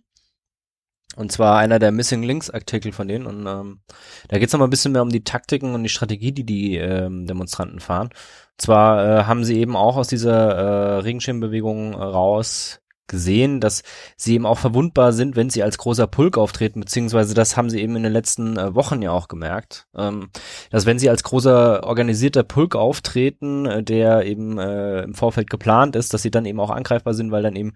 Und 1.15 1.31
zwar 1.31 1.57
einer 1.57 1.77
der 1.77 1.91
Missing 1.91 2.23
Links 2.23 2.49
Artikel 2.49 2.91
von 2.91 3.07
denen. 3.07 3.27
Und 3.27 3.45
ähm, 3.45 3.81
da 4.29 4.39
geht 4.39 4.47
es 4.47 4.53
nochmal 4.53 4.67
ein 4.67 4.71
bisschen 4.71 4.93
mehr 4.93 5.03
um 5.03 5.09
die 5.09 5.23
Taktiken 5.23 5.75
und 5.75 5.83
die 5.83 5.89
Strategie, 5.89 6.31
die 6.31 6.43
die 6.43 6.77
ähm, 6.77 7.27
Demonstranten 7.27 7.79
fahren. 7.79 8.07
Und 8.07 8.61
zwar 8.61 9.05
äh, 9.05 9.23
haben 9.25 9.43
sie 9.43 9.59
eben 9.59 9.75
auch 9.75 9.95
aus 9.97 10.07
dieser 10.07 10.55
äh, 10.55 10.99
Regenschirmbewegung 10.99 11.93
raus 11.93 12.79
gesehen, 13.13 13.61
dass 13.61 13.83
sie 14.17 14.33
eben 14.33 14.47
auch 14.47 14.57
verwundbar 14.57 15.13
sind, 15.13 15.35
wenn 15.35 15.51
sie 15.51 15.61
als 15.61 15.77
großer 15.77 16.07
Pulk 16.07 16.35
auftreten, 16.35 16.79
beziehungsweise 16.79 17.35
das 17.35 17.55
haben 17.55 17.69
sie 17.69 17.79
eben 17.79 17.95
in 17.95 18.01
den 18.01 18.11
letzten 18.11 18.57
äh, 18.57 18.73
Wochen 18.73 19.03
ja 19.03 19.11
auch 19.11 19.27
gemerkt, 19.27 19.85
ähm, 19.95 20.29
dass 20.71 20.87
wenn 20.87 20.97
sie 20.97 21.11
als 21.11 21.21
großer 21.21 21.83
organisierter 21.83 22.41
Pulk 22.43 22.75
auftreten, 22.75 23.67
äh, 23.67 23.83
der 23.83 24.25
eben 24.25 24.57
äh, 24.57 25.03
im 25.03 25.13
Vorfeld 25.13 25.51
geplant 25.51 25.95
ist, 25.95 26.13
dass 26.13 26.23
sie 26.23 26.31
dann 26.31 26.45
eben 26.45 26.59
auch 26.59 26.71
angreifbar 26.71 27.13
sind, 27.13 27.31
weil 27.31 27.43
dann 27.43 27.55
eben 27.55 27.73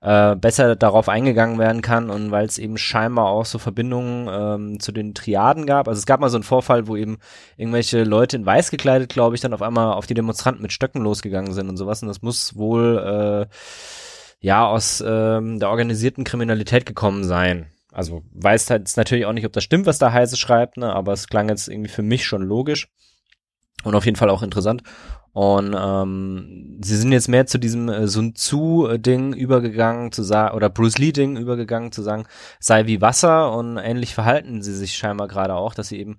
äh, 0.00 0.34
besser 0.34 0.74
darauf 0.74 1.08
eingegangen 1.08 1.58
werden 1.58 1.82
kann 1.82 2.10
und 2.10 2.32
weil 2.32 2.46
es 2.46 2.58
eben 2.58 2.76
scheinbar 2.76 3.26
auch 3.26 3.46
so 3.46 3.58
Verbindungen 3.58 4.28
ähm, 4.28 4.80
zu 4.80 4.90
den 4.90 5.14
Triaden 5.14 5.66
gab. 5.66 5.86
Also 5.86 6.00
es 6.00 6.06
gab 6.06 6.18
mal 6.18 6.30
so 6.30 6.36
einen 6.36 6.42
Vorfall, 6.42 6.88
wo 6.88 6.96
eben 6.96 7.18
irgendwelche 7.56 8.02
Leute 8.02 8.36
in 8.36 8.44
weiß 8.44 8.72
gekleidet, 8.72 9.12
glaube 9.12 9.36
ich, 9.36 9.40
dann 9.40 9.54
auf 9.54 9.62
einmal 9.62 9.92
auf 9.92 10.06
die 10.06 10.14
Demonstranten 10.14 10.62
mit 10.62 10.72
Stöcken 10.72 11.02
losgegangen 11.02 11.52
sind 11.52 11.68
und 11.68 11.76
sowas 11.76 12.02
und 12.02 12.08
das 12.08 12.22
muss 12.22 12.56
wohl 12.56 12.98
äh, 12.98 13.54
ja 14.40 14.66
aus 14.66 15.02
ähm, 15.06 15.58
der 15.58 15.70
organisierten 15.70 16.24
Kriminalität 16.24 16.86
gekommen 16.86 17.24
sein. 17.24 17.66
Also 17.92 18.22
weiß 18.32 18.70
halt 18.70 18.96
natürlich 18.96 19.26
auch 19.26 19.32
nicht, 19.32 19.46
ob 19.46 19.52
das 19.52 19.64
stimmt, 19.64 19.86
was 19.86 19.98
da 19.98 20.12
Heise 20.12 20.36
schreibt, 20.36 20.76
ne, 20.76 20.92
aber 20.92 21.12
es 21.12 21.28
klang 21.28 21.48
jetzt 21.48 21.68
irgendwie 21.68 21.90
für 21.90 22.02
mich 22.02 22.24
schon 22.24 22.42
logisch 22.42 22.88
und 23.84 23.94
auf 23.94 24.04
jeden 24.04 24.16
Fall 24.16 24.30
auch 24.30 24.42
interessant. 24.42 24.82
Und 25.32 25.76
ähm, 25.78 26.78
sie 26.82 26.96
sind 26.96 27.12
jetzt 27.12 27.28
mehr 27.28 27.46
zu 27.46 27.58
diesem 27.58 27.88
äh, 27.88 28.08
Sun 28.08 28.34
Tzu-Ding 28.34 29.32
übergegangen, 29.32 30.10
zu 30.10 30.22
sagen, 30.24 30.56
oder 30.56 30.68
Bruce 30.68 30.98
Lee-Ding 30.98 31.36
übergegangen, 31.36 31.92
zu 31.92 32.02
sagen, 32.02 32.26
sei 32.58 32.86
wie 32.86 33.00
Wasser 33.00 33.52
und 33.56 33.76
ähnlich 33.76 34.14
verhalten 34.14 34.62
sie 34.62 34.74
sich 34.74 34.94
scheinbar 34.94 35.28
gerade 35.28 35.54
auch, 35.54 35.74
dass 35.74 35.88
sie 35.88 36.00
eben 36.00 36.18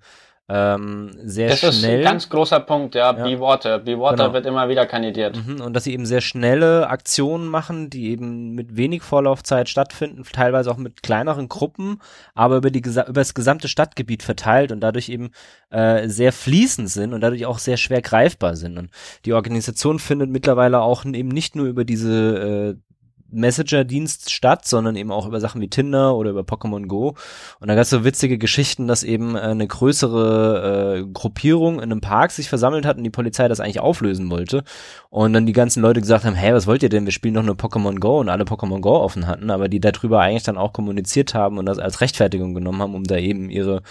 ähm, 0.54 1.10
sehr 1.24 1.48
das 1.48 1.60
schnell. 1.60 1.70
Das 1.70 1.78
ist 1.78 1.84
ein 1.84 2.02
ganz 2.02 2.28
großer 2.28 2.60
Punkt, 2.60 2.94
ja. 2.94 3.16
ja. 3.16 3.24
Be 3.24 3.40
Water. 3.40 3.78
Be 3.78 3.98
Water 3.98 4.24
genau. 4.24 4.32
wird 4.34 4.44
immer 4.44 4.68
wieder 4.68 4.84
kandidiert. 4.84 5.34
Mhm, 5.34 5.62
und 5.62 5.72
dass 5.72 5.84
sie 5.84 5.94
eben 5.94 6.04
sehr 6.04 6.20
schnelle 6.20 6.90
Aktionen 6.90 7.46
machen, 7.48 7.88
die 7.88 8.10
eben 8.10 8.50
mit 8.54 8.76
wenig 8.76 9.02
Vorlaufzeit 9.02 9.70
stattfinden, 9.70 10.24
teilweise 10.30 10.70
auch 10.70 10.76
mit 10.76 11.02
kleineren 11.02 11.48
Gruppen, 11.48 12.02
aber 12.34 12.56
über, 12.56 12.70
die, 12.70 12.80
über 12.80 13.12
das 13.14 13.32
gesamte 13.32 13.66
Stadtgebiet 13.66 14.22
verteilt 14.22 14.72
und 14.72 14.80
dadurch 14.80 15.08
eben 15.08 15.30
äh, 15.70 16.06
sehr 16.08 16.32
fließend 16.32 16.90
sind 16.90 17.14
und 17.14 17.22
dadurch 17.22 17.46
auch 17.46 17.58
sehr 17.58 17.78
schwer 17.78 18.02
greifbar 18.02 18.54
sind. 18.54 18.76
Und 18.76 18.90
die 19.24 19.32
Organisation 19.32 19.98
findet 19.98 20.28
mittlerweile 20.28 20.82
auch 20.82 21.06
eben 21.06 21.28
nicht 21.28 21.56
nur 21.56 21.64
über 21.66 21.86
diese 21.86 22.76
äh, 22.76 22.91
Messenger-Dienst 23.32 24.30
statt, 24.30 24.66
sondern 24.66 24.96
eben 24.96 25.10
auch 25.10 25.26
über 25.26 25.40
Sachen 25.40 25.60
wie 25.60 25.68
Tinder 25.68 26.14
oder 26.16 26.30
über 26.30 26.42
Pokémon 26.42 26.86
Go. 26.86 27.14
Und 27.60 27.68
da 27.68 27.74
gab 27.74 27.82
es 27.82 27.90
so 27.90 28.04
witzige 28.04 28.38
Geschichten, 28.38 28.88
dass 28.88 29.02
eben 29.02 29.36
äh, 29.36 29.40
eine 29.40 29.66
größere 29.66 31.00
äh, 31.00 31.12
Gruppierung 31.12 31.76
in 31.76 31.90
einem 31.90 32.00
Park 32.00 32.30
sich 32.30 32.48
versammelt 32.48 32.86
hat 32.86 32.96
und 32.98 33.04
die 33.04 33.10
Polizei 33.10 33.48
das 33.48 33.60
eigentlich 33.60 33.80
auflösen 33.80 34.30
wollte. 34.30 34.64
Und 35.10 35.32
dann 35.32 35.46
die 35.46 35.52
ganzen 35.52 35.82
Leute 35.82 36.00
gesagt 36.00 36.24
haben, 36.24 36.34
hey, 36.34 36.54
was 36.54 36.66
wollt 36.66 36.82
ihr 36.82 36.88
denn? 36.88 37.04
Wir 37.04 37.12
spielen 37.12 37.34
doch 37.34 37.42
nur 37.42 37.56
Pokémon 37.56 37.98
Go 37.98 38.20
und 38.20 38.28
alle 38.28 38.44
Pokémon 38.44 38.80
Go 38.80 38.96
offen 38.96 39.26
hatten, 39.26 39.50
aber 39.50 39.68
die 39.68 39.80
darüber 39.80 40.20
eigentlich 40.20 40.42
dann 40.42 40.58
auch 40.58 40.72
kommuniziert 40.72 41.34
haben 41.34 41.58
und 41.58 41.66
das 41.66 41.78
als 41.78 42.00
Rechtfertigung 42.00 42.54
genommen 42.54 42.82
haben, 42.82 42.94
um 42.94 43.04
da 43.04 43.16
eben 43.16 43.50
ihre, 43.50 43.82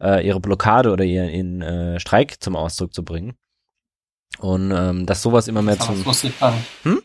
äh, 0.00 0.26
ihre 0.26 0.40
Blockade 0.40 0.90
oder 0.90 1.04
ihren, 1.04 1.30
ihren 1.30 1.62
äh, 1.62 2.00
Streik 2.00 2.42
zum 2.42 2.56
Ausdruck 2.56 2.94
zu 2.94 3.04
bringen. 3.04 3.34
Und 4.38 4.72
ähm, 4.72 5.06
dass 5.06 5.22
sowas 5.22 5.48
immer 5.48 5.62
mehr 5.62 5.78
zum. 5.78 6.04
Hm? 6.82 7.02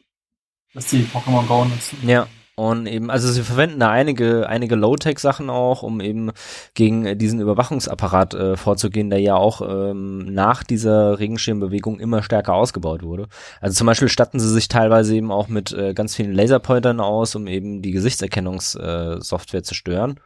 Dass 0.73 0.87
die 0.87 1.03
Pokémon 1.03 1.45
Go 1.47 1.65
nutzen. 1.65 1.97
Ja. 2.07 2.27
Und 2.55 2.87
eben, 2.87 3.09
also 3.09 3.31
sie 3.31 3.43
verwenden 3.43 3.79
da 3.79 3.89
einige, 3.89 4.49
einige 4.49 4.75
Low-Tech-Sachen 4.75 5.49
auch, 5.49 5.81
um 5.81 6.01
eben 6.01 6.31
gegen 6.73 7.17
diesen 7.17 7.39
Überwachungsapparat 7.39 8.33
äh, 8.33 8.57
vorzugehen, 8.57 9.09
der 9.09 9.21
ja 9.21 9.35
auch 9.35 9.61
ähm, 9.61 10.25
nach 10.25 10.65
dieser 10.65 11.19
Regenschirmbewegung 11.19 12.01
immer 12.01 12.21
stärker 12.21 12.55
ausgebaut 12.55 13.01
wurde. 13.01 13.29
Also 13.61 13.77
zum 13.77 13.87
Beispiel 13.87 14.09
statten 14.09 14.41
sie 14.41 14.49
sich 14.49 14.67
teilweise 14.67 15.15
eben 15.15 15.31
auch 15.31 15.47
mit 15.47 15.71
äh, 15.71 15.93
ganz 15.93 16.17
vielen 16.17 16.33
Laserpointern 16.33 16.99
aus, 16.99 17.33
um 17.33 17.47
eben 17.47 17.81
die 17.81 17.91
Gesichtserkennungssoftware 17.91 19.59
äh, 19.61 19.63
zu 19.63 19.73
stören 19.73 20.19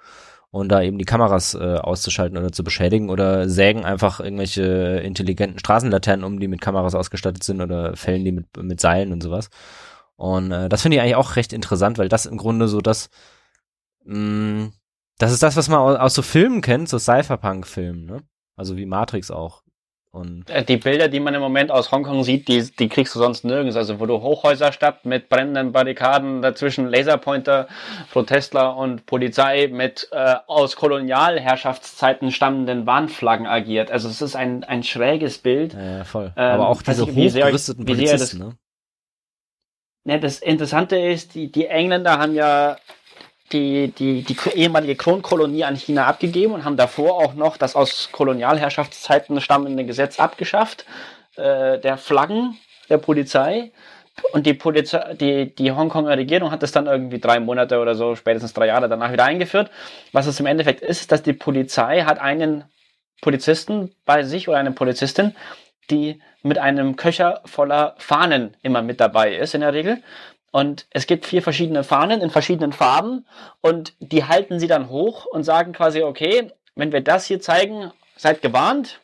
und 0.49 0.69
da 0.69 0.81
eben 0.81 0.97
die 0.97 1.05
Kameras 1.05 1.53
äh, 1.55 1.77
auszuschalten 1.77 2.39
oder 2.39 2.51
zu 2.51 2.63
beschädigen 2.63 3.11
oder 3.11 3.47
sägen 3.47 3.85
einfach 3.85 4.19
irgendwelche 4.19 5.01
intelligenten 5.03 5.59
Straßenlaternen 5.59 6.23
um, 6.23 6.39
die 6.39 6.47
mit 6.47 6.61
Kameras 6.61 6.95
ausgestattet 6.95 7.43
sind 7.43 7.61
oder 7.61 7.95
fällen 7.95 8.25
die 8.25 8.31
mit, 8.31 8.45
mit 8.57 8.81
Seilen 8.81 9.13
und 9.13 9.21
sowas. 9.21 9.51
Und 10.15 10.51
äh, 10.51 10.69
das 10.69 10.81
finde 10.81 10.97
ich 10.97 11.01
eigentlich 11.01 11.15
auch 11.15 11.35
recht 11.35 11.53
interessant, 11.53 11.97
weil 11.97 12.09
das 12.09 12.25
im 12.25 12.37
Grunde 12.37 12.67
so 12.67 12.81
das, 12.81 13.09
mh, 14.05 14.65
mm, 14.65 14.73
das 15.17 15.31
ist 15.31 15.43
das, 15.43 15.55
was 15.55 15.69
man 15.69 15.79
aus, 15.79 15.97
aus 15.97 16.13
so 16.13 16.21
Filmen 16.21 16.61
kennt, 16.61 16.89
so 16.89 16.97
Cypherpunk-Filmen, 16.99 18.05
ne? 18.05 18.23
Also 18.55 18.77
wie 18.77 18.85
Matrix 18.85 19.31
auch. 19.31 19.63
Und 20.13 20.47
äh, 20.51 20.63
die 20.63 20.77
Bilder, 20.77 21.07
die 21.07 21.19
man 21.19 21.33
im 21.33 21.41
Moment 21.41 21.71
aus 21.71 21.91
Hongkong 21.91 22.23
sieht, 22.23 22.47
die, 22.47 22.61
die 22.61 22.87
kriegst 22.87 23.15
du 23.15 23.19
sonst 23.19 23.43
nirgends. 23.45 23.75
Also 23.75 23.99
wo 23.99 24.05
du 24.05 24.21
Hochhäuserstadt 24.21 25.05
mit 25.05 25.27
brennenden 25.27 25.71
Barrikaden, 25.71 26.43
dazwischen 26.43 26.87
Laserpointer, 26.87 27.67
Protestler 28.11 28.77
und 28.77 29.07
Polizei 29.07 29.69
mit 29.71 30.09
äh, 30.11 30.35
aus 30.45 30.75
Kolonialherrschaftszeiten 30.75 32.29
stammenden 32.29 32.85
Warnflaggen 32.85 33.47
agiert. 33.47 33.89
Also 33.89 34.07
es 34.07 34.21
ist 34.21 34.35
ein, 34.35 34.63
ein 34.63 34.83
schräges 34.83 35.39
Bild. 35.39 35.73
Ja, 35.73 36.03
voll. 36.03 36.31
Ähm, 36.35 36.43
Aber 36.43 36.67
auch 36.67 36.83
diese 36.83 37.07
hochgerüsteten 37.07 37.83
Polizisten, 37.83 38.39
das- 38.39 38.55
ne? 40.03 40.19
Das 40.19 40.39
Interessante 40.39 40.97
ist, 40.97 41.35
die, 41.35 41.51
die 41.51 41.67
Engländer 41.67 42.17
haben 42.17 42.35
ja 42.35 42.77
die, 43.51 43.91
die, 43.91 44.23
die 44.23 44.35
ehemalige 44.55 44.95
Kronkolonie 44.95 45.63
an 45.63 45.75
China 45.75 46.07
abgegeben 46.07 46.53
und 46.53 46.65
haben 46.65 46.77
davor 46.77 47.17
auch 47.17 47.33
noch 47.33 47.57
das 47.57 47.75
aus 47.75 48.09
Kolonialherrschaftszeiten 48.11 49.39
stammende 49.41 49.85
Gesetz 49.85 50.19
abgeschafft, 50.19 50.85
äh, 51.35 51.79
der 51.79 51.97
Flaggen 51.97 52.57
der 52.89 52.97
Polizei. 52.97 53.71
Und 54.31 54.45
die, 54.45 54.53
Polizei, 54.53 55.15
die, 55.15 55.55
die 55.55 55.71
Hongkonger 55.71 56.17
Regierung 56.17 56.51
hat 56.51 56.61
das 56.61 56.71
dann 56.71 56.85
irgendwie 56.85 57.19
drei 57.19 57.39
Monate 57.39 57.79
oder 57.79 57.95
so, 57.95 58.15
spätestens 58.15 58.53
drei 58.53 58.67
Jahre 58.67 58.87
danach 58.87 59.11
wieder 59.11 59.25
eingeführt. 59.25 59.71
Was 60.11 60.27
es 60.27 60.39
im 60.39 60.45
Endeffekt 60.45 60.81
ist, 60.81 61.01
ist, 61.01 61.11
dass 61.11 61.23
die 61.23 61.33
Polizei 61.33 62.03
hat 62.03 62.19
einen 62.19 62.63
Polizisten 63.21 63.95
bei 64.05 64.23
sich 64.23 64.47
oder 64.47 64.57
eine 64.57 64.71
Polizistin, 64.71 65.35
die 65.89 66.21
mit 66.41 66.57
einem 66.57 66.95
Köcher 66.95 67.41
voller 67.45 67.95
Fahnen 67.97 68.55
immer 68.61 68.81
mit 68.81 68.99
dabei 68.99 69.35
ist 69.35 69.53
in 69.53 69.61
der 69.61 69.73
Regel. 69.73 70.01
Und 70.51 70.85
es 70.91 71.07
gibt 71.07 71.25
vier 71.25 71.41
verschiedene 71.41 71.83
Fahnen 71.83 72.21
in 72.21 72.29
verschiedenen 72.29 72.73
Farben 72.73 73.25
und 73.61 73.93
die 73.99 74.25
halten 74.25 74.59
sie 74.59 74.67
dann 74.67 74.89
hoch 74.89 75.25
und 75.25 75.43
sagen 75.43 75.73
quasi, 75.73 76.03
okay, 76.03 76.51
wenn 76.75 76.91
wir 76.91 77.01
das 77.01 77.25
hier 77.25 77.41
zeigen, 77.41 77.91
seid 78.17 78.41
gewarnt. 78.41 78.99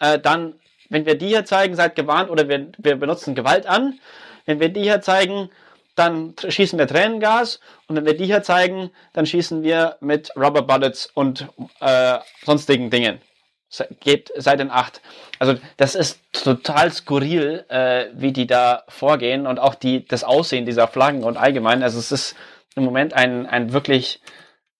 Äh, 0.00 0.18
dann, 0.18 0.60
wenn 0.90 1.06
wir 1.06 1.16
die 1.16 1.28
hier 1.28 1.46
zeigen, 1.46 1.74
seid 1.76 1.96
gewarnt 1.96 2.28
oder 2.28 2.48
wir, 2.48 2.72
wir 2.76 2.96
benutzen 2.96 3.34
Gewalt 3.34 3.66
an. 3.66 4.00
Wenn 4.44 4.60
wir 4.60 4.68
die 4.68 4.82
hier 4.82 5.00
zeigen, 5.00 5.50
dann 5.94 6.34
schießen 6.46 6.78
wir 6.78 6.86
Tränengas 6.86 7.60
und 7.86 7.96
wenn 7.96 8.06
wir 8.06 8.16
die 8.16 8.26
hier 8.26 8.42
zeigen, 8.42 8.90
dann 9.12 9.26
schießen 9.26 9.62
wir 9.62 9.96
mit 10.00 10.30
Rubber 10.36 10.62
Bullets 10.62 11.10
und 11.14 11.48
äh, 11.80 12.18
sonstigen 12.44 12.90
Dingen. 12.90 13.20
Geht, 14.00 14.32
seid 14.36 14.60
in 14.60 14.70
Acht. 14.70 15.00
Also 15.38 15.54
das 15.76 15.94
ist 15.94 16.20
total 16.32 16.92
skurril, 16.92 17.64
äh, 17.68 18.06
wie 18.14 18.32
die 18.32 18.46
da 18.46 18.82
vorgehen 18.88 19.46
und 19.46 19.60
auch 19.60 19.76
die, 19.76 20.04
das 20.04 20.24
Aussehen 20.24 20.66
dieser 20.66 20.88
Flaggen 20.88 21.22
und 21.22 21.36
allgemein. 21.36 21.82
Also 21.84 21.98
es 21.98 22.10
ist 22.10 22.34
im 22.74 22.84
Moment 22.84 23.14
ein, 23.14 23.46
ein 23.46 23.72
wirklich, 23.72 24.20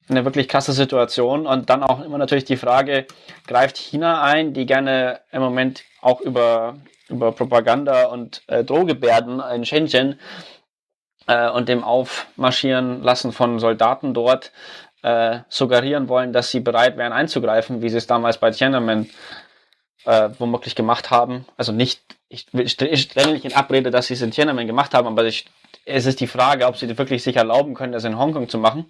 eine 0.09 0.25
wirklich 0.25 0.49
krasse 0.49 0.73
Situation 0.73 1.47
und 1.47 1.71
dann 1.71 1.85
auch 1.85 2.05
immer 2.05 2.19
natürlich 2.19 2.45
die 2.45 2.57
Frage, 2.57 3.07
greift 3.47 3.77
China 3.77 4.23
ein, 4.23 4.55
die 4.55 4.67
gerne 4.67 5.21
im 5.31 5.43
Moment 5.43 5.85
auch 6.01 6.21
über, 6.21 6.77
über 7.09 7.31
Propaganda 7.31 8.07
und 8.07 8.43
äh, 8.49 8.65
Drohgebärden 8.65 9.41
in 9.55 9.65
Shenzhen 9.65 10.19
äh, 11.29 11.49
und 11.49 11.69
dem 11.69 11.85
Aufmarschieren 11.85 13.03
lassen 13.03 13.33
von 13.33 13.61
Soldaten 13.61 14.15
dort 14.15 14.51
äh, 15.03 15.41
suggerieren 15.49 16.09
wollen, 16.09 16.33
dass 16.33 16.51
sie 16.51 16.61
bereit 16.61 16.97
wären 16.97 17.13
einzugreifen, 17.13 17.83
wie 17.83 17.89
sie 17.89 17.97
es 17.97 18.07
damals 18.07 18.39
bei 18.39 18.51
Tiananmen 18.51 19.11
äh, 20.05 20.31
womöglich 20.39 20.75
gemacht 20.75 21.11
haben. 21.11 21.45
Also 21.57 21.73
nicht, 21.73 22.01
ich, 22.29 22.47
ich, 22.53 22.81
ich 22.81 23.03
stelle 23.03 23.33
nicht 23.33 23.45
in 23.45 23.55
Abrede, 23.55 23.91
dass 23.91 24.07
sie 24.07 24.15
es 24.15 24.23
in 24.23 24.31
Tiananmen 24.31 24.67
gemacht 24.67 24.95
haben, 24.95 25.07
aber 25.07 25.25
ich, 25.25 25.47
es 25.85 26.07
ist 26.07 26.21
die 26.21 26.27
Frage, 26.27 26.67
ob 26.67 26.77
sie 26.77 26.97
wirklich 26.99 27.23
sich 27.23 27.37
erlauben 27.37 27.75
können, 27.75 27.93
das 27.93 28.05
in 28.05 28.19
Hongkong 28.19 28.49
zu 28.49 28.59
machen. 28.59 28.87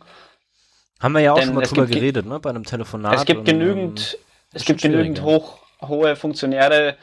Haben 1.00 1.14
wir 1.14 1.20
ja 1.20 1.32
auch 1.32 1.36
Denn 1.36 1.46
schon 1.46 1.54
mal 1.54 1.62
es 1.62 1.70
drüber 1.70 1.86
geredet, 1.86 2.26
ne? 2.26 2.38
Bei 2.40 2.50
einem 2.50 2.64
Telefonat. 2.64 3.14
es 3.14 3.24
gibt 3.24 3.40
und, 3.40 3.44
genügend, 3.46 4.18
es 4.52 4.62
ist 4.62 4.66
gibt 4.66 4.82
genügend 4.82 5.22
hoch, 5.22 5.58
hohe 5.80 6.14
Funktionäre 6.14 6.96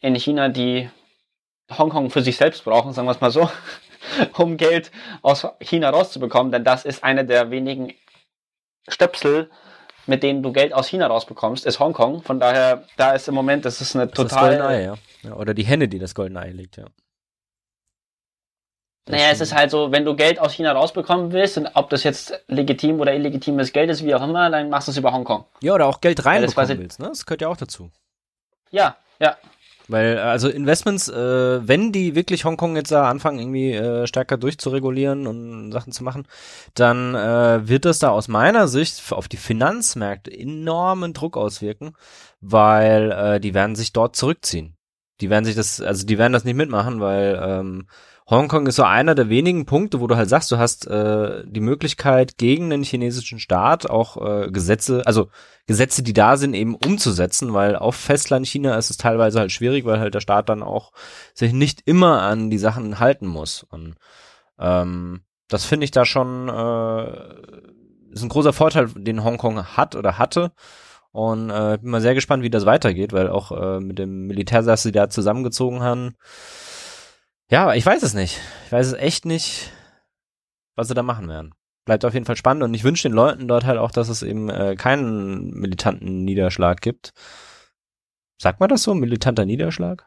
in 0.00 0.14
China, 0.14 0.48
die 0.48 0.88
Hongkong 1.76 2.10
für 2.10 2.22
sich 2.22 2.36
selbst 2.36 2.64
brauchen, 2.64 2.92
sagen 2.92 3.06
wir 3.06 3.12
es 3.12 3.20
mal 3.20 3.30
so, 3.30 3.50
um 4.36 4.56
Geld 4.56 4.90
aus 5.22 5.46
China 5.60 5.90
rauszubekommen, 5.90 6.52
denn 6.52 6.64
das 6.64 6.84
ist 6.84 7.04
eine 7.04 7.24
der 7.24 7.50
wenigen 7.50 7.92
Stöpsel, 8.88 9.50
mit 10.06 10.22
denen 10.22 10.42
du 10.42 10.52
Geld 10.52 10.72
aus 10.74 10.88
China 10.88 11.06
rausbekommst, 11.06 11.64
ist 11.66 11.80
Hongkong. 11.80 12.22
Von 12.22 12.38
daher, 12.40 12.84
da 12.96 13.12
ist 13.12 13.28
im 13.28 13.34
Moment, 13.34 13.64
das 13.64 13.80
ist 13.80 13.94
eine 13.96 14.06
Das 14.06 14.18
ist 14.18 14.24
das 14.24 14.32
total. 14.32 14.48
goldene 14.50 14.68
Ei, 14.68 14.82
ja. 14.84 14.94
ja. 15.22 15.32
Oder 15.34 15.54
die 15.54 15.64
Henne, 15.64 15.88
die 15.88 15.98
das 15.98 16.14
goldene 16.14 16.40
Ei 16.40 16.50
legt, 16.50 16.76
ja. 16.76 16.84
Das 19.06 19.12
Naja, 19.16 19.24
es 19.30 19.36
stimmt. 19.36 19.42
ist 19.42 19.54
halt 19.54 19.70
so, 19.70 19.92
wenn 19.92 20.04
du 20.06 20.16
Geld 20.16 20.38
aus 20.38 20.52
China 20.54 20.72
rausbekommen 20.72 21.32
willst, 21.32 21.58
und 21.58 21.66
ob 21.74 21.90
das 21.90 22.04
jetzt 22.04 22.42
legitim 22.48 23.00
oder 23.00 23.14
illegitimes 23.14 23.72
Geld 23.72 23.90
ist, 23.90 24.02
wie 24.04 24.14
auch 24.14 24.22
immer, 24.22 24.48
dann 24.50 24.70
machst 24.70 24.88
du 24.88 24.92
es 24.92 24.96
über 24.96 25.12
Hongkong. 25.12 25.44
Ja, 25.60 25.74
oder 25.74 25.86
auch 25.86 26.00
Geld 26.00 26.18
das 26.20 26.26
reinbekommen 26.26 26.54
quasi- 26.68 26.78
willst, 26.78 27.00
ne? 27.00 27.08
Das 27.08 27.26
gehört 27.26 27.42
ja 27.42 27.48
auch 27.48 27.56
dazu. 27.56 27.90
Ja, 28.70 28.96
ja. 29.20 29.36
Weil, 29.88 30.16
äh, 30.16 30.20
also 30.20 30.48
Investments, 30.48 31.08
äh, 31.08 31.66
wenn 31.66 31.92
die 31.92 32.14
wirklich 32.14 32.44
Hongkong 32.44 32.76
jetzt 32.76 32.90
da 32.90 33.08
anfangen, 33.08 33.38
irgendwie 33.38 33.72
äh, 33.72 34.06
stärker 34.06 34.36
durchzuregulieren 34.36 35.26
und 35.26 35.72
Sachen 35.72 35.92
zu 35.92 36.04
machen, 36.04 36.26
dann 36.74 37.14
äh, 37.14 37.68
wird 37.68 37.84
das 37.84 37.98
da 37.98 38.10
aus 38.10 38.28
meiner 38.28 38.68
Sicht 38.68 39.12
auf 39.12 39.28
die 39.28 39.36
Finanzmärkte 39.36 40.36
enormen 40.36 41.12
Druck 41.12 41.36
auswirken, 41.36 41.94
weil 42.40 43.12
äh, 43.12 43.40
die 43.40 43.54
werden 43.54 43.76
sich 43.76 43.92
dort 43.92 44.16
zurückziehen. 44.16 44.76
Die 45.20 45.30
werden 45.30 45.44
sich 45.44 45.54
das, 45.54 45.80
also 45.80 46.06
die 46.06 46.18
werden 46.18 46.32
das 46.32 46.44
nicht 46.44 46.56
mitmachen, 46.56 47.00
weil 47.00 47.40
ähm, 47.42 47.86
Hongkong 48.28 48.66
ist 48.66 48.76
so 48.76 48.84
einer 48.84 49.14
der 49.14 49.28
wenigen 49.28 49.66
Punkte, 49.66 50.00
wo 50.00 50.06
du 50.06 50.16
halt 50.16 50.30
sagst, 50.30 50.50
du 50.50 50.56
hast 50.56 50.86
äh, 50.86 51.44
die 51.46 51.60
Möglichkeit, 51.60 52.38
gegen 52.38 52.70
den 52.70 52.82
chinesischen 52.82 53.38
Staat 53.38 53.88
auch 53.90 54.16
äh, 54.16 54.50
Gesetze, 54.50 55.02
also 55.04 55.28
Gesetze, 55.66 56.02
die 56.02 56.14
da 56.14 56.38
sind, 56.38 56.54
eben 56.54 56.74
umzusetzen, 56.74 57.52
weil 57.52 57.76
auf 57.76 57.96
Festland 57.96 58.46
China 58.46 58.76
ist 58.76 58.88
es 58.88 58.96
teilweise 58.96 59.40
halt 59.40 59.52
schwierig, 59.52 59.84
weil 59.84 60.00
halt 60.00 60.14
der 60.14 60.20
Staat 60.20 60.48
dann 60.48 60.62
auch 60.62 60.92
sich 61.34 61.52
nicht 61.52 61.82
immer 61.84 62.22
an 62.22 62.48
die 62.48 62.58
Sachen 62.58 62.98
halten 62.98 63.26
muss. 63.26 63.62
Und 63.62 63.96
ähm, 64.58 65.20
das 65.48 65.66
finde 65.66 65.84
ich 65.84 65.90
da 65.90 66.06
schon 66.06 66.48
äh, 66.48 67.64
ist 68.14 68.22
ein 68.22 68.28
großer 68.28 68.52
Vorteil, 68.52 68.88
den 68.96 69.24
Hongkong 69.24 69.64
hat 69.64 69.96
oder 69.96 70.18
hatte. 70.18 70.52
Und 71.12 71.50
äh, 71.50 71.78
bin 71.80 71.90
mal 71.90 72.00
sehr 72.00 72.14
gespannt, 72.14 72.42
wie 72.42 72.50
das 72.50 72.66
weitergeht, 72.66 73.12
weil 73.12 73.28
auch 73.28 73.52
äh, 73.52 73.80
mit 73.80 73.98
dem 73.98 74.26
Militär, 74.26 74.62
das 74.62 74.82
sie 74.82 74.90
da 74.90 75.08
zusammengezogen 75.08 75.80
haben, 75.80 76.16
ja, 77.50 77.74
ich 77.74 77.84
weiß 77.84 78.02
es 78.02 78.14
nicht. 78.14 78.40
Ich 78.66 78.72
weiß 78.72 78.86
es 78.88 78.92
echt 78.94 79.24
nicht, 79.26 79.70
was 80.76 80.88
sie 80.88 80.94
da 80.94 81.02
machen 81.02 81.28
werden. 81.28 81.54
Bleibt 81.84 82.04
auf 82.04 82.14
jeden 82.14 82.24
Fall 82.26 82.36
spannend 82.36 82.62
und 82.62 82.72
ich 82.74 82.82
wünsche 82.84 83.08
den 83.08 83.12
Leuten 83.14 83.46
dort 83.46 83.64
halt 83.64 83.78
auch, 83.78 83.90
dass 83.90 84.08
es 84.08 84.22
eben 84.22 84.48
äh, 84.48 84.74
keinen 84.76 85.50
militanten 85.50 86.24
Niederschlag 86.24 86.80
gibt. 86.80 87.12
Sagt 88.40 88.58
man 88.60 88.68
das 88.70 88.82
so? 88.82 88.94
Militanter 88.94 89.44
Niederschlag? 89.44 90.06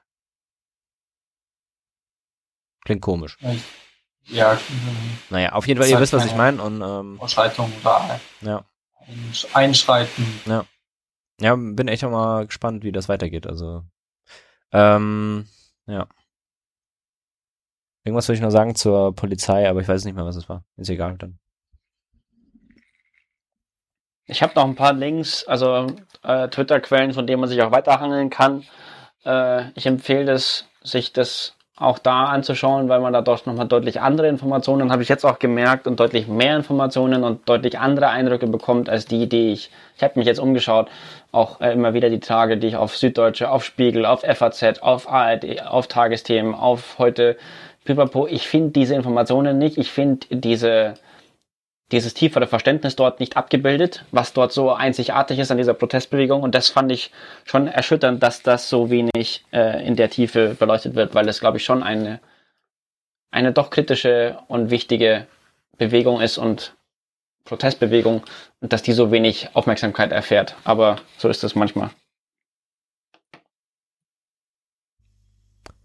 Klingt 2.84 3.01
komisch. 3.01 3.38
Ja, 4.26 4.53
äh, 4.53 4.57
Naja, 5.30 5.51
auf 5.53 5.68
jeden 5.68 5.80
Fall, 5.80 5.89
ihr 5.89 5.99
wisst, 5.99 6.14
was 6.14 6.26
ich 6.26 6.35
meine 6.35 6.61
und 6.61 6.81
ähm, 6.81 7.19
Ausschreitung 7.22 7.72
oder 7.81 8.19
ja. 8.41 8.65
Einsch- 9.07 9.47
Einschreiten. 9.53 10.41
Ja, 11.39 11.55
bin 11.55 11.88
echt 11.88 12.03
auch 12.03 12.11
mal 12.11 12.47
gespannt, 12.47 12.84
wie 12.84 12.91
das 12.91 13.07
weitergeht. 13.07 13.45
Also, 13.45 13.84
ähm, 14.72 15.47
ja. 15.85 16.07
Irgendwas 18.07 18.29
will 18.29 18.35
ich 18.35 18.41
noch 18.41 18.51
sagen 18.51 18.73
zur 18.73 19.13
Polizei, 19.13 19.69
aber 19.69 19.81
ich 19.81 19.88
weiß 19.89 20.05
nicht 20.05 20.15
mehr, 20.15 20.25
was 20.25 20.38
es 20.38 20.47
war. 20.47 20.63
Ist 20.77 20.89
egal 20.89 21.17
dann. 21.17 21.38
Ich 24.27 24.41
habe 24.41 24.53
noch 24.55 24.63
ein 24.63 24.75
paar 24.75 24.93
Links, 24.93 25.43
also 25.45 25.88
äh, 26.23 26.47
Twitter-Quellen, 26.47 27.11
von 27.11 27.27
denen 27.27 27.41
man 27.41 27.49
sich 27.49 27.61
auch 27.61 27.73
weiterhangeln 27.73 28.29
kann. 28.29 28.63
Äh, 29.25 29.71
ich 29.71 29.85
empfehle 29.85 30.31
es, 30.31 30.69
sich 30.84 31.11
das 31.11 31.57
auch 31.75 31.99
da 31.99 32.25
anzuschauen, 32.25 32.89
weil 32.89 33.01
man 33.01 33.13
da 33.13 33.21
doch 33.21 33.45
nochmal 33.45 33.67
deutlich 33.67 34.01
andere 34.01 34.27
Informationen, 34.27 34.91
habe 34.91 35.03
ich 35.03 35.09
jetzt 35.09 35.25
auch 35.25 35.38
gemerkt, 35.38 35.85
und 35.85 35.99
deutlich 35.99 36.27
mehr 36.27 36.55
Informationen 36.55 37.23
und 37.23 37.47
deutlich 37.47 37.77
andere 37.77 38.07
Eindrücke 38.07 38.47
bekommt, 38.47 38.89
als 38.89 39.05
die, 39.05 39.27
die 39.27 39.51
ich, 39.51 39.69
ich 39.95 40.03
habe 40.03 40.17
mich 40.17 40.25
jetzt 40.25 40.39
umgeschaut, 40.39 40.88
auch 41.31 41.61
äh, 41.61 41.73
immer 41.73 41.93
wieder 41.93 42.09
die 42.09 42.21
Tage, 42.21 42.57
die 42.57 42.67
ich 42.67 42.77
auf 42.77 42.97
Süddeutsche, 42.97 43.51
auf 43.51 43.63
Spiegel, 43.63 44.05
auf 44.05 44.21
FAZ, 44.21 44.81
auf 44.81 45.11
ARD, 45.11 45.61
auf 45.67 45.88
Tagesthemen, 45.88 46.55
auf 46.55 46.97
heute, 46.97 47.38
pipapo, 47.88 48.27
ich 48.27 48.47
finde 48.47 48.72
diese 48.72 48.95
Informationen 48.95 49.57
nicht, 49.57 49.77
ich 49.77 49.91
finde 49.91 50.27
diese, 50.30 50.93
dieses 51.91 52.14
tiefere 52.14 52.45
Verständnis 52.45 52.95
dort 52.95 53.19
nicht 53.19 53.38
abgebildet, 53.38 54.05
was 54.11 54.34
dort 54.34 54.51
so 54.51 54.72
einzigartig 54.72 55.39
ist 55.39 55.51
an 55.51 55.57
dieser 55.57 55.73
Protestbewegung. 55.73 56.43
Und 56.43 56.53
das 56.53 56.68
fand 56.68 56.91
ich 56.91 57.11
schon 57.45 57.68
erschütternd, 57.68 58.22
dass 58.22 58.43
das 58.43 58.69
so 58.69 58.89
wenig 58.89 59.45
äh, 59.51 59.85
in 59.85 59.95
der 59.95 60.09
Tiefe 60.09 60.55
beleuchtet 60.59 60.95
wird, 60.95 61.15
weil 61.15 61.27
es, 61.27 61.39
glaube 61.39 61.57
ich, 61.57 61.65
schon 61.65 61.81
eine, 61.81 62.19
eine 63.31 63.53
doch 63.53 63.69
kritische 63.69 64.38
und 64.47 64.69
wichtige 64.69 65.26
Bewegung 65.77 66.22
ist 66.22 66.38
und 66.38 66.76
Protestbewegung 67.45 68.23
und 68.59 68.73
dass 68.73 68.84
die 68.84 68.91
so 68.91 69.11
wenig 69.11 69.49
Aufmerksamkeit 69.53 70.11
erfährt. 70.11 70.55
Aber 70.65 70.97
so 71.18 71.30
ist 71.30 71.43
es 71.43 71.55
manchmal. 71.55 71.89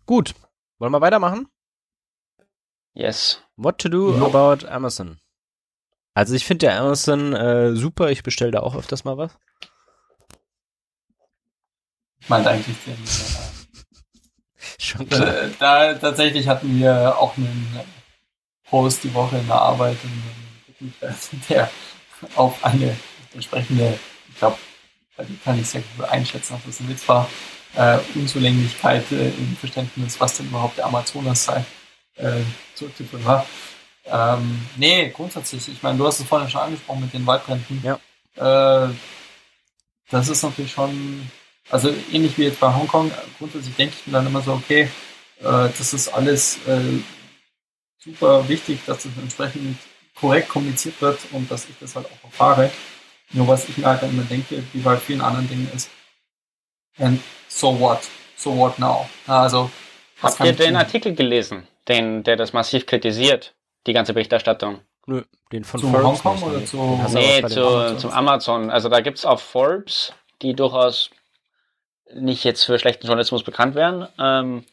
Gut. 0.04 0.34
Wollen 0.80 0.92
wir 0.92 1.00
weitermachen? 1.00 1.46
Yes. 2.94 3.40
What 3.56 3.78
to 3.78 3.88
do 3.88 4.16
Jo. 4.16 4.26
about 4.26 4.66
Amazon? 4.68 5.18
Also 6.14 6.34
ich 6.34 6.44
finde 6.44 6.66
der 6.66 6.78
Amazon 6.80 7.32
äh, 7.32 7.74
super, 7.74 8.10
ich 8.10 8.22
bestelle 8.22 8.50
da 8.50 8.60
auch 8.60 8.74
öfters 8.76 9.04
mal 9.04 9.16
was. 9.16 9.32
meinte 12.28 12.50
eigentlich 12.50 12.76
den. 12.86 12.96
Äh, 14.78 14.84
Schon 14.84 15.08
klar. 15.08 15.26
Da, 15.58 15.92
da, 15.92 15.94
tatsächlich 15.94 16.46
hatten 16.46 16.78
wir 16.78 17.18
auch 17.18 17.36
einen 17.36 17.80
Post 18.68 19.02
die 19.02 19.12
Woche 19.12 19.36
in 19.38 19.46
der 19.48 19.56
Arbeit, 19.60 19.96
der 21.48 21.68
auf 22.36 22.64
eine 22.64 22.96
entsprechende, 23.34 23.98
ich 24.28 24.38
glaube, 24.38 24.56
die 25.18 25.36
kann 25.38 25.58
ich 25.58 25.68
sehr 25.68 25.82
gut 25.96 26.08
einschätzen, 26.08 26.54
ob 26.54 26.64
das 26.64 26.78
ein 26.80 26.88
Witz 26.88 27.08
war, 27.08 27.28
äh, 27.74 27.98
Unzulänglichkeit 28.14 29.10
äh, 29.12 29.30
im 29.30 29.56
Verständnis, 29.56 30.20
was 30.20 30.36
denn 30.36 30.46
überhaupt 30.46 30.78
der 30.78 30.86
Amazonas 30.86 31.44
sei, 31.44 31.64
äh, 32.22 32.42
zurückzuführen 32.74 33.24
war. 33.24 33.46
Ähm, 34.04 34.66
nee, 34.76 35.10
grundsätzlich, 35.10 35.68
ich 35.68 35.82
meine, 35.82 35.98
du 35.98 36.06
hast 36.06 36.20
es 36.20 36.26
vorhin 36.26 36.48
schon 36.48 36.60
angesprochen 36.60 37.02
mit 37.02 37.12
den 37.12 37.26
Waldbränden. 37.26 37.82
Ja. 37.84 38.86
Äh, 38.86 38.90
das 40.10 40.28
ist 40.28 40.42
natürlich 40.42 40.72
schon, 40.72 41.30
also 41.70 41.92
ähnlich 42.10 42.36
wie 42.38 42.44
jetzt 42.44 42.60
bei 42.60 42.72
Hongkong, 42.72 43.10
grundsätzlich 43.38 43.74
denke 43.76 43.94
ich 43.98 44.06
mir 44.06 44.14
dann 44.14 44.26
immer 44.26 44.42
so, 44.42 44.52
okay, 44.52 44.88
äh, 45.40 45.68
das 45.76 45.92
ist 45.92 46.08
alles 46.08 46.58
äh, 46.66 46.80
super 47.98 48.48
wichtig, 48.48 48.80
dass 48.86 49.04
das 49.04 49.12
entsprechend 49.20 49.78
korrekt 50.14 50.48
kommuniziert 50.48 51.00
wird 51.00 51.18
und 51.32 51.50
dass 51.50 51.68
ich 51.68 51.74
das 51.80 51.96
halt 51.96 52.06
auch 52.06 52.24
erfahre. 52.24 52.70
Nur 53.30 53.48
was 53.48 53.68
ich 53.68 53.78
mir 53.78 53.86
halt 53.86 54.02
immer 54.02 54.24
denke, 54.24 54.62
wie 54.72 54.80
bei 54.80 54.96
vielen 54.96 55.22
anderen 55.22 55.48
Dingen 55.48 55.70
ist, 55.74 55.88
and 56.98 57.20
so 57.48 57.78
what? 57.78 58.00
So 58.36 58.56
what 58.56 58.78
now? 58.78 59.08
Also, 59.26 59.70
Habt 60.20 60.40
ihr 60.40 60.52
den 60.52 60.76
Artikel 60.76 61.14
gelesen, 61.14 61.66
den, 61.88 62.22
der 62.22 62.36
das 62.36 62.52
massiv 62.52 62.86
kritisiert, 62.86 63.54
die 63.86 63.92
ganze 63.92 64.14
Berichterstattung? 64.14 64.80
Nö, 65.06 65.22
den 65.50 65.64
von 65.64 65.80
zu 65.80 65.88
Forbes 65.88 66.24
Hongkong 66.24 66.42
oder 66.50 66.64
zu, 66.64 67.00
nee, 67.12 67.42
zu, 67.48 67.96
zum 67.96 68.10
Amazon. 68.10 68.70
Also 68.70 68.88
da 68.88 69.00
gibt 69.00 69.18
es 69.18 69.24
auf 69.24 69.42
Forbes, 69.42 70.12
die 70.42 70.54
durchaus 70.54 71.10
nicht 72.14 72.44
jetzt 72.44 72.64
für 72.64 72.78
schlechten 72.78 73.06
Journalismus 73.06 73.42
bekannt 73.42 73.74
wären, 73.74 74.06
ähm, 74.18 74.64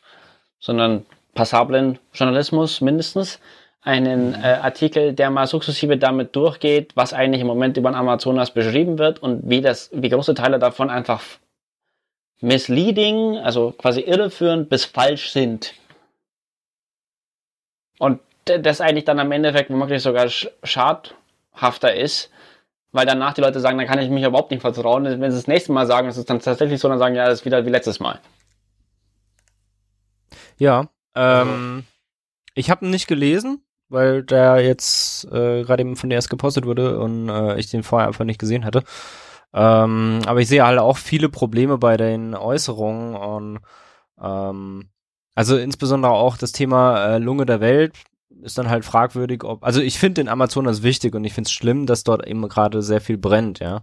sondern 0.59 1.05
passablen 1.33 1.99
Journalismus 2.13 2.81
mindestens, 2.81 3.39
einen 3.81 4.33
äh, 4.35 4.59
Artikel, 4.61 5.13
der 5.13 5.29
mal 5.29 5.47
sukzessive 5.47 5.97
damit 5.97 6.35
durchgeht, 6.35 6.91
was 6.95 7.13
eigentlich 7.13 7.41
im 7.41 7.47
Moment 7.47 7.77
über 7.77 7.89
den 7.89 7.95
Amazonas 7.95 8.51
beschrieben 8.51 8.97
wird 8.97 9.19
und 9.19 9.49
wie 9.49 9.61
das, 9.61 9.89
wie 9.93 10.09
große 10.09 10.33
Teile 10.33 10.59
davon 10.59 10.89
einfach 10.89 11.23
misleading, 12.41 13.37
also 13.37 13.71
quasi 13.71 14.01
irreführend 14.01 14.69
bis 14.69 14.85
falsch 14.85 15.31
sind. 15.31 15.73
Und 17.99 18.21
das 18.43 18.81
eigentlich 18.81 19.05
dann 19.05 19.19
am 19.19 19.31
Endeffekt 19.31 19.69
womöglich 19.69 20.01
sogar 20.01 20.27
schadhafter 20.63 21.93
ist, 21.93 22.31
weil 22.91 23.05
danach 23.05 23.33
die 23.33 23.41
Leute 23.41 23.59
sagen, 23.59 23.77
dann 23.77 23.85
kann 23.85 23.99
ich 23.99 24.09
mich 24.09 24.23
überhaupt 24.23 24.49
nicht 24.49 24.61
vertrauen. 24.61 25.03
Wenn 25.05 25.31
sie 25.31 25.37
das 25.37 25.47
nächste 25.47 25.71
Mal 25.71 25.85
sagen, 25.85 26.07
ist 26.07 26.17
es 26.17 26.25
dann 26.25 26.39
tatsächlich 26.39 26.79
so, 26.79 26.89
dann 26.89 26.97
sagen, 26.97 27.13
ja, 27.13 27.27
das 27.27 27.41
ist 27.41 27.45
wieder 27.45 27.63
wie 27.65 27.69
letztes 27.69 27.99
Mal. 27.99 28.19
Ja, 30.57 30.87
ähm, 31.13 31.83
ich 32.55 32.71
habe 32.71 32.85
ihn 32.85 32.91
nicht 32.91 33.07
gelesen, 33.07 33.63
weil 33.89 34.23
der 34.23 34.61
jetzt 34.61 35.25
äh, 35.25 35.63
gerade 35.63 35.81
eben 35.81 35.95
von 35.95 36.09
dir 36.09 36.15
erst 36.15 36.29
gepostet 36.29 36.65
wurde 36.65 36.99
und 36.99 37.29
äh, 37.29 37.59
ich 37.59 37.69
den 37.69 37.83
vorher 37.83 38.07
einfach 38.07 38.25
nicht 38.25 38.39
gesehen 38.39 38.65
hatte. 38.65 38.83
Ähm, 39.53 40.21
aber 40.25 40.39
ich 40.39 40.47
sehe 40.47 40.65
halt 40.65 40.79
auch 40.79 40.97
viele 40.97 41.29
Probleme 41.29 41.77
bei 41.77 41.97
den 41.97 42.33
Äußerungen 42.35 43.15
und 43.15 43.59
ähm, 44.21 44.89
also 45.39 45.55
insbesondere 45.55 46.11
auch 46.11 46.35
das 46.35 46.51
Thema 46.51 47.15
äh, 47.15 47.17
Lunge 47.17 47.45
der 47.45 47.61
Welt 47.61 47.93
ist 48.41 48.57
dann 48.57 48.69
halt 48.69 48.83
fragwürdig, 48.83 49.45
ob, 49.45 49.63
also 49.63 49.79
ich 49.79 49.97
finde 49.97 50.15
den 50.15 50.27
Amazonas 50.27 50.83
wichtig 50.83 51.15
und 51.15 51.23
ich 51.23 51.31
finde 51.31 51.47
es 51.47 51.53
schlimm, 51.53 51.85
dass 51.85 52.03
dort 52.03 52.27
eben 52.27 52.45
gerade 52.49 52.81
sehr 52.81 52.99
viel 52.99 53.17
brennt, 53.17 53.59
ja. 53.59 53.81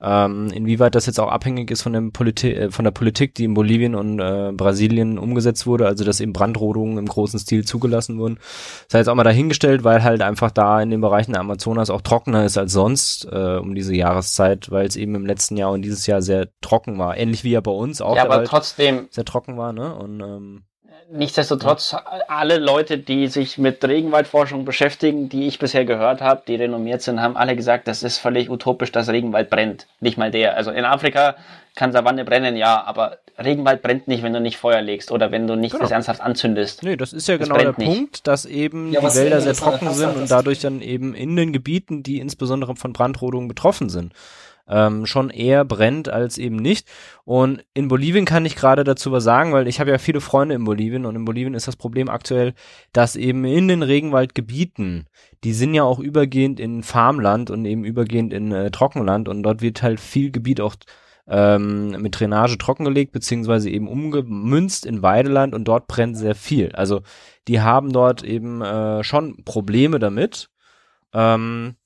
Ähm, 0.00 0.52
inwieweit 0.54 0.94
das 0.94 1.06
jetzt 1.06 1.18
auch 1.18 1.28
abhängig 1.28 1.72
ist 1.72 1.82
von, 1.82 1.92
dem 1.92 2.12
Politi 2.12 2.52
äh, 2.52 2.70
von 2.70 2.84
der 2.84 2.92
Politik, 2.92 3.34
die 3.34 3.42
in 3.42 3.54
Bolivien 3.54 3.96
und 3.96 4.20
äh, 4.20 4.52
Brasilien 4.52 5.18
umgesetzt 5.18 5.66
wurde, 5.66 5.88
also 5.88 6.04
dass 6.04 6.20
eben 6.20 6.32
Brandrodungen 6.32 6.98
im 6.98 7.06
großen 7.06 7.40
Stil 7.40 7.64
zugelassen 7.64 8.18
wurden. 8.20 8.38
Das 8.88 9.00
heißt 9.00 9.08
auch 9.08 9.16
mal 9.16 9.24
dahingestellt, 9.24 9.82
weil 9.82 10.04
halt 10.04 10.22
einfach 10.22 10.52
da 10.52 10.80
in 10.80 10.90
den 10.90 11.00
Bereichen 11.00 11.32
der 11.32 11.40
Amazonas 11.40 11.90
auch 11.90 12.02
trockener 12.02 12.44
ist 12.44 12.56
als 12.56 12.72
sonst 12.72 13.26
äh, 13.28 13.56
um 13.56 13.74
diese 13.74 13.96
Jahreszeit, 13.96 14.70
weil 14.70 14.86
es 14.86 14.94
eben 14.94 15.16
im 15.16 15.26
letzten 15.26 15.56
Jahr 15.56 15.72
und 15.72 15.82
dieses 15.82 16.06
Jahr 16.06 16.22
sehr 16.22 16.48
trocken 16.60 16.96
war. 16.96 17.16
Ähnlich 17.16 17.42
wie 17.42 17.50
ja 17.50 17.60
bei 17.60 17.72
uns 17.72 18.00
auch. 18.00 18.14
Ja, 18.14 18.24
aber 18.24 18.44
trotzdem. 18.44 19.08
Sehr 19.10 19.24
trocken 19.24 19.56
war, 19.56 19.72
ne? 19.72 19.96
Und 19.96 20.20
ähm, 20.20 20.62
Nichtsdestotrotz, 21.14 21.94
alle 22.26 22.58
Leute, 22.58 22.96
die 22.96 23.28
sich 23.28 23.58
mit 23.58 23.84
Regenwaldforschung 23.84 24.64
beschäftigen, 24.64 25.28
die 25.28 25.46
ich 25.46 25.58
bisher 25.58 25.84
gehört 25.84 26.22
habe, 26.22 26.42
die 26.48 26.54
renommiert 26.54 27.02
sind, 27.02 27.20
haben 27.20 27.36
alle 27.36 27.54
gesagt, 27.54 27.86
das 27.86 28.02
ist 28.02 28.16
völlig 28.16 28.48
utopisch, 28.48 28.92
dass 28.92 29.10
Regenwald 29.10 29.50
brennt. 29.50 29.86
Nicht 30.00 30.16
mal 30.16 30.30
der. 30.30 30.56
Also 30.56 30.70
in 30.70 30.86
Afrika 30.86 31.36
kann 31.74 31.92
Savanne 31.92 32.24
brennen, 32.24 32.56
ja, 32.56 32.82
aber 32.82 33.18
Regenwald 33.38 33.82
brennt 33.82 34.08
nicht, 34.08 34.22
wenn 34.22 34.32
du 34.32 34.40
nicht 34.40 34.56
Feuer 34.56 34.80
legst 34.80 35.12
oder 35.12 35.30
wenn 35.30 35.46
du 35.46 35.54
nicht 35.54 35.72
genau. 35.72 35.82
das 35.82 35.90
ernsthaft 35.90 36.22
anzündest. 36.22 36.82
Nee, 36.82 36.96
das 36.96 37.12
ist 37.12 37.28
ja 37.28 37.36
das 37.36 37.46
genau 37.46 37.60
der 37.60 37.74
nicht. 37.76 37.86
Punkt, 37.86 38.26
dass 38.26 38.46
eben 38.46 38.92
ja, 38.92 39.00
die 39.00 39.14
Wälder 39.14 39.42
sehr 39.42 39.54
trocken 39.54 39.90
sind 39.92 40.16
und 40.16 40.30
dadurch 40.30 40.60
dann 40.60 40.80
eben 40.80 41.14
in 41.14 41.36
den 41.36 41.52
Gebieten, 41.52 42.02
die 42.02 42.20
insbesondere 42.20 42.74
von 42.74 42.94
Brandrodungen 42.94 43.48
betroffen 43.48 43.90
sind, 43.90 44.14
ähm, 44.72 45.04
schon 45.04 45.28
eher 45.28 45.64
brennt 45.64 46.08
als 46.08 46.38
eben 46.38 46.56
nicht. 46.56 46.88
Und 47.24 47.62
in 47.74 47.88
Bolivien 47.88 48.24
kann 48.24 48.46
ich 48.46 48.56
gerade 48.56 48.84
dazu 48.84 49.12
was 49.12 49.22
sagen, 49.22 49.52
weil 49.52 49.68
ich 49.68 49.78
habe 49.80 49.90
ja 49.90 49.98
viele 49.98 50.22
Freunde 50.22 50.54
in 50.54 50.64
Bolivien 50.64 51.04
und 51.04 51.14
in 51.14 51.26
Bolivien 51.26 51.54
ist 51.54 51.68
das 51.68 51.76
Problem 51.76 52.08
aktuell, 52.08 52.54
dass 52.92 53.14
eben 53.14 53.44
in 53.44 53.68
den 53.68 53.82
Regenwaldgebieten, 53.82 55.08
die 55.44 55.52
sind 55.52 55.74
ja 55.74 55.82
auch 55.82 55.98
übergehend 55.98 56.58
in 56.58 56.82
Farmland 56.82 57.50
und 57.50 57.66
eben 57.66 57.84
übergehend 57.84 58.32
in 58.32 58.50
äh, 58.50 58.70
Trockenland 58.70 59.28
und 59.28 59.42
dort 59.42 59.60
wird 59.60 59.82
halt 59.82 60.00
viel 60.00 60.30
Gebiet 60.30 60.60
auch 60.60 60.74
ähm, 61.28 61.90
mit 62.00 62.18
Drainage 62.18 62.58
trockengelegt, 62.58 63.12
beziehungsweise 63.12 63.70
eben 63.70 63.88
umgemünzt 63.88 64.86
in 64.86 65.02
Weideland 65.02 65.54
und 65.54 65.64
dort 65.64 65.86
brennt 65.86 66.16
sehr 66.16 66.34
viel. 66.34 66.72
Also 66.72 67.02
die 67.46 67.60
haben 67.60 67.92
dort 67.92 68.24
eben 68.24 68.62
äh, 68.62 69.04
schon 69.04 69.44
Probleme 69.44 69.98
damit. 69.98 70.48
Ähm, 71.12 71.76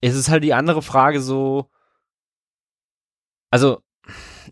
es 0.00 0.16
ist 0.16 0.28
halt 0.28 0.44
die 0.44 0.54
andere 0.54 0.82
Frage 0.82 1.20
so, 1.20 1.70
also 3.50 3.78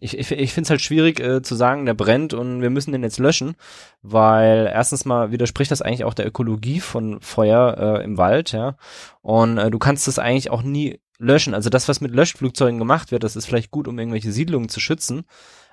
ich, 0.01 0.18
ich, 0.18 0.31
ich 0.31 0.52
finde 0.52 0.66
es 0.66 0.70
halt 0.70 0.82
schwierig 0.82 1.20
äh, 1.20 1.43
zu 1.43 1.55
sagen, 1.55 1.86
der 1.86 1.94
brennt 1.94 2.35
und 2.35 2.60
wir 2.60 2.70
müssen 2.70 2.93
den 2.93 3.02
jetzt 3.02 3.18
löschen, 3.18 3.56
weil 4.02 4.70
erstens 4.73 5.05
mal 5.05 5.31
widerspricht 5.31 5.70
das 5.70 5.82
eigentlich 5.82 6.05
auch 6.05 6.14
der 6.14 6.27
Ökologie 6.27 6.81
von 6.81 7.20
Feuer 7.20 7.77
äh, 7.78 8.05
im 8.05 8.18
Wald, 8.18 8.52
ja. 8.52 8.77
Und 9.23 9.59
äh, 9.59 9.70
du 9.70 9.78
kannst 9.78 10.06
das 10.06 10.18
eigentlich 10.18 10.51
auch 10.51 10.62
nie 10.62 11.01
löschen. 11.18 11.55
Also 11.55 11.70
das, 11.70 11.89
was 11.89 12.01
mit 12.01 12.14
Löschflugzeugen 12.14 12.78
gemacht 12.78 13.10
wird, 13.10 13.24
das 13.24 13.36
ist 13.36 13.47
vielleicht 13.47 13.70
gut, 13.70 13.89
um 13.89 13.98
irgendwelche 13.98 14.32
Siedlungen 14.32 14.68
zu 14.68 14.81
schützen. 14.81 15.24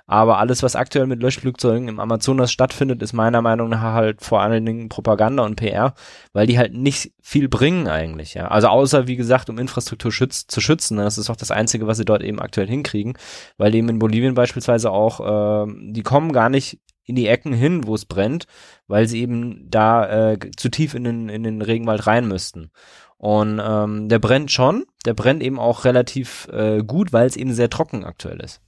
Aber 0.06 0.38
alles, 0.38 0.64
was 0.64 0.76
aktuell 0.76 1.08
mit 1.08 1.22
Löschflugzeugen 1.22 1.88
im 1.88 2.00
Amazonas 2.00 2.52
stattfindet, 2.52 3.02
ist 3.02 3.14
meiner 3.14 3.42
Meinung 3.42 3.70
nach 3.70 3.94
halt 3.94 4.22
vor 4.22 4.42
allen 4.42 4.66
Dingen 4.66 4.90
Propaganda 4.90 5.44
und 5.44 5.56
PR, 5.56 5.94
weil 6.34 6.46
die 6.46 6.58
halt 6.58 6.74
nicht 6.74 7.14
viel 7.22 7.48
bringen 7.48 7.88
eigentlich, 7.88 8.34
ja. 8.34 8.50
Also 8.50 8.68
außer, 8.68 9.08
wie 9.08 9.16
gesagt, 9.16 9.50
um 9.50 9.58
Infrastruktur 9.58 10.12
schütz 10.12 10.46
zu 10.46 10.60
schützen. 10.60 10.98
Das 10.98 11.18
ist 11.18 11.30
auch 11.30 11.38
das 11.38 11.52
Einzige, 11.52 11.88
was 11.88 11.98
sie 11.98 12.06
dort 12.06 12.22
eben 12.22 12.42
aktuell 12.42 12.68
hinkriegen, 12.68 13.18
weil 13.58 13.74
eben 13.76 13.88
in 13.88 14.00
Bolivien 14.00 14.34
beispielsweise 14.34 14.92
auch, 14.92 15.66
äh, 15.68 15.74
die 15.92 16.04
kommen 16.04 16.34
gar 16.34 16.50
nicht 16.50 16.80
in 17.06 17.16
die 17.16 17.28
Ecken 17.28 17.54
hin, 17.54 17.88
wo 17.88 17.96
es 17.96 18.06
brennt, 18.06 18.46
weil 18.88 19.08
sie 19.08 19.22
eben 19.22 19.70
da 19.70 20.32
äh, 20.32 20.40
zu 20.56 20.70
tief 20.70 20.94
in 20.96 21.04
den, 21.06 21.30
in 21.30 21.44
den 21.44 21.62
Regenwald 21.62 22.08
rein 22.08 22.28
müssten. 22.28 22.72
Und 23.18 23.62
ähm, 23.64 24.10
der 24.10 24.20
brennt 24.20 24.52
schon, 24.52 24.86
der 25.06 25.14
brennt 25.14 25.44
eben 25.44 25.60
auch 25.60 25.86
relativ 25.86 26.48
äh, 26.52 26.84
gut, 26.84 27.14
weil 27.14 27.26
es 27.26 27.38
eben 27.38 27.54
sehr 27.54 27.70
trocken 27.70 28.04
aktuell 28.04 28.42
ist. 28.42 28.62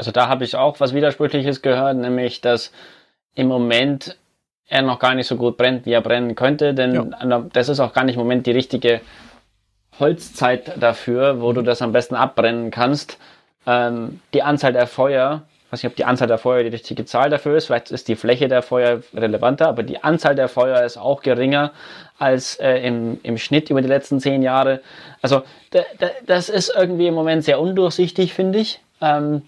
Also 0.00 0.12
da 0.12 0.28
habe 0.28 0.44
ich 0.44 0.56
auch 0.56 0.80
was 0.80 0.94
Widersprüchliches 0.94 1.60
gehört, 1.60 1.98
nämlich 1.98 2.40
dass 2.40 2.72
im 3.34 3.48
Moment 3.48 4.16
er 4.66 4.80
noch 4.80 4.98
gar 4.98 5.14
nicht 5.14 5.26
so 5.26 5.36
gut 5.36 5.58
brennt, 5.58 5.84
wie 5.84 5.92
er 5.92 6.00
brennen 6.00 6.36
könnte, 6.36 6.72
denn 6.72 7.12
ja. 7.22 7.44
das 7.52 7.68
ist 7.68 7.80
auch 7.80 7.92
gar 7.92 8.04
nicht 8.04 8.14
im 8.14 8.22
Moment 8.22 8.46
die 8.46 8.52
richtige 8.52 9.02
Holzzeit 9.98 10.72
dafür, 10.80 11.42
wo 11.42 11.52
du 11.52 11.60
das 11.60 11.82
am 11.82 11.92
besten 11.92 12.14
abbrennen 12.14 12.70
kannst. 12.70 13.18
Ähm, 13.66 14.22
die 14.32 14.42
Anzahl 14.42 14.72
der 14.72 14.86
Feuer, 14.86 15.42
ich 15.66 15.72
weiß 15.72 15.82
nicht, 15.82 15.90
ob 15.90 15.96
die 15.96 16.06
Anzahl 16.06 16.28
der 16.28 16.38
Feuer 16.38 16.62
die 16.62 16.70
richtige 16.70 17.04
Zahl 17.04 17.28
dafür 17.28 17.58
ist, 17.58 17.66
vielleicht 17.66 17.90
ist 17.90 18.08
die 18.08 18.16
Fläche 18.16 18.48
der 18.48 18.62
Feuer 18.62 19.02
relevanter, 19.12 19.68
aber 19.68 19.82
die 19.82 20.02
Anzahl 20.02 20.34
der 20.34 20.48
Feuer 20.48 20.82
ist 20.82 20.96
auch 20.96 21.20
geringer 21.20 21.72
als 22.18 22.56
äh, 22.56 22.78
im, 22.78 23.20
im 23.22 23.36
Schnitt 23.36 23.68
über 23.68 23.82
die 23.82 23.88
letzten 23.88 24.18
zehn 24.18 24.40
Jahre. 24.40 24.80
Also 25.20 25.42
das 26.24 26.48
ist 26.48 26.72
irgendwie 26.74 27.08
im 27.08 27.14
Moment 27.14 27.44
sehr 27.44 27.60
undurchsichtig, 27.60 28.32
finde 28.32 28.60
ich. 28.60 28.80
Ähm, 29.02 29.42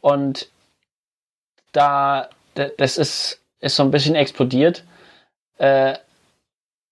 und 0.00 0.48
da, 1.72 2.28
das 2.54 2.98
ist, 2.98 3.40
ist 3.60 3.76
so 3.76 3.82
ein 3.82 3.90
bisschen 3.90 4.14
explodiert. 4.14 4.84
Äh, 5.58 5.94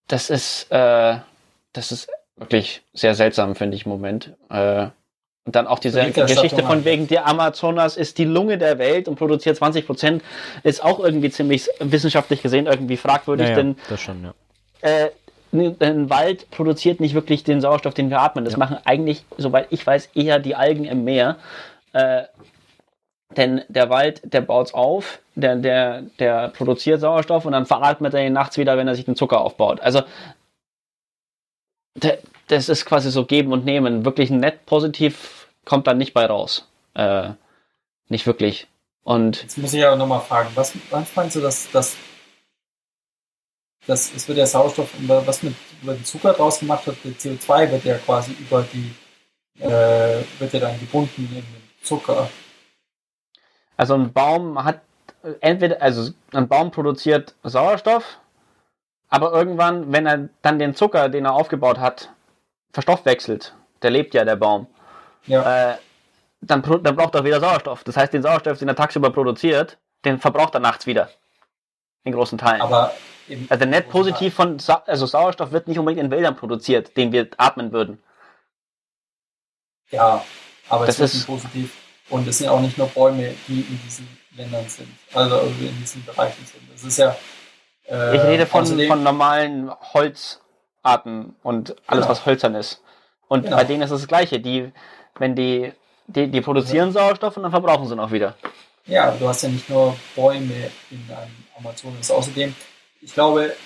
das 0.09 0.31
ist, 0.31 0.71
äh, 0.71 1.19
das 1.73 1.93
ist 1.93 2.09
wirklich 2.37 2.83
sehr 2.93 3.15
seltsam, 3.15 3.55
finde 3.55 3.77
ich 3.77 3.87
im 3.87 3.93
Moment. 3.93 4.33
Äh, 4.51 4.89
und 5.47 5.55
dann 5.55 5.67
auch 5.67 5.79
diese 5.79 6.11
Geschichte 6.11 6.63
von 6.63 6.87
wegen, 6.87 7.07
der 7.07 7.27
Amazonas 7.27 7.99
ist 7.99 8.17
die 8.17 8.25
Lunge 8.25 8.57
der 8.57 8.79
Welt 8.79 9.09
und 9.09 9.17
produziert 9.17 9.57
20 9.57 9.87
Prozent, 9.87 10.23
ist 10.63 10.83
auch 10.83 11.01
irgendwie 11.01 11.31
ziemlich 11.31 11.69
wissenschaftlich 11.81 12.41
gesehen 12.41 12.67
irgendwie 12.67 12.97
fragwürdig, 12.97 13.51
ja, 13.51 13.55
denn 13.55 13.77
das 13.91 14.01
schon, 14.01 14.25
ja. 14.25 14.33
äh, 14.81 15.11
ein 15.53 16.11
Wald 16.11 16.51
produziert 16.51 16.99
nicht 16.99 17.15
wirklich 17.15 17.45
den 17.45 17.61
Sauerstoff, 17.61 17.95
den 17.95 18.11
wir 18.11 18.21
atmen. 18.21 18.45
Das 18.45 18.55
ja. 18.55 18.59
machen 18.59 18.79
eigentlich, 18.85 19.25
soweit 19.37 19.67
ich 19.71 19.87
weiß, 19.87 20.11
eher 20.15 20.39
die 20.39 20.57
Algen 20.57 20.85
im 20.85 21.05
Meer. 21.05 21.37
Äh, 21.93 22.23
Denn 23.37 23.63
der 23.69 23.91
Wald, 23.91 24.21
der 24.25 24.41
baut's 24.41 24.75
auf, 24.75 25.21
der, 25.35 25.57
der, 25.57 26.03
der 26.19 26.49
produziert 26.49 27.01
Sauerstoff 27.01 27.45
und 27.45 27.53
dann 27.53 27.67
veratmet 27.67 28.15
er 28.15 28.27
ihn 28.27 28.33
nachts 28.33 28.59
wieder, 28.59 28.77
wenn 28.77 28.89
er 28.89 28.95
sich 28.95 29.05
den 29.05 29.17
Zucker 29.17 29.41
aufbaut. 29.41 29.81
Also 29.81 30.03
das 32.49 32.69
ist 32.69 32.85
quasi 32.85 33.11
so 33.11 33.25
geben 33.25 33.53
und 33.53 33.65
nehmen. 33.65 34.05
Wirklich 34.05 34.31
nett 34.31 34.67
positiv 34.67 35.49
kommt 35.65 35.87
dann 35.87 35.99
nicht 35.99 36.15
bei 36.15 36.27
raus. 36.27 36.69
Äh, 36.95 37.31
nicht 38.09 38.27
wirklich. 38.27 38.69
Und 39.03 39.43
Jetzt 39.43 39.59
muss 39.59 39.75
ich 39.75 39.85
aber 39.85 39.97
nochmal 39.97 40.21
fragen, 40.21 40.51
was, 40.55 40.73
was 40.91 41.15
meinst 41.15 41.37
du, 41.37 41.41
dass, 41.41 41.71
dass, 41.71 41.97
dass 43.87 44.15
es 44.15 44.27
wird 44.29 44.39
ja 44.39 44.47
Sauerstoff, 44.47 44.91
was 45.07 45.43
mit 45.43 45.55
über 45.83 45.95
den 45.95 46.05
Zucker 46.05 46.33
draus 46.33 46.59
gemacht 46.61 46.87
hat, 46.87 46.97
der 47.05 47.13
CO2 47.13 47.71
wird 47.71 47.85
ja 47.85 47.99
quasi 47.99 48.33
über 48.33 48.65
die, 48.73 48.95
äh, 49.63 50.23
wird 50.39 50.53
ja 50.53 50.61
dann 50.61 50.81
gebunden 50.81 51.29
in 51.31 51.35
den 51.35 51.45
Zucker. 51.83 52.31
Also 53.77 53.95
ein 53.95 54.13
Baum 54.13 54.63
hat 54.65 54.81
entweder, 55.41 55.83
also 55.83 56.13
ein 56.33 56.49
Baum 56.49 56.71
produziert 56.71 57.35
Sauerstoff, 57.43 58.19
aber 59.09 59.33
irgendwann, 59.33 59.93
wenn 59.93 60.07
er 60.07 60.29
dann 60.43 60.59
den 60.59 60.75
Zucker, 60.75 61.09
den 61.09 61.25
er 61.25 61.35
aufgebaut 61.35 61.79
hat, 61.79 62.11
verstoffwechselt, 62.73 63.55
der 63.83 63.91
lebt 63.91 64.15
ja, 64.15 64.25
der 64.25 64.37
Baum, 64.37 64.67
ja. 65.27 65.73
Äh, 65.73 65.77
dann, 66.41 66.63
dann 66.63 66.97
braucht 66.97 67.15
er 67.15 67.25
wieder 67.25 67.41
Sauerstoff. 67.41 67.85
Das 67.85 67.97
heißt, 67.97 68.13
den 68.13 68.23
Sauerstoff, 68.23 68.59
den 68.59 68.69
er 68.69 68.77
tagsüber 68.77 69.11
produziert, 69.11 69.79
den 70.05 70.19
verbraucht 70.19 70.55
er 70.55 70.61
nachts 70.61 70.87
wieder. 70.87 71.09
In 72.03 72.13
großen 72.13 72.37
Teilen. 72.37 72.61
Aber 72.61 72.93
also 73.49 73.65
net 73.65 73.89
positiv 73.89 74.35
von, 74.35 74.59
Sa 74.59 74.83
also 74.87 75.07
Sauerstoff 75.07 75.53
wird 75.53 75.69
nicht 75.69 75.79
unbedingt 75.79 76.05
in 76.05 76.11
Wäldern 76.11 76.37
produziert, 76.37 76.97
den 76.97 77.13
wir 77.13 77.29
atmen 77.39 77.73
würden. 77.73 78.03
Ja, 79.91 80.23
aber 80.69 80.87
das 80.87 80.99
es 80.99 81.15
ist 81.15 81.27
positiv. 81.27 81.75
Und 82.11 82.29
es 82.29 82.39
sind 82.39 82.49
auch 82.49 82.61
nicht 82.61 82.77
nur 82.77 82.89
Bäume, 82.89 83.35
die 83.49 83.61
in 83.61 83.81
diesen 83.85 84.09
Ländern 84.37 84.69
sind, 84.69 84.89
also 85.13 85.41
in 85.41 85.79
diesen 85.81 86.05
Bereichen 86.05 86.45
sind. 86.45 86.63
Das 86.73 86.85
ist 86.85 86.99
ja. 86.99 87.17
Äh, 87.89 88.17
ich 88.17 88.23
rede 88.23 88.47
von, 88.47 88.67
von 88.67 89.03
normalen 89.03 89.71
Holzarten 89.93 91.37
und 91.43 91.71
alles, 91.87 92.05
genau. 92.05 92.09
was 92.09 92.27
hölzern 92.27 92.55
ist. 92.55 92.83
Und 93.29 93.45
genau. 93.45 93.57
bei 93.57 93.65
denen 93.65 93.83
ist 93.83 93.91
es 93.91 94.03
das 94.03 94.09
Gleiche. 94.09 94.41
Die, 94.41 94.73
wenn 95.19 95.35
die, 95.35 95.73
die, 96.07 96.29
die 96.29 96.41
produzieren 96.41 96.89
ja. 96.89 97.01
Sauerstoff 97.01 97.37
und 97.37 97.45
dann 97.45 97.53
verbrauchen 97.53 97.87
sie 97.87 97.95
ihn 97.95 98.01
auch 98.01 98.11
wieder. 98.11 98.35
Ja, 98.87 99.13
du 99.13 99.27
hast 99.27 99.43
ja 99.43 99.49
nicht 99.49 99.69
nur 99.71 99.97
Bäume 100.15 100.71
in 100.91 101.05
einem 101.09 101.45
Amazonas. 101.59 102.11
Außerdem, 102.11 102.55
ich 103.01 103.15
glaube, 103.15 103.57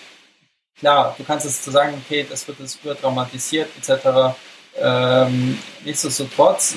klar, 0.79 1.15
du 1.19 1.25
kannst 1.25 1.45
es 1.45 1.63
zu 1.63 1.71
sagen, 1.71 2.01
okay, 2.05 2.25
das 2.29 2.47
wird 2.47 2.61
das 2.61 2.77
überdramatisiert 2.77 3.69
etc. 3.79 4.37
Ähm, 4.81 5.59
nichtsdestotrotz, 5.85 6.77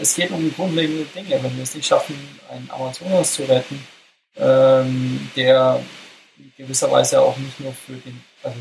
es 0.00 0.14
geht 0.14 0.30
um 0.30 0.52
grundlegende 0.54 1.04
Dinge. 1.06 1.42
Wenn 1.42 1.56
wir 1.56 1.62
es 1.62 1.74
nicht 1.74 1.86
schaffen, 1.86 2.16
einen 2.50 2.70
Amazonas 2.70 3.34
zu 3.34 3.44
retten, 3.44 3.86
ähm, 4.36 5.30
der 5.36 5.80
gewisserweise 6.56 7.20
auch 7.20 7.36
nicht 7.36 7.60
nur 7.60 7.72
für 7.72 7.92
den, 7.92 8.22
also, 8.42 8.58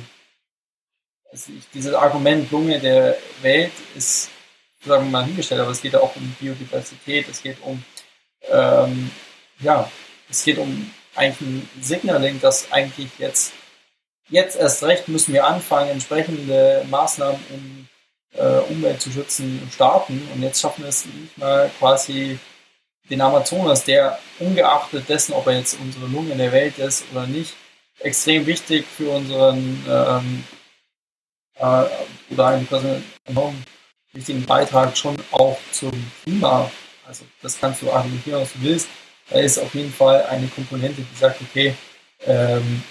also 1.31 1.51
dieses 1.73 1.93
Argument 1.93 2.51
Lunge 2.51 2.79
der 2.79 3.17
Welt 3.41 3.71
ist, 3.95 4.29
sagen 4.85 5.05
wir 5.05 5.11
mal, 5.11 5.25
hingestellt, 5.25 5.61
aber 5.61 5.71
es 5.71 5.81
geht 5.81 5.95
auch 5.95 6.15
um 6.15 6.35
Biodiversität, 6.39 7.27
es 7.29 7.41
geht 7.41 7.57
um, 7.61 7.83
ähm, 8.49 9.09
ja, 9.59 9.89
es 10.29 10.43
geht 10.43 10.57
um 10.57 10.91
eigentlich 11.15 11.41
ein 11.41 11.69
Signaling, 11.81 12.41
dass 12.41 12.71
eigentlich 12.71 13.09
jetzt, 13.17 13.53
jetzt 14.29 14.57
erst 14.57 14.83
recht 14.83 15.07
müssen 15.07 15.33
wir 15.33 15.45
anfangen, 15.45 15.89
entsprechende 15.89 16.85
Maßnahmen 16.89 17.39
um 17.49 17.87
äh, 18.35 18.59
Umwelt 18.69 19.01
zu 19.01 19.11
schützen, 19.11 19.69
starten. 19.73 20.27
Und 20.33 20.41
jetzt 20.41 20.61
schaffen 20.61 20.83
wir 20.83 20.89
es 20.89 21.05
nicht 21.05 21.37
mal 21.37 21.69
quasi 21.79 22.39
den 23.09 23.21
Amazonas, 23.21 23.83
der 23.83 24.19
ungeachtet 24.39 25.07
dessen, 25.09 25.33
ob 25.33 25.47
er 25.47 25.57
jetzt 25.57 25.77
unsere 25.79 26.07
Lunge 26.07 26.31
in 26.31 26.37
der 26.37 26.51
Welt 26.51 26.77
ist 26.77 27.05
oder 27.11 27.27
nicht, 27.27 27.53
extrem 27.99 28.45
wichtig 28.45 28.85
für 28.85 29.09
unseren 29.09 29.83
ähm, 29.87 30.43
äh, 31.55 31.83
oder 32.29 32.47
einen 32.47 33.03
enorm 33.25 33.61
wichtigen 34.13 34.45
Beitrag 34.45 34.97
schon 34.97 35.17
auch 35.31 35.57
zum 35.71 35.91
Klima. 36.23 36.69
Also 37.05 37.25
das 37.41 37.59
kannst 37.59 37.81
du 37.81 37.91
argumentieren, 37.91 38.41
was 38.41 38.53
du 38.53 38.61
willst. 38.61 38.87
Da 39.29 39.39
ist 39.39 39.57
auf 39.57 39.73
jeden 39.73 39.91
Fall 39.93 40.25
eine 40.25 40.47
Komponente, 40.47 41.01
die 41.01 41.17
sagt, 41.17 41.41
okay, 41.41 41.75
ähm, 42.25 42.83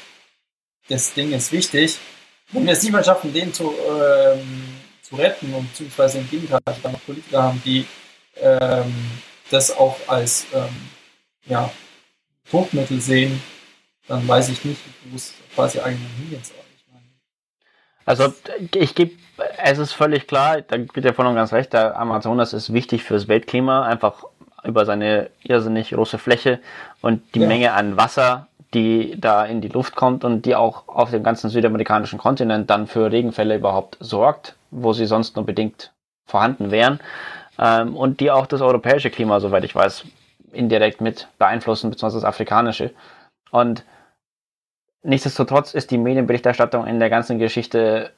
das 0.89 1.15
Ding 1.15 1.33
ist 1.33 1.53
wichtig. 1.53 1.99
Wenn 2.51 2.67
wir 2.67 2.73
es 2.73 2.83
nicht 2.83 2.93
mal 2.93 3.05
schaffen, 3.05 3.33
den 3.33 3.53
zu 3.53 3.73
ähm, 3.73 4.72
zu 5.13 5.17
retten 5.17 5.55
und 5.55 5.69
beziehungsweise 5.69 6.19
im 6.19 6.31
Gegenteil 6.31 6.61
dann 6.65 6.93
noch 6.93 7.05
Politiker 7.05 7.43
haben, 7.43 7.63
die 7.65 7.87
ähm, 8.37 8.95
das 9.51 9.77
auch 9.77 9.97
als 10.07 10.47
ähm, 10.55 10.69
ja, 11.47 11.71
Druckmittel 12.51 13.01
sehen, 13.01 13.43
dann 14.09 14.27
weiß 14.27 14.49
ich 14.49 14.65
nicht, 14.65 14.81
wo 15.05 15.17
es 15.17 15.35
quasi 15.55 15.81
eigentlich 15.81 16.11
hingehen 16.19 16.43
soll. 16.43 16.57
Also 18.05 18.35
ich 18.75 18.95
gebe, 18.97 19.13
es 19.63 19.79
ist 19.79 19.93
völlig 19.93 20.27
klar, 20.27 20.61
da 20.63 20.77
gibt 20.77 21.05
der 21.05 21.15
von 21.15 21.27
und 21.27 21.37
ganz 21.37 21.53
recht, 21.53 21.73
der 21.73 21.97
Amazonas 21.97 22.53
ist 22.53 22.73
wichtig 22.73 23.05
fürs 23.05 23.29
Weltklima, 23.29 23.87
einfach 23.87 24.25
über 24.65 24.85
seine 24.87 25.31
irrsinnig 25.43 25.91
große 25.91 26.19
Fläche 26.19 26.61
und 27.01 27.23
die 27.35 27.41
ja. 27.41 27.49
Menge 27.49 27.73
an 27.73 27.97
Wasser, 27.97 28.49
die 28.75 29.21
da 29.21 29.45
in 29.45 29.61
die 29.61 29.69
Luft 29.69 29.97
kommt 29.97 30.25
und 30.25 30.47
die 30.47 30.55
auch 30.55 30.89
auf 30.89 31.11
dem 31.11 31.23
ganzen 31.23 31.51
südamerikanischen 31.51 32.19
Kontinent 32.19 32.71
dann 32.71 32.87
für 32.87 33.13
Regenfälle 33.13 33.57
überhaupt 33.57 33.97
sorgt, 34.01 34.57
wo 34.71 34.93
sie 34.93 35.07
sonst 35.07 35.37
nur 35.37 35.45
bedingt 35.45 35.93
vorhanden 36.27 36.71
wären. 36.71 37.01
Ähm, 37.59 37.97
und 37.97 38.21
die 38.21 38.31
auch 38.31 38.47
das 38.47 38.61
europäische 38.61 39.11
Klima, 39.11 39.41
soweit 39.41 39.65
ich 39.65 39.75
weiß, 39.75 40.05
indirekt 40.53 41.01
mit 41.01 41.29
beeinflussen, 41.39 41.91
beziehungsweise 41.91 42.23
das 42.23 42.29
afrikanische. 42.29 42.93
Und 43.51 43.85
nichtsdestotrotz 45.03 45.75
ist 45.75 45.91
die 45.91 45.99
Medienberichterstattung 45.99 46.87
in 46.87 46.99
der 46.99 47.11
ganzen 47.11 47.39
Geschichte, 47.39 48.13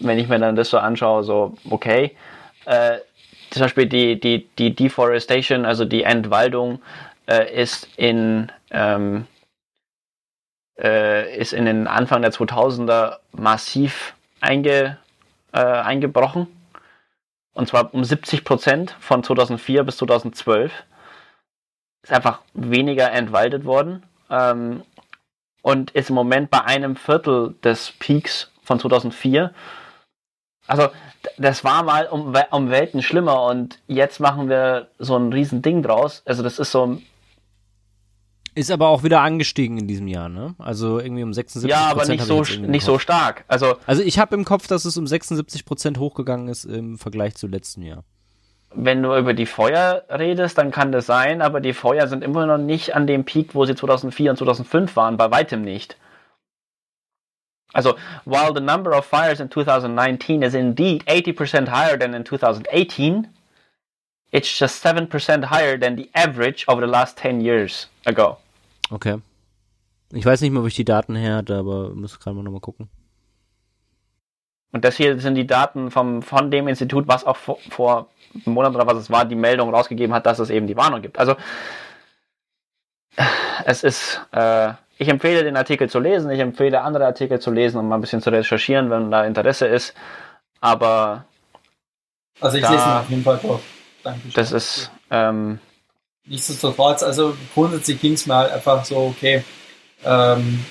wenn 0.00 0.18
ich 0.18 0.28
mir 0.28 0.38
dann 0.38 0.56
das 0.56 0.70
so 0.70 0.78
anschaue, 0.78 1.22
so 1.22 1.54
okay. 1.70 2.16
Äh, 2.64 2.98
zum 3.50 3.62
Beispiel 3.62 3.86
die, 3.86 4.20
die, 4.20 4.48
die 4.58 4.74
Deforestation, 4.74 5.64
also 5.64 5.84
die 5.84 6.02
Entwaldung, 6.02 6.80
äh, 7.26 7.62
ist 7.62 7.88
in 7.96 8.52
ähm, 8.70 9.26
äh, 10.78 11.36
ist 11.36 11.52
in 11.52 11.64
den 11.64 11.86
Anfang 11.86 12.22
der 12.22 12.32
2000er 12.32 13.18
massiv 13.32 14.14
einge, 14.40 14.98
äh, 15.52 15.58
eingebrochen. 15.58 16.46
Und 17.54 17.68
zwar 17.68 17.92
um 17.92 18.04
70 18.04 18.44
Prozent 18.44 18.96
von 19.00 19.24
2004 19.24 19.82
bis 19.84 19.96
2012. 19.96 20.72
Ist 22.02 22.12
einfach 22.12 22.40
weniger 22.54 23.10
entwaldet 23.10 23.64
worden. 23.64 24.04
Ähm, 24.30 24.84
und 25.62 25.90
ist 25.90 26.08
im 26.08 26.14
Moment 26.14 26.50
bei 26.50 26.62
einem 26.62 26.96
Viertel 26.96 27.54
des 27.64 27.92
Peaks 27.98 28.50
von 28.62 28.78
2004. 28.78 29.52
Also 30.66 30.88
das 31.36 31.64
war 31.64 31.82
mal 31.82 32.06
um, 32.06 32.34
um 32.50 32.70
Welten 32.70 33.02
schlimmer 33.02 33.42
und 33.44 33.80
jetzt 33.86 34.20
machen 34.20 34.48
wir 34.48 34.88
so 34.98 35.16
ein 35.16 35.32
riesen 35.32 35.62
Ding 35.62 35.82
draus. 35.82 36.22
Also 36.26 36.42
das 36.42 36.58
ist 36.58 36.70
so 36.70 36.98
ist 38.58 38.70
aber 38.70 38.88
auch 38.88 39.02
wieder 39.04 39.20
angestiegen 39.20 39.78
in 39.78 39.86
diesem 39.86 40.08
Jahr, 40.08 40.28
ne? 40.28 40.54
Also 40.58 40.98
irgendwie 40.98 41.22
um 41.22 41.32
76 41.32 41.70
Ja, 41.70 41.86
aber 41.86 42.04
nicht 42.06 42.24
so 42.24 42.42
nicht 42.60 42.84
so 42.84 42.98
stark. 42.98 43.44
Also 43.48 43.76
also 43.86 44.02
ich 44.02 44.18
habe 44.18 44.34
im 44.34 44.44
Kopf, 44.44 44.66
dass 44.66 44.84
es 44.84 44.96
um 44.96 45.06
76 45.06 45.64
Prozent 45.64 45.98
hochgegangen 45.98 46.48
ist 46.48 46.64
im 46.64 46.98
Vergleich 46.98 47.36
zu 47.36 47.46
letzten 47.46 47.82
Jahr. 47.82 48.04
Wenn 48.74 49.02
du 49.02 49.16
über 49.16 49.32
die 49.32 49.46
Feuer 49.46 50.02
redest, 50.10 50.58
dann 50.58 50.70
kann 50.70 50.92
das 50.92 51.06
sein, 51.06 51.40
aber 51.40 51.60
die 51.60 51.72
Feuer 51.72 52.06
sind 52.06 52.22
immer 52.22 52.44
noch 52.44 52.58
nicht 52.58 52.94
an 52.94 53.06
dem 53.06 53.24
Peak, 53.24 53.54
wo 53.54 53.64
sie 53.64 53.74
2004 53.74 54.32
und 54.32 54.36
2005 54.36 54.94
waren, 54.96 55.16
bei 55.16 55.30
weitem 55.30 55.62
nicht. 55.62 55.96
Also, 57.72 57.96
while 58.24 58.52
the 58.54 58.60
number 58.60 58.96
of 58.96 59.06
fires 59.06 59.40
in 59.40 59.50
2019 59.50 60.42
is 60.42 60.54
indeed 60.54 61.04
80% 61.06 61.68
higher 61.68 61.98
than 61.98 62.14
in 62.14 62.24
2018, 62.24 63.28
it's 64.32 64.48
just 64.58 64.84
7% 64.84 65.44
higher 65.44 65.78
than 65.78 65.96
the 65.96 66.10
average 66.14 66.64
over 66.66 66.80
the 66.80 66.90
last 66.90 67.16
10 67.18 67.40
years 67.40 67.88
ago. 68.04 68.38
Okay. 68.90 69.18
Ich 70.12 70.24
weiß 70.24 70.40
nicht 70.40 70.50
mehr, 70.50 70.62
wo 70.62 70.66
ich 70.66 70.74
die 70.74 70.84
Daten 70.84 71.14
her 71.14 71.36
hatte, 71.36 71.56
aber 71.56 71.90
muss 71.90 72.18
gerade 72.18 72.36
mal 72.36 72.42
nochmal 72.42 72.60
gucken. 72.60 72.88
Und 74.72 74.84
das 74.84 74.96
hier 74.96 75.18
sind 75.18 75.34
die 75.34 75.46
Daten 75.46 75.90
vom, 75.90 76.22
von 76.22 76.50
dem 76.50 76.68
Institut, 76.68 77.08
was 77.08 77.24
auch 77.24 77.36
vor, 77.36 77.58
vor 77.70 78.08
einem 78.34 78.54
Monat 78.54 78.74
oder 78.74 78.86
was 78.86 78.98
es 78.98 79.10
war, 79.10 79.24
die 79.24 79.34
Meldung 79.34 79.74
rausgegeben 79.74 80.14
hat, 80.14 80.26
dass 80.26 80.38
es 80.38 80.50
eben 80.50 80.66
die 80.66 80.76
Warnung 80.76 81.00
gibt. 81.02 81.18
Also 81.18 81.36
es 83.64 83.82
ist, 83.82 84.20
äh, 84.32 84.72
ich 84.98 85.08
empfehle 85.08 85.44
den 85.44 85.56
Artikel 85.56 85.88
zu 85.88 86.00
lesen, 86.00 86.30
ich 86.30 86.40
empfehle 86.40 86.82
andere 86.82 87.06
Artikel 87.06 87.40
zu 87.40 87.50
lesen 87.50 87.78
und 87.78 87.88
mal 87.88 87.96
ein 87.96 88.00
bisschen 88.00 88.20
zu 88.20 88.30
recherchieren, 88.30 88.90
wenn 88.90 89.10
da 89.10 89.24
Interesse 89.24 89.66
ist. 89.66 89.94
Aber 90.60 91.24
also 92.40 92.56
ich 92.56 92.62
da, 92.62 92.70
lese 92.70 92.84
auf 92.84 93.10
jeden 93.10 93.22
Fall 93.22 93.38
drauf. 93.38 93.62
Dankeschön. 94.02 94.32
Das 94.34 94.52
ist 94.52 94.90
ähm, 95.10 95.58
nichtsdestotrotz, 96.28 97.02
also 97.02 97.36
grundsätzlich 97.54 98.00
ging 98.00 98.12
es 98.14 98.26
mir 98.26 98.34
halt 98.34 98.52
einfach 98.52 98.84
so, 98.84 98.96
okay, 98.96 99.44
ähm, 100.04 100.64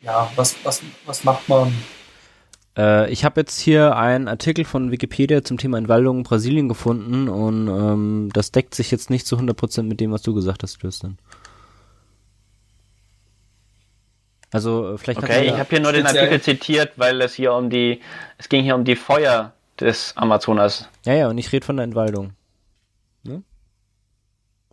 ja, 0.00 0.30
was, 0.36 0.56
was, 0.62 0.82
was 1.06 1.24
macht 1.24 1.48
man? 1.48 1.72
Äh, 2.76 3.10
ich 3.10 3.24
habe 3.24 3.40
jetzt 3.40 3.58
hier 3.58 3.96
einen 3.96 4.28
Artikel 4.28 4.64
von 4.64 4.90
Wikipedia 4.90 5.42
zum 5.42 5.58
Thema 5.58 5.78
Entwaldung 5.78 6.18
in 6.18 6.22
Brasilien 6.22 6.68
gefunden 6.68 7.28
und 7.28 7.68
ähm, 7.68 8.30
das 8.32 8.52
deckt 8.52 8.74
sich 8.74 8.90
jetzt 8.90 9.10
nicht 9.10 9.26
zu 9.26 9.36
100% 9.36 9.82
mit 9.82 10.00
dem, 10.00 10.12
was 10.12 10.22
du 10.22 10.32
gesagt 10.34 10.62
hast, 10.62 10.80
Tristan. 10.80 11.18
Also 14.50 14.94
äh, 14.94 14.98
vielleicht 14.98 15.22
Okay, 15.22 15.46
ich 15.46 15.58
habe 15.58 15.68
hier 15.68 15.80
nur 15.80 15.92
den 15.92 16.06
Artikel 16.06 16.40
zitiert, 16.40 16.92
weil 16.96 17.20
es 17.20 17.34
hier 17.34 17.52
um 17.52 17.68
die, 17.68 18.00
es 18.38 18.48
ging 18.48 18.62
hier 18.62 18.76
um 18.76 18.84
die 18.84 18.96
Feuer 18.96 19.52
des 19.78 20.16
Amazonas. 20.16 20.88
Ja, 21.04 21.14
ja, 21.14 21.28
und 21.28 21.38
ich 21.38 21.52
rede 21.52 21.66
von 21.66 21.76
der 21.76 21.84
Entwaldung. 21.84 22.32
Ne? 23.24 23.42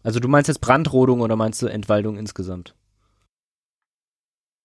Also 0.06 0.20
du 0.20 0.28
meinst 0.28 0.48
jetzt 0.48 0.62
Brandrodung 0.62 1.22
oder 1.22 1.36
meinst 1.36 1.64
du 1.64 1.66
Entwaldung 1.66 2.18
insgesamt? 2.20 2.76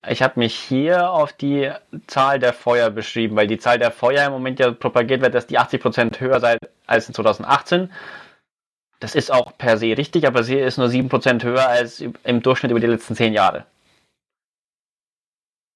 Ich 0.07 0.23
habe 0.23 0.39
mich 0.39 0.55
hier 0.55 1.11
auf 1.11 1.33
die 1.33 1.73
Zahl 2.07 2.39
der 2.39 2.53
Feuer 2.53 2.91
beschrieben, 2.91 3.37
weil 3.37 3.47
die 3.47 3.59
Zahl 3.59 3.79
der 3.79 3.91
Feuer 3.91 4.27
im 4.27 4.33
Moment 4.33 4.59
ja 4.59 4.71
propagiert 4.71 5.23
wird, 5.23 5.35
dass 5.35 5.47
die 5.47 5.59
80% 5.59 6.21
höher 6.21 6.41
sei 6.41 6.59
als 6.87 7.09
in 7.09 7.15
2018. 7.15 7.91
Das 8.99 9.15
ist 9.15 9.33
auch 9.33 9.57
per 9.57 9.79
se 9.79 9.97
richtig, 9.97 10.27
aber 10.27 10.43
sie 10.45 10.59
ist 10.59 10.77
nur 10.77 10.89
7% 10.89 11.43
höher 11.43 11.67
als 11.67 12.03
im 12.03 12.43
Durchschnitt 12.43 12.71
über 12.71 12.81
die 12.81 12.87
letzten 12.87 13.17
10 13.17 13.33
Jahre. 13.33 13.65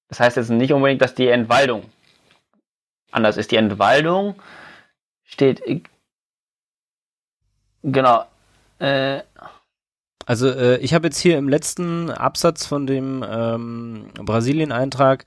Das 0.09 0.19
heißt 0.19 0.37
jetzt 0.37 0.51
nicht 0.51 0.73
unbedingt, 0.73 1.01
dass 1.01 1.15
die 1.15 1.27
Entwaldung 1.27 1.89
anders 3.11 3.37
ist. 3.37 3.49
Die 3.49 3.55
Entwaldung 3.55 4.35
steht 5.23 5.63
genau. 7.81 8.25
Äh, 8.77 9.23
also 10.25 10.49
äh, 10.49 10.77
ich 10.77 10.93
habe 10.93 11.07
jetzt 11.07 11.19
hier 11.19 11.37
im 11.37 11.49
letzten 11.49 12.09
Absatz 12.09 12.65
von 12.65 12.87
dem 12.87 13.23
ähm, 13.27 14.07
Brasilien-Eintrag, 14.15 15.25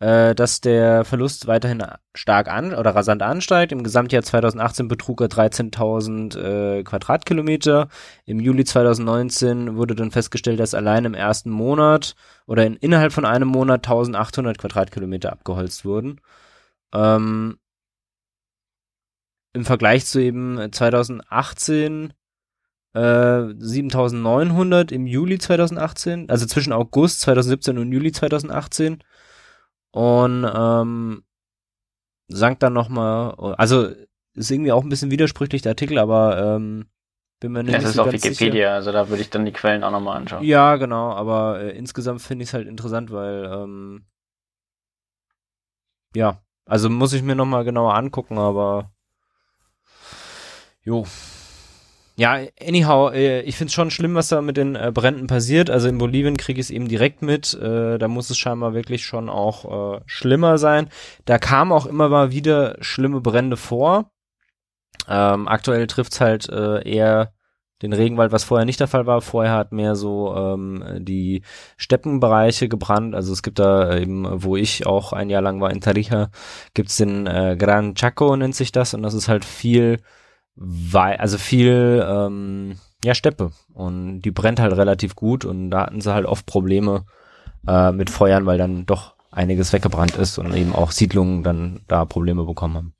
äh, 0.00 0.34
dass 0.34 0.60
der 0.60 1.04
Verlust 1.04 1.46
weiterhin 1.46 1.82
stark 2.14 2.48
an 2.48 2.74
oder 2.74 2.94
rasant 2.94 3.22
ansteigt. 3.22 3.72
Im 3.72 3.84
Gesamtjahr 3.84 4.22
2018 4.22 4.88
betrug 4.88 5.20
er 5.20 5.28
13.000 5.28 6.38
äh, 6.78 6.82
Quadratkilometer. 6.82 7.88
Im 8.26 8.40
Juli 8.40 8.64
2019 8.64 9.76
wurde 9.76 9.94
dann 9.94 10.10
festgestellt, 10.10 10.60
dass 10.60 10.74
allein 10.74 11.04
im 11.04 11.14
ersten 11.14 11.50
Monat 11.50 12.16
oder 12.46 12.66
in, 12.66 12.76
innerhalb 12.76 13.12
von 13.12 13.24
einem 13.24 13.48
Monat 13.48 13.86
1.800 13.86 14.58
Quadratkilometer 14.58 15.32
abgeholzt 15.32 15.84
wurden. 15.84 16.20
Ähm, 16.92 17.58
Im 19.52 19.64
Vergleich 19.64 20.06
zu 20.06 20.18
eben 20.20 20.72
2018 20.72 22.12
äh, 22.94 23.54
7900 23.58 24.92
im 24.92 25.06
Juli 25.06 25.38
2018, 25.38 26.30
also 26.30 26.46
zwischen 26.46 26.72
August 26.72 27.20
2017 27.22 27.78
und 27.78 27.92
Juli 27.92 28.12
2018 28.12 29.02
und 29.90 30.50
ähm, 30.54 31.24
sank 32.28 32.60
dann 32.60 32.72
nochmal, 32.72 33.34
also 33.56 33.88
ist 34.34 34.50
irgendwie 34.50 34.72
auch 34.72 34.82
ein 34.82 34.88
bisschen 34.88 35.10
widersprüchlich 35.10 35.62
der 35.62 35.70
Artikel, 35.70 35.98
aber 35.98 36.56
ähm, 36.56 36.86
bin 37.40 37.52
mir 37.52 37.62
nicht, 37.62 37.76
das 37.76 37.84
ist 37.84 37.94
so 37.94 38.02
auf 38.02 38.12
Wikipedia, 38.12 38.50
sicher. 38.50 38.72
also 38.72 38.92
da 38.92 39.08
würde 39.08 39.22
ich 39.22 39.30
dann 39.30 39.44
die 39.44 39.52
Quellen 39.52 39.84
auch 39.84 39.90
nochmal 39.90 40.16
anschauen. 40.16 40.42
Ja, 40.44 40.76
genau, 40.76 41.12
aber 41.12 41.60
äh, 41.60 41.76
insgesamt 41.76 42.22
finde 42.22 42.44
ich 42.44 42.50
es 42.50 42.54
halt 42.54 42.66
interessant, 42.66 43.10
weil 43.10 43.44
ähm, 43.52 44.06
ja, 46.14 46.40
also 46.64 46.88
muss 46.88 47.12
ich 47.12 47.22
mir 47.22 47.34
nochmal 47.34 47.64
genauer 47.64 47.94
angucken, 47.94 48.38
aber 48.38 48.92
jo, 50.82 51.06
ja, 52.16 52.38
anyhow, 52.64 53.10
äh, 53.12 53.40
ich 53.40 53.56
finde 53.56 53.68
es 53.68 53.74
schon 53.74 53.90
schlimm, 53.90 54.14
was 54.14 54.28
da 54.28 54.40
mit 54.40 54.56
den 54.56 54.76
äh, 54.76 54.92
Bränden 54.94 55.26
passiert. 55.26 55.68
Also 55.68 55.88
in 55.88 55.98
Bolivien 55.98 56.36
kriege 56.36 56.60
ich 56.60 56.66
es 56.66 56.70
eben 56.70 56.86
direkt 56.86 57.22
mit. 57.22 57.54
Äh, 57.54 57.98
da 57.98 58.06
muss 58.06 58.30
es 58.30 58.38
scheinbar 58.38 58.72
wirklich 58.74 59.04
schon 59.04 59.28
auch 59.28 60.02
schlimmer 60.06 60.58
sein. 60.58 60.88
Da 61.24 61.38
kamen 61.38 61.72
auch 61.72 61.86
immer 61.86 62.08
mal 62.08 62.30
wieder 62.30 62.76
schlimme 62.80 63.20
Brände 63.20 63.56
vor. 63.56 64.10
Ähm, 65.08 65.48
aktuell 65.48 65.86
trifft's 65.86 66.20
halt 66.20 66.48
äh, 66.48 66.88
eher 66.88 67.32
den 67.82 67.92
Regenwald, 67.92 68.30
was 68.32 68.44
vorher 68.44 68.64
nicht 68.64 68.80
der 68.80 68.86
Fall 68.88 69.06
war. 69.06 69.20
Vorher 69.20 69.52
hat 69.52 69.72
mehr 69.72 69.96
so 69.96 70.34
ähm, 70.36 70.84
die 71.00 71.42
Steppenbereiche 71.76 72.68
gebrannt. 72.68 73.14
Also 73.14 73.32
es 73.32 73.42
gibt 73.42 73.58
da 73.58 73.96
eben, 73.96 74.26
wo 74.42 74.56
ich 74.56 74.86
auch 74.86 75.12
ein 75.12 75.30
Jahr 75.30 75.42
lang 75.42 75.60
war 75.60 75.70
in 75.72 75.80
Tarija, 75.80 76.30
gibt's 76.74 76.96
den 76.96 77.24
Gran 77.24 77.94
Chaco 77.94 78.36
nennt 78.36 78.54
sich 78.54 78.70
das 78.72 78.94
und 78.94 79.02
das 79.02 79.14
ist 79.14 79.28
halt 79.28 79.44
viel 79.44 79.98
weil, 80.56 81.16
also 81.16 81.38
viel, 81.38 82.04
ähm, 82.08 82.78
ja, 83.04 83.14
Steppe. 83.14 83.52
Und 83.72 84.22
die 84.22 84.30
brennt 84.30 84.60
halt 84.60 84.76
relativ 84.76 85.14
gut 85.14 85.44
und 85.44 85.70
da 85.70 85.82
hatten 85.82 86.00
sie 86.00 86.12
halt 86.12 86.26
oft 86.26 86.46
Probleme 86.46 87.04
äh, 87.66 87.92
mit 87.92 88.10
Feuern, 88.10 88.46
weil 88.46 88.58
dann 88.58 88.86
doch 88.86 89.14
einiges 89.30 89.72
weggebrannt 89.72 90.16
ist 90.16 90.38
und 90.38 90.54
eben 90.54 90.74
auch 90.74 90.92
Siedlungen 90.92 91.42
dann 91.42 91.80
da 91.88 92.04
Probleme 92.04 92.44
bekommen 92.44 92.76
haben. 92.76 92.94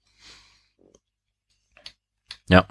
Ja. 2.48 2.66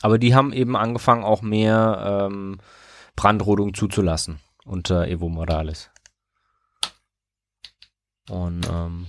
Aber 0.00 0.18
die 0.18 0.34
haben 0.34 0.52
eben 0.52 0.76
angefangen, 0.76 1.24
auch 1.24 1.42
mehr 1.42 2.28
ähm, 2.30 2.60
Brandrodung 3.16 3.74
zuzulassen 3.74 4.40
unter 4.64 5.06
Evo 5.08 5.28
Morales. 5.28 5.90
Und 8.28 8.66
ähm, 8.68 9.06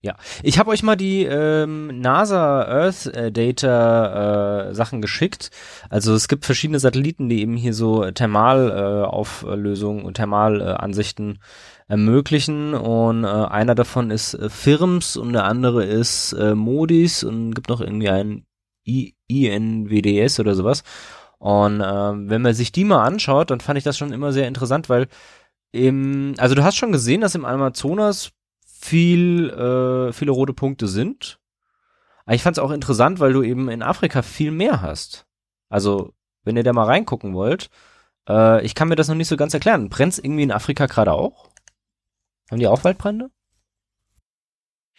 ja, 0.00 0.14
ich 0.44 0.60
habe 0.60 0.70
euch 0.70 0.84
mal 0.84 0.94
die 0.94 1.24
ähm, 1.24 2.00
NASA 2.00 2.62
Earth 2.64 3.06
äh, 3.06 3.32
Data 3.32 4.68
äh, 4.68 4.74
Sachen 4.74 5.02
geschickt. 5.02 5.50
Also 5.90 6.14
es 6.14 6.28
gibt 6.28 6.44
verschiedene 6.44 6.78
Satelliten, 6.78 7.28
die 7.28 7.40
eben 7.40 7.56
hier 7.56 7.74
so 7.74 8.08
Thermalauflösungen 8.08 10.02
äh, 10.02 10.06
und 10.06 10.14
Thermalansichten 10.14 11.40
ermöglichen. 11.88 12.74
Und 12.74 13.24
äh, 13.24 13.26
einer 13.26 13.74
davon 13.74 14.12
ist 14.12 14.34
äh, 14.34 14.48
Firms 14.48 15.16
und 15.16 15.32
der 15.32 15.44
andere 15.44 15.84
ist 15.84 16.32
äh, 16.34 16.54
Modis 16.54 17.24
und 17.24 17.54
gibt 17.54 17.68
noch 17.68 17.80
irgendwie 17.80 18.10
einen 18.10 18.46
I 18.86 19.16
INWDS 19.26 20.38
oder 20.38 20.54
sowas. 20.54 20.84
Und 21.38 21.80
äh, 21.80 21.84
wenn 21.84 22.42
man 22.42 22.54
sich 22.54 22.70
die 22.70 22.84
mal 22.84 23.04
anschaut, 23.04 23.50
dann 23.50 23.60
fand 23.60 23.78
ich 23.78 23.84
das 23.84 23.98
schon 23.98 24.12
immer 24.12 24.32
sehr 24.32 24.46
interessant, 24.46 24.88
weil 24.88 25.08
im, 25.72 26.34
also 26.38 26.54
du 26.54 26.62
hast 26.62 26.76
schon 26.76 26.92
gesehen, 26.92 27.20
dass 27.20 27.34
im 27.34 27.44
Amazonas 27.44 28.30
viel, 28.80 29.50
äh, 29.50 30.12
viele 30.12 30.30
rote 30.30 30.52
Punkte 30.52 30.86
sind. 30.86 31.40
Aber 32.24 32.34
ich 32.34 32.42
fand 32.42 32.56
es 32.56 32.62
auch 32.62 32.70
interessant, 32.70 33.18
weil 33.20 33.32
du 33.32 33.42
eben 33.42 33.68
in 33.68 33.82
Afrika 33.82 34.22
viel 34.22 34.50
mehr 34.50 34.80
hast. 34.80 35.26
Also, 35.68 36.14
wenn 36.44 36.56
ihr 36.56 36.62
da 36.62 36.72
mal 36.72 36.84
reingucken 36.84 37.34
wollt, 37.34 37.70
äh, 38.28 38.64
ich 38.64 38.74
kann 38.74 38.88
mir 38.88 38.94
das 38.94 39.08
noch 39.08 39.16
nicht 39.16 39.28
so 39.28 39.36
ganz 39.36 39.52
erklären. 39.52 39.88
Brennt's 39.88 40.18
irgendwie 40.18 40.44
in 40.44 40.52
Afrika 40.52 40.86
gerade 40.86 41.12
auch? 41.12 41.48
Haben 42.50 42.60
die 42.60 42.66
auch 42.66 42.84
Waldbrände? 42.84 43.30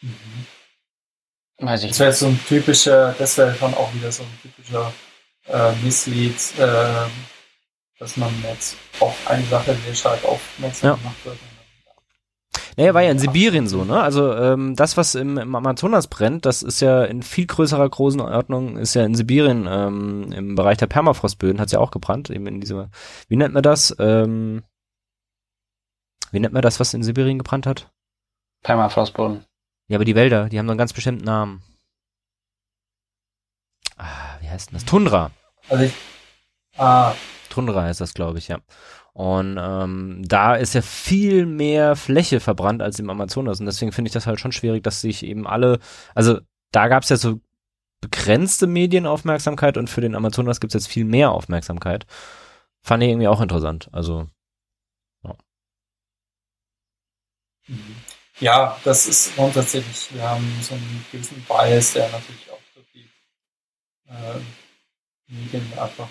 Mhm. 0.02 0.46
Weiß 1.60 1.84
ich 1.84 1.90
das 1.90 2.00
wäre 2.00 2.14
so 2.14 2.28
ein 2.28 2.40
typischer, 2.48 3.14
das 3.18 3.38
wäre 3.38 3.54
schon 3.56 3.74
auch 3.74 3.94
wieder 3.94 4.12
so 4.12 4.24
ein 4.24 4.40
typischer 4.42 4.94
äh, 5.48 5.74
Misslead, 5.84 6.36
äh, 6.58 7.10
dass 7.98 8.18
man 8.18 8.34
jetzt 8.44 8.78
auf 9.00 9.16
eine 9.28 9.44
Sache 9.46 9.76
sehr 9.86 9.96
stark 9.96 10.24
aufmerksam 10.24 10.92
ja. 10.92 10.96
gemacht 10.96 11.26
wird 11.26 11.49
naja, 12.78 12.94
war 12.94 13.02
ja 13.02 13.12
in 13.12 13.20
Sibirien 13.20 13.68
so, 13.68 13.84
ne? 13.84 14.02
Also 14.02 14.34
ähm, 14.34 14.76
das, 14.76 14.98
was 14.98 15.16
im, 15.16 15.38
im 15.38 15.56
Amazonas 15.56 16.08
brennt, 16.08 16.46
das 16.46 16.64
ist 16.64 16.80
ja 16.80 17.04
in 17.04 17.24
viel 17.24 17.46
größerer 17.46 17.90
Größenordnung, 17.90 18.78
ist 18.78 18.94
ja 18.94 19.06
in 19.06 19.16
Sibirien 19.16 19.68
ähm, 19.70 20.32
im 20.32 20.56
Bereich 20.56 20.78
der 20.78 20.88
Permafrostböden, 20.88 21.60
hat's 21.60 21.72
ja 21.72 21.80
auch 21.80 21.92
gebrannt, 21.92 22.30
eben 22.30 22.48
in 22.48 22.62
dieser, 22.62 22.90
wie 23.28 23.36
nennt 23.36 23.54
man 23.54 23.64
das? 23.64 23.96
Ähm, 24.00 24.64
wie 26.32 26.40
nennt 26.40 26.54
man 26.54 26.62
das, 26.62 26.80
was 26.80 26.94
in 26.94 27.04
Sibirien 27.04 27.38
gebrannt 27.38 27.66
hat? 27.66 27.92
Permafrostboden. 28.64 29.46
Ja, 29.88 29.98
aber 29.98 30.06
die 30.06 30.16
Wälder, 30.16 30.50
die 30.50 30.60
haben 30.60 30.68
doch 30.68 30.74
einen 30.74 30.78
ganz 30.78 30.94
bestimmten 30.94 31.26
Namen. 31.26 31.64
Ah, 33.98 34.38
wie 34.40 34.50
heißt 34.50 34.70
denn 34.70 34.76
das? 34.76 34.86
Tundra. 34.86 35.32
Also 35.68 35.84
ich, 35.84 35.94
ah. 36.78 37.14
Tundra 37.50 37.84
heißt 37.84 38.00
das, 38.00 38.14
glaube 38.14 38.38
ich, 38.38 38.48
ja. 38.48 38.60
Und 39.14 39.58
ähm, 39.60 40.22
da 40.26 40.56
ist 40.56 40.74
ja 40.76 40.82
viel 40.82 41.46
mehr 41.46 41.96
Fläche 41.96 42.40
verbrannt 42.40 42.82
als 42.82 43.00
im 43.00 43.10
Amazonas. 43.10 43.60
Und 43.60 43.66
deswegen 43.66 43.92
finde 43.92 44.10
ich 44.10 44.14
das 44.14 44.28
halt 44.28 44.40
schon 44.40 44.52
schwierig, 44.52 44.84
dass 44.84 45.02
sich 45.02 45.24
eben 45.24 45.48
alle, 45.48 45.80
also 46.16 46.40
da 46.72 46.88
gab 46.88 47.04
es 47.04 47.10
ja 47.10 47.18
so 47.18 47.42
begrenzte 48.02 48.68
Medienaufmerksamkeit 48.68 49.78
und 49.78 49.90
für 49.90 50.02
den 50.02 50.16
Amazonas 50.16 50.60
gibt 50.60 50.74
es 50.74 50.84
jetzt 50.84 50.92
viel 50.92 51.06
mehr 51.06 51.32
Aufmerksamkeit. 51.32 52.06
Fand 52.82 53.04
ich 53.04 53.10
irgendwie 53.10 53.28
auch 53.28 53.42
interessant. 53.42 53.90
Also, 53.92 54.30
ja. 55.24 55.36
Mhm. 57.68 57.96
Ja, 58.40 58.80
das 58.86 59.06
ist 59.08 59.36
grundsätzlich, 59.36 60.14
wir 60.14 60.24
haben 60.24 60.48
so 60.62 60.74
einen 60.74 61.06
gewissen 61.12 61.46
Bias, 61.46 61.94
der 61.94 62.10
natürlich 62.10 62.50
auch 62.50 62.62
durch 62.74 62.88
die 62.94 63.10
äh, 64.08 64.40
Medien 65.28 65.78
einfach 65.78 66.08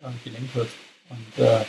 äh, 0.00 0.10
gelenkt 0.24 0.54
wird. 0.56 0.70
Und 1.08 1.44
äh, 1.44 1.64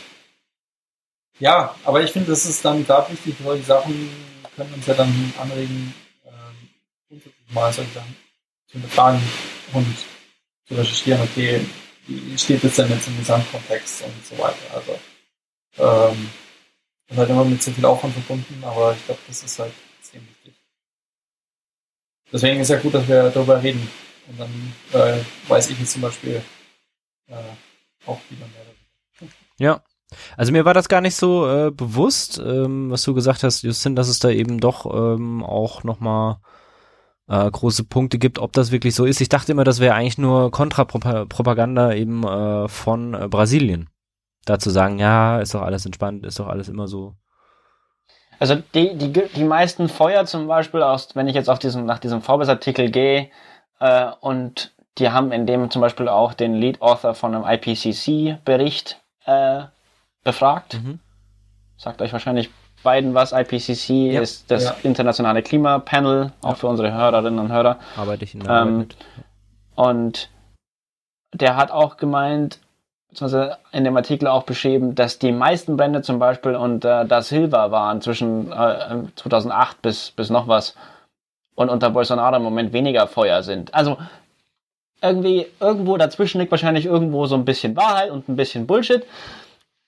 ja, 1.38 1.74
aber 1.84 2.02
ich 2.02 2.12
finde, 2.12 2.30
das 2.30 2.46
ist 2.46 2.64
dann 2.64 2.86
gerade 2.86 3.12
wichtig, 3.12 3.34
solche 3.42 3.64
Sachen 3.64 4.10
können 4.54 4.72
uns 4.72 4.86
ja 4.86 4.94
dann 4.94 5.32
anregen, 5.38 5.94
äh, 6.24 6.30
grundsätzlich 7.08 7.50
mal 7.52 7.72
solche 7.72 7.92
Sachen 7.92 8.16
zu 8.66 8.72
hinterfragen 8.72 9.20
und 9.72 9.96
zu 10.66 10.74
recherchieren, 10.74 11.20
okay, 11.22 11.60
wie 12.06 12.38
steht 12.38 12.64
das 12.64 12.76
denn 12.76 12.90
jetzt 12.90 13.08
im 13.08 13.18
Gesamtkontext 13.18 14.02
und 14.02 14.26
so 14.26 14.38
weiter. 14.38 14.74
Also 14.74 14.98
ähm, 15.78 16.30
ist 17.08 17.18
halt 17.18 17.30
immer 17.30 17.44
mit 17.44 17.62
sehr 17.62 17.74
viel 17.74 17.84
Aufwand 17.84 18.14
verbunden, 18.14 18.62
aber 18.64 18.92
ich 18.92 19.04
glaube, 19.04 19.20
das 19.28 19.42
ist 19.42 19.58
halt 19.58 19.72
extrem 20.00 20.26
wichtig. 20.26 20.54
Deswegen 22.32 22.60
ist 22.60 22.70
ja 22.70 22.78
gut, 22.78 22.94
dass 22.94 23.06
wir 23.06 23.30
darüber 23.30 23.62
reden. 23.62 23.88
Und 24.28 24.40
dann 24.40 24.74
äh, 24.92 25.20
weiß 25.46 25.70
ich 25.70 25.78
jetzt 25.78 25.92
zum 25.92 26.02
Beispiel 26.02 26.42
äh, 27.28 27.34
auch 28.06 28.20
wieder 28.28 28.46
mehr. 28.46 28.75
Ja, 29.58 29.82
also 30.36 30.52
mir 30.52 30.64
war 30.64 30.74
das 30.74 30.88
gar 30.88 31.00
nicht 31.00 31.16
so 31.16 31.48
äh, 31.48 31.70
bewusst, 31.70 32.38
ähm, 32.38 32.90
was 32.90 33.02
du 33.02 33.14
gesagt 33.14 33.42
hast, 33.42 33.62
Justin, 33.62 33.96
dass 33.96 34.08
es 34.08 34.18
da 34.18 34.28
eben 34.28 34.60
doch 34.60 34.86
ähm, 34.86 35.44
auch 35.44 35.82
nochmal 35.82 36.38
äh, 37.28 37.50
große 37.50 37.84
Punkte 37.84 38.18
gibt, 38.18 38.38
ob 38.38 38.52
das 38.52 38.70
wirklich 38.70 38.94
so 38.94 39.04
ist. 39.04 39.20
Ich 39.20 39.28
dachte 39.28 39.52
immer, 39.52 39.64
das 39.64 39.80
wäre 39.80 39.94
eigentlich 39.94 40.18
nur 40.18 40.50
Kontrapropaganda 40.50 41.92
eben 41.92 42.24
äh, 42.24 42.68
von 42.68 43.14
äh, 43.14 43.28
Brasilien. 43.28 43.90
Da 44.44 44.60
zu 44.60 44.70
sagen, 44.70 44.98
ja, 45.00 45.40
ist 45.40 45.54
doch 45.54 45.62
alles 45.62 45.84
entspannt, 45.86 46.24
ist 46.24 46.38
doch 46.38 46.46
alles 46.46 46.68
immer 46.68 46.86
so. 46.86 47.14
Also 48.38 48.56
die, 48.74 48.96
die, 48.96 49.12
die 49.12 49.44
meisten 49.44 49.88
Feuer 49.88 50.24
zum 50.26 50.46
Beispiel, 50.46 50.82
aus, 50.82 51.16
wenn 51.16 51.26
ich 51.26 51.34
jetzt 51.34 51.50
auf 51.50 51.58
diesen, 51.58 51.84
nach 51.84 51.98
diesem 51.98 52.22
Forbes-Artikel 52.22 52.90
gehe, 52.90 53.30
äh, 53.80 54.06
und 54.20 54.74
die 54.98 55.10
haben 55.10 55.32
in 55.32 55.46
dem 55.46 55.70
zum 55.70 55.82
Beispiel 55.82 56.08
auch 56.08 56.32
den 56.32 56.54
Lead-Author 56.54 57.14
von 57.14 57.34
einem 57.34 57.44
IPCC-Bericht 57.44 59.02
äh, 59.26 59.64
befragt. 60.24 60.74
Mhm. 60.74 61.00
Sagt 61.76 62.00
euch 62.00 62.12
wahrscheinlich 62.12 62.50
beiden 62.82 63.14
was. 63.14 63.32
IPCC 63.32 64.12
ja. 64.12 64.20
ist 64.20 64.50
das 64.50 64.64
ja. 64.64 64.76
internationale 64.82 65.42
Klimapanel, 65.42 66.32
auch 66.40 66.50
ja. 66.50 66.54
für 66.54 66.66
unsere 66.68 66.92
Hörerinnen 66.92 67.38
und 67.38 67.52
Hörer. 67.52 67.78
Arbeite 67.96 68.24
ich 68.24 68.34
in 68.34 68.40
der 68.40 68.62
ähm, 68.62 68.88
Und 69.74 70.30
der 71.34 71.56
hat 71.56 71.70
auch 71.70 71.96
gemeint, 71.96 72.60
beziehungsweise 73.08 73.58
in 73.72 73.84
dem 73.84 73.96
Artikel 73.96 74.28
auch 74.28 74.44
beschrieben, 74.44 74.94
dass 74.94 75.18
die 75.18 75.32
meisten 75.32 75.76
Brände 75.76 76.02
zum 76.02 76.18
Beispiel 76.18 76.54
unter 76.54 77.04
Da 77.04 77.22
Silva 77.22 77.70
waren 77.70 78.00
zwischen 78.00 78.52
äh, 78.52 79.02
2008 79.16 79.82
bis, 79.82 80.10
bis 80.12 80.30
noch 80.30 80.48
was 80.48 80.74
und 81.54 81.70
unter 81.70 81.90
Bolsonaro 81.90 82.36
im 82.36 82.42
Moment 82.42 82.72
weniger 82.72 83.06
Feuer 83.06 83.42
sind. 83.42 83.74
Also 83.74 83.98
irgendwie 85.02 85.46
irgendwo 85.60 85.96
dazwischen 85.96 86.40
liegt 86.40 86.50
wahrscheinlich 86.50 86.86
irgendwo 86.86 87.26
so 87.26 87.34
ein 87.34 87.44
bisschen 87.44 87.76
Wahrheit 87.76 88.10
und 88.10 88.28
ein 88.28 88.36
bisschen 88.36 88.66
Bullshit 88.66 89.04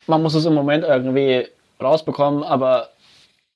man 0.08 0.22
muss 0.22 0.34
es 0.34 0.46
im 0.46 0.54
Moment 0.54 0.84
irgendwie 0.84 1.46
rausbekommen, 1.80 2.42
aber 2.42 2.88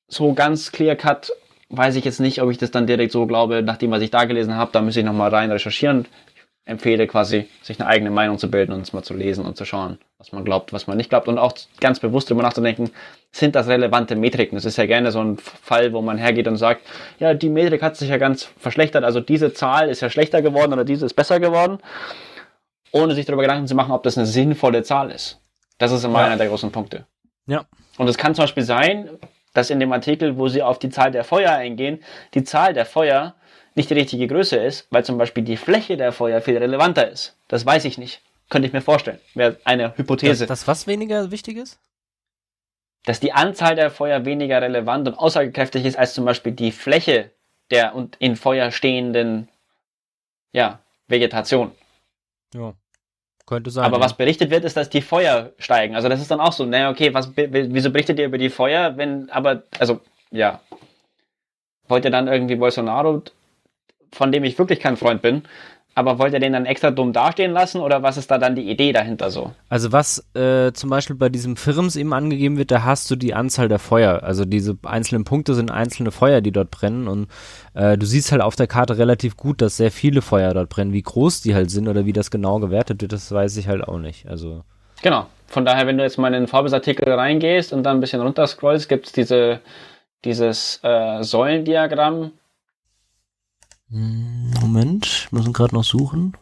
so 0.09 0.35
ganz 0.35 0.70
clear 0.70 0.95
cut 0.95 1.33
weiß 1.70 1.97
ich 1.97 2.05
jetzt 2.05 2.20
nicht, 2.20 2.43
ob 2.43 2.51
ich 2.51 2.59
das 2.59 2.70
dann 2.70 2.87
direkt 2.87 3.12
so 3.12 3.27
glaube, 3.27 3.62
nachdem 3.62 3.93
was 3.93 4.03
ich 4.03 4.11
da 4.11 4.27
gelesen 4.27 4.57
habe, 4.57 4.70
da 4.73 4.83
müsste 4.83 5.01
ich 5.01 5.07
nochmal 5.07 5.31
rein 5.31 5.51
recherchieren. 5.51 6.07
Empfehle 6.64 7.09
quasi, 7.09 7.48
sich 7.60 7.80
eine 7.80 7.89
eigene 7.89 8.10
Meinung 8.10 8.39
zu 8.39 8.48
bilden 8.48 8.72
und 8.72 8.82
es 8.82 8.93
mal 8.93 9.02
zu 9.02 9.14
lesen 9.14 9.44
und 9.44 9.56
zu 9.56 9.64
schauen, 9.64 9.98
was 10.18 10.30
man 10.30 10.44
glaubt, 10.44 10.72
was 10.72 10.86
man 10.86 10.97
nicht 10.97 11.10
glaubt 11.10 11.26
und 11.26 11.36
auch 11.36 11.55
ganz 11.80 11.98
bewusst 11.98 12.30
darüber 12.30 12.44
nachzudenken, 12.44 12.90
sind 13.32 13.56
das 13.56 13.66
relevante 13.66 14.14
Metriken? 14.14 14.56
Das 14.56 14.64
ist 14.64 14.76
ja 14.76 14.86
gerne 14.86 15.10
so 15.10 15.20
ein 15.20 15.39
Fall, 15.39 15.93
wo 15.93 16.02
man 16.02 16.18
hergeht 16.18 16.47
und 16.47 16.56
sagt, 16.56 16.82
ja, 17.18 17.34
die 17.34 17.48
Metrik 17.48 17.82
hat 17.82 17.97
sich 17.97 18.10
ja 18.10 18.16
ganz 18.16 18.44
verschlechtert, 18.59 19.02
also 19.02 19.18
diese 19.18 19.52
Zahl 19.52 19.89
ist 19.89 20.02
ja 20.02 20.10
schlechter 20.10 20.40
geworden 20.40 20.72
oder 20.72 20.84
diese 20.84 21.05
ist 21.05 21.14
besser 21.14 21.40
geworden, 21.40 21.78
ohne 22.93 23.14
sich 23.14 23.26
darüber 23.26 23.43
Gedanken 23.43 23.66
zu 23.66 23.74
machen, 23.74 23.90
ob 23.90 24.05
das 24.05 24.16
eine 24.16 24.26
sinnvolle 24.26 24.84
Zahl 24.84 25.10
ist. 25.10 25.40
Das 25.78 25.90
ist 25.90 26.05
immer 26.05 26.20
ja. 26.20 26.26
einer 26.26 26.36
der 26.36 26.47
großen 26.47 26.70
Punkte. 26.70 27.06
Ja. 27.47 27.64
Und 27.98 28.09
es 28.09 28.16
kann 28.16 28.36
zum 28.36 28.44
Beispiel 28.44 28.62
sein, 28.62 29.10
dass 29.52 29.70
in 29.70 29.80
dem 29.80 29.93
Artikel, 29.93 30.39
wo 30.39 30.47
sie 30.47 30.62
auf 30.62 30.78
die 30.78 30.90
Zahl 30.90 31.10
der 31.10 31.24
Feuer 31.24 31.52
eingehen, 31.52 32.02
die 32.34 32.44
Zahl 32.44 32.72
der 32.72 32.86
Feuer 32.86 33.34
nicht 33.74 33.90
die 33.90 33.94
richtige 33.94 34.27
Größe 34.27 34.57
ist, 34.57 34.86
weil 34.90 35.05
zum 35.05 35.19
Beispiel 35.19 35.44
die 35.44 35.57
Fläche 35.57 35.97
der 35.97 36.12
Feuer 36.12 36.40
viel 36.40 36.59
relevanter 36.59 37.09
ist. 37.09 37.36
Das 37.49 37.65
weiß 37.65 37.85
ich 37.85 37.99
nicht. 37.99 38.20
Könnte 38.51 38.66
ich 38.66 38.73
mir 38.73 38.82
vorstellen. 38.82 39.19
Wäre 39.35 39.57
eine 39.65 39.97
Hypothese. 39.97 40.47
Dass 40.47 40.61
das 40.61 40.69
was 40.69 40.86
weniger 40.86 41.31
wichtig 41.31 41.57
ist? 41.57 41.78
Dass 43.05 43.19
die 43.19 43.32
Anzahl 43.32 43.74
der 43.74 43.90
Feuer 43.90 44.24
weniger 44.24 44.61
relevant 44.61 45.09
und 45.09 45.15
aussagekräftig 45.15 45.85
ist 45.85 45.99
als 45.99 46.15
zum 46.15 46.24
Beispiel 46.24 46.53
die 46.53 46.70
Fläche 46.70 47.31
der 47.70 47.94
und 47.94 48.16
in 48.19 48.36
Feuer 48.36 48.70
stehenden 48.70 49.49
ja, 50.53 50.81
Vegetation. 51.09 51.73
Ja. 52.55 52.74
Könnte 53.47 53.70
sein. 53.70 53.85
Aber 53.85 53.97
ja. 53.97 54.05
was 54.05 54.16
berichtet 54.16 54.51
wird, 54.51 54.65
ist, 54.65 54.77
dass 54.77 54.89
die 54.89 55.03
Feuer 55.03 55.53
steigen. 55.59 55.97
Also 55.97 56.09
das 56.09 56.20
ist 56.20 56.31
dann 56.31 56.40
auch 56.40 56.53
so, 56.53 56.65
naja, 56.65 56.90
okay, 56.90 57.12
was, 57.12 57.32
wieso 57.35 57.90
berichtet 57.90 58.19
ihr 58.19 58.27
über 58.27 58.39
die 58.39 58.51
Feuer, 58.51 58.97
wenn, 58.97 59.31
aber, 59.31 59.65
also, 59.78 60.01
ja. 60.31 60.61
Wollt 61.89 62.05
ihr 62.05 62.11
dann 62.12 62.28
irgendwie 62.28 62.55
Bolsonaro, 62.55 63.23
von 64.12 64.32
dem 64.32 64.44
ich 64.44 64.59
wirklich 64.59 64.80
kein 64.80 64.97
Freund 64.97 65.22
bin, 65.22 65.43
aber 65.94 66.18
wollt 66.18 66.32
ihr 66.32 66.40
den 66.40 66.55
dann 66.55 66.64
extra 66.64 66.90
dumm 66.90 67.12
dastehen 67.12 67.52
lassen 67.52 67.80
oder 67.80 68.02
was 68.02 68.16
ist 68.16 68.30
da 68.30 68.39
dann 68.39 68.55
die 68.55 68.70
Idee 68.70 68.93
dahinter 68.93 69.30
so? 69.30 69.52
Also 69.68 69.93
was 69.93 70.24
äh, 70.34 70.72
zum 70.72 70.89
Beispiel 70.89 71.16
bei 71.16 71.28
diesem 71.28 71.56
Firms 71.56 71.97
eben 71.97 72.14
angegeben 72.14 72.56
wird, 72.56 72.70
da 72.70 72.82
hast 72.84 73.10
du 73.10 73.16
die 73.16 73.34
Anzahl 73.34 73.68
der 73.68 73.78
Feuer. 73.78 74.22
Also 74.22 74.44
diese 74.44 74.78
einzelnen 74.84 75.24
Punkte 75.24 75.55
sind 75.55 75.70
einzelne 75.70 76.10
Feuer, 76.10 76.40
die 76.40 76.52
dort 76.52 76.70
brennen 76.70 77.09
und 77.09 77.28
äh, 77.74 77.98
du 77.98 78.06
siehst 78.06 78.32
halt 78.32 78.40
auf 78.40 78.56
der 78.56 78.68
Karte 78.68 78.97
relativ 78.97 79.36
gut, 79.36 79.60
dass 79.60 79.76
sehr 79.76 79.90
viele 79.90 80.22
Feuer 80.22 80.55
dort 80.55 80.70
brennen. 80.70 80.94
Wie 80.94 81.02
groß 81.02 81.43
die 81.43 81.55
halt 81.55 81.70
sind 81.70 81.89
oder 81.89 82.06
wie 82.06 82.14
das 82.14 82.30
genau 82.30 82.59
gewertet 82.59 83.02
wird, 83.02 83.12
das 83.12 83.30
weiß 83.30 83.56
ich 83.59 83.68
halt 83.68 83.84
auch 83.84 83.98
nicht. 83.98 84.26
Also 84.28 84.62
genau. 85.02 85.26
Von 85.47 85.66
daher, 85.66 85.86
wenn 85.86 85.98
du 85.98 86.02
jetzt 86.02 86.16
mal 86.16 86.28
in 86.28 86.32
den 86.32 86.47
Forbes-Artikel 86.47 87.12
reingehst 87.12 87.74
und 87.74 87.82
dann 87.82 87.98
ein 87.98 88.01
bisschen 88.01 88.22
runterscrollst, 88.22 88.89
gibt 88.89 89.09
es 89.09 89.12
diese, 89.12 89.60
dieses 90.24 90.80
äh, 90.82 91.22
Säulendiagramm, 91.22 92.30
Moment, 93.94 95.28
müssen 95.32 95.52
gerade 95.52 95.74
noch 95.74 95.85
suchen. 95.85 96.35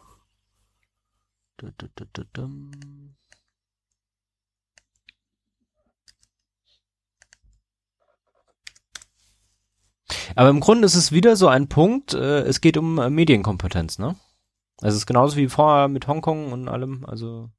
Aber 10.35 10.49
im 10.49 10.61
Grunde 10.61 10.85
ist 10.85 10.95
es 10.95 11.11
wieder 11.11 11.35
so 11.35 11.49
ein 11.49 11.67
Punkt, 11.67 12.13
äh, 12.13 12.43
es 12.43 12.61
geht 12.61 12.77
um 12.77 12.99
äh, 12.99 13.09
Medienkompetenz, 13.09 13.99
ne? 13.99 14.15
Also 14.81 14.95
es 14.95 15.01
ist 15.01 15.05
genauso 15.05 15.35
wie 15.35 15.49
vorher 15.49 15.89
mit 15.89 16.07
Hongkong 16.07 16.53
und 16.53 16.69
allem, 16.69 17.03
also. 17.05 17.51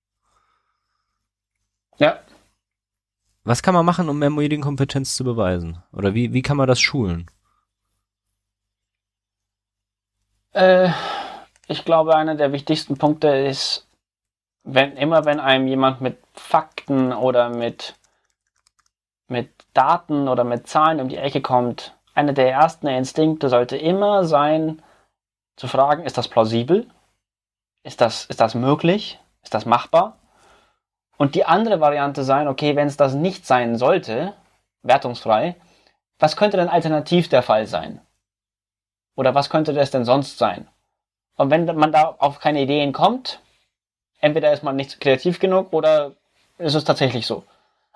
Ja. 1.99 2.19
Was 3.45 3.63
kann 3.63 3.75
man 3.75 3.85
machen, 3.85 4.09
um 4.09 4.19
mehr 4.19 4.31
Medienkompetenz 4.31 5.17
zu 5.17 5.25
beweisen? 5.25 5.83
Oder 5.93 6.15
wie, 6.15 6.33
wie 6.33 6.43
kann 6.43 6.57
man 6.57 6.67
das 6.67 6.81
schulen? 6.81 7.27
Äh, 10.53 10.91
ich 11.67 11.85
glaube, 11.85 12.17
einer 12.17 12.35
der 12.35 12.53
wichtigsten 12.53 12.99
Punkte 12.99 13.29
ist, 13.29 13.87
wenn 14.65 14.97
immer 14.97 15.25
wenn 15.25 15.41
einem 15.41 15.67
jemand 15.67 16.01
mit 16.01 16.19
Fakten 16.35 17.13
oder 17.13 17.49
mit, 17.49 17.95
mit 19.29 19.51
Daten 19.75 20.29
oder 20.29 20.45
mit 20.45 20.69
Zahlen 20.69 21.01
um 21.01 21.09
die 21.09 21.17
Ecke 21.17 21.41
kommt, 21.41 21.97
einer 22.15 22.33
der 22.33 22.51
ersten 22.51 22.87
Instinkte 22.87 23.49
sollte 23.49 23.77
immer 23.77 24.25
sein, 24.25 24.83
zu 25.57 25.69
fragen, 25.69 26.05
ist 26.05 26.19
das 26.19 26.29
plausibel? 26.29 26.89
Ist 27.83 28.01
das, 28.01 28.27
ist 28.27 28.41
das 28.41 28.55
möglich? 28.55 29.19
Ist 29.43 29.55
das 29.55 29.67
machbar? 29.67 30.19
Und 31.19 31.35
die 31.35 31.45
andere 31.45 31.81
Variante 31.81 32.25
sein, 32.25 32.49
okay, 32.49 32.77
wenn 32.77 32.89
es 32.89 32.97
das 32.97 33.15
nicht 33.15 33.47
sein 33.47 33.77
sollte, 33.77 34.35
wertungsfrei, 34.83 35.57
was 36.19 36.37
könnte 36.37 36.57
denn 36.57 36.69
alternativ 36.69 37.29
der 37.29 37.43
Fall 37.43 37.67
sein? 37.67 38.01
Oder 39.15 39.35
was 39.35 39.51
könnte 39.51 39.73
das 39.73 39.91
denn 39.91 40.05
sonst 40.05 40.39
sein? 40.39 40.69
Und 41.37 41.51
wenn 41.51 41.65
man 41.77 41.93
da 41.93 42.15
auf 42.19 42.39
keine 42.39 42.63
Ideen 42.63 42.93
kommt, 42.93 43.41
entweder 44.21 44.53
ist 44.53 44.63
man 44.63 44.77
nicht 44.77 45.01
kreativ 45.01 45.39
genug 45.39 45.73
oder 45.73 46.13
ist 46.59 46.75
es 46.75 46.85
tatsächlich 46.85 47.27
so. 47.27 47.45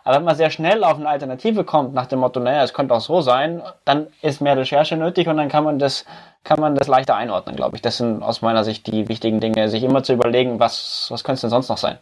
Aber 0.07 0.17
wenn 0.17 0.25
man 0.25 0.37
sehr 0.37 0.51
schnell 0.51 0.85
auf 0.85 0.99
eine 0.99 1.09
Alternative 1.09 1.65
kommt, 1.65 1.93
nach 1.93 2.07
dem 2.07 2.21
Motto, 2.21 2.39
naja, 2.39 2.63
es 2.63 2.73
könnte 2.73 2.95
auch 2.95 3.01
so 3.01 3.23
sein, 3.23 3.61
dann 3.85 4.07
ist 4.23 4.41
mehr 4.41 4.57
Recherche 4.57 4.97
nötig 4.97 5.27
und 5.27 5.37
dann 5.37 5.49
kann 5.49 5.65
man 5.65 5.81
das, 5.81 6.05
kann 6.45 6.61
man 6.61 6.77
das 6.77 6.87
leichter 6.87 7.17
einordnen, 7.17 7.57
glaube 7.57 7.75
ich. 7.75 7.83
Das 7.83 7.97
sind 7.97 8.23
aus 8.23 8.41
meiner 8.41 8.63
Sicht 8.63 8.87
die 8.87 9.09
wichtigen 9.09 9.41
Dinge, 9.41 9.69
sich 9.69 9.83
immer 9.83 10.05
zu 10.05 10.13
überlegen, 10.13 10.61
was, 10.61 11.09
was 11.11 11.25
könnte 11.25 11.37
es 11.37 11.41
denn 11.41 11.51
sonst 11.51 11.69
noch 11.69 11.79
sein? 11.79 11.99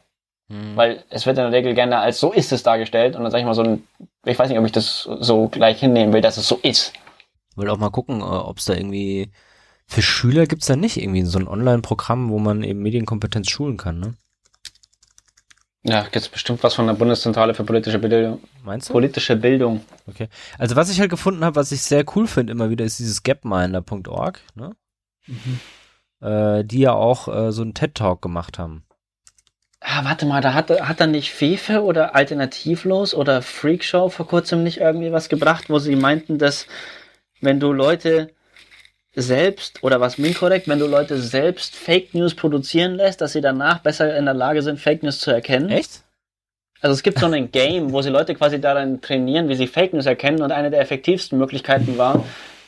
Hm. 0.51 0.77
Weil 0.77 1.03
es 1.09 1.25
wird 1.25 1.39
in 1.39 1.45
der 1.45 1.53
Regel 1.53 1.73
gerne 1.73 1.99
als 1.99 2.21
so 2.21 2.31
ist 2.31 2.53
es 2.53 2.63
dargestellt 2.63 3.17
und 3.17 3.23
dann 3.23 3.31
sage 3.31 3.41
ich 3.41 3.47
mal 3.47 3.55
so 3.55 3.63
ein, 3.63 3.89
ich 4.27 4.39
weiß 4.39 4.51
nicht, 4.51 4.59
ob 4.59 4.67
ich 4.67 4.73
das 4.73 5.09
so 5.21 5.49
gleich 5.49 5.81
hinnehmen 5.81 6.13
will, 6.13 6.21
dass 6.21 6.37
es 6.37 6.47
so 6.47 6.59
ist. 6.63 6.93
Will 7.57 7.69
auch 7.69 7.79
mal 7.79 7.91
gucken, 7.91 8.21
äh, 8.21 8.25
ob 8.25 8.59
es 8.59 8.65
da 8.65 8.75
irgendwie 8.75 9.31
für 9.87 10.03
Schüler 10.03 10.47
gibt's 10.47 10.67
da 10.67 10.77
nicht 10.77 10.97
irgendwie 10.97 11.23
so 11.23 11.39
ein 11.39 11.49
Online-Programm, 11.49 12.31
wo 12.31 12.39
man 12.39 12.63
eben 12.63 12.81
Medienkompetenz 12.81 13.51
schulen 13.51 13.77
kann, 13.77 14.01
ne? 14.01 14.15
Ja, 15.87 16.07
gibt's 16.11 16.31
bestimmt 16.31 16.63
was 16.63 16.75
von 16.75 16.87
der 16.87 16.95
Bundeszentrale 16.95 17.53
für 17.53 17.65
politische 17.65 17.99
Bildung. 17.99 18.41
Meinst 18.65 18.89
du? 18.89 18.95
Politische 18.95 19.37
Bildung. 19.37 19.85
Okay. 20.07 20.29
Also 20.59 20.77
was 20.77 20.91
ich 20.91 20.99
halt 20.99 21.11
gefunden 21.11 21.45
habe, 21.45 21.57
was 21.57 21.73
ich 21.73 21.83
sehr 21.83 22.05
cool 22.17 22.27
finde 22.27 22.53
immer 22.53 22.71
wieder, 22.71 22.87
ist 22.87 22.99
dieses 22.99 23.23
gapminder.org, 23.23 24.41
ne? 24.55 24.75
Mhm. 25.27 25.61
Äh, 26.27 26.65
die 26.65 26.81
ja 26.81 26.95
auch 26.95 27.29
äh, 27.29 27.53
so 27.53 27.61
einen 27.61 27.75
TED-Talk 27.75 28.23
gemacht 28.23 28.59
haben. 28.59 28.85
Ah, 29.81 30.05
warte 30.05 30.25
mal, 30.25 30.41
da 30.41 30.55
hat, 30.55 30.71
hat 30.71 31.01
dann 31.01 31.11
nicht 31.11 31.31
Fefe 31.31 31.83
oder 31.83 32.15
Alternativlos 32.15 33.13
oder 33.13 33.43
Freakshow 33.43 34.09
vor 34.09 34.27
kurzem 34.27 34.63
nicht 34.63 34.79
irgendwie 34.79 35.13
was 35.13 35.29
gebracht, 35.29 35.69
wo 35.69 35.79
sie 35.79 35.97
meinten, 35.97 36.39
dass 36.39 36.67
wenn 37.45 37.61
du 37.61 37.73
Leute 37.73 38.31
selbst, 39.15 39.83
oder 39.83 40.01
was 40.01 40.19
mir 40.19 40.35
korrekt, 40.35 40.67
wenn 40.67 40.79
du 40.79 40.87
Leute 40.87 41.21
selbst 41.21 41.77
Fake 41.77 42.15
News 42.15 42.35
produzieren 42.35 42.97
lässt, 42.97 43.21
dass 43.21 43.33
sie 43.33 43.41
danach 43.41 43.79
besser 43.79 44.17
in 44.17 44.25
der 44.25 44.35
Lage 44.35 44.63
sind, 44.63 44.81
Fake 44.81 45.03
News 45.03 45.21
zu 45.21 45.31
erkennen. 45.31 45.69
Echt? 45.71 46.05
also 46.85 46.93
es 46.93 47.03
gibt 47.03 47.19
so 47.19 47.27
ein 47.27 47.51
Game, 47.53 47.93
wo 47.93 48.03
sie 48.03 48.11
Leute 48.11 48.35
quasi 48.35 48.61
daran 48.61 49.01
trainieren, 49.01 49.49
wie 49.49 49.55
sie 49.55 49.67
Fake 49.67 49.95
News 49.95 50.05
erkennen 50.05 50.43
und 50.43 50.53
eine 50.53 50.71
der 50.71 50.81
effektivsten 50.81 51.39
Möglichkeiten 51.39 51.97
war, 51.97 52.23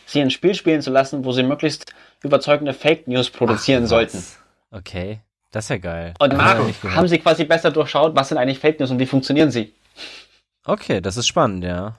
sie 0.06 0.22
ein 0.22 0.30
Spiel 0.30 0.54
spielen 0.54 0.80
zu 0.80 0.90
lassen, 0.90 1.24
wo 1.24 1.32
sie 1.32 1.42
möglichst 1.42 1.92
überzeugende 2.22 2.72
Fake 2.72 3.06
News 3.06 3.28
produzieren 3.28 3.84
Ach, 3.84 3.88
sollten. 3.88 4.24
Okay, 4.70 5.20
das 5.52 5.66
ist 5.66 5.68
ja 5.68 5.78
geil. 5.78 6.14
Und 6.18 6.34
Marco, 6.34 6.66
haben 6.84 7.08
sie 7.08 7.18
quasi 7.18 7.44
besser 7.44 7.70
durchschaut, 7.70 8.16
was 8.16 8.30
sind 8.30 8.38
eigentlich 8.38 8.58
Fake 8.58 8.80
News 8.80 8.90
und 8.90 8.98
wie 8.98 9.06
funktionieren 9.06 9.50
sie? 9.50 9.74
Okay, 10.64 11.02
das 11.02 11.18
ist 11.18 11.26
spannend, 11.26 11.62
ja. 11.64 11.96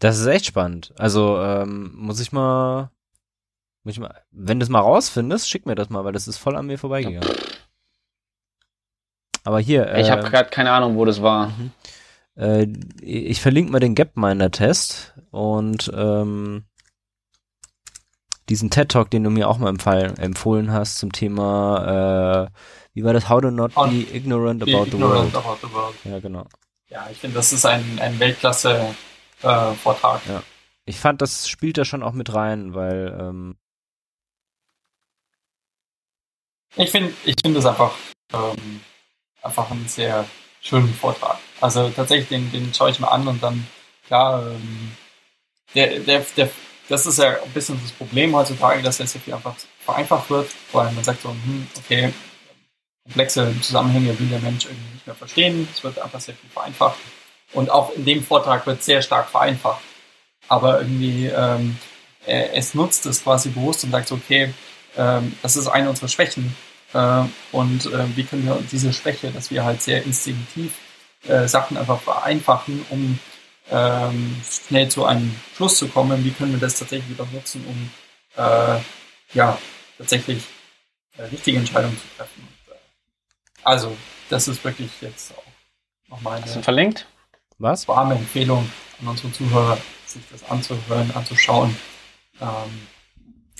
Das 0.00 0.18
ist 0.18 0.26
echt 0.26 0.46
spannend. 0.46 0.92
Also 0.98 1.38
ähm, 1.40 1.92
muss 1.94 2.20
ich 2.20 2.32
mal, 2.32 2.90
muss 3.84 3.94
ich 3.94 4.00
mal, 4.00 4.14
wenn 4.30 4.58
du 4.58 4.64
es 4.64 4.70
mal 4.70 4.80
rausfindest, 4.80 5.48
schick 5.48 5.66
mir 5.66 5.74
das 5.74 5.90
mal, 5.90 6.04
weil 6.04 6.12
das 6.12 6.26
ist 6.26 6.38
voll 6.38 6.56
an 6.56 6.66
mir 6.66 6.78
vorbeigegangen. 6.78 7.28
Aber 9.44 9.60
hier. 9.60 9.86
Äh, 9.86 10.00
ich 10.00 10.10
habe 10.10 10.22
gerade 10.22 10.50
keine 10.50 10.72
Ahnung, 10.72 10.96
wo 10.96 11.04
das 11.04 11.22
war. 11.22 11.48
Mhm. 11.48 11.70
Äh, 12.36 12.66
ich 13.02 13.40
verlinke 13.40 13.72
mal 13.72 13.80
den 13.80 13.94
Gapminder-Test 13.94 15.14
und 15.30 15.90
ähm, 15.94 16.64
diesen 18.48 18.70
TED 18.70 18.88
Talk, 18.90 19.10
den 19.10 19.22
du 19.22 19.30
mir 19.30 19.48
auch 19.48 19.58
mal 19.58 19.68
empfallen, 19.68 20.16
empfohlen 20.18 20.72
hast 20.72 20.96
zum 20.98 21.12
Thema, 21.12 22.48
äh, 22.48 22.50
wie 22.94 23.04
war 23.04 23.12
das? 23.12 23.28
How 23.28 23.40
to 23.40 23.50
not 23.50 23.74
be 23.74 24.06
ignorant, 24.12 24.62
about, 24.62 24.86
ignorant 24.86 25.32
the 25.32 25.38
about, 25.38 25.58
the 25.62 25.72
world. 25.72 25.94
Ja, 26.04 26.18
genau. 26.20 26.46
Ja, 26.88 27.06
ich 27.12 27.18
finde, 27.18 27.36
das 27.36 27.52
ist 27.52 27.66
ein, 27.66 27.98
ein 28.00 28.18
Weltklasse-Vortrag. 28.18 29.09
Äh, 29.42 29.46
ja. 29.46 30.42
Ich 30.84 30.98
fand, 30.98 31.22
das 31.22 31.48
spielt 31.48 31.78
da 31.78 31.84
schon 31.84 32.02
auch 32.02 32.12
mit 32.12 32.34
rein, 32.34 32.74
weil 32.74 33.16
ähm, 33.18 33.56
ich 36.76 36.90
finde, 36.90 37.12
ich 37.24 37.36
finde 37.42 37.58
es 37.58 37.66
einfach 37.66 37.92
ähm, 38.32 38.80
einfach 39.42 39.70
einen 39.70 39.88
sehr 39.88 40.26
schönen 40.60 40.92
Vortrag. 40.94 41.38
Also 41.60 41.90
tatsächlich, 41.90 42.28
den, 42.28 42.50
den 42.52 42.72
schaue 42.72 42.90
ich 42.90 43.00
mir 43.00 43.10
an 43.10 43.26
und 43.26 43.42
dann, 43.42 43.66
klar, 44.06 44.46
ähm, 44.46 44.92
der, 45.74 46.00
der, 46.00 46.20
der, 46.36 46.50
das 46.88 47.06
ist 47.06 47.18
ja 47.18 47.42
ein 47.42 47.50
bisschen 47.52 47.80
das 47.82 47.92
Problem 47.92 48.34
heutzutage, 48.34 48.82
dass 48.82 48.98
der 48.98 49.06
sehr 49.06 49.20
viel 49.20 49.34
einfach 49.34 49.54
vereinfacht 49.78 50.30
wird, 50.30 50.50
weil 50.72 50.90
man 50.92 51.04
sagt 51.04 51.22
so, 51.22 51.30
hm, 51.30 51.66
okay, 51.76 52.12
komplexe 53.04 53.54
Zusammenhänge 53.60 54.18
will 54.18 54.28
der 54.28 54.40
Mensch 54.40 54.66
irgendwie 54.66 54.94
nicht 54.94 55.06
mehr 55.06 55.16
verstehen, 55.16 55.68
es 55.72 55.82
wird 55.82 55.98
einfach 55.98 56.20
sehr 56.20 56.34
viel 56.34 56.50
vereinfacht. 56.50 56.98
Und 57.52 57.70
auch 57.70 57.92
in 57.94 58.04
dem 58.04 58.22
Vortrag 58.22 58.66
wird 58.66 58.82
sehr 58.82 59.02
stark 59.02 59.28
vereinfacht. 59.28 59.82
Aber 60.48 60.80
irgendwie, 60.80 61.26
ähm, 61.26 61.76
es 62.26 62.74
nutzt 62.74 63.06
es 63.06 63.22
quasi 63.22 63.48
bewusst 63.48 63.84
und 63.84 63.90
sagt 63.90 64.08
so, 64.08 64.16
okay, 64.16 64.52
ähm, 64.96 65.34
das 65.42 65.56
ist 65.56 65.68
eine 65.68 65.88
unserer 65.88 66.08
Schwächen 66.08 66.54
äh, 66.92 67.22
und 67.52 67.86
äh, 67.86 68.16
wie 68.16 68.24
können 68.24 68.46
wir 68.46 68.58
diese 68.70 68.92
Schwäche, 68.92 69.30
dass 69.30 69.50
wir 69.50 69.64
halt 69.64 69.82
sehr 69.82 70.02
instinktiv 70.04 70.72
äh, 71.26 71.46
Sachen 71.46 71.76
einfach 71.76 72.00
vereinfachen, 72.00 72.84
um 72.90 73.18
ähm, 73.70 74.40
schnell 74.44 74.88
zu 74.88 75.04
einem 75.04 75.34
Schluss 75.54 75.76
zu 75.76 75.88
kommen, 75.88 76.24
wie 76.24 76.32
können 76.32 76.52
wir 76.52 76.60
das 76.60 76.78
tatsächlich 76.78 77.10
wieder 77.10 77.26
nutzen, 77.32 77.64
um 77.66 77.90
äh, 78.42 78.80
ja 79.34 79.56
tatsächlich 79.98 80.42
äh, 81.16 81.22
richtige 81.24 81.58
Entscheidungen 81.58 81.96
zu 81.96 82.16
treffen. 82.16 82.48
Äh, 82.68 82.72
also, 83.62 83.96
das 84.28 84.48
ist 84.48 84.64
wirklich 84.64 84.90
jetzt 85.00 85.32
auch 85.36 85.44
nochmal 86.08 86.42
eine 86.42 86.62
verlinkt? 86.62 87.06
Was? 87.60 87.86
warme 87.86 88.14
Empfehlung 88.14 88.70
an 89.00 89.08
unsere 89.08 89.30
Zuhörer, 89.32 89.76
sich 90.06 90.22
das 90.32 90.48
anzuhören, 90.50 91.10
anzuschauen. 91.14 91.76
Ähm, 92.40 92.46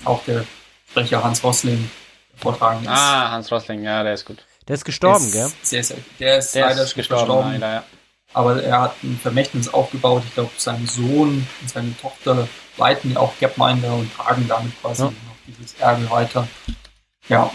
auch 0.07 0.25
der 0.25 0.45
Sprecher 0.89 1.23
Hans 1.23 1.45
Rossling 1.45 1.91
vortragen 2.35 2.83
ist. 2.83 2.89
Ah, 2.89 3.31
Hans 3.31 3.53
Rossling, 3.53 3.85
ja, 3.85 4.03
der 4.03 4.15
ist 4.15 4.25
gut. 4.25 4.39
Der 4.67 4.75
ist 4.75 4.87
gestorben, 4.87 5.31
der 5.33 5.47
ist 5.47 5.53
gell? 5.53 5.61
Sehr, 5.63 5.85
sehr, 5.85 5.97
der 6.19 6.39
ist 6.39 6.55
der 6.55 6.69
leider 6.69 6.83
ist 6.83 6.95
gestorben. 6.95 7.27
gestorben. 7.27 7.53
Leider, 7.53 7.73
ja. 7.75 7.85
Aber 8.33 8.63
er 8.63 8.81
hat 8.81 8.95
ein 9.03 9.19
Vermächtnis 9.21 9.69
aufgebaut. 9.69 10.23
Ich 10.27 10.35
glaube, 10.35 10.51
sein 10.57 10.87
Sohn 10.87 11.47
und 11.61 11.71
seine 11.71 11.95
Tochter 11.99 12.49
leiten 12.79 13.17
auch 13.19 13.35
Gapminder 13.39 13.93
und 13.93 14.15
tragen 14.15 14.47
damit 14.49 14.81
quasi 14.81 15.03
ja. 15.03 15.09
noch 15.09 15.37
dieses 15.47 15.75
Erbe 15.75 16.09
weiter. 16.09 16.49
Ja. 17.29 17.51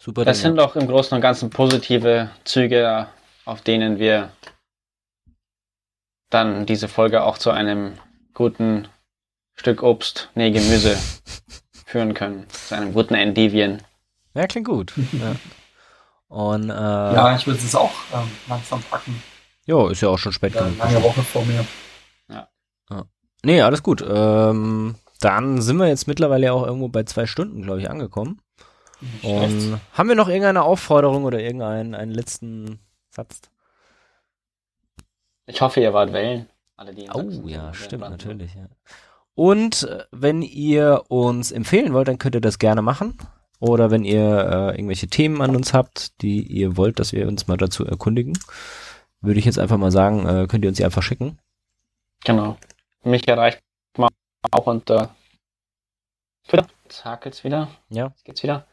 Super. 0.00 0.24
Das 0.24 0.40
sind 0.40 0.56
doch 0.56 0.74
im 0.74 0.88
Großen 0.88 1.14
und 1.14 1.20
Ganzen 1.20 1.50
positive 1.50 2.30
Züge, 2.44 3.06
auf 3.44 3.62
denen 3.62 3.98
wir 3.98 4.30
dann 6.30 6.66
diese 6.66 6.88
Folge 6.88 7.22
auch 7.22 7.38
zu 7.38 7.50
einem 7.50 7.94
guten 8.32 8.88
Stück 9.54 9.82
Obst, 9.82 10.30
nee, 10.34 10.50
Gemüse 10.50 10.96
führen 11.86 12.14
können. 12.14 12.46
Zu 12.48 12.76
einem 12.76 12.92
guten 12.92 13.14
Endivian. 13.14 13.82
Ja, 14.34 14.46
klingt 14.46 14.66
gut. 14.66 14.92
ja. 15.12 15.36
Und, 16.28 16.68
äh, 16.68 16.74
ja, 16.74 17.36
ich 17.36 17.46
würde 17.46 17.60
es 17.60 17.74
auch 17.76 17.92
ähm, 18.12 18.30
langsam 18.48 18.82
packen. 18.82 19.22
Jo, 19.66 19.88
ist 19.88 20.00
ja 20.00 20.08
auch 20.08 20.18
schon 20.18 20.32
spät 20.32 20.54
genug. 20.54 20.76
Lange 20.78 21.02
Woche 21.02 21.22
vor 21.22 21.44
mir. 21.44 21.64
Ja. 22.28 22.48
ja. 22.90 23.04
Nee, 23.44 23.62
alles 23.62 23.82
gut. 23.82 24.04
Ähm, 24.06 24.96
dann 25.20 25.62
sind 25.62 25.76
wir 25.76 25.86
jetzt 25.86 26.08
mittlerweile 26.08 26.52
auch 26.52 26.66
irgendwo 26.66 26.88
bei 26.88 27.04
zwei 27.04 27.26
Stunden, 27.26 27.62
glaube 27.62 27.80
ich, 27.80 27.88
angekommen. 27.88 28.40
Und 29.22 29.80
haben 29.92 30.08
wir 30.08 30.16
noch 30.16 30.28
irgendeine 30.28 30.62
Aufforderung 30.62 31.24
oder 31.24 31.38
irgendeinen 31.38 31.94
einen 31.94 32.12
letzten 32.12 32.80
Satz? 33.14 33.40
Ich 35.46 35.60
hoffe, 35.60 35.80
ihr 35.80 35.92
wart 35.92 36.12
wählen. 36.12 36.48
Alle, 36.76 36.94
die 36.94 37.08
oh 37.12 37.46
ja, 37.46 37.72
stimmt, 37.72 38.08
natürlich. 38.08 38.54
Ja. 38.54 38.66
Und 39.34 39.84
äh, 39.84 40.04
wenn 40.10 40.42
ihr 40.42 41.04
uns 41.08 41.52
empfehlen 41.52 41.92
wollt, 41.92 42.08
dann 42.08 42.18
könnt 42.18 42.34
ihr 42.34 42.40
das 42.40 42.58
gerne 42.58 42.82
machen. 42.82 43.16
Oder 43.60 43.90
wenn 43.90 44.04
ihr 44.04 44.20
äh, 44.20 44.76
irgendwelche 44.76 45.06
Themen 45.06 45.40
an 45.40 45.54
uns 45.54 45.72
habt, 45.72 46.20
die 46.22 46.42
ihr 46.42 46.76
wollt, 46.76 46.98
dass 46.98 47.12
wir 47.12 47.28
uns 47.28 47.46
mal 47.46 47.56
dazu 47.56 47.84
erkundigen, 47.84 48.36
würde 49.20 49.38
ich 49.38 49.46
jetzt 49.46 49.58
einfach 49.58 49.78
mal 49.78 49.92
sagen, 49.92 50.26
äh, 50.26 50.46
könnt 50.48 50.64
ihr 50.64 50.68
uns 50.68 50.78
die 50.78 50.84
einfach 50.84 51.02
schicken. 51.02 51.38
Genau. 52.24 52.56
Mich 53.02 53.26
erreicht 53.28 53.60
man 53.96 54.10
auch 54.50 54.66
unter 54.66 55.14
Twitter. 56.48 56.66
Jetzt 56.84 57.04
hakelt's 57.04 57.44
wieder. 57.44 57.68
Ja. 57.88 58.08
Jetzt 58.08 58.24
geht's 58.24 58.42
wieder. 58.42 58.66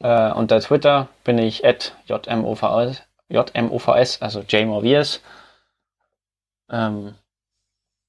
Äh, 0.00 0.32
unter 0.32 0.60
Twitter 0.60 1.08
bin 1.24 1.38
ich 1.38 1.64
at 1.64 1.96
jmovs, 2.06 3.02
jmovs 3.28 4.22
also 4.22 4.40
jmovies. 4.40 5.20
Ähm, 6.70 7.14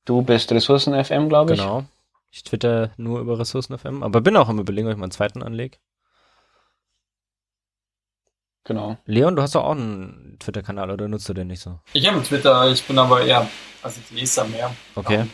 Du 0.10 0.24
bist 0.24 0.52
Ressourcen-FM, 0.52 1.30
glaube 1.30 1.54
ich. 1.54 1.60
Genau. 1.60 1.86
Ich 2.32 2.44
twitter 2.44 2.90
nur 2.98 3.20
über 3.20 3.38
Ressourcen-FM, 3.38 4.02
aber 4.02 4.22
bin 4.22 4.36
auch 4.38 4.50
im 4.50 4.58
Überlegen, 4.58 4.88
ob 4.88 4.94
ich 4.94 4.98
mal 4.98 5.04
einen 5.04 5.12
zweiten 5.12 5.44
anlege. 5.44 5.78
Genau. 8.64 8.98
Leon, 9.06 9.36
du 9.36 9.44
hast 9.44 9.54
doch 9.54 9.64
auch 9.66 9.74
einen 9.74 10.38
Twitter-Kanal 10.40 10.90
oder 10.90 11.08
nutzt 11.08 11.30
du 11.30 11.36
den 11.36 11.46
nicht 11.46 11.62
so? 11.62 11.80
Ich 11.94 12.08
habe 12.08 12.16
einen 12.18 12.26
Twitter, 12.26 12.72
ich 12.72 12.84
bin 12.86 12.98
aber 12.98 13.22
eher, 13.22 13.48
also 13.84 14.02
ich 14.04 14.10
lese 14.20 14.42
da 14.42 14.48
mehr. 14.48 14.76
Okay. 14.96 15.28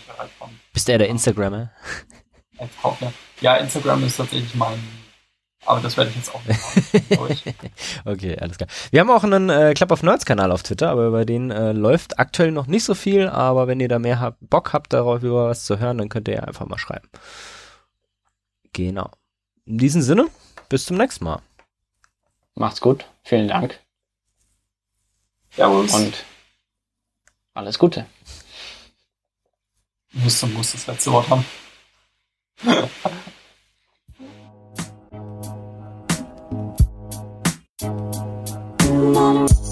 Bist 0.73 0.89
du 0.89 0.91
eher 0.91 0.97
der 0.97 1.07
Instagrammer? 1.07 1.71
Ja, 3.39 3.55
Instagram 3.55 4.03
ist 4.03 4.17
tatsächlich 4.17 4.55
mein 4.55 4.77
aber 5.65 5.81
das 5.81 5.97
werde 5.97 6.11
ich 6.11 6.15
jetzt 6.15 6.33
auch 6.33 6.41
nicht 6.45 7.11
machen. 7.19 7.69
okay, 8.05 8.37
alles 8.39 8.57
klar. 8.57 8.69
Wir 8.91 8.99
haben 8.99 9.09
auch 9.09 9.23
einen 9.23 9.49
äh, 9.49 9.73
Club 9.73 9.91
of 9.91 10.03
Nerds 10.03 10.25
Kanal 10.25 10.51
auf 10.51 10.63
Twitter, 10.63 10.89
aber 10.89 11.07
über 11.07 11.25
den 11.25 11.51
äh, 11.51 11.71
läuft 11.71 12.19
aktuell 12.19 12.51
noch 12.51 12.67
nicht 12.67 12.83
so 12.83 12.93
viel. 12.93 13.27
Aber 13.27 13.67
wenn 13.67 13.79
ihr 13.79 13.87
da 13.87 13.99
mehr 13.99 14.19
habt, 14.19 14.37
Bock 14.41 14.73
habt, 14.73 14.93
darauf 14.93 15.23
über 15.23 15.49
was 15.49 15.65
zu 15.65 15.79
hören, 15.79 15.97
dann 15.97 16.09
könnt 16.09 16.27
ihr 16.27 16.35
ja 16.35 16.43
einfach 16.43 16.67
mal 16.67 16.77
schreiben. 16.77 17.09
Genau. 18.73 19.09
In 19.65 19.77
diesem 19.77 20.01
Sinne, 20.01 20.27
bis 20.69 20.85
zum 20.85 20.97
nächsten 20.97 21.25
Mal. 21.25 21.41
Macht's 22.53 22.81
gut. 22.81 23.05
Vielen 23.23 23.47
Dank. 23.47 23.79
Servus. 25.51 25.93
Und 25.93 26.25
alles 27.53 27.79
Gute. 27.79 28.05
Musst 30.11 30.43
du 30.43 30.47
musst 30.47 30.73
das 30.73 30.87
letzte 30.87 31.11
Wort 31.11 31.29
haben. 31.29 31.45
not 39.11 39.51
a 39.51 39.64